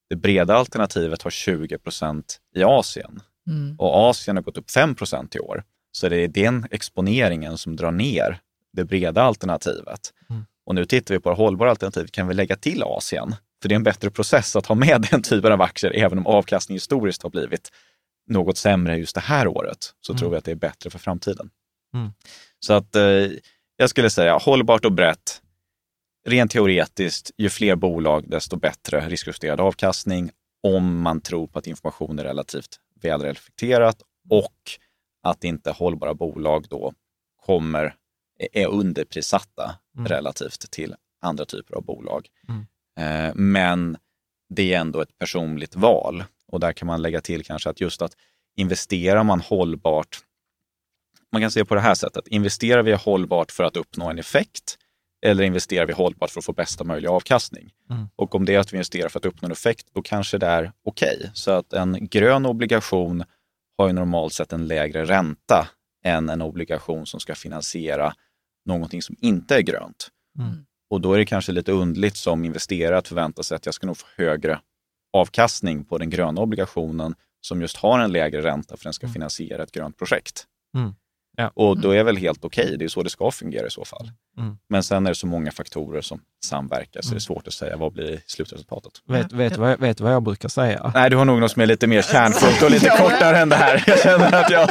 Det 0.09 0.17
breda 0.17 0.55
alternativet 0.55 1.23
har 1.23 1.31
20 1.31 1.79
procent 1.79 2.41
i 2.55 2.63
Asien 2.63 3.21
Mm. 3.47 3.77
och 3.79 4.09
Asien 4.11 4.37
har 4.37 4.43
gått 4.43 4.57
upp 4.57 4.71
5 4.71 4.95
procent 4.95 5.37
i 5.37 5.41
år. 5.41 5.65
Så 5.93 6.09
det 6.09 6.17
är 6.17 6.29
den 6.29 6.67
exponeringen 6.71 7.59
som 7.59 7.77
drar 7.77 7.91
ner 7.91 8.41
det 8.73 8.85
breda 8.85 9.23
alternativet. 9.23 10.13
Mm. 10.31 10.45
Och 10.65 10.75
nu 10.75 10.85
tittar 10.85 11.15
vi 11.15 11.21
på 11.21 11.29
det 11.31 11.37
hållbara 11.37 11.71
alternativet, 11.71 12.13
kan 12.13 12.29
vi 12.29 12.35
lägga 12.35 12.57
till 12.57 12.83
Asien? 12.83 13.35
För 13.63 13.69
det 13.69 13.75
är 13.75 13.77
en 13.77 13.83
bättre 13.83 14.11
process 14.11 14.57
att 14.57 14.67
ha 14.67 14.75
med 14.75 15.07
den 15.11 15.23
typen 15.23 15.53
av 15.53 15.63
aktier, 15.63 15.93
även 15.97 16.19
om 16.19 16.27
avkastningen 16.27 16.77
historiskt 16.77 17.23
har 17.23 17.31
blivit 17.31 17.71
något 18.27 18.59
sämre 18.59 18.97
just 18.97 19.15
det 19.15 19.21
här 19.21 19.47
året, 19.49 19.95
så 20.01 20.13
Mm. 20.13 20.19
tror 20.21 20.31
vi 20.31 20.37
att 20.37 20.45
det 20.45 20.51
är 20.51 20.55
bättre 20.57 20.91
för 20.91 20.99
framtiden. 20.99 21.51
Mm. 21.95 22.13
Så 22.61 22.73
att 22.73 22.97
eh, 22.97 23.29
jag 23.77 23.91
skulle 23.91 24.11
säga 24.11 24.39
hållbart 24.39 24.85
och 24.85 24.93
brett. 24.93 25.43
Rent 26.29 26.51
teoretiskt, 26.51 27.31
ju 27.39 27.49
fler 27.49 27.77
bolag, 27.77 28.31
desto 28.31 28.57
bättre 28.57 29.09
riskjusterad 29.09 29.61
avkastning 29.61 30.31
om 30.63 31.01
man 31.03 31.21
tror 31.21 31.47
på 31.47 31.59
att 31.59 31.67
information 31.67 32.19
är 32.19 32.25
relativt 32.25 32.81
välreflekterat 33.01 34.03
och 34.31 34.55
att 35.23 35.45
inte 35.45 35.71
hållbara 35.71 36.15
bolag 36.15 36.67
då 36.71 36.93
kommer, 37.47 37.95
är 38.53 38.67
underprissatta 38.67 39.79
Mm. 39.97 40.07
relativt 40.09 40.71
till 40.71 40.95
andra 41.21 41.45
typer 41.45 41.75
av 41.75 41.85
bolag. 41.85 42.29
Mm. 42.49 42.67
Eh, 42.99 43.35
Men 43.35 43.97
det 44.49 44.75
är 44.75 44.81
ändå 44.81 45.01
ett 45.01 45.19
personligt 45.19 45.77
val 45.77 46.25
och 46.49 46.61
där 46.61 46.73
kan 46.73 46.87
man 46.87 47.03
lägga 47.03 47.21
till 47.21 47.45
kanske 47.45 47.71
att 47.71 47.81
just 47.81 48.03
att 48.03 48.13
investerar 48.57 49.23
man 49.23 49.41
hållbart, 49.41 50.19
man 51.33 51.43
kan 51.43 51.51
se 51.51 51.65
på 51.65 51.75
det 51.75 51.81
här 51.81 51.95
sättet, 51.95 52.29
investerar 52.29 52.83
vi 52.83 52.93
hållbart 52.93 53.53
för 53.53 53.65
att 53.65 53.77
uppnå 53.77 54.11
en 54.11 54.19
effekt 54.19 54.79
eller 55.27 55.45
investerar 55.45 55.87
vi 55.87 55.93
hållbart 55.93 56.31
för 56.31 56.41
att 56.41 56.45
få 56.45 56.53
bästa 56.53 56.85
möjliga 56.85 57.11
avkastning? 57.11 57.71
Mm. 57.91 58.09
Och 58.17 58.35
om 58.35 58.45
det 58.45 58.55
är 58.55 58.59
att 58.59 58.73
vi 58.73 58.77
investerar 58.77 59.09
för 59.09 59.19
att 59.19 59.27
uppnå 59.27 59.47
en 59.47 59.53
effekt, 59.53 59.87
då 59.93 60.03
kanske 60.03 60.39
det 60.39 60.47
är 60.47 60.73
okej. 60.85 61.31
Så 61.35 61.51
att 61.51 61.73
en 61.73 62.09
grön 62.09 62.47
obligation 62.47 63.25
har 63.79 63.87
ju 63.87 63.93
normalt 63.93 64.33
sett 64.33 64.53
en 64.53 64.67
lägre 64.67 65.05
ränta 65.05 65.69
än 66.05 66.29
en 66.29 66.43
obligation 66.43 67.07
som 67.07 67.21
ska 67.21 67.35
finansiera 67.35 68.15
någonting 68.65 69.03
som 69.03 69.17
inte 69.21 69.57
är 69.57 69.61
grönt. 69.61 70.09
Mm. 70.39 70.67
Och 70.93 71.01
då 71.01 71.13
är 71.15 71.19
det 71.19 71.25
kanske 71.27 71.53
lite 71.53 71.73
undligt 71.73 72.17
som 72.17 72.45
investerare 72.45 72.99
att 72.99 73.09
förvänta 73.09 73.43
sig 73.43 73.55
att 73.57 73.67
jag 73.67 73.75
ska 73.75 73.87
nog 73.87 73.97
få 73.97 74.07
högre 74.17 74.59
avkastning 75.13 75.85
på 75.85 75.99
den 75.99 76.11
gröna 76.11 76.41
obligationen 76.41 77.15
som 77.41 77.61
just 77.61 77.77
har 77.77 77.99
en 78.01 78.13
lägre 78.13 78.43
ränta 78.43 78.77
för 78.77 78.85
den 78.85 78.93
ska 78.93 79.07
Mm. 79.07 79.13
finansiera 79.15 79.63
ett 79.63 79.73
grönt 79.73 79.99
projekt. 79.99 80.45
Mm. 80.77 80.95
Ja. 81.37 81.51
Och 81.55 81.81
då 81.81 81.91
är 81.91 82.05
väl 82.05 82.17
helt 82.17 82.45
okej, 82.45 82.77
det 82.79 82.85
är 82.85 82.89
så 82.89 83.03
det 83.03 83.11
ska 83.11 83.31
fungera 83.31 83.67
i 83.67 83.71
så 83.71 83.85
fall. 83.85 84.11
Mm. 84.39 84.57
Men 84.69 84.83
sen 84.83 85.07
är 85.07 85.11
det 85.11 85.15
så 85.15 85.27
många 85.27 85.53
faktorer 85.53 86.01
som 86.01 86.21
samverkar 86.45 87.01
så 87.03 87.09
det 87.09 87.13
Mm. 87.13 87.17
är 87.17 87.21
svårt 87.21 87.47
att 87.47 87.53
säga 87.55 87.77
vad 87.77 87.93
blir 87.93 88.21
slutresultatet. 88.27 88.93
Vet, 89.09 89.33
vet, 89.33 89.57
vad, 89.57 89.71
jag- 89.71 89.79
vet 89.79 90.01
vad 90.01 90.13
jag 90.13 90.23
brukar 90.23 90.49
säga? 90.49 90.91
Nej, 90.95 91.11
du 91.11 91.17
har 91.17 91.25
nog 91.25 91.41
något 91.41 91.51
som 91.53 91.63
är 91.63 91.67
lite 91.67 91.87
mer 91.87 92.03
kärnfullt 92.03 92.63
och 92.63 92.71
lite 92.71 92.89
kortare 92.99 93.39
än 93.39 93.49
det 93.49 93.57
här. 93.57 93.85
Jag 93.87 93.99
känner 94.01 94.33
att 94.45 94.51
jag... 94.51 94.69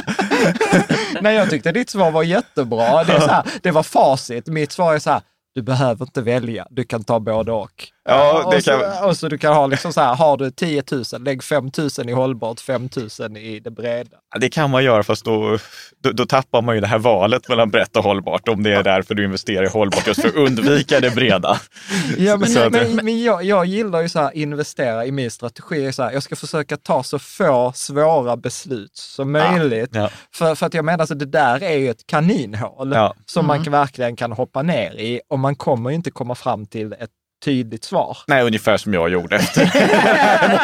Nej, 1.21 1.35
jag 1.35 1.49
tyckte 1.49 1.71
ditt 1.71 1.89
svar 1.89 2.11
var 2.11 2.23
jättebra. 2.23 3.03
Det, 3.03 3.13
är 3.13 3.19
så 3.19 3.27
här, 3.27 3.45
det 3.61 3.71
var 3.71 3.83
facit. 3.83 4.47
Mitt 4.47 4.71
svar 4.71 4.95
är 4.95 4.99
så 4.99 5.09
här, 5.11 5.21
du 5.53 5.61
behöver 5.61 6.05
inte 6.05 6.21
välja, 6.21 6.67
du 6.69 6.83
kan 6.83 7.03
ta 7.03 7.19
både 7.19 7.51
och. 7.51 7.87
Ja, 8.09 8.43
och, 8.45 8.63
så, 8.63 8.71
kan- 8.71 9.03
och 9.09 9.17
så 9.17 9.27
du 9.27 9.37
kan 9.37 9.53
ha 9.53 9.67
liksom 9.67 9.93
så 9.93 10.01
här, 10.01 10.15
har 10.15 10.37
du 10.37 10.51
10 10.51 10.83
000, 10.91 11.03
lägg 11.19 11.43
5 11.43 11.71
000 11.97 12.09
i 12.09 12.11
hållbart, 12.11 12.59
5 12.59 12.89
000 13.19 13.37
i 13.37 13.59
det 13.59 13.71
breda. 13.71 14.17
Det 14.39 14.49
kan 14.49 14.69
man 14.69 14.83
göra, 14.83 15.03
fast 15.03 15.25
då, 15.25 15.57
då, 16.03 16.11
då 16.11 16.25
tappar 16.25 16.61
man 16.61 16.75
ju 16.75 16.81
det 16.81 16.87
här 16.87 16.97
valet 16.97 17.49
mellan 17.49 17.69
brett 17.69 17.95
och 17.97 18.03
hållbart, 18.03 18.47
om 18.47 18.63
det 18.63 18.73
är 18.73 18.83
därför 18.83 19.13
du 19.15 19.25
investerar 19.25 19.63
i 19.63 19.67
hållbart, 19.69 20.07
just 20.07 20.21
för 20.21 20.29
att 20.29 20.35
undvika 20.35 20.99
det 20.99 21.15
breda. 21.15 21.57
Ja, 22.17 22.37
men, 22.37 22.57
att- 22.57 22.71
men, 22.71 22.95
men 22.95 23.23
jag, 23.23 23.43
jag 23.43 23.65
gillar 23.65 24.01
ju 24.01 24.09
så 24.09 24.19
här, 24.19 24.35
investera 24.37 25.05
i 25.05 25.11
min 25.11 25.31
strategi. 25.31 25.91
Så 25.93 26.03
här, 26.03 26.11
jag 26.11 26.23
ska 26.23 26.35
försöka 26.35 26.77
ta 26.77 27.03
så 27.03 27.19
få 27.19 27.71
svåra 27.75 28.37
beslut 28.37 28.95
som 28.97 29.31
möjligt. 29.31 29.89
Ja. 29.93 30.09
För, 30.35 30.55
för 30.55 30.65
att 30.65 30.73
jag 30.73 30.85
menar, 30.85 31.05
så 31.05 31.13
det 31.13 31.25
där 31.25 31.63
är 31.63 31.77
ju 31.77 31.89
ett 31.89 32.07
kaninhål 32.07 32.91
Ja. 32.95 33.13
som 33.25 33.47
man 33.47 33.63
verkligen 33.63 34.15
kan 34.15 34.31
hoppa 34.31 34.61
ner 34.61 34.91
i 34.91 35.21
och 35.29 35.39
man 35.39 35.55
kommer 35.55 35.89
ju 35.89 35.95
inte 35.95 36.11
komma 36.11 36.35
fram 36.35 36.65
till 36.65 36.93
ett 36.93 37.09
tydligt 37.41 37.83
svar. 37.83 38.17
Nej, 38.27 38.43
ungefär 38.43 38.77
som 38.77 38.93
jag 38.93 39.09
gjorde 39.09 39.35
efter 39.35 39.65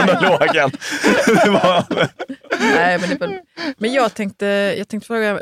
monologen. 0.05 0.71
Var, 1.53 1.85
Nej, 2.75 2.97
men, 2.99 3.09
det 3.09 3.15
var, 3.19 3.39
men 3.77 3.93
jag, 3.93 4.13
tänkte, 4.13 4.45
jag 4.77 4.87
tänkte 4.87 5.07
fråga, 5.07 5.39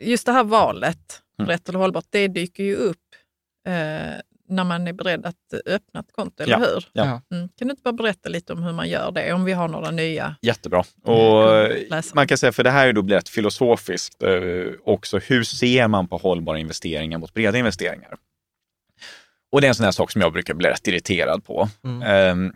just 0.00 0.26
det 0.26 0.32
här 0.32 0.44
valet, 0.44 1.22
Mm. 1.38 1.48
rätt 1.50 1.68
eller 1.68 1.78
hållbart, 1.78 2.04
det 2.10 2.28
dyker 2.28 2.62
ju 2.64 2.76
upp 2.76 2.96
eh, 3.66 3.72
när 4.48 4.64
man 4.64 4.86
är 4.88 4.92
beredd 4.92 5.26
att 5.26 5.36
öppna 5.66 6.00
ett 6.00 6.12
konto, 6.12 6.42
eller 6.42 6.52
Ja, 6.52 6.58
hur? 6.58 6.84
ja. 6.92 7.02
Mm. 7.32 7.48
Kan 7.58 7.68
du 7.68 7.70
inte 7.70 7.82
bara 7.82 7.92
berätta 7.92 8.28
lite 8.28 8.52
om 8.52 8.62
hur 8.62 8.72
man 8.72 8.88
gör 8.88 9.12
det, 9.12 9.32
om 9.32 9.44
vi 9.44 9.52
har 9.52 9.68
några 9.68 9.90
nya? 9.90 10.36
Jättebra. 10.42 10.84
Och 11.04 11.68
Läsa. 11.90 12.14
man 12.14 12.26
kan 12.26 12.38
säga, 12.38 12.52
för 12.52 12.64
det 12.64 12.70
här 12.70 12.88
är 12.88 12.92
då 12.92 13.02
blir 13.02 13.16
rätt 13.16 13.28
filosofiskt 13.28 14.22
eh, 14.22 14.30
också, 14.84 15.18
hur 15.18 15.42
ser 15.44 15.88
man 15.88 16.08
på 16.08 16.16
hållbara 16.16 16.58
investeringar 16.58 17.18
mot 17.18 17.34
breda 17.34 17.58
investeringar? 17.58 18.14
Och 19.52 19.60
det 19.60 19.66
är 19.66 19.68
en 19.68 19.74
sån 19.74 19.84
här 19.84 19.92
sak 19.92 20.10
som 20.10 20.20
jag 20.20 20.32
brukar 20.32 20.54
bli 20.54 20.68
rätt 20.68 20.88
irriterad 20.88 21.44
på. 21.44 21.68
Mm. 21.84 22.02
Ehm, 22.02 22.52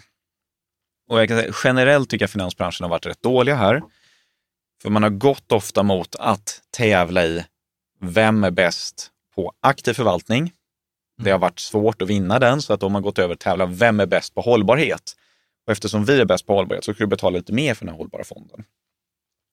och 1.08 1.20
jag 1.20 1.28
kan 1.28 1.38
säga, 1.38 1.52
generellt 1.64 2.10
tycker 2.10 2.22
jag 2.22 2.30
finansbranschen 2.30 2.84
har 2.84 2.90
varit 2.90 3.06
rätt 3.06 3.22
dåliga 3.22 3.54
här. 3.54 3.82
För 4.82 4.90
man 4.90 5.02
har 5.02 5.10
gått 5.10 5.52
ofta 5.52 5.82
mot 5.82 6.16
att 6.16 6.62
tävla 6.70 7.24
i 7.24 7.44
vem 8.00 8.44
är 8.44 8.50
bäst 8.50 9.10
på 9.34 9.52
aktiv 9.60 9.92
förvaltning. 9.92 10.52
Det 11.22 11.30
har 11.30 11.38
varit 11.38 11.58
svårt 11.58 12.02
att 12.02 12.08
vinna 12.08 12.38
den, 12.38 12.62
så 12.62 12.72
att 12.72 12.80
de 12.80 12.94
har 12.94 13.02
gått 13.02 13.18
över 13.18 13.34
att 13.34 13.40
tävla 13.40 13.66
vem 13.66 14.00
är 14.00 14.06
bäst 14.06 14.34
på 14.34 14.40
hållbarhet. 14.40 15.16
Och 15.66 15.72
eftersom 15.72 16.04
vi 16.04 16.20
är 16.20 16.24
bäst 16.24 16.46
på 16.46 16.54
hållbarhet 16.54 16.84
så 16.84 16.94
ska 16.94 17.04
du 17.04 17.08
betala 17.08 17.36
lite 17.38 17.52
mer 17.52 17.74
för 17.74 17.84
den 17.84 17.94
här 17.94 17.98
hållbara 17.98 18.24
fonden. 18.24 18.64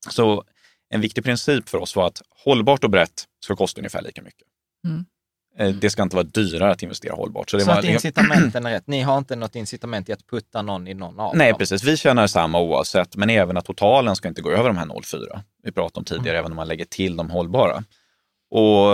Så 0.09 0.43
en 0.89 1.01
viktig 1.01 1.23
princip 1.23 1.69
för 1.69 1.77
oss 1.77 1.95
var 1.95 2.07
att 2.07 2.21
hållbart 2.29 2.83
och 2.83 2.89
brett 2.89 3.25
ska 3.43 3.55
kosta 3.55 3.81
ungefär 3.81 4.01
lika 4.01 4.21
mycket. 4.21 4.47
Mm. 4.87 5.05
Eh, 5.57 5.69
Det 5.75 5.89
ska 5.89 6.03
inte 6.03 6.15
vara 6.15 6.25
dyrare 6.25 6.71
att 6.71 6.83
investera 6.83 7.13
hållbart. 7.15 7.49
Så 7.49 7.57
det 7.57 7.63
Så 7.63 7.69
var 7.71 7.77
att 7.79 7.85
incitamenten 7.85 8.65
är 8.65 8.71
rätt. 8.71 8.87
Ni 8.87 9.01
har 9.01 9.17
inte 9.17 9.35
något 9.35 9.55
incitament 9.55 10.09
i 10.09 10.13
att 10.13 10.27
putta 10.27 10.61
någon 10.61 10.87
i 10.87 10.93
någon 10.93 11.19
av 11.19 11.35
Nej, 11.35 11.49
dem. 11.51 11.57
precis. 11.59 11.83
Vi 11.83 11.97
tjänar 11.97 12.27
samma 12.27 12.59
oavsett, 12.59 13.15
men 13.15 13.29
även 13.29 13.57
att 13.57 13.65
totalen 13.65 14.15
ska 14.15 14.27
inte 14.27 14.41
gå 14.41 14.51
över 14.51 14.69
de 14.69 14.77
här 14.77 14.85
0,4. 14.85 15.41
Vi 15.63 15.71
pratade 15.71 15.99
om 15.99 16.05
tidigare, 16.05 16.37
även 16.39 16.51
om 16.51 16.55
man 16.55 16.67
lägger 16.67 16.85
till 16.85 17.15
de 17.17 17.29
hållbara. 17.29 17.83
Och, 18.53 18.87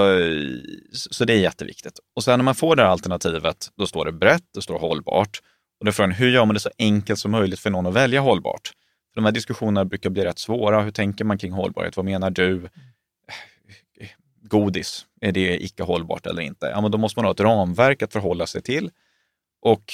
så 0.94 1.26
det 1.26 1.34
är 1.34 1.38
jätteviktigt. 1.38 2.00
Och 2.16 2.24
sen 2.24 2.40
när 2.40 2.44
man 2.44 2.56
får 2.56 2.76
det 2.76 2.82
här 2.84 2.90
alternativet, 2.90 3.70
då 3.78 3.88
står 3.88 4.06
det 4.06 4.12
brett, 4.12 4.44
det 4.54 4.62
står 4.62 4.80
hållbart. 4.80 5.42
Och 5.80 5.86
då 5.86 5.90
är 5.90 5.94
frågan, 5.94 6.12
hur 6.12 6.30
gör 6.30 6.46
man 6.46 6.54
det 6.54 6.60
så 6.60 6.70
enkelt 6.80 7.20
som 7.20 7.32
möjligt 7.32 7.60
för 7.60 7.70
någon 7.70 7.86
att 7.86 7.94
välja 7.94 8.22
hållbart? 8.22 8.72
För 9.14 9.22
de 9.22 9.26
här 9.26 9.32
diskussionerna 9.32 9.86
brukar 9.86 10.10
bli 10.10 10.24
rätt 10.26 10.40
svåra. 10.40 10.82
Hur 10.82 10.92
tänker 10.92 11.26
man 11.26 11.38
kring 11.38 11.52
hållbarhet? 11.52 11.98
Vad 11.98 12.06
menar 12.06 12.30
du? 12.30 12.70
Godis, 14.50 15.06
är 15.22 15.32
det 15.32 15.64
icke 15.64 15.84
hållbart 15.84 16.26
eller 16.26 16.42
inte? 16.42 16.66
Ja, 16.66 16.82
men 16.82 16.92
då 16.92 16.98
måste 16.98 17.20
man 17.20 17.26
ha 17.26 17.32
ett 17.32 17.40
ramverk 17.40 18.02
att 18.02 18.14
förhålla 18.14 18.48
sig 18.48 18.62
till. 18.62 18.92
Och 19.62 19.94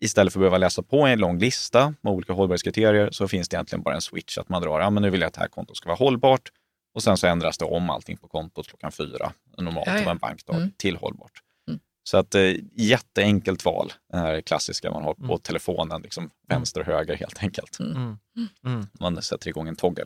istället 0.00 0.32
för 0.32 0.40
att 0.40 0.40
behöva 0.40 0.58
läsa 0.58 0.82
på 0.82 1.06
en 1.06 1.18
lång 1.18 1.38
lista 1.38 1.94
med 2.00 2.12
olika 2.12 2.32
hållbarhetskriterier 2.32 3.08
så 3.10 3.28
finns 3.28 3.48
det 3.48 3.54
egentligen 3.56 3.82
bara 3.82 3.94
en 3.94 4.00
switch 4.00 4.38
att 4.38 4.48
man 4.48 4.62
drar, 4.62 4.80
ja 4.80 4.90
men 4.90 5.02
nu 5.02 5.10
vill 5.10 5.20
jag 5.20 5.28
att 5.28 5.34
det 5.34 5.40
här 5.40 5.48
kontot 5.48 5.76
ska 5.76 5.88
vara 5.88 5.96
hållbart 5.98 6.52
och 6.94 7.02
sen 7.02 7.16
så 7.16 7.26
ändras 7.26 7.58
det 7.58 7.64
om 7.64 7.90
allting 7.90 8.16
på 8.16 8.28
kontot 8.28 8.66
klockan 8.68 8.92
fyra, 8.92 9.32
normalt 9.58 9.86
Ja, 9.86 9.98
ja. 10.00 10.10
en 10.10 10.18
bankdag, 10.18 10.56
Mm. 10.56 10.70
till 10.76 10.96
hållbart. 10.96 11.42
Mm. 12.04 12.06
Så 12.06 12.16
att 12.16 12.34
eh, 12.34 12.54
jätteenkelt 12.76 13.64
val, 13.64 13.92
det 14.12 14.18
här 14.18 14.40
klassiska 14.40 14.90
man 14.90 15.04
har 15.04 15.14
på 15.14 15.24
Mm. 15.24 15.38
telefonen, 15.40 16.02
liksom 16.02 16.30
vänster 16.48 16.80
och 16.80 16.86
höger 16.86 17.16
helt 17.16 17.42
enkelt. 17.42 17.78
Mm. 17.80 18.18
Mm. 18.66 18.86
Man 19.00 19.22
sätter 19.22 19.48
igång 19.48 19.68
en 19.68 19.76
toggle. 19.76 20.04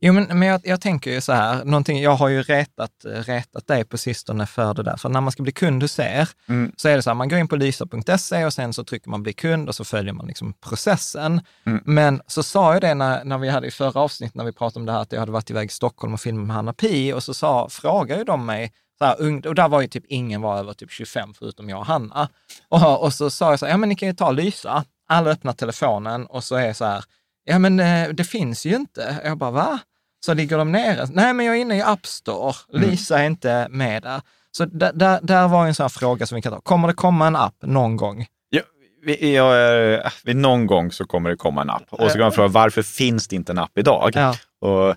Jo, 0.00 0.12
men, 0.12 0.38
men 0.38 0.48
jag, 0.48 0.60
jag 0.64 0.80
tänker 0.80 1.10
ju 1.10 1.20
så 1.20 1.32
här, 1.32 1.64
någonting, 1.64 2.02
jag 2.02 2.10
har 2.14 2.28
ju 2.28 2.42
retat, 2.42 2.90
retat 3.04 3.66
dig 3.66 3.84
på 3.84 3.98
sistone 3.98 4.46
för 4.46 4.74
det 4.74 4.82
där. 4.82 4.96
För 4.96 5.08
när 5.08 5.20
man 5.20 5.32
ska 5.32 5.42
bli 5.42 5.52
kund 5.52 5.82
hos 5.82 5.98
er, 5.98 6.28
Mm. 6.48 6.72
så 6.76 6.88
är 6.88 6.96
det 6.96 7.02
så 7.02 7.10
här, 7.10 7.14
man 7.14 7.28
går 7.28 7.38
in 7.38 7.48
på 7.48 7.56
lysa.se 7.56 8.44
och 8.44 8.52
sen 8.52 8.72
så 8.72 8.84
trycker 8.84 9.10
man 9.10 9.22
bli 9.22 9.32
kund 9.32 9.68
och 9.68 9.74
så 9.74 9.84
följer 9.84 10.12
man 10.12 10.26
liksom 10.26 10.52
processen. 10.52 11.40
Mm. 11.66 11.82
Men 11.84 12.22
så 12.26 12.42
sa 12.42 12.72
jag 12.72 12.80
det 12.82 12.94
när, 12.94 13.24
när 13.24 13.38
vi 13.38 13.48
hade 13.48 13.66
i 13.66 13.70
förra 13.70 14.00
avsnittet, 14.00 14.34
när 14.34 14.44
vi 14.44 14.52
pratade 14.52 14.80
om 14.80 14.86
det 14.86 14.92
här, 14.92 15.00
att 15.00 15.12
jag 15.12 15.20
hade 15.20 15.32
varit 15.32 15.50
iväg 15.50 15.66
i 15.66 15.72
Stockholm 15.72 16.14
och 16.14 16.20
filmat 16.20 16.46
med 16.46 16.56
Hanna 16.56 16.72
Pi 16.72 17.12
och 17.12 17.22
så 17.22 17.34
sa, 17.34 17.68
frågade 17.68 18.18
ju 18.18 18.24
de 18.24 18.46
mig, 18.46 18.72
här, 19.06 19.46
och 19.46 19.54
där 19.54 19.68
var 19.68 19.80
ju 19.80 19.86
typ 19.86 20.04
ingen 20.08 20.40
var 20.40 20.58
över 20.58 20.72
typ 20.72 20.90
25 20.90 21.34
förutom 21.34 21.68
jag 21.68 21.78
och 21.78 21.86
Hanna. 21.86 22.28
Och, 22.68 23.02
och 23.02 23.12
så 23.12 23.30
sa 23.30 23.50
jag 23.50 23.58
så 23.58 23.66
här, 23.66 23.72
ja 23.72 23.76
men 23.76 23.88
ni 23.88 23.96
kan 23.96 24.08
ju 24.08 24.14
ta 24.14 24.30
Lysa. 24.30 24.84
Alla 25.08 25.30
öppnar 25.30 25.52
telefonen 25.52 26.26
och 26.26 26.44
så 26.44 26.56
är 26.56 26.72
så 26.72 26.84
här, 26.84 27.04
ja 27.44 27.58
men 27.58 27.80
eh, 27.80 28.08
det 28.08 28.24
finns 28.24 28.66
ju 28.66 28.76
inte. 28.76 29.20
Jag 29.24 29.38
bara, 29.38 29.50
va? 29.50 29.78
Så 30.26 30.34
ligger 30.34 30.58
de 30.58 30.72
nere? 30.72 31.06
Nej, 31.12 31.34
men 31.34 31.46
jag 31.46 31.56
är 31.56 31.60
inne 31.60 31.76
i 31.76 31.82
App 31.82 32.06
Store. 32.06 32.54
Lisa 32.72 33.18
är 33.18 33.26
inte 33.26 33.66
med 33.70 34.02
där. 34.02 34.20
Så 34.50 34.64
där, 34.64 34.92
där, 34.92 35.20
där 35.22 35.48
var 35.48 35.66
en 35.66 35.74
sån 35.74 35.84
här 35.84 35.88
fråga 35.88 36.26
som 36.26 36.36
vi 36.36 36.42
kan 36.42 36.52
ta. 36.52 36.60
Kommer 36.60 36.88
det 36.88 36.94
komma 36.94 37.26
en 37.26 37.36
app 37.36 37.54
någon 37.62 37.96
gång? 37.96 38.26
Ja, 38.50 38.62
vi, 39.04 39.34
jag, 39.34 40.10
vi, 40.24 40.34
någon 40.34 40.66
gång 40.66 40.92
så 40.92 41.04
kommer 41.04 41.30
det 41.30 41.36
komma 41.36 41.62
en 41.62 41.70
app. 41.70 41.86
Och 41.90 42.10
så 42.10 42.12
kan 42.12 42.20
man 42.20 42.32
fråga, 42.32 42.48
varför 42.48 42.82
finns 42.82 43.28
det 43.28 43.36
inte 43.36 43.52
en 43.52 43.58
app 43.58 43.78
idag? 43.78 44.10
Ja. 44.14 44.34
Och 44.60 44.96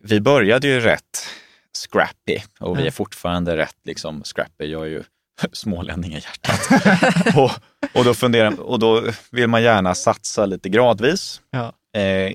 vi 0.00 0.20
började 0.20 0.66
ju 0.66 0.80
rätt 0.80 1.26
scrappy 1.76 2.38
och 2.60 2.78
vi 2.78 2.86
är 2.86 2.90
fortfarande 2.90 3.56
rätt 3.56 3.76
liksom 3.84 4.24
scrappy. 4.24 4.64
Jag 4.66 4.82
är 4.82 4.86
ju 4.90 5.02
smålänning 5.52 6.12
i 6.12 6.14
hjärtat. 6.14 6.60
och, 7.36 7.50
och, 7.98 8.04
då 8.04 8.14
funderar, 8.14 8.60
och 8.60 8.78
då 8.78 9.02
vill 9.30 9.48
man 9.48 9.62
gärna 9.62 9.94
satsa 9.94 10.46
lite 10.46 10.68
gradvis. 10.68 11.40
Ja. 11.50 11.66
Eh, 12.00 12.34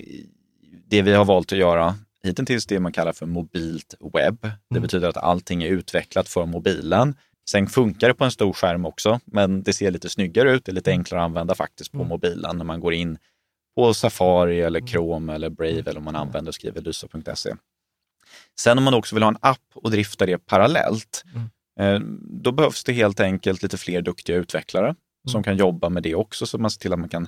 det 0.87 1.01
vi 1.01 1.13
har 1.13 1.25
valt 1.25 1.51
att 1.51 1.57
göra 1.57 1.95
hittills 2.23 2.65
det 2.65 2.79
man 2.79 2.91
kallar 2.91 3.13
för 3.13 3.25
mobilt 3.25 3.93
webb. 4.13 4.41
Det 4.41 4.51
Mm. 4.71 4.81
betyder 4.81 5.09
att 5.09 5.17
allting 5.17 5.63
är 5.63 5.67
utvecklat 5.67 6.29
för 6.29 6.45
mobilen. 6.45 7.15
Sen 7.49 7.67
funkar 7.67 8.07
det 8.07 8.13
på 8.13 8.23
en 8.25 8.31
stor 8.31 8.53
skärm 8.53 8.85
också, 8.85 9.19
men 9.25 9.63
det 9.63 9.73
ser 9.73 9.91
lite 9.91 10.09
snyggare 10.09 10.51
ut. 10.51 10.65
Det 10.65 10.71
är 10.71 10.73
lite 10.73 10.91
enklare 10.91 11.21
att 11.21 11.25
använda 11.25 11.55
faktiskt 11.55 11.91
på 11.91 11.97
Mm. 11.97 12.07
mobilen 12.09 12.57
när 12.57 12.65
man 12.65 12.79
går 12.79 12.93
in 12.93 13.17
på 13.75 13.93
Safari 13.93 14.61
eller 14.61 14.81
Chrome 14.87 15.35
eller 15.35 15.49
Brave 15.49 15.79
eller 15.79 15.97
om 15.97 16.03
man 16.03 16.15
använder 16.15 16.49
och 16.49 16.55
skriver 16.55 16.81
lysa.se. 16.81 17.53
Sen 18.59 18.77
om 18.77 18.83
man 18.83 18.93
också 18.93 19.15
vill 19.15 19.23
ha 19.23 19.29
en 19.29 19.37
app 19.41 19.59
och 19.73 19.91
drifta 19.91 20.25
det 20.25 20.37
parallellt, 20.37 21.23
eh, 21.79 21.99
då 22.43 22.51
behövs 22.51 22.83
det 22.83 22.93
helt 22.93 23.19
enkelt 23.19 23.63
lite 23.63 23.77
fler 23.77 24.01
duktiga 24.01 24.35
utvecklare 24.35 24.95
som 25.31 25.43
kan 25.43 25.57
jobba 25.57 25.89
med 25.89 26.03
det 26.03 26.15
också, 26.15 26.45
så 26.45 26.57
man 26.57 26.71
ser 26.71 26.79
till 26.79 26.93
att 26.93 26.99
man 26.99 27.09
kan 27.09 27.27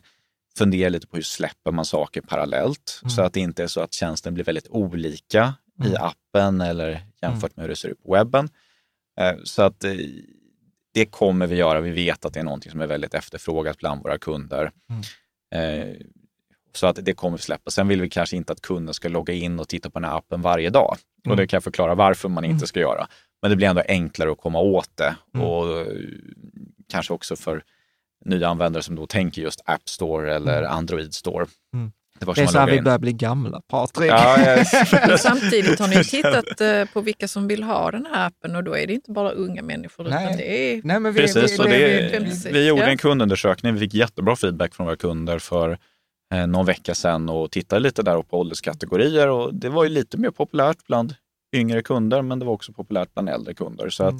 fundera 0.57 0.89
lite 0.89 1.07
på 1.07 1.15
hur 1.15 1.23
släpper 1.23 1.71
man 1.71 1.85
saker 1.85 2.21
parallellt, 2.21 3.01
så 3.09 3.21
att 3.21 3.33
det 3.33 3.39
inte 3.39 3.63
är 3.63 3.67
så 3.67 3.81
att 3.81 3.93
tjänsten 3.93 4.33
blir 4.33 4.43
väldigt 4.43 4.67
olika 4.67 5.53
i 5.85 5.95
appen 5.95 6.61
eller 6.61 7.01
jämfört 7.21 7.55
med 7.55 7.63
hur 7.63 7.69
det 7.69 7.75
ser 7.75 7.89
ut 7.89 8.03
på 8.03 8.13
webben. 8.13 8.49
Eh, 9.19 9.35
Så 9.43 9.61
att 9.61 9.83
eh, 9.83 9.91
det 10.93 11.05
kommer 11.05 11.47
vi 11.47 11.55
göra. 11.55 11.81
Vi 11.81 11.91
vet 11.91 12.25
att 12.25 12.33
det 12.33 12.39
är 12.39 12.43
någonting 12.43 12.71
som 12.71 12.81
är 12.81 12.87
väldigt 12.87 13.13
efterfrågat 13.13 13.77
bland 13.77 14.03
våra 14.03 14.17
kunder. 14.17 14.71
Eh, 15.55 15.95
Så 16.75 16.87
att 16.87 16.99
det 17.01 17.13
kommer 17.13 17.37
vi 17.37 17.43
släppa. 17.43 17.71
Sen 17.71 17.87
vill 17.87 18.01
vi 18.01 18.09
kanske 18.09 18.35
inte 18.35 18.53
att 18.53 18.61
kunden 18.61 18.93
ska 18.93 19.09
logga 19.09 19.33
in 19.33 19.59
och 19.59 19.67
titta 19.67 19.89
på 19.89 19.99
den 19.99 20.09
här 20.09 20.17
appen 20.17 20.41
varje 20.41 20.69
dag. 20.69 20.97
Och 21.29 21.37
det 21.37 21.47
kan 21.47 21.57
jag 21.57 21.63
förklara 21.63 21.95
varför 21.95 22.29
man 22.29 22.45
inte 22.45 22.67
ska 22.67 22.79
göra. 22.79 23.07
Men 23.41 23.51
det 23.51 23.57
blir 23.57 23.67
ändå 23.67 23.81
enklare 23.87 24.31
att 24.31 24.37
komma 24.37 24.59
åt 24.59 24.89
det. 24.95 25.15
Och 25.39 25.79
eh, 25.79 25.87
kanske 26.91 27.13
också 27.13 27.35
för 27.35 27.63
nya 28.25 28.47
användare 28.49 28.83
som 28.83 28.95
då 28.95 29.07
tänker 29.07 29.41
just 29.41 29.61
App 29.65 29.89
Store 29.89 30.35
eller 30.35 30.63
Android 30.63 31.13
Store. 31.13 31.45
Mm. 31.73 31.91
Det, 32.19 32.25
var 32.25 32.35
Det 32.35 32.41
är 32.41 32.47
så 32.47 32.59
här 32.59 32.71
vi 32.71 32.81
börjar 32.81 32.99
bli 32.99 33.13
gamla, 33.13 33.61
Patrik. 33.67 34.11
Ja, 34.11 34.37
Men 35.07 35.17
samtidigt 35.17 35.79
har 35.79 35.87
ni 35.87 36.03
tittat 36.03 36.61
eh, 36.61 36.85
på 36.93 37.01
vilka 37.01 37.27
som 37.27 37.47
vill 37.47 37.63
ha 37.63 37.91
den 37.91 38.05
här 38.13 38.27
appen 38.27 38.55
och 38.55 38.63
då 38.63 38.77
är 38.77 38.87
det 38.87 38.93
inte 38.93 39.11
bara 39.11 39.31
unga 39.31 39.61
människor 39.61 40.03
Nej. 40.03 40.25
utan 40.25 40.37
det 40.37 40.71
är 40.73 40.81
Nej, 40.83 40.99
men 40.99 41.13
vi, 41.13 41.21
Precis, 41.21 41.59
vi, 41.59 41.63
det, 41.63 42.19
vi- 42.19 42.51
vi 42.51 42.67
gjorde 42.67 42.85
en 42.85 42.97
kundundersökning. 42.97 43.73
Vi 43.73 43.79
fick 43.79 43.93
jättebra 43.93 44.35
feedback 44.35 44.75
från 44.75 44.85
våra 44.85 44.95
kunder 44.95 45.39
för 45.39 45.77
någon 46.33 46.65
vecka 46.65 46.95
sedan 46.95 47.29
och 47.29 47.51
tittade 47.51 47.79
lite 47.79 48.03
där 48.03 48.21
på 48.21 48.39
ålderskategorier. 48.39 49.29
Och 49.29 49.55
det 49.55 49.69
var 49.69 49.83
ju 49.83 49.89
lite 49.89 50.17
mer 50.17 50.31
populärt 50.31 50.77
bland 50.87 51.15
yngre 51.55 51.81
kunder, 51.81 52.21
men 52.21 52.39
det 52.39 52.45
var 52.45 52.53
också 52.53 52.73
populärt 52.73 53.13
bland 53.13 53.29
äldre 53.29 53.53
kunder. 53.53 53.89
Så 53.89 54.03
att, 54.03 54.15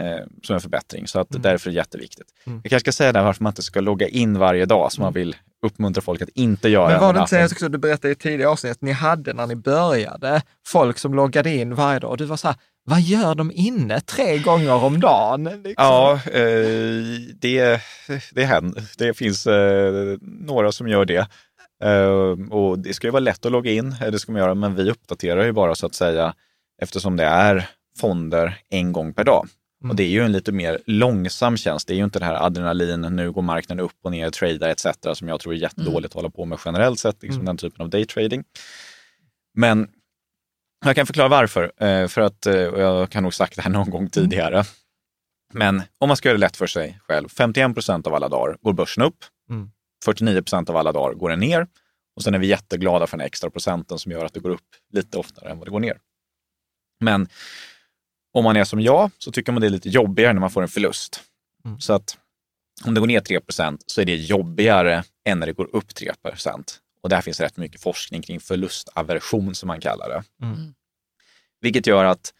eh, 0.00 0.26
som 0.42 0.54
en 0.54 0.60
förbättring. 0.60 1.06
Så 1.06 1.20
att 1.20 1.28
därför 1.30 1.70
är 1.70 1.72
det 1.72 1.76
jätteviktigt. 1.76 2.26
Mm. 2.46 2.60
Jag 2.64 2.70
kanske 2.70 2.92
ska 2.92 2.96
säga 2.96 3.12
där 3.12 3.22
varför 3.22 3.42
man 3.42 3.50
inte 3.50 3.62
ska 3.62 3.80
logga 3.80 4.08
in 4.08 4.38
varje 4.38 4.66
dag, 4.66 4.92
som 4.92 5.02
man 5.02 5.12
vill 5.12 5.36
uppmuntra 5.66 6.02
folk 6.02 6.22
att 6.22 6.28
inte 6.28 6.68
göra. 6.68 6.88
Men 6.88 7.00
var 7.00 7.12
det 7.12 7.20
inte 7.20 7.44
också, 7.44 7.68
du 7.68 7.78
berättade 7.78 8.12
i 8.12 8.14
tidigare 8.14 8.50
avsnitt, 8.50 8.72
att 8.72 8.82
ni 8.82 8.92
hade 8.92 9.32
när 9.32 9.46
ni 9.46 9.56
började 9.56 10.42
folk 10.66 10.98
som 10.98 11.14
loggade 11.14 11.54
in 11.54 11.74
varje 11.74 11.98
dag 11.98 12.10
och 12.10 12.16
du 12.16 12.24
var 12.24 12.36
så 12.36 12.48
här, 12.48 12.56
vad 12.88 13.00
gör 13.00 13.34
de 13.34 13.52
inne 13.54 14.00
tre 14.00 14.38
gånger 14.38 14.84
om 14.84 15.00
dagen? 15.00 15.44
Liksom. 15.44 15.74
Ja, 15.76 16.20
eh, 16.32 17.02
det, 17.34 17.80
det 18.32 18.44
händer. 18.44 18.84
Det 18.98 19.14
finns 19.14 19.46
eh, 19.46 20.16
några 20.20 20.72
som 20.72 20.88
gör 20.88 21.04
det. 21.04 21.28
Eh, 21.84 22.52
och 22.52 22.78
det 22.78 22.94
ska 22.94 23.06
ju 23.06 23.10
vara 23.10 23.20
lätt 23.20 23.46
att 23.46 23.52
logga 23.52 23.72
in, 23.72 23.96
eh, 24.02 24.10
det 24.10 24.18
ska 24.18 24.32
man 24.32 24.40
göra, 24.40 24.54
men 24.54 24.74
vi 24.74 24.90
uppdaterar 24.90 25.44
ju 25.44 25.52
bara 25.52 25.74
så 25.74 25.86
att 25.86 25.94
säga 25.94 26.34
eftersom 26.82 27.16
det 27.16 27.24
är 27.24 27.68
fonder 27.98 28.58
en 28.70 28.92
gång 28.92 29.12
per 29.14 29.24
dag. 29.24 29.48
Och 29.90 29.96
det 29.96 30.02
är 30.02 30.08
ju 30.08 30.20
en 30.20 30.32
lite 30.32 30.52
mer 30.52 30.78
långsam 30.86 31.56
tjänst. 31.56 31.88
Det 31.88 31.94
är 31.94 31.96
ju 31.96 32.04
inte 32.04 32.18
det 32.18 32.24
här 32.24 32.46
adrenalin, 32.46 33.00
nu 33.00 33.32
går 33.32 33.42
marknaden 33.42 33.84
upp 33.84 33.92
och 34.02 34.10
ner, 34.10 34.30
tradar 34.30 34.68
etc. 34.68 34.86
som 35.18 35.28
jag 35.28 35.40
tror 35.40 35.54
är 35.54 35.58
jättedåligt 35.58 36.10
att 36.10 36.14
hålla 36.14 36.30
på 36.30 36.44
med 36.44 36.58
generellt 36.64 36.98
sett, 36.98 37.22
liksom 37.22 37.44
den 37.44 37.56
typen 37.56 37.80
av 37.82 37.90
daytrading. 37.90 38.44
Men 39.54 39.88
jag 40.84 40.94
kan 40.94 41.06
förklara 41.06 41.28
varför, 41.28 41.72
eh, 41.84 42.08
för 42.08 42.20
att, 42.20 42.46
eh, 42.46 42.54
jag 42.54 43.10
kan 43.10 43.22
nog 43.22 43.34
sagt 43.34 43.56
det 43.56 43.62
här 43.62 43.70
någon 43.70 43.90
gång 43.90 44.10
tidigare. 44.10 44.64
Men 45.52 45.82
om 45.98 46.08
man 46.08 46.16
ska 46.16 46.28
göra 46.28 46.36
det 46.36 46.40
lätt 46.40 46.56
för 46.56 46.66
sig 46.66 46.98
själv, 47.02 47.28
51 47.28 47.74
procent 47.74 48.06
av 48.06 48.14
alla 48.14 48.28
dagar 48.28 48.56
går 48.62 48.72
börsen 48.72 49.02
upp, 49.02 49.24
Mm. 49.50 49.70
49 50.04 50.42
procent 50.42 50.70
av 50.70 50.76
alla 50.76 50.92
dagar 50.92 51.14
går 51.14 51.30
den 51.30 51.40
ner 51.40 51.66
och 52.16 52.22
sen 52.22 52.34
är 52.34 52.38
vi 52.38 52.46
jätteglada 52.46 53.06
för 53.06 53.16
den 53.16 53.26
extra 53.26 53.50
procenten 53.50 53.98
som 53.98 54.12
gör 54.12 54.24
att 54.24 54.34
det 54.34 54.40
går 54.40 54.50
upp 54.50 54.76
lite 54.92 55.18
oftare 55.18 55.50
än 55.50 55.58
vad 55.58 55.66
det 55.66 55.70
går 55.70 55.80
ner. 55.80 55.98
Men 57.00 57.28
om 58.32 58.44
man 58.44 58.56
är 58.56 58.64
som 58.64 58.80
jag 58.80 59.10
så 59.18 59.32
tycker 59.32 59.52
man 59.52 59.60
det 59.60 59.66
är 59.66 59.70
lite 59.70 59.88
jobbigare 59.88 60.32
när 60.32 60.40
man 60.40 60.50
får 60.50 60.62
en 60.62 60.68
förlust. 60.68 61.22
Mm. 61.64 61.80
Så 61.80 61.92
att 61.92 62.18
om 62.84 62.94
det 62.94 63.00
går 63.00 63.06
ner 63.06 63.20
3% 63.20 63.78
så 63.86 64.00
är 64.00 64.04
det 64.04 64.16
jobbigare 64.16 65.04
än 65.24 65.38
när 65.38 65.46
det 65.46 65.52
går 65.52 65.76
upp 65.76 65.94
3 65.94 66.12
Och 67.02 67.08
där 67.08 67.20
finns 67.20 67.40
rätt 67.40 67.56
mycket 67.56 67.80
forskning 67.80 68.22
kring 68.22 68.40
förlustaversion 68.40 69.54
som 69.54 69.66
man 69.66 69.80
kallar 69.80 70.08
det. 70.08 70.46
Mm. 70.46 70.74
Vilket 71.60 71.86
gör 71.86 72.04
att 72.04 72.32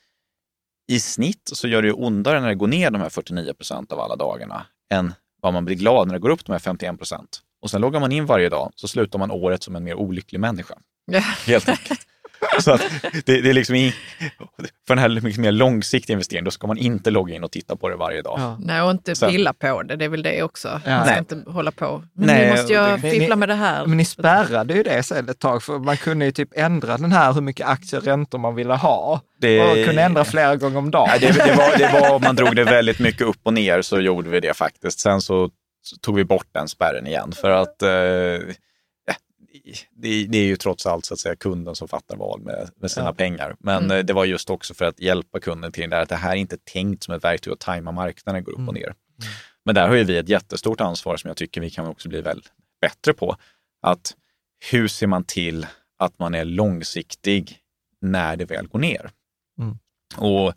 i 0.89 1.01
snitt 1.01 1.51
så 1.53 1.69
gör 1.69 1.83
det 1.83 1.89
ju 1.89 1.95
ondare 1.95 2.41
när 2.41 2.49
det 2.49 2.55
går 2.55 2.67
ner 2.67 2.91
de 2.91 3.01
här 3.01 3.09
49 3.09 3.55
procent 3.55 3.93
av 3.93 4.01
alla 4.01 4.17
dagarna 4.17 4.67
än 4.91 5.15
vad 5.41 5.53
man 5.53 5.65
blir 5.65 5.77
glad 5.77 6.07
när 6.07 6.15
det 6.15 6.21
går 6.21 6.31
upp 6.31 6.45
de 6.45 6.53
här 6.53 6.59
51 6.59 6.99
procent. 6.99 7.43
Och 7.67 7.71
sen 7.71 7.81
loggar 7.81 8.01
man 8.01 8.13
in 8.13 8.27
varje 8.27 8.49
dag 8.49 8.73
så 8.75 8.89
slutar 8.89 9.19
man 9.19 9.31
året 9.31 9.63
som 9.63 9.77
en 9.77 9.85
mer 9.85 9.95
olycklig 9.95 10.41
människa. 10.41 10.75
Ja. 11.07 11.21
Helt 11.47 11.69
enkelt. 11.69 12.01
Så 12.61 12.71
att 12.73 12.81
det, 13.25 13.41
det 13.41 13.51
är 13.51 13.55
liksom 13.55 13.75
i, 13.75 13.95
för 14.87 14.95
den 14.95 14.99
här 14.99 15.09
mycket 15.21 15.41
mer 15.41 15.53
långsiktiga 15.53 16.15
investeringen, 16.15 16.45
då 16.45 16.51
ska 16.51 16.67
man 16.67 16.79
inte 16.79 17.11
logga 17.11 17.35
in 17.35 17.45
och 17.45 17.51
titta 17.51 17.77
på 17.77 17.89
det 17.89 17.97
varje 17.97 18.23
dag. 18.23 18.37
Ja. 18.41 18.57
Nej, 18.61 18.83
och 18.83 18.91
inte 18.91 19.15
Så- 19.17 19.29
pilla 19.29 19.53
på 19.53 19.83
det. 19.83 19.97
Det 19.97 20.05
är 20.05 20.09
väl 20.09 20.23
det 20.23 20.43
också. 20.43 20.81
Ja. 20.85 20.91
Man 20.91 21.05
ska 21.05 21.11
Nej. 21.11 21.19
inte 21.19 21.51
hålla 21.51 21.71
på. 21.71 22.03
Men 22.15 22.27
Nej, 22.27 22.45
nu 22.47 22.51
måste 22.57 22.73
jag 22.73 23.01
det- 23.03 23.11
fiffla 23.11 23.35
ni- 23.35 23.39
med 23.41 23.49
det 23.49 23.55
här. 23.55 23.87
Men 23.87 23.97
ni 23.97 24.05
spärrade 24.05 24.75
ju 24.75 24.83
det 24.83 25.03
sen 25.03 25.29
ett 25.29 25.39
tag, 25.39 25.63
för 25.63 25.79
man 25.79 25.97
kunde 25.97 26.25
ju 26.25 26.33
typ 26.33 26.49
ändra 26.57 26.97
den 26.97 27.13
här 27.13 27.33
hur 27.33 27.41
mycket 27.41 27.67
aktier 27.67 28.01
och 28.01 28.07
räntor 28.07 28.39
man 28.39 28.55
ville 28.55 28.75
ha. 28.75 29.21
Det- 29.41 29.61
Och 29.61 29.87
kunde 29.87 30.03
ändra 30.03 30.25
flera 30.25 30.57
gånger 30.57 30.79
om 30.79 30.91
dagen. 30.91 31.09
Nej, 31.11 31.19
det, 31.21 31.45
det, 31.47 31.55
var, 31.57 31.79
det 31.79 32.01
var, 32.01 32.19
man 32.21 32.37
drog 32.37 32.57
det 32.57 32.65
väldigt 32.65 32.99
mycket 32.99 33.23
upp 33.23 33.41
och 33.43 33.53
ner 33.55 33.83
så 33.83 34.01
gjorde 34.01 34.31
vi 34.31 34.41
det 34.41 34.55
faktiskt. 34.55 35.01
Sen 35.01 35.21
så 35.21 35.51
tog 36.01 36.17
vi 36.17 36.25
bort 36.25 36.49
den 36.53 36.69
spärren 36.69 37.07
igen 37.07 37.33
för 37.33 37.51
att 37.51 37.83
eh, 37.83 38.55
det, 39.91 40.27
det 40.29 40.39
är 40.39 40.45
ju 40.45 40.57
trots 40.57 40.87
allt 40.87 41.05
så 41.05 41.15
att 41.15 41.21
säga 41.21 41.37
kunden 41.37 41.75
som 41.75 41.89
fattar 41.89 42.17
val 42.17 42.41
med, 42.41 42.71
med 42.77 42.91
sina 42.91 43.07
Ja. 43.07 43.13
pengar. 43.13 43.57
Men 43.59 43.91
eh, 43.91 43.99
det 43.99 44.13
var 44.13 44.25
just 44.25 44.51
också 44.51 44.75
för 44.75 44.85
att 44.85 45.01
hjälpa 45.01 45.41
kunden 45.41 45.73
till 45.73 45.91
det 45.91 45.97
där 45.97 46.03
att 46.03 46.09
det 46.09 46.17
här 46.17 46.31
är 46.31 46.37
inte 46.37 46.57
tänkt 46.57 47.03
som 47.03 47.15
ett 47.15 47.25
verktyg 47.25 47.53
att 47.53 47.61
tajma 47.61 47.93
marknaden 47.93 48.45
går 48.45 48.53
upp 48.53 48.69
och 48.69 48.75
ner. 48.75 48.95
Men 49.65 49.75
där 49.75 49.89
har 49.89 49.95
ju 49.95 50.05
vi 50.05 50.17
ett 50.17 50.29
jättestort 50.29 50.81
ansvar 50.81 51.17
som 51.17 51.29
jag 51.29 51.37
tycker 51.37 51.61
vi 51.61 51.71
kan 51.71 51.87
också 51.87 52.09
bli 52.09 52.21
väl 52.21 52.43
bättre 52.81 53.13
på. 53.13 53.37
Att 53.83 54.15
hur 54.71 54.89
ser 54.89 55.07
man 55.07 55.25
till 55.25 55.67
att 55.99 56.19
man 56.19 56.35
är 56.35 56.45
långsiktig 56.45 57.59
när 58.01 58.37
det 58.37 58.45
väl 58.45 58.67
går 58.69 58.79
ner? 58.79 59.11
Mm. 59.61 59.79
Och 60.17 60.55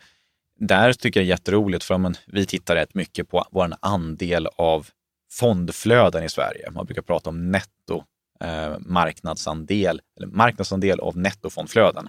där 0.59 0.93
tycker 0.93 1.19
jag 1.19 1.25
är 1.25 1.29
jätteroligt 1.29 1.83
för 1.83 1.97
men, 1.97 2.15
vi 2.27 2.45
tittar 2.45 2.75
rätt 2.75 2.93
mycket 2.93 3.29
på 3.29 3.45
vår 3.51 3.73
andel 3.79 4.47
av 4.55 4.87
fondflöden 5.31 6.23
i 6.23 6.29
Sverige. 6.29 6.71
Man 6.71 6.85
brukar 6.85 7.01
prata 7.01 7.29
om 7.29 7.51
netto 7.51 8.03
eh, 8.39 8.77
marknadsandel, 8.79 10.01
eller 10.17 10.27
marknadsandel 10.27 10.99
av 10.99 11.17
nettofondflöden. 11.17 12.07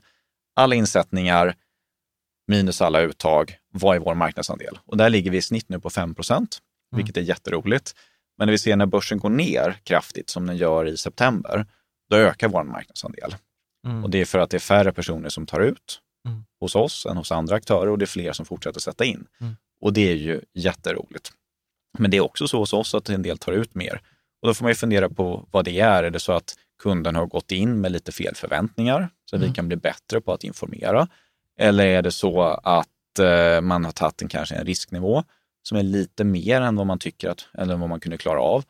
Alla 0.57 0.75
insättningar 0.75 1.55
minus 2.49 2.81
alla 2.81 3.01
uttag, 3.01 3.57
vad 3.73 3.97
är 3.97 4.01
vår 4.01 4.15
marknadsandel? 4.15 4.79
Och 4.87 4.97
där 4.97 5.11
ligger 5.11 5.31
vi 5.31 5.37
i 5.37 5.43
snitt 5.43 5.69
nu 5.69 5.81
på 5.81 5.91
5 5.91 6.15
procent, 6.15 6.59
vilket 6.97 7.17
är 7.17 7.21
jätteroligt. 7.21 7.95
Men 8.39 8.47
när 8.47 8.53
vi 8.53 8.59
ser 8.59 8.77
när 8.77 8.87
börsen 8.87 9.19
går 9.19 9.31
ner 9.31 9.81
kraftigt, 9.85 10.31
som 10.31 10.47
den 10.47 10.57
gör 10.57 10.87
i 10.87 10.97
september, 10.97 11.67
då 12.11 12.17
ökar 12.17 12.49
vår 12.49 12.65
marknadsandel. 12.65 13.37
Mm. 13.87 14.05
Och 14.05 14.11
det 14.11 14.21
är 14.21 14.25
för 14.25 14.39
att 14.39 14.51
det 14.51 14.57
är 14.57 14.59
färre 14.59 14.93
personer 14.93 15.29
som 15.29 15.47
tar 15.47 15.61
ut 15.61 16.01
Mm. 16.29 16.45
hos 16.61 16.75
oss 16.75 17.07
än 17.07 17.17
hos 17.17 17.33
andra 17.33 17.57
aktörer 17.57 17.89
och 17.89 17.99
det 17.99 18.05
är 18.05 18.07
fler 18.07 18.33
som 18.33 18.47
fortsätter 18.47 18.81
sätta 18.81 19.05
in. 19.05 19.27
Mm. 19.41 19.57
Och 19.81 19.93
det 19.93 20.11
är 20.11 20.15
ju 20.15 20.41
jätteroligt. 20.55 21.33
Men 21.99 22.11
det 22.11 22.17
är 22.17 22.21
också 22.21 22.49
så 22.49 22.59
hos 22.59 22.73
oss 22.73 22.95
att 22.95 23.09
en 23.09 23.23
del 23.23 23.39
tar 23.39 23.53
ut 23.53 23.75
mer. 23.75 24.01
Och 24.43 24.49
då 24.49 24.55
får 24.55 24.65
man 24.65 24.71
ju 24.71 24.75
fundera 24.75 25.09
på 25.09 25.49
vad 25.51 25.65
det 25.65 25.81
är. 25.81 26.03
Är 26.05 26.11
det 26.11 26.21
så 26.21 26.33
att 26.33 26.55
kunden 26.83 27.17
har 27.17 27.27
gått 27.27 27.53
in 27.53 27.81
med 27.81 27.93
lite 27.93 28.13
fel 28.13 28.35
förväntningar 28.35 29.09
så 29.25 29.37
Mm. 29.37 29.49
vi 29.49 29.55
kan 29.55 29.69
bli 29.69 29.77
bättre 29.77 30.21
på 30.21 30.33
att 30.33 30.45
informera? 30.45 31.09
Eller 31.59 31.87
är 31.87 32.03
det 32.03 32.11
så 32.11 32.43
att 32.63 33.19
eh, 33.19 33.61
man 33.61 33.85
har 33.85 33.93
tagit 33.93 34.23
en, 34.23 34.29
kanske 34.29 34.55
en 34.55 34.67
risknivå 34.67 35.25
som 35.63 35.79
är 35.79 35.83
lite 35.83 36.25
mer 36.25 36.61
än 36.61 36.77
vad 36.77 36.87
man 36.87 36.99
tycker 36.99 37.29
att, 37.29 37.47
eller 37.59 37.77
vad 37.77 37.89
man 37.89 38.01
kunde 38.01 38.17
klara 38.19 38.41
av? 38.41 38.65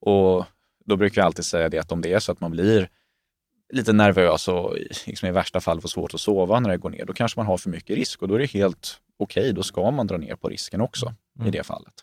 Och 0.00 0.44
då 0.84 0.96
brukar 0.96 1.20
jag 1.22 1.26
alltid 1.26 1.44
säga 1.44 1.68
det 1.68 1.78
att 1.78 1.92
om 1.92 2.00
det 2.00 2.12
är 2.12 2.18
så 2.18 2.32
att 2.32 2.40
man 2.40 2.50
blir 2.50 2.88
lite 3.72 3.92
nervös 3.92 4.48
och 4.48 4.76
liksom 5.06 5.28
i 5.28 5.32
värsta 5.32 5.60
fall 5.60 5.80
får 5.80 5.88
svårt 5.88 6.14
att 6.14 6.20
sova 6.20 6.60
när 6.60 6.70
det 6.70 6.76
går 6.76 6.90
ner, 6.90 7.04
då 7.04 7.12
kanske 7.12 7.38
man 7.38 7.46
har 7.46 7.58
för 7.58 7.70
mycket 7.70 7.96
risk 7.96 8.22
och 8.22 8.28
då 8.28 8.34
är 8.34 8.38
det 8.38 8.50
helt 8.50 9.00
okej, 9.18 9.52
då 9.52 9.62
ska 9.62 9.90
man 9.90 10.06
dra 10.06 10.16
ner 10.16 10.36
på 10.36 10.48
risken 10.48 10.80
också 10.80 11.14
i 11.46 11.50
det 11.50 11.62
fallet. 11.66 11.94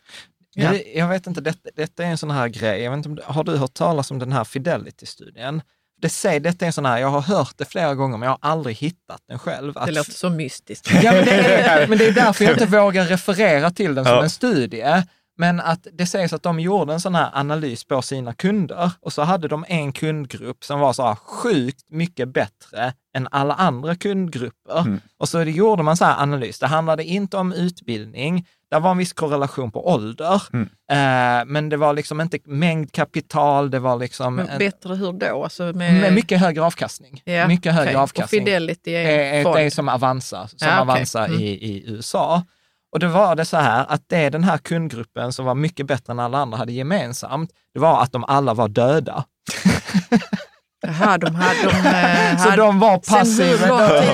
Ja. 0.54 0.64
Jag, 0.74 0.84
jag 0.96 1.08
vet 1.08 1.28
inte, 1.28 1.42
detta, 1.42 1.70
detta 1.76 2.04
är 2.04 2.08
en 2.08 2.18
sån 2.18 2.32
här 2.32 2.48
grej. 2.48 2.82
Jag 2.82 2.92
vet 2.92 2.98
inte, 2.98 3.10
om 3.10 3.16
du- 3.16 3.24
har 3.26 3.44
du 3.44 3.58
hört 3.58 3.74
talas 3.74 4.12
om 4.12 4.20
den 4.20 4.32
här 4.32 4.44
Fidelity-studien? 4.44 5.62
Det 6.02 6.10
säger, 6.10 6.40
detta 6.40 6.66
är 6.66 6.68
en 6.68 6.74
sån 6.74 6.86
här, 6.86 6.98
jag 6.98 7.08
har 7.08 7.22
hört 7.22 7.54
det 7.58 7.66
flera 7.66 7.96
gånger, 7.96 8.18
men 8.18 8.28
jag 8.30 8.38
har 8.42 8.50
aldrig 8.52 8.76
hittat 8.76 9.22
den 9.28 9.40
själv. 9.40 9.74
Det 9.74 9.80
Att- 9.80 9.94
låter 9.94 10.12
så 10.12 10.30
mystiskt. 10.30 10.90
Ja, 11.04 11.12
men 11.12 11.26
det, 11.26 11.32
är, 11.32 11.88
men 11.90 11.98
det 11.98 12.08
är 12.08 12.12
därför 12.12 12.44
jag 12.46 12.54
inte 12.54 12.66
vågar 12.66 13.06
referera 13.06 13.72
till 13.72 13.96
den 13.96 14.06
som 14.06 14.14
Ja. 14.14 14.24
en 14.24 14.30
studie. 14.30 15.04
Men 15.38 15.60
att 15.60 15.88
det 15.94 16.06
sägs 16.06 16.34
att 16.34 16.44
de 16.44 16.60
gjorde 16.60 16.94
en 16.94 17.02
sån 17.02 17.16
här 17.16 17.30
analys 17.34 17.84
på 17.84 18.02
sina 18.02 18.34
kunder 18.34 18.92
och 19.02 19.14
så 19.14 19.22
hade 19.22 19.48
de 19.48 19.66
en 19.68 19.94
kundgrupp 19.94 20.64
som 20.64 20.80
var 20.80 20.94
så 20.94 21.04
här 21.04 21.16
sjukt 21.16 21.86
mycket 21.90 22.30
bättre 22.30 22.94
än 23.16 23.28
alla 23.32 23.54
andra 23.54 23.96
kundgrupper. 23.96 24.80
Mm. 24.80 25.02
Och 25.18 25.30
så 25.30 25.38
det 25.44 25.52
gjorde 25.52 25.84
man 25.84 25.98
så 25.98 26.06
här 26.06 26.22
analys. 26.24 26.60
Det 26.60 26.68
handlade 26.68 27.04
inte 27.04 27.38
om 27.38 27.54
utbildning. 27.54 28.48
Det 28.72 28.80
var 28.80 28.92
en 28.92 28.98
viss 28.98 29.14
korrelation 29.14 29.72
på 29.72 29.88
ålder, 29.90 30.42
Mm. 30.54 30.70
eh, 30.92 31.46
men 31.46 31.70
det 31.70 31.78
var 31.78 31.94
liksom 31.94 32.22
inte 32.22 32.40
mängd 32.46 32.92
kapital, 32.92 33.72
det 33.72 33.80
var 33.80 33.96
liksom 33.98 34.36
Men 34.36 34.50
en, 34.50 34.58
bättre 34.60 34.96
hur 34.96 35.14
då? 35.14 35.44
Alltså 35.44 35.64
med, 35.64 35.74
med 36.02 36.14
mycket 36.14 36.40
högre 36.40 36.64
avkastning. 36.64 37.22
Ja, 37.26 37.48
mycket 37.48 37.74
högre. 37.74 37.96
Och 37.96 38.02
avkastning. 38.02 38.46
Fidelity 38.46 38.92
är 38.92 39.00
en 39.40 39.48
är, 39.48 39.54
det 39.54 39.62
är 39.62 39.70
som 39.70 39.90
Avanza, 39.90 40.48
som 40.48 40.58
Ja. 40.62 40.80
Avanza 40.82 41.26
Mm. 41.26 41.40
i, 41.40 41.44
i 41.48 41.84
USA. 41.92 42.44
Och 42.92 43.00
då 43.00 43.08
var 43.08 43.36
det 43.36 43.46
så 43.46 43.58
här 43.58 43.86
att 43.90 44.02
det 44.08 44.30
den 44.30 44.44
här 44.44 44.58
kundgruppen 44.58 45.34
som 45.34 45.46
var 45.46 45.56
mycket 45.56 45.86
bättre 45.88 46.14
än 46.14 46.20
alla 46.20 46.38
andra 46.38 46.58
hade 46.58 46.72
gemensamt, 46.74 47.52
det 47.74 47.80
var 47.80 48.02
att 48.04 48.12
de 48.12 48.24
alla 48.28 48.54
var 48.54 48.68
döda. 48.68 49.24
Jaha, 50.82 51.18
de 51.18 51.36
hade... 51.36 51.62
De, 51.64 51.68
eh, 51.90 52.38
Så 52.44 52.50
hade 52.50 52.62
de 52.62 52.80
var 52.80 52.98
passiva. 52.98 53.68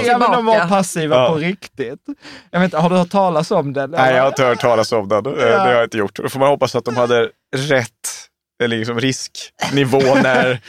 Ja, 0.05 0.17
men 0.17 0.31
de 0.31 0.45
var 0.45 0.67
passiva 0.67 1.15
Ja. 1.15 1.29
på 1.29 1.35
riktigt. 1.35 1.99
Jag 2.51 2.59
vet 2.59 2.65
inte, 2.65 2.77
har 2.77 2.89
du 2.89 2.95
hört 2.95 3.09
talas 3.09 3.51
om 3.51 3.73
det? 3.73 3.87
Nej, 3.87 4.13
jag 4.15 4.21
har 4.21 4.27
inte 4.27 4.43
hört 4.45 4.59
talas 4.59 4.91
om 4.91 5.07
den. 5.09 5.25
Eh, 5.25 5.31
Det 5.33 5.57
har 5.59 5.71
jag 5.71 5.83
inte 5.83 5.97
gjort. 5.97 6.15
Då 6.15 6.29
får 6.29 6.39
man 6.39 6.49
hoppas 6.49 6.75
att 6.75 6.85
de 6.85 6.97
hade 6.97 7.29
rätt 7.55 7.89
eller 8.63 8.77
liksom 8.77 8.99
risknivå 8.99 9.97
när 10.23 10.59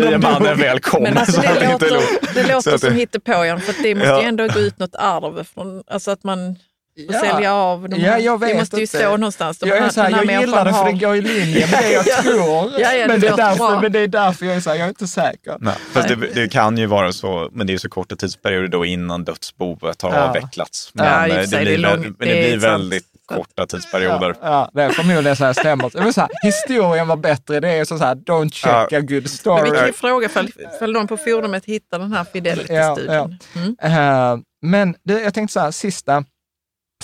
liemannen 0.00 0.58
väl 0.58 0.80
kom. 0.80 1.02
Men 1.02 1.18
alltså, 1.18 1.32
Så 1.32 1.40
det, 1.40 1.72
låter, 1.72 1.90
det 2.34 2.42
så 2.44 2.52
låter 2.52 2.74
att 2.74 2.80
som 2.80 2.90
det- 2.90 2.96
hittepåjan, 2.96 3.60
för 3.60 3.74
det 3.82 3.94
måste 3.94 4.08
Ja. 4.10 4.20
ju 4.22 4.28
ändå 4.28 4.48
gå 4.48 4.58
ut 4.60 4.78
något 4.78 4.94
arv 4.94 5.44
från, 5.54 5.82
alltså 5.90 6.10
att 6.10 6.24
man 6.24 6.56
får 7.04 7.14
Ja. 7.14 7.20
sälja 7.20 7.52
av. 7.54 7.88
De, 7.88 7.96
Ja, 7.96 8.18
jag 8.18 8.40
det 8.40 8.54
måste 8.54 8.76
ju 8.76 8.82
inte. 8.82 8.98
stå 8.98 9.10
någonstans. 9.16 9.58
De 9.58 9.68
Jag, 9.68 9.78
är 9.78 9.82
här- 9.82 9.90
så 9.90 10.00
här, 10.02 10.10
här 10.12 10.24
jag 10.24 10.40
gillar 10.40 10.64
det 10.64 10.72
för 10.72 10.78
har- 10.78 10.92
det 10.92 10.98
går 10.98 11.16
i 11.16 11.20
linje 11.20 11.66
med 11.70 11.82
det 11.82 11.92
jag 11.92 12.04
Ja. 12.06 12.22
tror. 12.22 12.72
Ja, 12.80 12.92
ja, 12.92 12.92
det 12.92 13.08
men, 13.08 13.20
det 13.20 13.26
är 13.28 13.36
därför, 13.36 13.56
bra. 13.70 13.80
men 13.80 13.92
det 13.92 13.98
är 14.00 14.08
därför 14.08 14.46
jag 14.46 14.56
är 14.56 14.60
så 14.60 14.70
här, 14.70 14.76
jag 14.76 14.84
är 14.84 14.88
inte 14.88 15.06
säker. 15.06 15.56
Nej, 15.60 15.74
fast 15.92 16.08
det, 16.08 16.16
det 16.16 16.48
kan 16.52 16.78
ju 16.78 16.86
vara 16.86 17.12
så, 17.12 17.48
men 17.52 17.66
det 17.66 17.72
är 17.74 17.78
så 17.78 17.88
korta 17.88 18.16
tidsperioder 18.16 18.68
då 18.68 18.84
innan 18.84 19.24
dödsboet 19.24 20.02
har 20.02 20.14
Ja. 20.14 20.20
avvecklats. 20.28 20.90
Men, 20.94 21.06
Ja, 21.06 21.22
och 21.22 21.28
det, 21.28 21.48
blir, 21.48 21.64
det 21.64 21.76
långt- 21.78 22.00
men 22.18 22.28
det 22.28 22.34
blir 22.34 22.50
sant. 22.52 22.62
väldigt 22.62 23.04
korta 23.26 23.66
tidsperioder. 23.66 24.34
Ja, 24.42 24.48
ja, 24.48 24.70
det 24.74 24.82
är 24.82 24.90
förmodligen 24.90 25.36
så 25.36 25.44
här 25.44 25.52
stämmer. 25.52 25.90
Jag 25.94 26.04
vill 26.04 26.14
säga, 26.14 26.28
historien 26.42 27.08
var 27.08 27.16
bättre, 27.16 27.60
det 27.60 27.68
är 27.68 27.84
så 27.84 27.96
här, 27.96 28.14
don't 28.14 28.50
check 28.52 28.72
Ja. 28.90 28.98
a 28.98 29.00
good 29.00 29.10
Men 29.10 29.22
vi 29.22 29.28
story. 29.28 29.70
kan 29.70 29.86
ju 29.86 29.92
fråga 29.92 30.26
ifall, 30.26 30.48
ifall 30.76 30.92
någon 30.92 31.06
på 31.06 31.16
forumet 31.16 31.64
hittar 31.64 31.98
den 31.98 32.12
här 32.12 32.24
Fidelity-studien. 32.32 33.38
Mm. 33.54 33.76
Eh, 33.82 34.38
men 34.62 34.94
det, 35.04 35.20
jag 35.20 35.34
tänkte 35.34 35.52
så 35.52 35.60
här, 35.60 35.70
sista, 35.70 36.24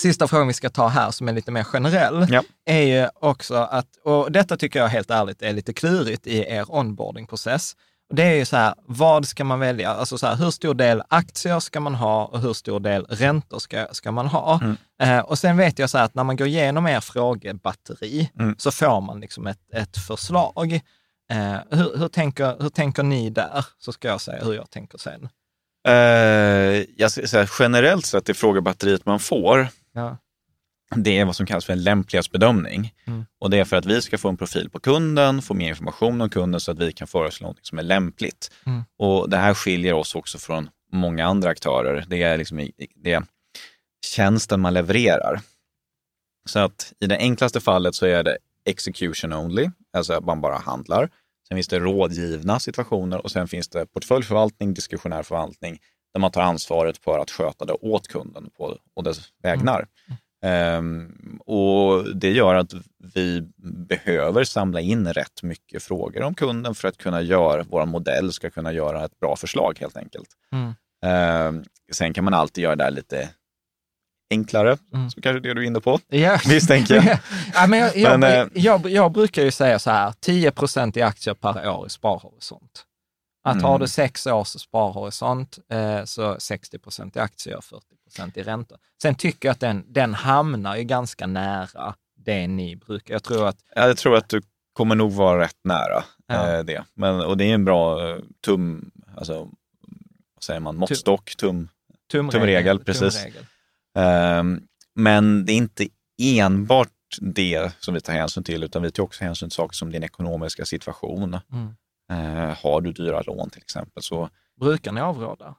sista 0.01 0.28
frågan 0.28 0.47
vi 0.47 0.52
ska 0.55 0.70
ta 0.70 0.89
här 0.89 1.10
som 1.10 1.28
är 1.28 1.32
lite 1.32 1.51
mer 1.51 1.64
generell, 1.64 2.27
Ja. 2.31 2.43
är 2.66 2.81
ju 2.82 3.09
också 3.20 3.55
att, 3.55 3.86
och 4.05 4.32
detta 4.32 4.56
tycker 4.56 4.78
jag 4.78 4.89
helt 4.89 5.10
ärligt 5.10 5.43
är 5.43 5.52
lite 5.52 5.73
klurigt 5.73 6.27
i 6.27 6.39
er 6.39 6.64
onboardingprocess. 6.69 7.77
Det 8.14 8.23
är 8.23 8.35
ju 8.35 8.44
så 8.44 8.56
här, 8.56 8.74
vad 8.86 9.27
ska 9.28 9.44
man 9.44 9.60
välja? 9.60 9.90
Alltså 9.90 10.19
så 10.19 10.27
här, 10.27 10.36
hur 10.36 10.51
stor 10.51 10.74
del 10.74 11.02
aktier 11.09 11.60
ska 11.60 11.81
man 11.81 11.94
ha 11.94 12.24
och 12.24 12.40
hur 12.40 12.52
stor 12.52 12.81
del 12.81 13.05
räntor 13.05 13.59
ska, 13.59 13.86
ska 13.93 14.12
man 14.12 14.27
ha? 14.27 14.60
Mm. 14.62 14.77
Eh, 15.02 15.19
och 15.24 15.39
sen 15.39 15.56
vet 15.56 15.78
jag 15.78 15.90
så 15.90 15.98
här 15.98 16.05
att 16.05 16.14
när 16.14 16.24
man 16.24 16.36
går 16.36 16.47
igenom 16.47 16.86
er 16.86 17.01
frågebatteri 17.01 18.31
Mm. 18.39 18.55
så 18.59 18.70
får 18.70 19.01
man 19.01 19.20
liksom 19.20 19.47
ett, 19.47 19.59
ett 19.74 19.97
förslag. 19.97 20.73
Eh, 21.32 21.56
hur, 21.70 21.98
hur, 21.98 22.09
tänker, 22.09 22.62
hur 22.62 22.69
tänker 22.69 23.02
ni 23.02 23.31
där? 23.31 23.66
Så 23.78 23.93
ska 23.93 24.09
jag 24.09 24.20
säga 24.20 24.44
hur 24.44 24.55
jag 24.55 24.70
tänker 24.70 24.98
sen. 24.98 25.28
Eh, 25.89 26.85
jag 26.97 27.10
ska 27.10 27.27
säga, 27.27 27.47
generellt 27.59 28.06
sett 28.06 28.27
det 28.27 28.35
frågebatteriet 28.35 29.06
man 29.06 29.20
får, 29.20 29.69
Ja. 29.94 30.19
det 30.97 31.19
är 31.19 31.24
vad 31.24 31.36
som 31.36 31.47
kallas 31.47 31.64
för 31.64 31.73
en 31.73 31.82
lämplighetsbedömning. 31.82 32.94
Mm. 33.06 33.24
Och 33.40 33.51
det 33.51 33.59
är 33.59 33.64
för 33.64 33.77
att 33.77 33.86
vi 33.86 34.02
ska 34.02 34.19
få 34.19 34.28
en 34.28 34.36
profil 34.36 34.70
på 34.70 34.81
kunden, 34.81 35.43
få 35.43 35.55
mer 35.55 35.69
information 35.69 36.20
om 36.20 36.31
kunden 36.31 36.60
så 36.60 36.70
att 36.73 36.78
vi 36.78 36.93
kan 36.93 37.06
föreslå 37.06 37.47
något 37.48 37.66
som 37.66 37.78
är 37.78 37.82
lämpligt. 37.82 38.51
Mm. 38.66 38.82
Och 38.98 39.31
det 39.31 39.36
här 39.36 39.55
skiljer 39.55 39.93
oss 39.93 40.14
också 40.14 40.39
från 40.39 40.70
många 40.93 41.27
andra 41.27 41.51
aktörer. 41.51 42.05
Det 42.09 42.23
är, 42.23 42.39
liksom, 42.39 42.60
i- 42.60 42.73
det 42.97 43.12
är 43.12 43.24
tjänsten 44.06 44.60
man 44.60 44.74
levererar. 44.74 45.40
Så 46.48 46.59
att 46.59 46.93
i 47.01 47.06
det 47.06 47.16
enklaste 47.19 47.60
fallet 47.60 47.94
så 47.94 48.06
är 48.06 48.23
det 48.23 48.39
execution 48.64 49.32
only, 49.32 49.70
alltså 49.93 50.12
att 50.12 50.24
man 50.24 50.40
bara 50.40 50.59
handlar. 50.59 51.10
Sen 51.48 51.56
finns 51.56 51.69
det 51.69 51.78
rådgivna 51.78 52.60
situationer 52.60 53.19
och 53.23 53.31
sen 53.31 53.48
finns 53.48 53.69
det 53.69 53.86
portföljförvaltning, 53.86 54.74
diskretionär 54.74 55.23
förvaltning, 55.23 55.78
där 56.12 56.20
man 56.20 56.30
tar 56.30 56.43
ansvaret 56.43 56.98
för 56.98 57.18
att 57.18 57.30
sköta 57.30 57.64
det 57.64 57.72
åt 57.72 58.09
kunden 58.09 58.51
på 58.56 58.78
och 58.94 59.02
dess 59.05 59.20
vägnar. 59.43 59.86
Ehm, 60.44 61.39
och 61.47 62.16
det 62.16 62.30
gör 62.30 62.55
att 62.55 62.72
vi 63.14 63.40
behöver 63.89 64.44
samla 64.44 64.80
in 64.80 65.12
rätt 65.12 65.43
mycket 65.43 65.82
frågor 65.82 66.22
om 66.22 66.34
kunden 66.34 66.74
för 66.74 66.89
att 66.89 66.97
kunna 66.97 67.22
göra, 67.22 67.64
vår 67.70 67.86
modell 67.86 68.32
ska 68.32 68.51
kunna 68.51 68.72
göra 68.72 69.05
ett 69.05 69.20
bra 69.20 69.36
förslag 69.36 69.76
helt 69.80 69.97
enkelt. 69.97 70.28
Mm. 70.52 70.74
Ehm, 71.05 71.64
sen 71.93 72.14
kan 72.14 72.24
man 72.24 72.34
alltid 72.34 72.64
göra 72.64 72.76
det 72.76 72.84
här 72.84 72.90
lite 72.90 73.28
enklare, 74.30 74.76
Mm. 74.94 75.10
så 75.10 75.20
kanske 75.20 75.40
det 75.40 75.55
du 75.55 75.62
är 75.62 75.66
inne 75.66 75.80
på. 75.80 75.98
Ja. 76.09 76.39
Misstänker 76.48 76.94
jag. 76.94 77.05
ja, 77.55 77.66
men 77.66 77.78
jag, 77.78 77.97
jag, 77.97 78.20
Men, 78.20 78.47
eh, 78.47 78.48
jag, 78.55 78.90
jag 78.90 79.12
brukar 79.12 79.43
ju 79.43 79.51
säga 79.51 79.78
så 79.78 79.90
här, 79.90 80.12
10 80.20 80.51
procent 80.51 80.97
i 80.97 81.02
aktier 81.02 81.34
per 81.34 81.68
år 81.68 81.86
i 81.86 81.90
sparhorisont. 81.90 82.84
Att 83.44 83.55
Mm. 83.55 83.64
har 83.64 83.78
du 83.78 83.89
sex 83.89 84.27
års 84.27 84.48
sparhorisont 84.48 85.59
eh, 85.69 86.05
så 86.05 86.36
60 86.40 86.78
procent 86.78 87.16
i 87.16 87.19
aktier 87.19 87.56
och 87.56 87.64
40 87.64 87.86
procent 88.05 88.36
i 88.36 88.43
räntor. 88.43 88.78
Sen 89.02 89.14
tycker 89.14 89.48
jag 89.48 89.52
att 89.52 89.60
den, 89.60 89.85
den 89.89 90.14
hamnar 90.14 90.77
ju 90.77 90.82
ganska 90.85 91.27
nära 91.27 91.94
det 92.16 92.47
ni 92.47 92.77
brukar. 92.77 93.14
Jag 93.14 93.23
tror 93.23 93.48
att 93.48 93.56
Ja, 93.74 93.86
Jag 93.86 93.97
tror 93.97 94.16
att 94.16 94.28
du 94.28 94.43
kommer 94.73 94.94
nog 94.94 95.12
vara 95.12 95.40
rätt 95.40 95.56
nära 95.64 96.05
Ja. 96.27 96.52
eh, 96.59 96.64
det. 96.64 96.85
Men, 96.94 97.20
och 97.20 97.36
det 97.36 97.44
är 97.44 97.55
en 97.55 97.64
bra 97.64 98.09
eh, 98.10 98.19
tum, 98.44 98.90
alltså, 99.16 99.39
vad 100.35 100.43
säger 100.43 100.60
man, 100.60 100.77
måttstock, 100.77 101.36
tum. 101.36 101.69
tumregel, 102.12 102.40
Tumregel, 102.40 102.78
precis. 102.85 103.14
tumregel. 103.16 103.47
Ehm, 103.98 104.60
men 104.94 105.44
det 105.44 105.52
är 105.52 105.56
inte 105.56 105.89
enbart 106.23 106.89
det 107.20 107.73
som 107.81 107.94
vi 107.94 108.01
tar 108.01 108.12
hänsyn 108.12 108.44
till, 108.44 108.62
utan 108.64 108.82
vi 108.82 108.90
tar 108.90 109.02
också 109.02 109.24
hänsyn 109.24 109.48
till 109.48 109.55
saker 109.56 109.74
som 109.74 109.93
din 109.93 110.02
ekonomiska 110.05 110.64
situation. 110.64 111.39
Mm. 111.52 111.74
Eh, 112.11 112.57
har 112.62 112.81
du 112.81 112.93
dyra 112.93 113.23
lån 113.23 113.51
till 113.51 113.62
exempel, 113.62 114.03
så 114.03 114.29
Brukar 114.61 114.93
ni 114.93 115.01
avråda? 115.01 115.55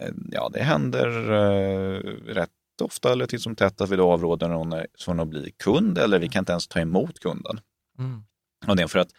eh, 0.00 0.12
ja, 0.30 0.50
det 0.52 0.62
händer 0.62 1.32
eh, 1.32 1.98
rätt 2.34 2.50
ofta 2.82 3.12
eller 3.12 3.26
titt 3.26 3.42
som 3.42 3.56
tätt 3.56 3.80
att 3.80 3.90
vi 3.90 3.96
då 3.96 4.12
avråder 4.12 4.48
någon 4.48 4.72
eh, 4.72 4.82
från 4.98 5.20
att 5.20 5.28
bli 5.28 5.52
kund 5.58 5.98
eller 5.98 6.18
vi 6.18 6.28
kan 6.28 6.42
inte 6.42 6.52
ens 6.52 6.68
ta 6.68 6.80
emot 6.80 7.20
kunden. 7.20 7.60
Mm. 7.98 8.24
Och 8.66 8.76
det 8.76 8.82
är 8.82 8.86
för 8.86 8.98
att 8.98 9.10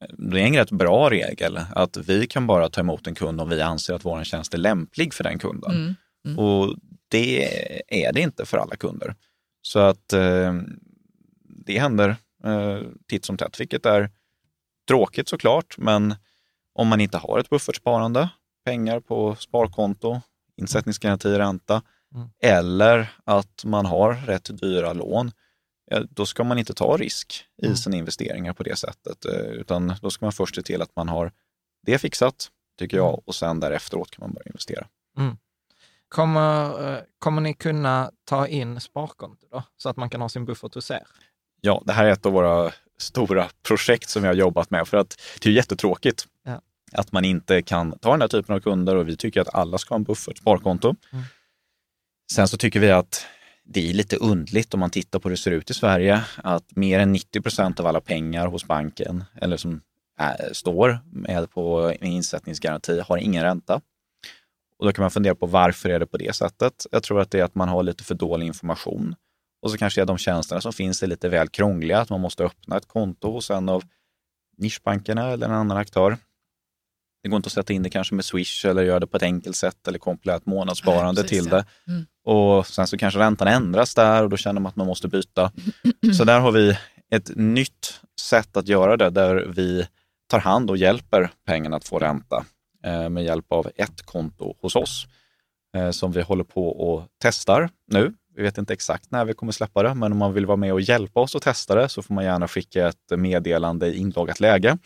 eh, 0.00 0.08
det 0.18 0.40
är 0.40 0.46
en 0.46 0.54
rätt 0.54 0.70
bra 0.70 1.10
regel 1.10 1.58
att 1.70 1.96
vi 1.96 2.26
kan 2.26 2.46
bara 2.46 2.68
ta 2.68 2.80
emot 2.80 3.06
en 3.06 3.14
kund 3.14 3.40
om 3.40 3.48
vi 3.48 3.62
anser 3.62 3.94
att 3.94 4.04
vår 4.04 4.24
tjänst 4.24 4.54
är 4.54 4.58
lämplig 4.58 5.14
för 5.14 5.24
den 5.24 5.38
kunden. 5.38 5.70
Mm. 5.70 5.94
Mm. 6.26 6.38
Och 6.38 6.76
det 7.08 7.44
är 7.88 8.12
det 8.12 8.20
inte 8.20 8.44
för 8.46 8.58
alla 8.58 8.76
kunder. 8.76 9.14
Så 9.62 9.78
att 9.78 10.12
eh, 10.12 10.54
det 11.66 11.78
händer 11.78 12.16
eh, 12.44 12.80
titt 13.08 13.24
som 13.24 13.36
tätt, 13.36 13.60
vilket 13.60 13.86
är 13.86 14.10
tråkigt 14.88 15.28
såklart, 15.28 15.78
men 15.78 16.14
om 16.72 16.88
man 16.88 17.00
inte 17.00 17.18
har 17.18 17.38
ett 17.38 17.50
buffertsparande, 17.50 18.28
pengar 18.64 19.00
på 19.00 19.34
sparkonto, 19.34 20.20
insättningsgaranti, 20.56 21.38
ränta, 21.38 21.82
Mm. 22.14 22.28
eller 22.42 23.12
att 23.24 23.64
man 23.64 23.86
har 23.86 24.14
rätt 24.14 24.58
dyra 24.60 24.92
lån, 24.92 25.32
ja, 25.90 26.00
då 26.10 26.26
ska 26.26 26.44
man 26.44 26.58
inte 26.58 26.74
ta 26.74 26.96
risk 26.96 27.44
i 27.62 27.64
Mm. 27.66 27.76
sina 27.76 27.96
investeringar 27.96 28.52
på 28.52 28.62
det 28.62 28.76
sättet, 28.76 29.24
eh, 29.24 29.32
utan 29.40 29.94
då 30.02 30.10
ska 30.10 30.24
man 30.26 30.32
först 30.32 30.54
se 30.54 30.62
till 30.62 30.82
att 30.82 30.96
man 30.96 31.08
har 31.08 31.32
det 31.86 31.98
fixat, 31.98 32.48
tycker 32.78 32.96
jag, 32.96 33.22
och 33.28 33.34
sen 33.34 33.60
därefteråt 33.60 34.10
kan 34.10 34.22
man 34.22 34.32
börja 34.34 34.46
investera. 34.46 34.86
Kommer, 36.08 36.92
eh, 36.94 37.00
kommer 37.18 37.40
ni 37.42 37.54
kunna 37.54 38.10
ta 38.24 38.46
in 38.46 38.80
sparkonto 38.80 39.46
då? 39.50 39.62
Så 39.76 39.88
att 39.88 39.96
man 39.96 40.10
kan 40.10 40.20
ha 40.20 40.28
sin 40.28 40.44
buffert 40.44 40.74
hos 40.74 40.90
er? 40.90 41.02
Ja, 41.60 41.82
det 41.86 41.92
här 41.92 42.04
är 42.04 42.10
ett 42.10 42.26
av 42.26 42.32
våra 42.32 42.72
stora 42.98 43.48
projekt 43.62 44.08
som 44.08 44.22
vi 44.22 44.28
har 44.28 44.34
jobbat 44.34 44.70
med 44.70 44.88
för 44.88 44.96
att 44.96 45.20
det 45.42 45.48
är 45.48 45.52
jättetråkigt 45.52 46.26
Ja. 46.44 46.60
att 46.92 47.12
man 47.12 47.24
inte 47.24 47.62
kan 47.62 47.98
ta 47.98 48.10
den 48.10 48.20
här 48.20 48.28
typen 48.28 48.54
av 48.54 48.60
kunder 48.60 48.96
och 48.96 49.08
vi 49.08 49.16
tycker 49.16 49.40
att 49.40 49.54
alla 49.54 49.78
ska 49.78 49.94
ha 49.94 49.96
en 49.96 50.04
buffert, 50.04 50.38
sparkonto. 50.38 50.94
Mm. 51.12 51.24
Sen 52.32 52.48
så 52.48 52.56
tycker 52.56 52.80
vi 52.80 52.90
att 52.90 53.26
det 53.64 53.90
är 53.90 53.94
lite 53.94 54.16
undligt 54.16 54.74
om 54.74 54.80
man 54.80 54.90
tittar 54.90 55.18
på 55.18 55.28
hur 55.28 55.36
det 55.36 55.42
ser 55.42 55.50
ut 55.50 55.70
i 55.70 55.74
Sverige, 55.74 56.24
att 56.36 56.76
mer 56.76 56.98
än 56.98 57.12
90 57.12 57.40
procent 57.40 57.80
av 57.80 57.86
alla 57.86 58.00
pengar 58.00 58.46
hos 58.46 58.64
banken, 58.64 59.24
eller 59.40 59.56
som 59.56 59.80
är, 60.18 60.52
står 60.52 60.98
med 61.12 61.50
på 61.50 61.92
en 62.00 62.08
insättningsgaranti, 62.08 63.00
har 63.00 63.16
ingen 63.16 63.42
ränta. 63.44 63.80
Och 64.78 64.86
då 64.86 64.92
kan 64.92 65.02
man 65.02 65.10
fundera 65.10 65.34
på 65.34 65.46
varför 65.46 65.88
är 65.88 65.98
det 65.98 66.06
på 66.06 66.16
det 66.16 66.36
sättet? 66.36 66.86
Jag 66.90 67.02
tror 67.02 67.20
att 67.20 67.30
det 67.30 67.40
är 67.40 67.44
att 67.44 67.54
man 67.54 67.68
har 67.68 67.82
lite 67.82 68.04
för 68.04 68.14
dålig 68.14 68.46
information. 68.46 69.14
Och 69.62 69.70
så 69.70 69.78
kanske 69.78 70.04
de 70.04 70.18
tjänsterna 70.18 70.60
som 70.60 70.72
finns 70.72 71.02
är 71.02 71.06
lite 71.06 71.28
väl 71.28 71.48
krångliga, 71.48 72.00
att 72.00 72.10
man 72.10 72.20
måste 72.20 72.44
öppna 72.44 72.76
ett 72.76 72.88
konto 72.88 73.32
hos 73.32 73.50
en 73.50 73.68
av 73.68 73.84
nischbankerna 74.58 75.30
eller 75.30 75.46
en 75.46 75.52
annan 75.52 75.76
aktör. 75.76 76.16
Det 77.22 77.28
går 77.28 77.36
inte 77.36 77.46
att 77.46 77.52
sätta 77.52 77.72
in 77.72 77.82
det 77.82 77.90
kanske 77.90 78.14
med 78.14 78.24
Swish 78.24 78.64
eller 78.64 78.82
göra 78.82 79.00
det 79.00 79.06
på 79.06 79.16
ett 79.16 79.22
enkelt 79.22 79.56
sätt 79.56 79.88
eller 79.88 79.98
koppla 79.98 80.36
ett 80.36 80.46
månadssparande 80.46 81.22
precis, 81.22 81.38
till 81.42 81.50
ja. 81.50 81.56
det. 81.56 81.92
Mm. 81.92 82.06
Och 82.24 82.66
sen 82.66 82.86
så 82.86 82.98
kanske 82.98 83.20
räntan 83.20 83.48
ändras 83.48 83.94
där 83.94 84.22
och 84.22 84.30
då 84.30 84.36
känner 84.36 84.60
man 84.60 84.70
att 84.70 84.76
man 84.76 84.86
måste 84.86 85.08
byta. 85.08 85.52
Så 86.18 86.24
där 86.24 86.40
har 86.40 86.52
vi 86.52 86.78
ett 87.10 87.30
nytt 87.36 88.00
sätt 88.20 88.56
att 88.56 88.68
göra 88.68 88.96
det 88.96 89.10
där 89.10 89.52
vi 89.56 89.88
tar 90.28 90.38
hand 90.38 90.70
och 90.70 90.76
hjälper 90.76 91.30
pengarna 91.46 91.76
att 91.76 91.88
få 91.88 91.98
ränta 91.98 92.44
eh, 92.84 93.08
med 93.08 93.24
hjälp 93.24 93.52
av 93.52 93.70
ett 93.76 94.02
konto 94.02 94.54
hos 94.60 94.76
oss 94.76 95.06
eh, 95.76 95.90
som 95.90 96.12
vi 96.12 96.22
håller 96.22 96.44
på 96.44 96.68
och 96.68 97.08
testar 97.22 97.70
nu. 97.86 98.14
Vi 98.36 98.42
vet 98.42 98.58
inte 98.58 98.72
exakt 98.72 99.10
när 99.10 99.24
vi 99.24 99.34
kommer 99.34 99.52
släppa 99.52 99.82
det, 99.82 99.94
men 99.94 100.12
om 100.12 100.18
man 100.18 100.32
vill 100.32 100.46
vara 100.46 100.56
med 100.56 100.72
och 100.72 100.80
hjälpa 100.80 101.20
oss 101.20 101.36
att 101.36 101.42
testa 101.42 101.74
det 101.74 101.88
så 101.88 102.02
får 102.02 102.14
man 102.14 102.24
gärna 102.24 102.48
skicka 102.48 102.88
ett 102.88 103.18
meddelande 103.18 103.86
i 103.86 103.98
inloggat 103.98 104.40
läge. 104.40 104.78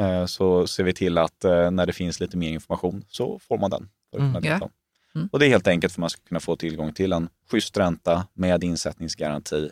Eh, 0.00 0.26
så 0.26 0.66
ser 0.66 0.84
vi 0.84 0.92
till 0.92 1.18
att 1.18 1.44
eh, 1.44 1.70
när 1.70 1.86
det 1.86 1.92
finns 1.92 2.20
lite 2.20 2.36
mer 2.36 2.50
information 2.50 3.04
så 3.08 3.38
får 3.38 3.58
man 3.58 3.70
den. 3.70 3.88
Mm, 4.16 4.42
kunna 4.42 4.70
Mm. 5.14 5.28
Och 5.32 5.38
det 5.38 5.46
är 5.46 5.48
helt 5.48 5.68
enkelt 5.68 5.92
för 5.92 5.98
att 5.98 6.00
man 6.00 6.10
ska 6.10 6.22
kunna 6.28 6.40
få 6.40 6.56
tillgång 6.56 6.92
till 6.92 7.12
en 7.12 7.28
schysst 7.50 7.76
ränta 7.76 8.26
med 8.34 8.64
insättningsgaranti 8.64 9.70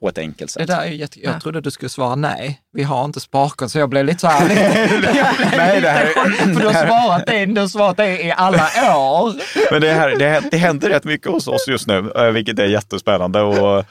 på 0.00 0.08
ett 0.08 0.18
enkelt 0.18 0.50
sätt. 0.50 0.66
Det 0.66 0.74
där 0.74 0.80
är 0.82 0.86
ju 0.86 0.96
jätte... 0.96 1.20
Jag 1.24 1.34
Ja. 1.34 1.40
trodde 1.40 1.60
du 1.60 1.70
skulle 1.70 1.88
svara 1.88 2.14
nej. 2.14 2.60
Vi 2.72 2.82
har 2.82 3.04
inte 3.04 3.20
sparkonto, 3.20 3.68
så 3.68 3.78
jag 3.78 3.88
blev 3.88 4.04
lite 4.04 4.20
så 4.20 4.26
här... 4.26 4.48
Nej, 5.56 5.80
det 5.80 5.88
här, 5.90 6.06
För 6.54 6.60
du 6.60 6.66
har 6.66 6.72
svarat 6.86 7.26
det, 7.26 7.46
du 7.46 7.60
har 7.60 7.68
svarat 7.68 7.96
det 7.96 8.22
i 8.22 8.32
alla 8.36 8.68
år. 8.98 9.34
Men 9.72 9.80
det, 9.80 9.92
här, 9.92 10.08
det, 10.18 10.42
det 10.50 10.56
händer 10.56 10.88
rätt 10.88 11.04
mycket 11.04 11.30
hos 11.32 11.48
oss 11.48 11.68
just 11.68 11.86
nu, 11.86 12.12
eh, 12.16 12.24
vilket 12.24 12.58
är 12.58 12.64
jättespännande. 12.66 13.40
Och, 13.40 13.84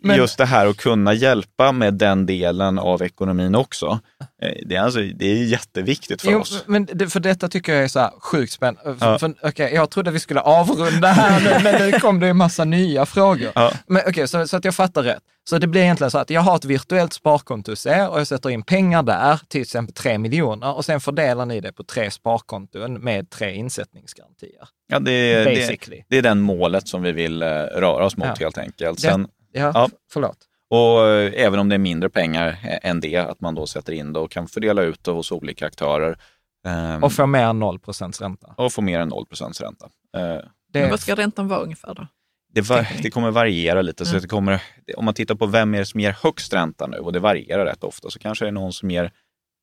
Men- 0.00 0.16
just 0.16 0.38
det 0.38 0.44
här 0.46 0.66
att 0.66 0.76
kunna 0.76 1.14
hjälpa 1.14 1.72
med 1.72 1.94
den 1.94 2.26
delen 2.26 2.78
av 2.78 3.02
ekonomin 3.02 3.54
också. 3.54 4.00
Eh, 4.42 4.52
det, 4.66 4.76
är 4.76 4.80
alltså, 4.80 5.00
det 5.00 5.26
är 5.26 5.44
jätteviktigt 5.44 6.22
för 6.22 6.30
Jo, 6.30 6.40
oss. 6.40 6.64
men 6.66 6.88
det, 6.92 7.08
för 7.08 7.20
detta 7.20 7.48
tycker 7.48 7.74
jag 7.74 7.84
är 7.84 7.88
så 7.88 8.00
här 8.00 8.10
sjukt 8.20 8.52
spännande. 8.52 8.96
Ja. 9.00 9.18
För, 9.18 9.34
okej, 9.42 9.74
jag 9.74 9.90
trodde 9.90 10.10
vi 10.10 10.20
skulle 10.20 10.40
avrunda 10.40 11.08
här 11.08 11.40
nu, 11.40 11.64
men 11.64 11.90
nu 11.90 11.98
kom 12.00 12.20
det 12.20 12.28
en 12.28 12.36
massa 12.36 12.64
nya 12.64 13.06
frågor. 13.06 13.52
Ja. 13.54 13.72
Men 13.86 14.02
okej, 14.06 14.28
så, 14.28 14.46
så 14.48 14.56
att 14.56 14.64
jag 14.64 14.74
fattar 14.74 15.02
rätt. 15.02 15.22
Så 15.50 15.58
det 15.58 15.66
blir 15.66 15.80
egentligen 15.82 16.10
så 16.10 16.18
att 16.18 16.30
jag 16.30 16.40
har 16.40 16.56
ett 16.56 16.64
virtuellt 16.64 17.12
sparkonto 17.12 17.72
hos 17.72 17.86
er 17.86 18.08
och 18.08 18.20
jag 18.20 18.26
sätter 18.26 18.50
in 18.50 18.62
pengar 18.62 19.02
där, 19.02 19.40
till 19.48 19.60
exempel 19.62 19.94
3 19.94 20.18
miljoner, 20.18 20.76
och 20.76 20.84
sen 20.84 21.00
fördelar 21.00 21.46
ni 21.46 21.60
det 21.60 21.72
på 21.72 21.84
tre 21.84 22.10
sparkonton 22.10 22.94
med 22.94 23.30
tre 23.30 23.54
insättningsgarantier. 23.54 24.68
Ja, 24.88 24.98
det, 24.98 25.44
det, 25.44 26.02
det 26.08 26.18
är 26.18 26.22
den 26.22 26.40
målet 26.40 26.88
som 26.88 27.02
vi 27.02 27.12
vill 27.12 27.42
eh, 27.42 27.46
röra 27.48 28.04
oss 28.04 28.16
mot 28.16 28.26
Ja. 28.28 28.34
helt 28.40 28.58
enkelt. 28.58 29.00
Sen, 29.00 29.28
Ja, 29.58 29.70
Ja. 29.74 29.88
förlåt. 30.12 30.38
och 30.70 31.06
eh, 31.08 31.32
även 31.36 31.58
om 31.60 31.68
det 31.68 31.74
är 31.74 31.78
mindre 31.78 32.10
pengar 32.10 32.58
än 32.82 33.00
det, 33.00 33.16
att 33.16 33.40
man 33.40 33.54
då 33.54 33.66
sätter 33.66 33.92
in 33.92 34.12
det 34.12 34.18
och 34.20 34.30
kan 34.30 34.48
fördela 34.48 34.82
ut 34.82 35.04
det 35.04 35.10
hos 35.10 35.32
olika 35.32 35.66
aktörer. 35.66 36.18
ehm, 36.66 37.04
Och 37.04 37.12
få 37.12 37.26
mer 37.26 37.42
än 37.44 37.58
0 37.58 37.78
procents 37.78 38.20
ränta. 38.20 38.54
och 38.56 38.72
få 38.72 38.82
mer 38.82 39.00
än 39.00 39.08
0 39.08 39.26
ränta. 39.60 39.86
Eh, 40.16 40.20
Men 40.22 40.42
Det, 40.72 40.90
vad 40.90 41.00
ska 41.00 41.14
räntan 41.14 41.48
vara 41.48 41.60
ungefär 41.60 41.94
då? 41.94 42.06
Det, 42.54 42.60
va- 42.60 42.76
Tänker 42.76 42.94
ni? 42.96 43.02
det 43.02 43.10
kommer 43.10 43.30
variera 43.30 43.82
lite. 43.82 44.04
Så 44.06 44.10
Mm. 44.12 44.22
det 44.22 44.28
kommer, 44.28 44.62
om 44.96 45.04
man 45.04 45.14
tittar 45.14 45.34
på 45.34 45.46
vem 45.46 45.74
är 45.74 45.78
det 45.78 45.86
som 45.86 46.00
ger 46.00 46.16
högst 46.22 46.52
ränta 46.54 46.86
nu, 46.86 46.96
och 46.96 47.12
det 47.12 47.18
varierar 47.20 47.64
rätt 47.66 47.84
ofta, 47.84 48.10
så 48.10 48.18
kanske 48.18 48.44
det 48.44 48.48
är 48.48 48.52
någon 48.52 48.72
som 48.72 48.90
ger 48.90 49.12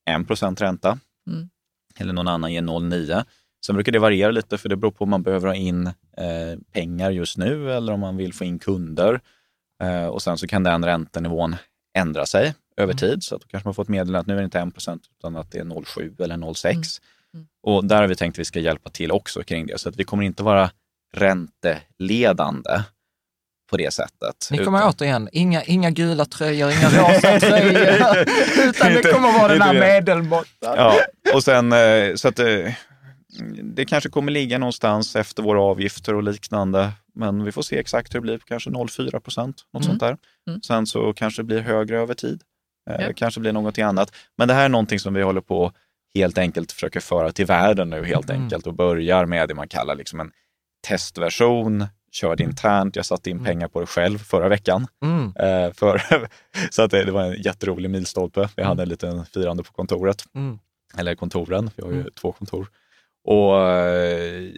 1 0.09 0.61
ränta 0.61 0.99
Mm. 1.27 1.49
eller 1.99 2.13
någon 2.13 2.27
annan 2.27 2.53
ger 2.53 2.61
0,9. 2.61 3.25
Sen 3.65 3.75
brukar 3.75 3.91
det 3.91 3.99
variera 3.99 4.31
lite, 4.31 4.57
för 4.57 4.69
det 4.69 4.75
beror 4.75 4.91
på 4.91 5.03
om 5.03 5.09
man 5.09 5.23
behöver 5.23 5.47
ha 5.47 5.55
in 5.55 5.87
eh, 5.87 6.59
pengar 6.73 7.11
just 7.11 7.37
nu 7.37 7.71
eller 7.71 7.93
om 7.93 7.99
man 7.99 8.17
vill 8.17 8.33
få 8.33 8.43
in 8.43 8.59
kunder. 8.59 9.21
Eh, 9.83 10.05
och 10.05 10.21
sen 10.21 10.37
så 10.37 10.47
kan 10.47 10.63
den 10.63 10.85
räntenivån 10.85 11.55
ändra 11.97 12.25
sig 12.25 12.53
över 12.77 12.93
Mm. 12.93 12.97
tid. 12.97 13.23
Så 13.23 13.35
att 13.35 13.41
då 13.41 13.47
kanske 13.47 13.67
man 13.67 13.73
får 13.75 13.83
ett 13.83 13.89
meddelande 13.89 14.19
att 14.19 14.27
nu 14.27 14.33
är 14.33 14.37
det 14.37 14.43
inte 14.43 14.59
1 14.59 14.67
utan 15.19 15.35
att 15.35 15.51
det 15.51 15.59
är 15.59 15.63
0,7 15.63 16.23
eller 16.23 16.37
0,6. 16.37 16.65
Mm. 16.73 16.81
Mm. 17.33 17.47
Och 17.63 17.85
där 17.85 17.95
har 18.01 18.07
vi 18.07 18.15
tänkt 18.15 18.35
att 18.35 18.39
vi 18.39 18.45
ska 18.45 18.59
hjälpa 18.59 18.89
till 18.89 19.11
också 19.11 19.43
kring 19.43 19.67
det. 19.67 19.79
Så 19.79 19.89
att 19.89 19.95
vi 19.95 20.03
kommer 20.03 20.23
inte 20.23 20.43
vara 20.43 20.69
ränteledande 21.15 22.81
på 23.69 23.77
det 23.77 23.93
sättet. 23.93 24.47
ni 24.51 24.57
kommer 24.57 24.79
utan- 24.79 24.89
återigen, 24.89 25.29
inga, 25.31 25.63
inga 25.63 25.91
gula 25.91 26.25
tröjor, 26.25 26.71
inga 26.71 26.89
rosa 26.89 27.39
tröjor, 27.39 28.17
utan 28.69 28.93
det 28.93 29.13
kommer 29.13 29.39
vara 29.39 29.47
den 29.53 29.61
här 29.61 29.73
medelmåttan. 29.73 30.75
Ja, 30.77 30.93
och 31.33 31.43
sen 31.43 31.71
eh, 31.73 32.15
så 32.15 32.27
att 32.27 32.39
eh, 32.39 32.73
det 33.63 33.85
kanske 33.85 34.09
kommer 34.09 34.31
ligga 34.31 34.57
någonstans 34.57 35.15
efter 35.15 35.43
våra 35.43 35.61
avgifter 35.61 36.15
och 36.15 36.23
liknande. 36.23 36.91
Men 37.15 37.43
vi 37.43 37.51
får 37.51 37.61
se 37.61 37.77
exakt 37.79 38.13
hur 38.15 38.19
det 38.19 38.21
blir, 38.21 38.37
kanske 38.37 38.69
0,4 38.69 39.19
procent, 39.19 39.55
något 39.73 39.83
Mm. 39.85 39.91
sånt 39.91 39.99
där. 39.99 40.17
Mm. 40.49 40.61
Sen 40.61 40.87
så 40.87 41.13
kanske 41.13 41.41
det 41.41 41.45
blir 41.45 41.59
högre 41.59 41.99
över 41.99 42.13
tid. 42.13 42.41
Eh, 42.89 43.05
Ja. 43.05 43.13
Kanske 43.15 43.39
blir 43.39 43.51
någonting 43.53 43.83
annat. 43.83 44.15
Men 44.37 44.47
det 44.47 44.53
här 44.53 44.65
är 44.65 44.69
någonting 44.69 44.99
som 44.99 45.13
vi 45.13 45.21
håller 45.21 45.41
på 45.41 45.71
helt 46.15 46.37
enkelt 46.37 46.71
försöker 46.71 46.99
föra 46.99 47.31
till 47.31 47.45
världen 47.45 47.89
nu 47.89 48.05
helt 48.05 48.29
Mm. 48.29 48.41
enkelt 48.43 48.67
och 48.67 48.73
börjar 48.73 49.25
med 49.25 49.47
det 49.49 49.53
man 49.55 49.67
kallar 49.67 49.95
liksom 49.95 50.19
en 50.19 50.31
testversion, 50.87 51.85
körde 52.11 52.43
internt. 52.43 52.95
Jag 52.95 53.05
satte 53.05 53.29
in 53.29 53.35
Mm. 53.37 53.45
pengar 53.45 53.67
på 53.67 53.79
det 53.79 53.85
själv 53.85 54.17
förra 54.17 54.49
veckan. 54.49 54.87
Mm. 55.03 55.25
Eh, 55.35 55.73
för, 55.73 56.01
så 56.71 56.81
att 56.81 56.91
det, 56.91 57.03
det 57.05 57.11
var 57.11 57.23
en 57.23 57.41
jätterolig 57.41 57.89
milstolpe. 57.89 58.49
Vi 58.55 58.63
hade 58.63 58.83
en 58.83 58.89
liten 58.89 59.25
firande 59.25 59.63
på 59.63 59.71
kontoret 59.73 60.23
Mm. 60.35 60.59
eller 60.97 61.15
kontoren, 61.15 61.69
vi 61.75 61.83
har 61.83 61.91
ju 61.91 61.99
Mm. 61.99 62.11
två 62.21 62.31
kontor. 62.31 62.67
Och 63.27 63.61
eh, 63.69 64.51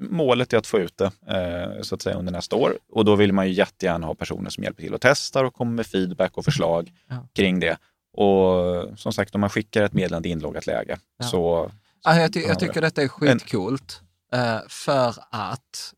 målet 0.00 0.52
är 0.52 0.58
att 0.58 0.66
få 0.66 0.78
ut 0.78 0.96
det 0.96 1.04
eh, 1.28 1.82
så 1.82 1.94
att 1.94 2.02
säga 2.02 2.16
under 2.16 2.32
nästa 2.32 2.56
år. 2.56 2.72
Och 2.92 3.04
då 3.04 3.16
vill 3.16 3.32
man 3.32 3.46
ju 3.46 3.52
jättegärna 3.52 4.06
ha 4.06 4.14
personer 4.14 4.50
som 4.50 4.64
hjälper 4.64 4.82
till 4.82 4.94
och 4.94 5.00
testar 5.00 5.44
och 5.44 5.54
kommer 5.54 5.72
med 5.72 5.86
feedback 5.86 6.36
och 6.38 6.44
förslag 6.44 6.92
Ja. 7.08 7.28
kring 7.34 7.60
det. 7.60 7.76
Och 8.16 8.98
som 8.98 9.12
sagt, 9.12 9.34
om 9.34 9.40
man 9.40 9.50
skickar 9.50 9.82
ett 9.82 9.92
meddelande 9.92 10.28
i 10.28 10.32
inloggat 10.32 10.66
läge 10.66 10.98
Ja. 11.18 11.24
så... 11.26 11.70
Alltså, 12.04 12.20
jag, 12.22 12.32
ty- 12.32 12.40
Ja, 12.40 12.48
jag 12.48 12.58
tycker 12.60 12.80
detta 12.80 13.02
är 13.02 13.08
skitcoolt. 13.08 14.00
eh, 14.32 14.58
för 14.68 15.14
att, 15.30 15.94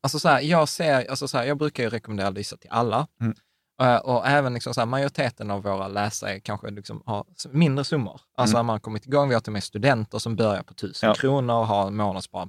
alltså 0.00 0.18
så 0.18 0.28
här, 0.28 0.40
jag 0.40 0.68
ser, 0.68 1.10
alltså 1.10 1.28
så 1.28 1.38
här, 1.38 1.44
jag 1.44 1.58
brukar 1.58 1.82
ju 1.82 1.90
rekommendera 1.90 2.30
Lysa 2.30 2.56
till 2.56 2.70
alla. 2.72 3.06
Mm. 3.20 3.34
Eh, 3.80 3.96
och 3.96 4.26
även 4.26 4.54
liksom 4.54 4.74
så 4.74 4.80
här, 4.80 4.86
majoriteten 4.86 5.50
av 5.50 5.62
våra 5.62 5.88
läsare 5.88 6.40
kanske 6.40 6.70
liksom 6.70 7.02
har 7.06 7.24
mindre 7.50 7.84
summor. 7.84 8.20
Alltså 8.36 8.56
Mm. 8.56 8.66
man 8.66 8.74
har 8.74 8.80
kommit 8.80 9.06
igång, 9.06 9.28
vi 9.28 9.34
har 9.34 9.40
till 9.40 9.50
och 9.50 9.52
med 9.52 9.64
studenter 9.64 10.18
som 10.18 10.36
börjar 10.36 10.62
på 10.62 10.74
tusen 10.74 11.08
Ja. 11.08 11.14
kronor 11.14 11.54
och 11.54 11.66
har 11.66 11.86
en 11.86 11.96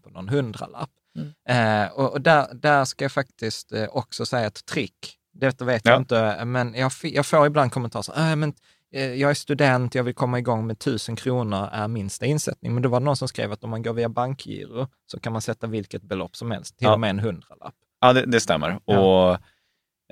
på 0.01 0.09
någon 0.09 0.29
hundralapp. 0.29 0.89
Mm. 1.15 1.83
Eh, 1.85 1.91
och 1.91 2.11
och 2.13 2.21
där, 2.21 2.47
där 2.53 2.85
ska 2.85 3.05
jag 3.05 3.11
faktiskt 3.11 3.71
eh, 3.71 3.87
också 3.91 4.25
säga 4.25 4.47
ett 4.47 4.65
trick. 4.65 5.17
Detta 5.33 5.65
vet 5.65 5.85
Ja. 5.85 5.91
jag 5.91 6.01
inte, 6.01 6.45
men 6.45 6.73
jag, 6.73 6.91
jag 7.03 7.25
får 7.25 7.47
ibland 7.47 7.71
kommentarer 7.71 8.03
så 8.03 8.13
äh, 8.13 8.35
men 8.35 8.53
eh, 8.93 9.13
jag 9.13 9.29
är 9.29 9.33
student, 9.33 9.95
jag 9.95 10.03
vill 10.03 10.15
komma 10.15 10.39
igång 10.39 10.67
med 10.67 10.79
tusen 10.79 11.15
kronor 11.15 11.69
är 11.71 11.87
minsta 11.87 12.25
insättning. 12.25 12.73
Men 12.73 12.83
det 12.83 12.89
var 12.89 12.99
någon 12.99 13.17
som 13.17 13.27
skrev 13.27 13.51
att 13.51 13.63
om 13.63 13.69
man 13.69 13.83
går 13.83 13.93
via 13.93 14.09
bankgiro 14.09 14.87
så 15.11 15.19
kan 15.19 15.33
man 15.33 15.41
sätta 15.41 15.67
vilket 15.67 16.01
belopp 16.03 16.35
som 16.35 16.51
helst, 16.51 16.77
till 16.77 16.85
Ja. 16.85 16.93
och 16.93 16.99
med 16.99 17.09
en 17.09 17.19
hundralapp. 17.19 17.73
Ja, 18.01 18.13
det, 18.13 18.25
det 18.25 18.39
stämmer. 18.39 18.79
Och 18.89 19.37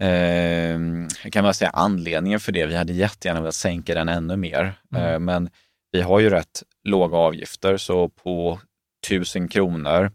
eh, 0.01 0.79
jag 1.23 1.33
kan 1.33 1.43
bara 1.43 1.53
säga 1.53 1.69
anledningen 1.69 2.39
för 2.39 2.51
det, 2.51 2.65
vi 2.65 2.75
hade 2.75 2.93
jättegärna 2.93 3.41
velat 3.41 3.55
sänka 3.55 3.93
den 3.93 4.09
ännu 4.09 4.35
mer. 4.35 4.81
Mm. 4.95 5.13
Eh, 5.13 5.19
men 5.19 5.49
vi 5.91 6.01
har 6.01 6.19
ju 6.19 6.29
rätt 6.29 6.63
låga 6.83 7.17
avgifter, 7.17 7.77
så 7.77 8.09
på 8.09 8.59
1000 9.07 9.47
kronor 9.47 10.11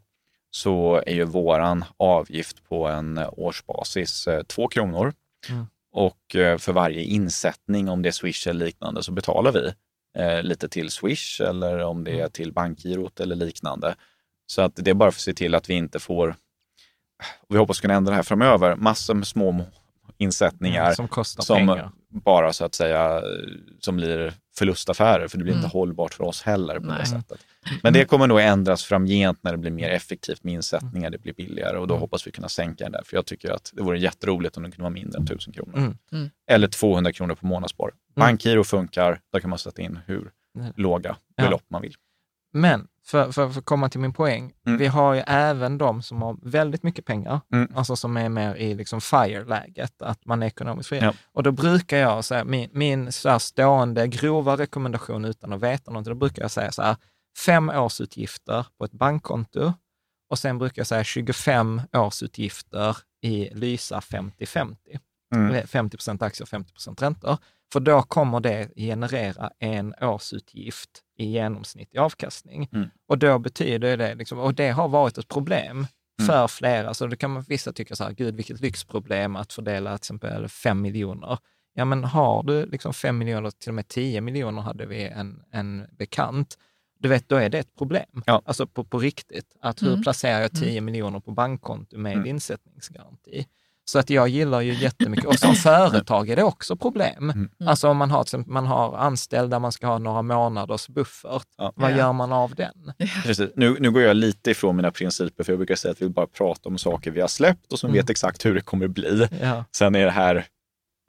så 0.50 1.02
är 1.06 1.14
ju 1.14 1.24
våran 1.24 1.84
avgift 1.96 2.68
på 2.68 2.88
en 2.88 3.18
årsbasis 3.18 4.26
eh, 4.26 4.42
2 4.42 4.68
kronor. 4.68 5.12
Mm. 5.48 5.66
Och 5.92 6.36
eh, 6.36 6.58
för 6.58 6.72
varje 6.72 7.02
insättning, 7.02 7.88
om 7.88 8.02
det 8.02 8.08
är 8.08 8.12
Swish 8.12 8.46
eller 8.46 8.66
liknande, 8.66 9.02
så 9.02 9.12
betalar 9.12 9.52
vi 9.52 9.72
eh, 10.18 10.42
lite 10.42 10.68
till 10.68 10.90
Swish 10.90 11.40
eller 11.40 11.78
om 11.78 12.04
det 12.04 12.20
är 12.20 12.28
till 12.28 12.52
bankgirot 12.52 13.20
eller 13.20 13.36
liknande. 13.36 13.94
Så 14.46 14.62
att 14.62 14.76
det 14.76 14.90
är 14.90 14.94
bara 14.94 15.12
för 15.12 15.18
att 15.18 15.22
se 15.22 15.34
till 15.34 15.54
att 15.54 15.70
vi 15.70 15.74
inte 15.74 15.98
får, 15.98 16.36
vi 17.48 17.56
hoppas 17.58 17.80
kunna 17.80 17.94
ändra 17.94 18.10
det 18.10 18.16
här 18.16 18.22
framöver, 18.22 18.76
massor 18.76 19.14
med 19.14 19.26
små 19.26 19.64
insättningar 20.18 20.92
Som 20.92 21.08
kostar 21.08 21.42
som 21.42 21.56
pengar. 21.56 21.90
bara 22.08 22.52
så 22.52 22.64
att 22.64 22.74
säga 22.74 23.22
som 23.80 23.96
blir 23.96 24.34
förlustaffärer, 24.58 25.28
för 25.28 25.38
det 25.38 25.44
blir 25.44 25.52
Mm. 25.54 25.64
inte 25.64 25.76
hållbart 25.76 26.14
för 26.14 26.24
oss 26.24 26.42
heller 26.42 26.74
på 26.80 26.86
det 26.86 26.94
Nej. 26.94 27.06
sättet. 27.06 27.38
Men 27.82 27.92
det 27.92 28.04
kommer 28.04 28.26
nog 28.26 28.40
ändras 28.40 28.84
framgent 28.84 29.38
när 29.42 29.52
det 29.52 29.58
blir 29.58 29.70
mer 29.70 29.90
effektivt 29.90 30.44
med 30.44 30.54
insättningar, 30.54 31.10
det 31.10 31.18
blir 31.18 31.32
billigare 31.32 31.78
och 31.78 31.86
då 31.88 31.96
hoppas 31.96 32.26
vi 32.26 32.30
kunna 32.30 32.48
sänka 32.48 32.84
den 32.84 32.92
där. 32.92 33.02
För 33.06 33.16
jag 33.16 33.26
tycker 33.26 33.50
att 33.50 33.70
det 33.74 33.82
vore 33.82 33.98
jätteroligt 33.98 34.56
om 34.56 34.62
det 34.62 34.70
kunde 34.70 34.82
vara 34.82 34.90
mindre 34.94 35.18
än 35.18 35.24
1000 35.24 35.52
kronor. 35.52 35.78
Mm. 35.78 35.96
Mm. 36.12 36.30
Eller 36.50 36.68
200 36.68 37.12
kronor 37.12 37.34
på 37.34 37.46
månadsspar. 37.46 37.90
Bankgiro 38.16 38.64
funkar, 38.64 39.20
där 39.32 39.40
kan 39.40 39.50
man 39.50 39.58
sätta 39.58 39.82
in 39.82 39.98
hur 40.06 40.30
Mm. 40.58 40.72
låga 40.76 41.16
Ja. 41.36 41.44
belopp 41.44 41.62
man 41.68 41.82
vill. 41.82 41.94
Men 42.54 42.88
för, 43.06 43.32
för, 43.32 43.48
för 43.50 43.58
att 43.58 43.64
komma 43.64 43.88
till 43.88 44.00
min 44.00 44.12
poäng, 44.12 44.52
Mm. 44.66 44.78
vi 44.78 44.86
har 44.86 45.14
ju 45.14 45.20
även 45.26 45.78
de 45.78 46.02
som 46.02 46.22
har 46.22 46.36
väldigt 46.42 46.82
mycket 46.82 47.04
pengar, 47.04 47.40
Mm. 47.52 47.68
alltså 47.74 47.96
som 47.96 48.16
är 48.16 48.28
mer 48.28 48.54
i 48.54 48.74
liksom 48.74 49.00
FIRE-läget, 49.00 50.02
att 50.02 50.26
man 50.26 50.42
är 50.42 50.46
ekonomiskt 50.46 50.88
fri. 50.88 50.98
Ja. 50.98 51.12
Och 51.32 51.42
då 51.42 51.52
brukar 51.52 51.96
jag 51.98 52.24
säga, 52.24 52.44
min, 52.44 52.70
min 52.72 53.12
så 53.12 53.38
stående 53.38 54.06
grova 54.08 54.56
rekommendation 54.56 55.24
utan 55.24 55.52
att 55.52 55.60
veta 55.60 55.90
någonting, 55.90 56.12
då 56.12 56.18
brukar 56.18 56.42
jag 56.42 56.50
säga 56.50 56.72
så 56.72 56.82
här, 56.82 56.96
fem 57.46 57.68
årsutgifter 57.70 58.66
på 58.78 58.84
ett 58.84 58.92
bankkonto 58.92 59.72
och 60.30 60.38
sen 60.38 60.58
brukar 60.58 60.80
jag 60.80 60.86
säga 60.86 61.04
25 61.04 61.82
årsutgifter 61.92 62.96
i 63.22 63.48
Lysa 63.54 64.00
50-50. 64.00 64.76
Mm. 65.34 65.66
50 65.66 65.96
procent 65.96 66.22
aktier 66.22 66.44
och 66.44 66.48
50 66.48 66.72
procent 66.72 67.02
räntor. 67.02 67.38
För 67.72 67.80
då 67.80 68.02
kommer 68.02 68.40
det 68.40 68.68
generera 68.76 69.50
en 69.58 69.94
årsutgift 70.00 70.90
i 71.18 71.24
genomsnittlig 71.26 72.00
avkastning. 72.00 72.68
Mm. 72.72 72.88
Och 73.08 73.18
då 73.18 73.38
betyder 73.38 73.96
det, 73.96 74.14
liksom, 74.14 74.38
och 74.38 74.54
det 74.54 74.70
har 74.70 74.88
varit 74.88 75.18
ett 75.18 75.28
problem 75.28 75.86
för 76.26 76.48
flera, 76.48 76.94
så 76.94 77.06
det 77.06 77.16
kan 77.16 77.30
man, 77.30 77.42
vissa 77.42 77.72
tycka 77.72 77.96
så 77.96 78.04
här, 78.04 78.12
gud 78.12 78.36
vilket 78.36 78.60
lyxproblem 78.60 79.36
att 79.36 79.52
fördela 79.52 79.90
till 79.90 79.96
exempel 79.96 80.48
5 80.48 80.80
miljoner 80.80 81.38
Ja, 81.76 81.84
men 81.84 82.04
har 82.04 82.42
du 82.42 82.66
liksom 82.66 82.94
5 82.94 83.18
miljoner, 83.18 83.50
till 83.50 83.68
och 83.70 83.74
med 83.74 83.88
10 83.88 84.20
miljoner 84.20 84.62
hade 84.62 84.86
vi 84.86 85.04
en, 85.08 85.42
en 85.50 85.86
bekant, 85.98 86.58
du 86.98 87.08
vet, 87.08 87.28
då 87.28 87.36
är 87.36 87.48
det 87.48 87.58
ett 87.58 87.76
problem. 87.78 88.22
Ja. 88.26 88.42
Alltså 88.44 88.66
på, 88.66 88.84
på 88.84 88.98
riktigt. 88.98 89.56
Att 89.60 89.82
hur 89.82 89.88
Mm. 89.88 90.02
placerar 90.02 90.40
jag 90.40 90.52
10 90.52 90.80
miljoner 90.80 91.20
på 91.20 91.30
bankkonto 91.30 91.98
med 91.98 92.26
insättningsgaranti? 92.26 93.46
Så 93.86 93.98
att 93.98 94.10
jag 94.10 94.28
gillar 94.28 94.60
ju 94.60 94.74
jättemycket, 94.74 95.26
och 95.26 95.38
som 95.38 95.54
företag 95.54 96.28
är 96.30 96.36
det 96.36 96.42
också 96.42 96.76
problem. 96.76 97.30
Mm. 97.30 97.50
Alltså 97.66 97.88
om 97.88 97.96
man 97.96 98.10
har, 98.10 98.48
man 98.50 98.66
har 98.66 98.96
anställda, 98.96 99.58
man 99.58 99.72
ska 99.72 99.86
ha 99.86 99.98
några 99.98 100.22
månaders 100.22 100.88
buffert, 100.88 101.46
Ja. 101.58 101.72
vad 101.76 101.92
Ja. 101.92 101.96
gör 101.96 102.12
man 102.12 102.32
av 102.32 102.54
den? 102.54 102.92
Precis. 103.24 103.50
Nu, 103.56 103.76
nu 103.80 103.90
går 103.90 104.02
jag 104.02 104.16
lite 104.16 104.50
ifrån 104.50 104.76
mina 104.76 104.90
principer, 104.90 105.44
för 105.44 105.52
jag 105.52 105.58
brukar 105.58 105.74
säga 105.74 105.92
att 105.92 106.02
vi 106.02 106.08
bara 106.08 106.26
pratar 106.26 106.70
om 106.70 106.78
saker 106.78 107.10
vi 107.10 107.20
har 107.20 107.28
släppt 107.28 107.72
och 107.72 107.78
som 107.78 107.90
Mm. 107.90 107.96
vet 108.02 108.10
exakt 108.10 108.44
hur 108.46 108.54
det 108.54 108.60
kommer 108.60 108.88
bli. 108.88 109.28
Ja. 109.42 109.64
Sen 109.76 109.94
är 109.94 110.04
det 110.04 110.10
här 110.10 110.46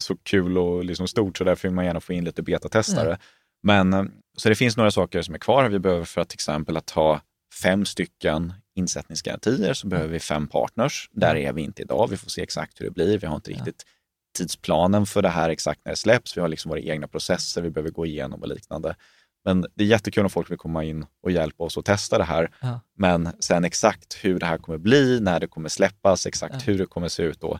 så 0.03 0.15
kul 0.23 0.57
och 0.57 0.85
liksom 0.85 1.07
stort, 1.07 1.38
så 1.38 1.43
därför 1.43 1.68
vill 1.68 1.76
man 1.76 1.85
gärna 1.85 1.99
få 2.02 2.14
in 2.14 2.23
lite 2.26 2.41
betatestare. 2.43 3.18
Men 3.64 3.93
eh, 3.93 4.03
så 4.38 4.49
det 4.49 4.56
finns 4.56 4.77
några 4.77 4.91
saker 4.91 5.22
som 5.22 5.35
är 5.35 5.39
kvar. 5.39 5.69
Vi 5.69 5.80
behöver 5.80 6.06
för 6.06 6.22
att 6.22 6.30
till 6.30 6.35
exempel 6.38 6.77
att 6.77 6.89
ha 6.89 7.22
fem 7.64 7.85
stycken 7.85 8.53
insättningsgarantier 8.76 9.73
så 9.73 9.88
behöver 9.88 10.10
vi 10.10 10.19
fem 10.19 10.47
partners. 10.47 11.10
Där 11.11 11.35
är 11.35 11.53
vi 11.53 11.61
inte 11.61 11.81
idag. 11.81 12.07
Vi 12.10 12.18
får 12.18 12.30
se 12.30 12.41
exakt 12.43 12.81
hur 12.81 12.85
det 12.85 12.91
blir. 12.91 13.18
Vi 13.18 13.27
har 13.27 13.35
inte 13.35 13.52
riktigt 13.52 13.84
tidsplanen 14.38 15.06
för 15.06 15.22
det 15.22 15.30
här 15.30 15.49
exakt 15.49 15.81
när 15.85 15.91
det 15.91 15.95
släpps. 15.95 16.38
Vi 16.38 16.41
har 16.41 16.47
liksom 16.47 16.69
våra 16.69 16.80
egna 16.80 17.07
processer 17.07 17.61
vi 17.61 17.69
behöver 17.69 17.91
gå 17.91 18.06
igenom 18.06 18.41
och 18.41 18.47
liknande. 18.47 18.95
Men 19.45 19.65
det 19.76 19.84
är 19.84 19.88
jättekul 19.88 20.23
om 20.23 20.30
folk 20.30 20.52
vill 20.52 20.57
komma 20.57 20.84
in 20.84 21.06
och 21.23 21.31
hjälpa 21.31 21.64
oss 21.64 21.77
att 21.77 21.85
testa 21.85 22.18
det 22.18 22.23
här. 22.23 22.52
Ja. 22.61 22.80
Men 22.97 23.30
sen 23.39 23.65
exakt 23.65 24.18
hur 24.22 24.39
det 24.39 24.45
här 24.45 24.57
kommer 24.57 24.77
bli, 24.77 25.19
när 25.19 25.39
det 25.39 25.47
kommer 25.47 25.69
släppas, 25.69 26.26
exakt 26.26 26.53
Ja. 26.56 26.60
hur 26.65 26.77
det 26.77 26.85
kommer 26.85 27.07
se 27.07 27.23
ut 27.23 27.41
då. 27.41 27.60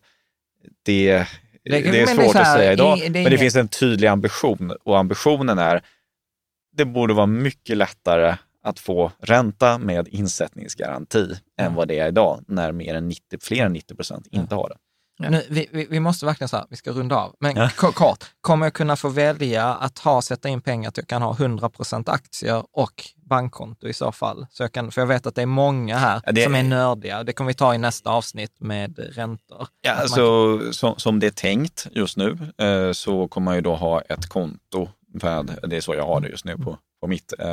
Det, 0.84 1.14
Det- 1.14 1.28
det, 1.64 1.78
är 1.78 1.84
men 1.84 1.92
det 1.92 2.02
är 2.02 2.06
svårt 2.06 2.34
här, 2.36 2.42
att 2.42 2.58
säga 2.60 2.74
idag, 2.74 2.98
det 2.98 3.04
men 3.04 3.14
det 3.14 3.20
inget- 3.20 3.40
finns 3.40 3.56
en 3.56 3.68
tydlig 3.68 4.08
ambition 4.08 4.72
och 4.84 4.98
ambitionen 5.00 5.60
är 5.60 5.82
det 6.74 6.86
borde 6.86 7.14
vara 7.14 7.26
mycket 7.26 7.78
lättare 7.78 8.36
att 8.66 8.80
få 8.80 9.12
ränta 9.20 9.78
med 9.78 10.08
insättningsgaranti 10.08 11.28
än 11.60 11.76
vad 11.76 11.88
det 11.88 12.00
är 12.00 12.08
idag 12.08 12.44
när 12.48 12.72
mer 12.72 12.96
än 12.96 13.08
90, 13.08 13.22
fler 13.42 13.66
än 13.66 13.74
90 13.74 13.96
procent 13.96 14.28
inte 14.32 14.56
har 14.56 14.70
det. 14.70 14.76
Ja. 15.18 15.30
Nu, 15.30 15.44
vi, 15.50 15.68
vi, 15.72 15.88
vi 15.90 16.00
måste 16.00 16.26
verkligen 16.26 16.50
så 16.50 16.58
här, 16.58 16.66
vi 16.70 16.76
ska 16.76 16.92
runda 16.92 17.16
av. 17.16 17.36
Men 17.40 17.56
Ja. 17.56 17.70
kort, 17.76 18.24
kommer 18.42 18.66
jag 18.66 18.74
kunna 18.74 18.96
få 18.96 19.10
välja 19.10 19.74
att 19.74 20.00
ha, 20.00 20.22
sätta 20.22 20.50
in 20.50 20.62
pengar 20.62 20.90
att 20.90 20.98
jag 20.98 21.08
kan 21.08 21.22
ha 21.22 21.34
100% 21.34 22.10
aktier 22.12 22.64
och 22.72 23.04
bankkonto 23.30 23.88
i 23.88 23.94
så 23.94 24.12
fall? 24.12 24.46
Så 24.52 24.64
jag 24.64 24.72
kan, 24.72 24.92
för 24.92 25.02
jag 25.02 25.08
vet 25.08 25.26
att 25.26 25.36
det 25.36 25.42
är 25.42 25.46
många 25.46 25.98
här 25.98 26.22
Ja, 26.26 26.32
det- 26.32 26.44
som 26.44 26.56
är 26.56 26.64
nördiga. 26.64 27.24
Det 27.24 27.34
kommer 27.34 27.48
vi 27.48 27.54
ta 27.54 27.76
i 27.76 27.78
nästa 27.78 28.10
avsnitt 28.10 28.56
med 28.60 29.00
räntor. 29.16 29.68
Ja, 29.82 29.92
alltså, 29.92 30.60
som, 30.74 30.94
som 30.98 31.20
det 31.20 31.28
är 31.28 31.32
tänkt 31.32 31.88
just 31.92 32.18
nu 32.18 32.38
eh, 32.58 32.92
så 32.92 33.28
kommer 33.28 33.46
man 33.46 33.56
ju 33.56 33.62
då 33.62 33.76
ha 33.76 34.02
ett 34.02 34.30
konto, 34.30 34.90
med, 35.24 35.60
det 35.68 35.78
är 35.78 35.82
så 35.82 35.96
jag 35.96 36.06
har 36.08 36.20
det 36.22 36.30
just 36.30 36.46
nu 36.46 36.58
på, 36.58 36.78
på 37.02 37.08
mitt. 37.08 37.34
Eh, 37.40 37.48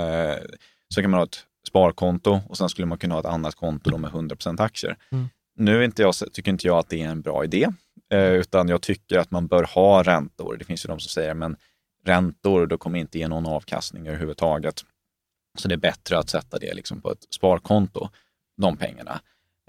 så 0.92 1.02
kan 1.02 1.10
man 1.10 1.18
ha 1.18 1.24
ett 1.24 1.46
sparkonto 1.68 2.40
och 2.48 2.58
sen 2.58 2.68
skulle 2.68 2.86
man 2.86 2.98
kunna 2.98 3.14
ha 3.14 3.20
ett 3.20 3.26
annat 3.26 3.54
konto 3.54 3.90
då 3.90 3.98
med 3.98 4.10
100 4.10 4.36
aktier. 4.58 4.96
Mm. 5.10 5.28
Nu 5.56 5.84
inte 5.84 6.02
jag, 6.02 6.14
tycker 6.32 6.50
inte 6.50 6.66
jag 6.66 6.78
att 6.78 6.88
det 6.88 7.02
är 7.02 7.08
en 7.08 7.22
bra 7.22 7.44
idé, 7.44 7.68
eh, 8.12 8.32
utan 8.32 8.68
jag 8.68 8.82
tycker 8.82 9.18
att 9.18 9.30
man 9.30 9.46
bör 9.46 9.62
ha 9.62 10.02
räntor. 10.02 10.56
Det 10.58 10.64
finns 10.64 10.84
ju 10.84 10.88
de 10.88 11.00
som 11.00 11.08
säger, 11.08 11.34
men 11.34 11.56
räntor, 12.04 12.66
då 12.66 12.78
kommer 12.78 12.98
inte 12.98 13.18
ge 13.18 13.28
någon 13.28 13.46
avkastning 13.46 14.06
överhuvudtaget. 14.08 14.84
Så 15.58 15.68
det 15.68 15.74
är 15.74 15.78
bättre 15.78 16.18
att 16.18 16.30
sätta 16.30 16.58
det 16.58 16.74
liksom 16.74 17.00
på 17.00 17.12
ett 17.12 17.26
sparkonto, 17.30 18.08
de 18.56 18.76
pengarna. 18.76 19.20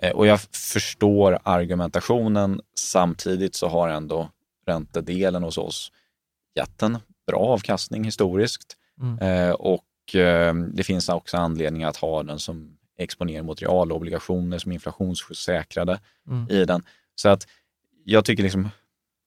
Eh, 0.02 0.12
Och 0.12 0.28
jag 0.28 0.42
förstår 0.52 1.40
argumentationen. 1.44 2.62
Samtidigt 2.80 3.56
så 3.56 3.68
har 3.68 3.90
ändå 3.90 4.30
räntedelen 4.66 5.44
hos 5.44 5.58
oss 5.58 5.92
gett 6.56 6.82
en 6.82 6.98
bra 7.28 7.40
avkastning 7.40 8.04
historiskt. 8.04 8.78
Mm. 9.02 9.20
Eh, 9.20 9.52
och 9.52 9.84
det 10.74 10.84
finns 10.84 11.10
också 11.10 11.38
anledning 11.38 11.84
att 11.84 11.98
ha 11.98 12.24
den 12.24 12.40
som 12.40 12.78
exponering 12.98 13.46
mot 13.46 13.62
realobligationer 13.62 14.58
som 14.60 14.72
är 14.72 14.74
inflationssäkrade 14.74 16.00
Mm. 16.28 16.50
i 16.50 16.66
den. 16.66 16.84
Så 17.16 17.30
att 17.30 17.48
jag 18.06 18.26
tycker 18.26 18.44
liksom 18.44 18.70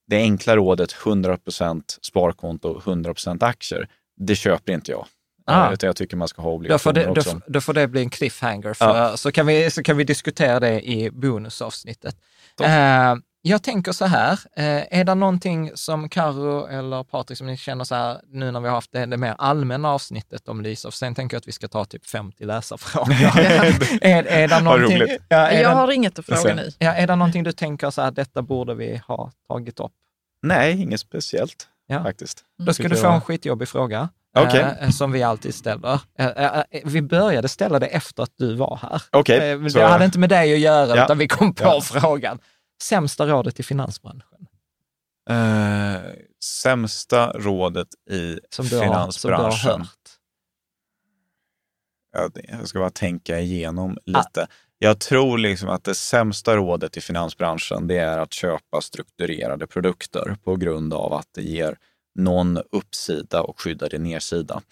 det 0.06 0.16
enkla 0.16 0.56
rådet 0.56 0.92
100% 0.92 1.82
sparkonto, 2.02 2.80
100% 2.84 3.42
aktier, 3.44 3.88
det 4.16 4.36
köper 4.36 4.72
inte 4.72 4.90
jag. 4.90 5.06
Ah. 5.44 5.66
Eh, 5.66 5.72
Utan 5.72 5.86
jag 5.86 5.96
tycker 5.96 6.16
man 6.16 6.28
ska 6.28 6.42
ha 6.42 6.48
Då 6.48 6.52
får, 6.52 6.56
obligationer 6.56 6.94
det, 6.94 7.04
då, 7.04 7.10
också. 7.10 7.36
f- 7.36 7.42
då 7.46 7.60
får 7.60 7.74
det 7.74 7.88
bli 7.88 8.00
en 8.00 8.10
cliffhanger, 8.10 8.74
för, 8.74 9.16
så, 9.16 9.32
kan 9.32 9.46
vi, 9.46 9.70
så 9.70 9.82
kan 9.82 9.96
vi 9.96 10.04
diskutera 10.04 10.60
det 10.60 10.88
i 10.88 11.10
bonusavsnittet. 11.10 12.16
Eh, 12.62 13.14
jag 13.48 13.62
tänker 13.62 13.92
så 13.92 14.04
här, 14.04 14.32
eh, 14.56 14.98
är 15.00 15.04
det 15.04 15.14
någonting 15.14 15.70
som 15.74 16.08
Karo 16.08 16.66
eller 16.66 17.02
Patrik 17.04 17.38
som 17.38 17.46
ni 17.46 17.56
känner 17.56 17.84
så 17.84 17.94
här, 17.94 18.20
nu 18.28 18.50
när 18.50 18.60
vi 18.60 18.68
har 18.68 18.74
haft 18.74 18.92
det, 18.92 19.06
det 19.06 19.16
mer 19.16 19.34
allmänna 19.38 19.90
avsnittet 19.90 20.48
om 20.48 20.60
Lysof, 20.60 20.94
sen 20.94 21.14
tänker 21.14 21.34
jag 21.34 21.38
att 21.40 21.48
vi 21.48 21.52
ska 21.52 21.68
ta 21.68 21.84
typ 21.84 22.06
50 22.06 22.44
läsarfrågor. 22.44 23.12
är, 24.02 24.24
är 24.24 24.48
det 24.48 24.60
någonting, 24.60 24.96
roligt. 25.00 25.22
ja, 25.28 25.36
är, 25.36 25.62
Jag 25.62 25.70
det, 25.72 25.74
har 25.76 25.90
inget 25.92 26.18
att 26.18 26.26
fråga 26.26 26.54
nu. 26.54 26.70
ja, 26.78 26.92
är 26.94 27.06
det 27.06 27.16
någonting 27.16 27.42
du 27.44 27.52
tänker 27.52 27.90
så 27.90 28.02
här, 28.02 28.10
detta 28.10 28.42
borde 28.42 28.74
vi 28.74 29.00
ha 29.06 29.30
tagit 29.48 29.80
upp? 29.80 29.92
Nej, 30.42 30.82
inget 30.82 31.00
speciellt 31.00 31.68
Ja. 31.88 32.02
faktiskt. 32.02 32.44
Då 32.58 32.74
ska 32.74 32.88
du 32.88 32.96
få 32.96 33.08
en 33.08 33.20
skitjobbig 33.20 33.68
fråga. 33.68 34.08
Okej. 34.38 34.64
eh, 34.80 34.90
som 34.90 35.12
vi 35.12 35.22
alltid 35.22 35.54
ställer. 35.54 36.00
Eh, 36.18 36.62
vi 36.84 37.02
började 37.02 37.48
ställa 37.48 37.78
det 37.78 37.86
efter 37.86 38.22
att 38.22 38.32
du 38.38 38.54
var 38.54 38.78
här. 38.82 39.02
Okej, 39.12 39.70
så- 39.70 39.78
Det 39.78 39.86
hade 39.86 40.04
inte 40.04 40.18
med 40.18 40.28
dig 40.28 40.52
att 40.54 40.58
göra, 40.60 40.96
Ja. 40.96 41.04
utan 41.04 41.18
vi 41.18 41.28
kom 41.28 41.54
på 41.54 41.64
Ja. 41.64 41.80
frågan. 41.80 42.38
Sämsta 42.82 43.26
rådet 43.26 43.60
i 43.60 43.62
finansbranschen? 43.62 44.46
Eh, 45.30 46.10
sämsta 46.44 47.32
rådet 47.32 47.88
i 48.10 48.38
Som 48.50 48.66
du, 48.66 48.78
har, 48.78 49.10
som 49.10 49.30
du 49.30 49.36
har 49.36 49.42
finansbranschen. 49.42 49.80
hört. 49.80 49.88
Ja, 52.12 52.28
det- 52.34 52.44
jag 52.48 52.68
ska 52.68 52.78
bara 52.78 52.90
tänka 52.90 53.40
igenom 53.40 53.98
lite. 54.04 54.46
Jag 54.78 55.00
tror 55.00 55.38
liksom 55.38 55.68
att 55.68 55.84
det 55.84 55.94
sämsta 55.94 56.56
rådet 56.56 56.96
i 56.96 57.00
finansbranschen 57.00 57.86
det 57.86 57.98
är 57.98 58.18
att 58.18 58.32
köpa 58.32 58.80
strukturerade 58.80 59.66
produkter 59.66 60.36
på 60.44 60.56
grund 60.56 60.94
av 60.94 61.12
att 61.12 61.28
det 61.34 61.42
ger 61.42 61.78
någon 62.14 62.58
uppsida 62.72 63.42
och 63.42 63.60
skyddar 63.60 63.88
din 63.88 64.02
nedsida. 64.02 64.62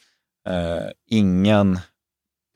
Eh, 0.48 0.88
ingen 1.10 1.78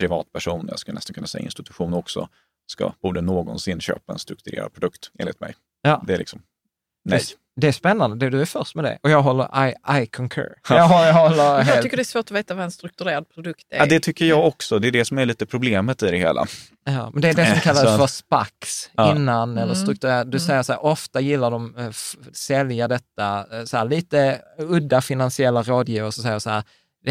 privatperson, 0.00 0.66
jag 0.68 0.78
skulle 0.78 0.94
nästan 0.94 1.14
kunna 1.14 1.26
säga 1.26 1.44
institution 1.44 1.94
också, 1.94 2.28
ska, 2.70 2.93
borde 3.03 3.20
någonsin 3.20 3.81
köpa 3.81 4.12
en 4.12 4.19
strukturerad 4.19 4.73
produkt 4.73 5.11
enligt 5.19 5.40
mig. 5.40 5.55
Ja. 5.82 6.03
Det 6.07 6.15
är 6.15 6.19
liksom, 6.19 6.43
nej. 7.05 7.20
Det, 7.61 7.69
är 7.69 7.73
spännande, 7.73 8.16
det- 8.16 8.31
du 8.31 8.40
är 8.40 8.45
först 8.45 8.74
med 8.74 8.85
det. 8.85 8.99
Och 9.03 9.11
jag 9.11 9.23
håller, 9.23 9.69
I, 9.69 10.03
I 10.03 10.07
concur. 10.07 10.55
Jag, 10.69 10.89
håller- 10.89 11.07
jag 11.07 11.15
håller 11.15 11.65
Jag 11.74 11.82
tycker 11.82 11.97
det 11.97 12.03
är 12.03 12.05
svårt 12.05 12.24
att 12.24 12.31
veta 12.31 12.55
vad 12.55 12.65
en 12.65 12.70
strukturerad 12.70 13.28
produkt 13.35 13.62
är. 13.70 13.78
Ja, 13.78 13.86
det 13.86 14.01
tycker 14.01 14.24
jag 14.24 14.47
också. 14.47 14.78
Det 14.78 14.89
är 14.89 14.93
det 14.93 15.05
som 15.05 15.19
är 15.19 15.27
lite 15.27 15.47
problemet 15.47 16.03
i 16.03 16.11
det 16.11 16.16
hela. 16.19 16.47
Ja, 16.85 17.11
men 17.12 17.23
det 17.23 17.28
är 17.28 17.35
det 17.35 17.47
som 17.47 17.61
kallas 17.61 17.82
Så- 17.82 17.99
för 17.99 18.07
SPAX 18.07 18.90
Ja. 18.97 19.11
innan, 19.16 19.51
eller 19.53 19.62
Mm. 19.74 19.77
strukturellt. 19.77 20.31
Du 20.32 20.40
säger 20.40 20.62
så 20.62 20.73
här, 20.73 20.85
ofta 20.85 21.20
gillar 21.20 21.51
de 21.51 21.74
f- 21.90 22.16
sälja 22.32 22.89
detta, 22.89 23.47
eh, 23.59 23.65
så 23.65 23.77
här, 23.77 23.85
lite 23.85 24.40
udda 24.59 25.01
finansiella 25.01 25.62
rådgivare 25.62 26.12
som 26.12 26.23
säger 26.23 26.39
så 26.39 26.51
här, 26.51 26.62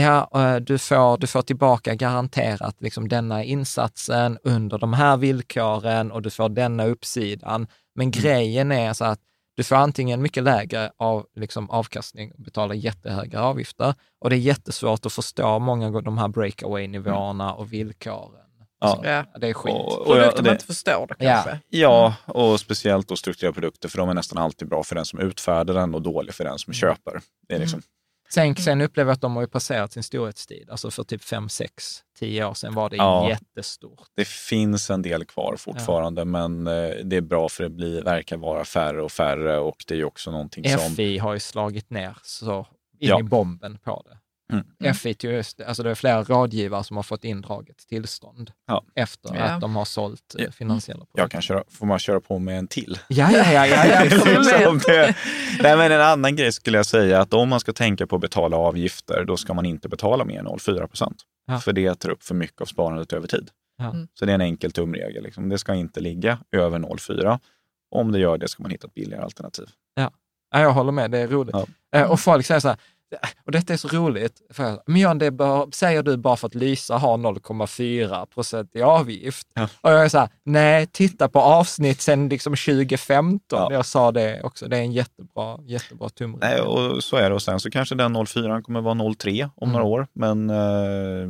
ja, 0.02 0.30
eh, 0.36 0.56
du, 0.56 0.78
får, 0.78 1.18
du 1.18 1.28
får 1.28 1.42
tillbaka 1.42 1.96
garanterat 1.96 2.76
liksom 2.80 3.08
denna 3.08 3.44
insatsen 3.44 4.38
under 4.44 4.78
de 4.78 4.94
här 4.94 5.18
villkoren 5.18 6.12
och 6.12 6.22
du 6.22 6.30
får 6.30 6.50
denna 6.50 6.86
uppsidan. 6.86 7.68
Men 7.96 8.12
grejen 8.12 8.72
är 8.72 8.94
så 8.94 9.06
att 9.06 9.20
du 9.56 9.64
får 9.64 9.76
antingen 9.76 10.22
mycket 10.22 10.44
lägre 10.44 10.92
av, 10.98 11.26
liksom, 11.36 11.70
avkastning 11.70 12.32
och 12.32 12.44
betalar 12.44 12.76
jättehöga 12.76 13.42
avgifter 13.42 13.94
och 14.22 14.30
det 14.30 14.36
är 14.36 14.40
jättesvårt 14.40 15.06
att 15.06 15.14
förstå 15.14 15.60
många 15.60 15.88
av 15.88 16.04
de 16.04 16.18
här 16.18 16.28
breakaway-nivåerna 16.28 17.54
och 17.54 17.74
villkoren. 17.74 18.42
Ja. 18.80 19.02
Ja. 19.04 19.26
Det 19.40 19.48
är 19.50 19.54
skit. 19.54 19.74
Och- 19.74 20.00
och 20.00 20.06
Produkter 20.06 20.26
jag- 20.26 20.36
man 20.36 20.44
det- 20.44 20.52
inte 20.52 20.66
förstår 20.66 21.08
det 21.08 21.16
Ja. 21.26 21.32
kanske. 21.34 21.60
Ja, 21.70 22.16
och 22.26 22.60
speciellt 22.60 23.08
då 23.08 23.16
strukturerade 23.16 23.54
produkter, 23.54 23.90
för 23.90 23.98
de 23.98 24.10
är 24.10 24.14
nästan 24.14 24.38
alltid 24.38 24.68
bra 24.70 24.84
för 24.84 24.96
den 24.96 25.06
som 25.06 25.20
utfärdar 25.20 25.74
den 25.74 25.96
och 25.96 26.02
dålig 26.02 26.34
för 26.34 26.44
den 26.44 26.58
som 26.60 26.74
köper. 26.74 27.22
Det 27.48 27.56
är 27.56 27.60
liksom, 27.60 27.82
Sen, 28.30 28.56
sen 28.56 28.82
upplever 28.82 29.10
jag 29.10 29.14
att 29.14 29.22
de 29.22 29.36
har 29.36 29.44
ju 29.44 29.48
passerat 29.48 29.94
sin 29.94 30.04
storhetstid. 30.04 30.70
Alltså 30.70 30.92
för 30.92 31.04
typ 31.04 31.24
5, 31.24 31.50
6, 31.50 32.04
10 32.20 32.46
år 32.46 32.54
sedan 32.54 32.74
var 32.74 32.90
det 32.90 32.96
Ja. 32.96 33.30
jättestort. 33.30 34.08
Det 34.16 34.28
finns 34.28 34.90
en 34.90 35.02
del 35.02 35.26
kvar 35.26 35.56
fortfarande, 35.58 36.26
men 36.26 36.68
eh, 36.68 36.90
det 37.04 37.16
är 37.16 37.22
bra 37.22 37.50
för 37.50 37.64
det 37.64 37.70
blir, 37.70 38.02
verkar 38.04 38.38
vara 38.38 38.66
färre 38.66 39.02
och 39.04 39.12
färre 39.12 39.60
och 39.60 39.76
det 39.88 39.96
är 39.96 40.04
också 40.04 40.32
någonting 40.32 40.70
som... 40.70 40.96
FI 40.96 41.18
har 41.18 41.34
ju 41.34 41.40
slagit 41.40 41.90
ner 41.90 42.18
så 42.24 42.60
in 43.00 43.10
Ja. 43.10 43.20
i 43.20 43.24
bomben 43.24 43.78
på 43.84 44.04
det. 44.10 44.18
Mm. 44.54 44.96
Till 45.18 45.30
just, 45.30 45.62
alltså 45.62 45.84
det 45.84 45.92
är 45.92 45.96
flera 45.96 46.24
rådgivare 46.24 46.84
som 46.84 46.96
har 46.96 47.04
fått 47.04 47.24
indraget 47.24 47.78
tillstånd 47.78 48.52
Ja. 48.68 48.84
efter 48.96 49.36
Ja. 49.36 49.42
att 49.44 49.62
de 49.62 49.76
har 49.76 49.86
sålt 49.86 50.36
eh, 50.40 50.46
Ja. 50.46 50.52
finansiella 50.52 51.00
produkter. 51.00 51.22
Jag 51.22 51.32
kan 51.32 51.42
köra, 51.42 51.64
får 51.70 51.86
man 51.86 52.00
köra 52.00 52.20
på 52.20 52.40
med 52.40 52.58
en 52.60 52.68
till? 52.68 53.00
Ja, 53.08 53.30
ja, 53.32 53.52
ja, 53.54 53.68
ja, 53.68 53.86
ja, 53.86 54.02
absolut. 54.02 54.86
Det- 54.86 55.16
Nej, 55.62 55.78
men 55.78 55.92
en 55.92 56.02
annan 56.02 56.36
grej 56.36 56.52
skulle 56.52 56.78
jag 56.78 56.86
säga 56.86 57.22
att 57.22 57.34
om 57.34 57.50
man 57.50 57.60
ska 57.60 57.74
tänka 57.74 58.08
på 58.08 58.16
att 58.16 58.22
betala 58.22 58.58
avgifter, 58.58 59.24
då 59.28 59.38
ska 59.38 59.54
man 59.54 59.66
inte 59.66 59.90
betala 59.90 60.26
mer 60.26 60.40
än 60.40 60.48
0,4 60.48 60.88
procent. 60.88 61.22
Ja. 61.48 61.60
För 61.60 61.74
det 61.74 61.96
tar 62.00 62.10
upp 62.10 62.24
för 62.24 62.36
mycket 62.36 62.62
av 62.62 62.66
sparandet 62.66 63.14
över 63.14 63.28
tid. 63.28 63.50
Ja. 63.78 63.90
Mm. 63.90 64.08
Så 64.14 64.26
det 64.26 64.32
är 64.32 64.36
en 64.36 64.42
enkel 64.42 64.72
tumregel. 64.72 65.24
Liksom. 65.24 65.50
Det 65.50 65.58
ska 65.58 65.74
inte 65.76 66.00
ligga 66.00 66.40
över 66.52 66.80
0,4. 66.80 67.40
Om 67.92 68.12
det 68.12 68.20
gör 68.20 68.38
det 68.38 68.48
ska 68.48 68.64
man 68.64 68.72
hitta 68.72 68.88
ett 68.88 68.94
billigare 68.94 69.24
alternativ. 69.24 69.66
Ja, 69.96 70.12
Ja, 70.52 70.60
jag 70.62 70.72
håller 70.72 70.92
med, 70.92 71.12
det 71.12 71.18
är 71.18 71.28
roligt. 71.28 71.56
Ja. 71.92 72.00
Eh, 72.00 72.12
och 72.12 72.20
folk 72.20 72.46
säger 72.46 72.60
så 72.60 72.68
här, 72.68 72.78
och 73.46 73.52
detta 73.52 73.74
är 73.74 73.78
så 73.78 73.88
roligt, 73.88 74.42
för 74.54 74.64
jag, 74.64 74.80
men 74.86 75.02
Jan, 75.02 75.18
det 75.18 75.32
bör, 75.32 75.68
säger 75.72 76.04
du 76.04 76.18
bara 76.18 76.36
för 76.36 76.48
att 76.48 76.56
Lysa 76.56 76.98
har 76.98 77.18
0,4 77.18 78.26
procent 78.26 78.72
i 78.76 78.82
avgift. 78.82 79.48
Ja. 79.54 79.68
Och 79.82 79.92
jag 79.92 80.06
är 80.06 80.10
så 80.10 80.18
här, 80.20 80.30
nej, 80.46 80.88
titta 80.88 81.30
på 81.30 81.40
avsnitt 81.40 82.02
sedan 82.02 82.30
liksom 82.30 82.56
2015. 82.56 83.40
Ja. 83.50 83.74
Jag 83.74 83.86
sa 83.86 84.12
det 84.12 84.42
också, 84.44 84.68
det 84.68 84.78
är 84.78 84.82
en 84.82 84.92
jättebra, 84.92 85.58
jättebra 85.66 86.10
tumregel. 86.10 86.50
Nej, 86.50 86.62
och 86.62 87.04
så 87.04 87.16
är 87.18 87.30
det. 87.30 87.36
Och 87.36 87.42
sen 87.42 87.60
så 87.60 87.70
kanske 87.70 87.96
den 87.96 88.26
04 88.26 88.62
kommer 88.62 88.82
vara 88.82 89.14
03 89.16 89.50
om 89.56 89.70
Mm. 89.70 89.74
några 89.74 89.86
år. 89.86 90.08
Men, 90.14 90.50
eh, 90.50 91.30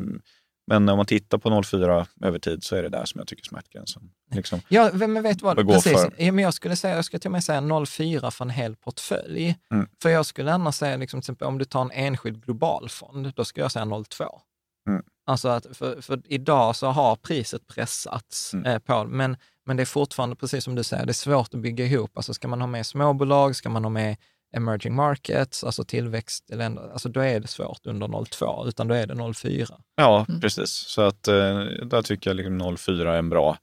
men 0.67 0.89
om 0.89 0.97
man 0.97 1.05
tittar 1.05 1.37
på 1.37 1.63
04 1.63 2.07
över 2.21 2.39
tid 2.39 2.63
så 2.63 2.75
är 2.75 2.83
det 2.83 2.89
där 2.89 3.05
som 3.05 3.19
jag 3.19 3.27
tycker 3.27 3.43
smärtgränsen. 3.43 4.09
Liksom. 4.31 4.61
Ja, 4.67 4.91
men 4.93 5.23
vet 5.23 5.41
vad? 5.41 5.67
Precis. 5.67 5.91
för? 5.91 6.13
Ja, 6.17 6.31
men 6.31 6.43
jag 6.43 6.53
skulle 6.53 6.75
säga, 6.75 6.95
jag 6.95 7.05
skulle 7.05 7.19
till 7.19 7.27
och 7.27 7.31
med 7.31 7.43
säga 7.43 7.85
04 7.85 8.31
för 8.31 8.45
en 8.45 8.49
hel 8.49 8.75
portfölj. 8.75 9.55
Mm. 9.71 9.87
För 10.01 10.09
jag 10.09 10.25
skulle 10.25 10.53
annars 10.53 10.75
säga, 10.75 10.97
liksom, 10.97 11.21
till 11.21 11.23
exempel, 11.23 11.47
om 11.47 11.57
du 11.57 11.65
tar 11.65 11.81
en 11.81 11.91
enskild 11.91 12.45
globalfond, 12.45 13.33
då 13.35 13.45
skulle 13.45 13.63
jag 13.63 13.71
säga 13.71 13.85
02. 13.85 14.41
Mm. 14.89 15.03
Alltså 15.25 15.47
att 15.49 15.65
för, 15.77 16.01
för 16.01 16.21
idag 16.25 16.75
så 16.75 16.87
har 16.87 17.15
priset 17.15 17.67
pressats 17.67 18.53
Mm. 18.53 18.65
eh, 18.65 18.79
på, 18.79 19.03
men, 19.03 19.37
men 19.65 19.77
det 19.77 19.83
är 19.83 19.85
fortfarande, 19.85 20.35
precis 20.35 20.63
som 20.63 20.75
du 20.75 20.83
säger, 20.83 21.05
det 21.05 21.11
är 21.11 21.13
svårt 21.13 21.53
att 21.53 21.59
bygga 21.59 21.85
ihop. 21.85 22.11
Alltså 22.17 22.33
ska 22.33 22.47
man 22.47 22.61
ha 22.61 22.67
med 22.67 22.85
småbolag, 22.85 23.55
ska 23.55 23.69
man 23.69 23.83
ha 23.83 23.89
med 23.89 24.17
emerging 24.55 24.95
markets, 24.95 25.63
alltså 25.63 25.83
tillväxtländer, 25.83 26.89
alltså 26.93 27.09
då 27.09 27.19
är 27.19 27.39
det 27.39 27.47
svårt 27.47 27.85
under 27.85 28.25
02, 28.25 28.67
utan 28.67 28.87
då 28.87 28.95
är 28.95 29.07
det 29.07 29.33
04. 29.33 29.67
Ja, 29.95 30.25
Mm. 30.29 30.41
precis. 30.41 30.69
Så 30.71 31.01
att 31.01 31.27
eh, 31.27 31.59
där 31.85 32.01
tycker 32.01 32.29
jag 32.29 32.35
liksom 32.37 32.77
04 32.77 33.13
är 33.13 33.19
en 33.19 33.29
bra, 33.29 33.57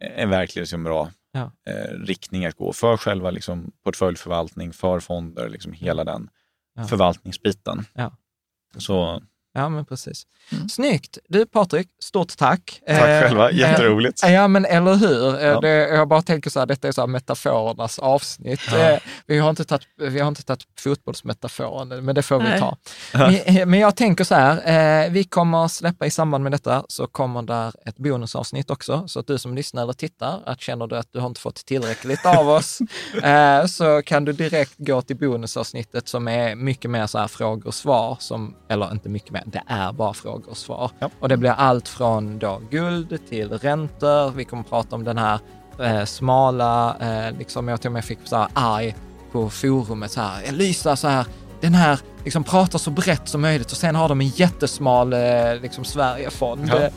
en 0.00 0.30
verkligen 0.30 0.62
liksom 0.62 0.84
bra 0.84 1.10
Ja. 1.32 1.52
eh, 1.66 1.90
riktning 2.06 2.46
att 2.46 2.54
gå 2.56 2.72
för 2.72 2.96
själva 2.96 3.30
liksom, 3.30 3.72
portföljförvaltning, 3.84 4.72
för 4.72 5.00
fonder, 5.00 5.48
liksom 5.48 5.72
hela 5.72 6.04
den 6.04 6.28
Ja. 6.76 6.84
förvaltningsbiten. 6.84 7.84
Ja. 7.94 8.16
Så 8.78 9.22
Ja, 9.56 9.68
men 9.68 9.84
precis. 9.84 10.22
Snyggt! 10.70 11.18
Du 11.28 11.46
Patrik, 11.46 11.88
stort 12.02 12.36
tack. 12.36 12.80
tack 12.86 12.98
Eh, 12.98 13.20
själva, 13.22 13.50
eh, 13.50 13.56
jätteroligt. 13.56 14.20
Ja, 14.22 14.48
men 14.48 14.64
eller 14.64 14.94
hur? 14.94 15.34
Eh, 15.40 15.44
Ja. 15.46 15.60
Det, 15.60 15.68
jag 15.88 16.08
bara 16.08 16.22
tänker 16.22 16.50
så 16.50 16.58
här, 16.58 16.66
detta 16.66 16.88
är 16.88 16.92
så 16.92 17.00
här 17.02 17.06
metaforernas 17.08 17.98
avsnitt. 17.98 18.72
Eh, 18.72 18.98
Vi 19.26 19.38
har 19.38 19.50
inte 19.50 19.64
tagit, 19.64 19.86
vi 19.98 20.20
har 20.20 20.28
inte 20.28 20.42
tagit 20.42 20.64
fotbollsmetaforen, 20.80 22.04
men 22.04 22.14
det 22.14 22.22
får 22.22 22.38
vi 22.38 22.44
Nej. 22.48 22.60
ta. 22.60 22.76
Men, 23.12 23.70
men 23.70 23.80
jag 23.80 23.96
tänker 23.96 24.24
så 24.24 24.34
här, 24.34 25.04
eh, 25.04 25.10
vi 25.10 25.24
kommer 25.24 25.68
släppa 25.68 26.06
i 26.06 26.10
samband 26.10 26.44
med 26.44 26.52
detta, 26.52 26.84
så 26.88 27.06
kommer 27.06 27.42
där 27.42 27.72
ett 27.88 27.96
bonusavsnitt 27.96 28.70
också. 28.70 29.08
Så 29.08 29.20
att 29.20 29.26
du 29.26 29.38
som 29.38 29.54
lyssnar 29.54 29.82
eller 29.82 29.92
tittar, 29.92 30.40
att 30.46 30.60
känner 30.60 30.86
du 30.86 30.96
att 30.96 31.08
du 31.12 31.20
har 31.20 31.26
inte 31.26 31.40
fått 31.40 31.66
tillräckligt 31.66 32.26
av 32.26 32.48
oss, 32.48 32.78
eh, 33.22 33.66
så 33.66 34.02
kan 34.02 34.24
du 34.24 34.32
direkt 34.32 34.74
gå 34.76 35.02
till 35.02 35.16
bonusavsnittet 35.16 36.08
som 36.08 36.28
är 36.28 36.54
mycket 36.54 36.90
mer 36.90 37.06
så 37.06 37.18
här 37.18 37.28
frågor 37.28 37.66
och 37.66 37.74
svar, 37.74 38.16
som, 38.20 38.54
eller 38.68 38.92
inte 38.92 39.08
mycket 39.08 39.30
mer, 39.30 39.42
det 39.44 39.62
är 39.66 39.92
bara 39.92 40.12
frågor 40.14 40.50
och 40.50 40.56
svar. 40.56 40.90
Ja. 40.98 41.10
Och 41.20 41.28
det 41.28 41.36
blir 41.36 41.50
allt 41.50 41.88
från 41.88 42.38
då 42.38 42.60
guld 42.70 43.18
till 43.28 43.48
räntor. 43.52 44.30
Vi 44.30 44.44
kommer 44.44 44.62
prata 44.62 44.96
om 44.96 45.04
den 45.04 45.18
här 45.18 45.38
eh, 45.80 46.04
smala, 46.04 46.96
eh, 47.00 47.38
liksom 47.38 47.68
jag 47.68 47.80
till 47.80 47.88
och 47.88 47.92
med 47.92 48.04
fick 48.04 48.18
så 48.24 48.36
här 48.36 48.48
arg 48.54 48.94
på 49.32 49.50
forumet 49.50 50.10
så 50.10 50.20
här, 50.20 50.52
Lysa 50.52 50.96
så 50.96 51.08
här, 51.08 51.26
den 51.60 51.74
här 51.74 51.98
liksom 52.24 52.44
pratar 52.44 52.78
så 52.78 52.90
brett 52.90 53.28
som 53.28 53.40
möjligt 53.40 53.70
och 53.70 53.76
sen 53.76 53.94
har 53.94 54.08
de 54.08 54.20
en 54.20 54.28
jättesmal 54.28 55.12
eh, 55.12 55.20
liksom 55.62 55.84
Sverigefond. 55.84 56.68
Ja. 56.72 56.76
Eh, 56.76 56.90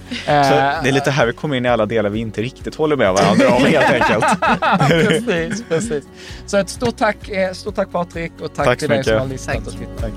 Så 0.50 0.54
det 0.84 0.90
är 0.90 0.92
lite 0.92 1.12
här 1.12 1.26
vi 1.26 1.34
kommer 1.34 1.56
in 1.56 1.66
i 1.66 1.70
alla 1.70 1.86
delar 1.86 2.10
vi 2.10 2.20
inte 2.20 2.42
riktigt 2.42 2.76
håller 2.76 2.96
med 2.96 3.14
varandra 3.14 3.48
om 3.56 3.66
helt 3.66 3.92
enkelt. 3.92 4.26
precis, 4.90 5.64
precis. 5.70 6.04
Så 6.46 6.58
ett 6.58 6.70
stort 6.70 6.98
tack, 6.98 7.30
eh, 7.30 7.52
stort 7.54 7.76
tack 7.76 7.92
Patrik 7.92 8.32
och 8.42 8.54
tack, 8.56 8.66
Tack 8.66 8.80
till 8.80 8.90
dig 8.90 9.04
som 9.04 9.20
har 9.20 9.26
lyssnat 9.26 9.56
Tack. 9.56 9.68
och 9.68 9.74
tittat. 9.74 9.98
Tack. 10.02 10.12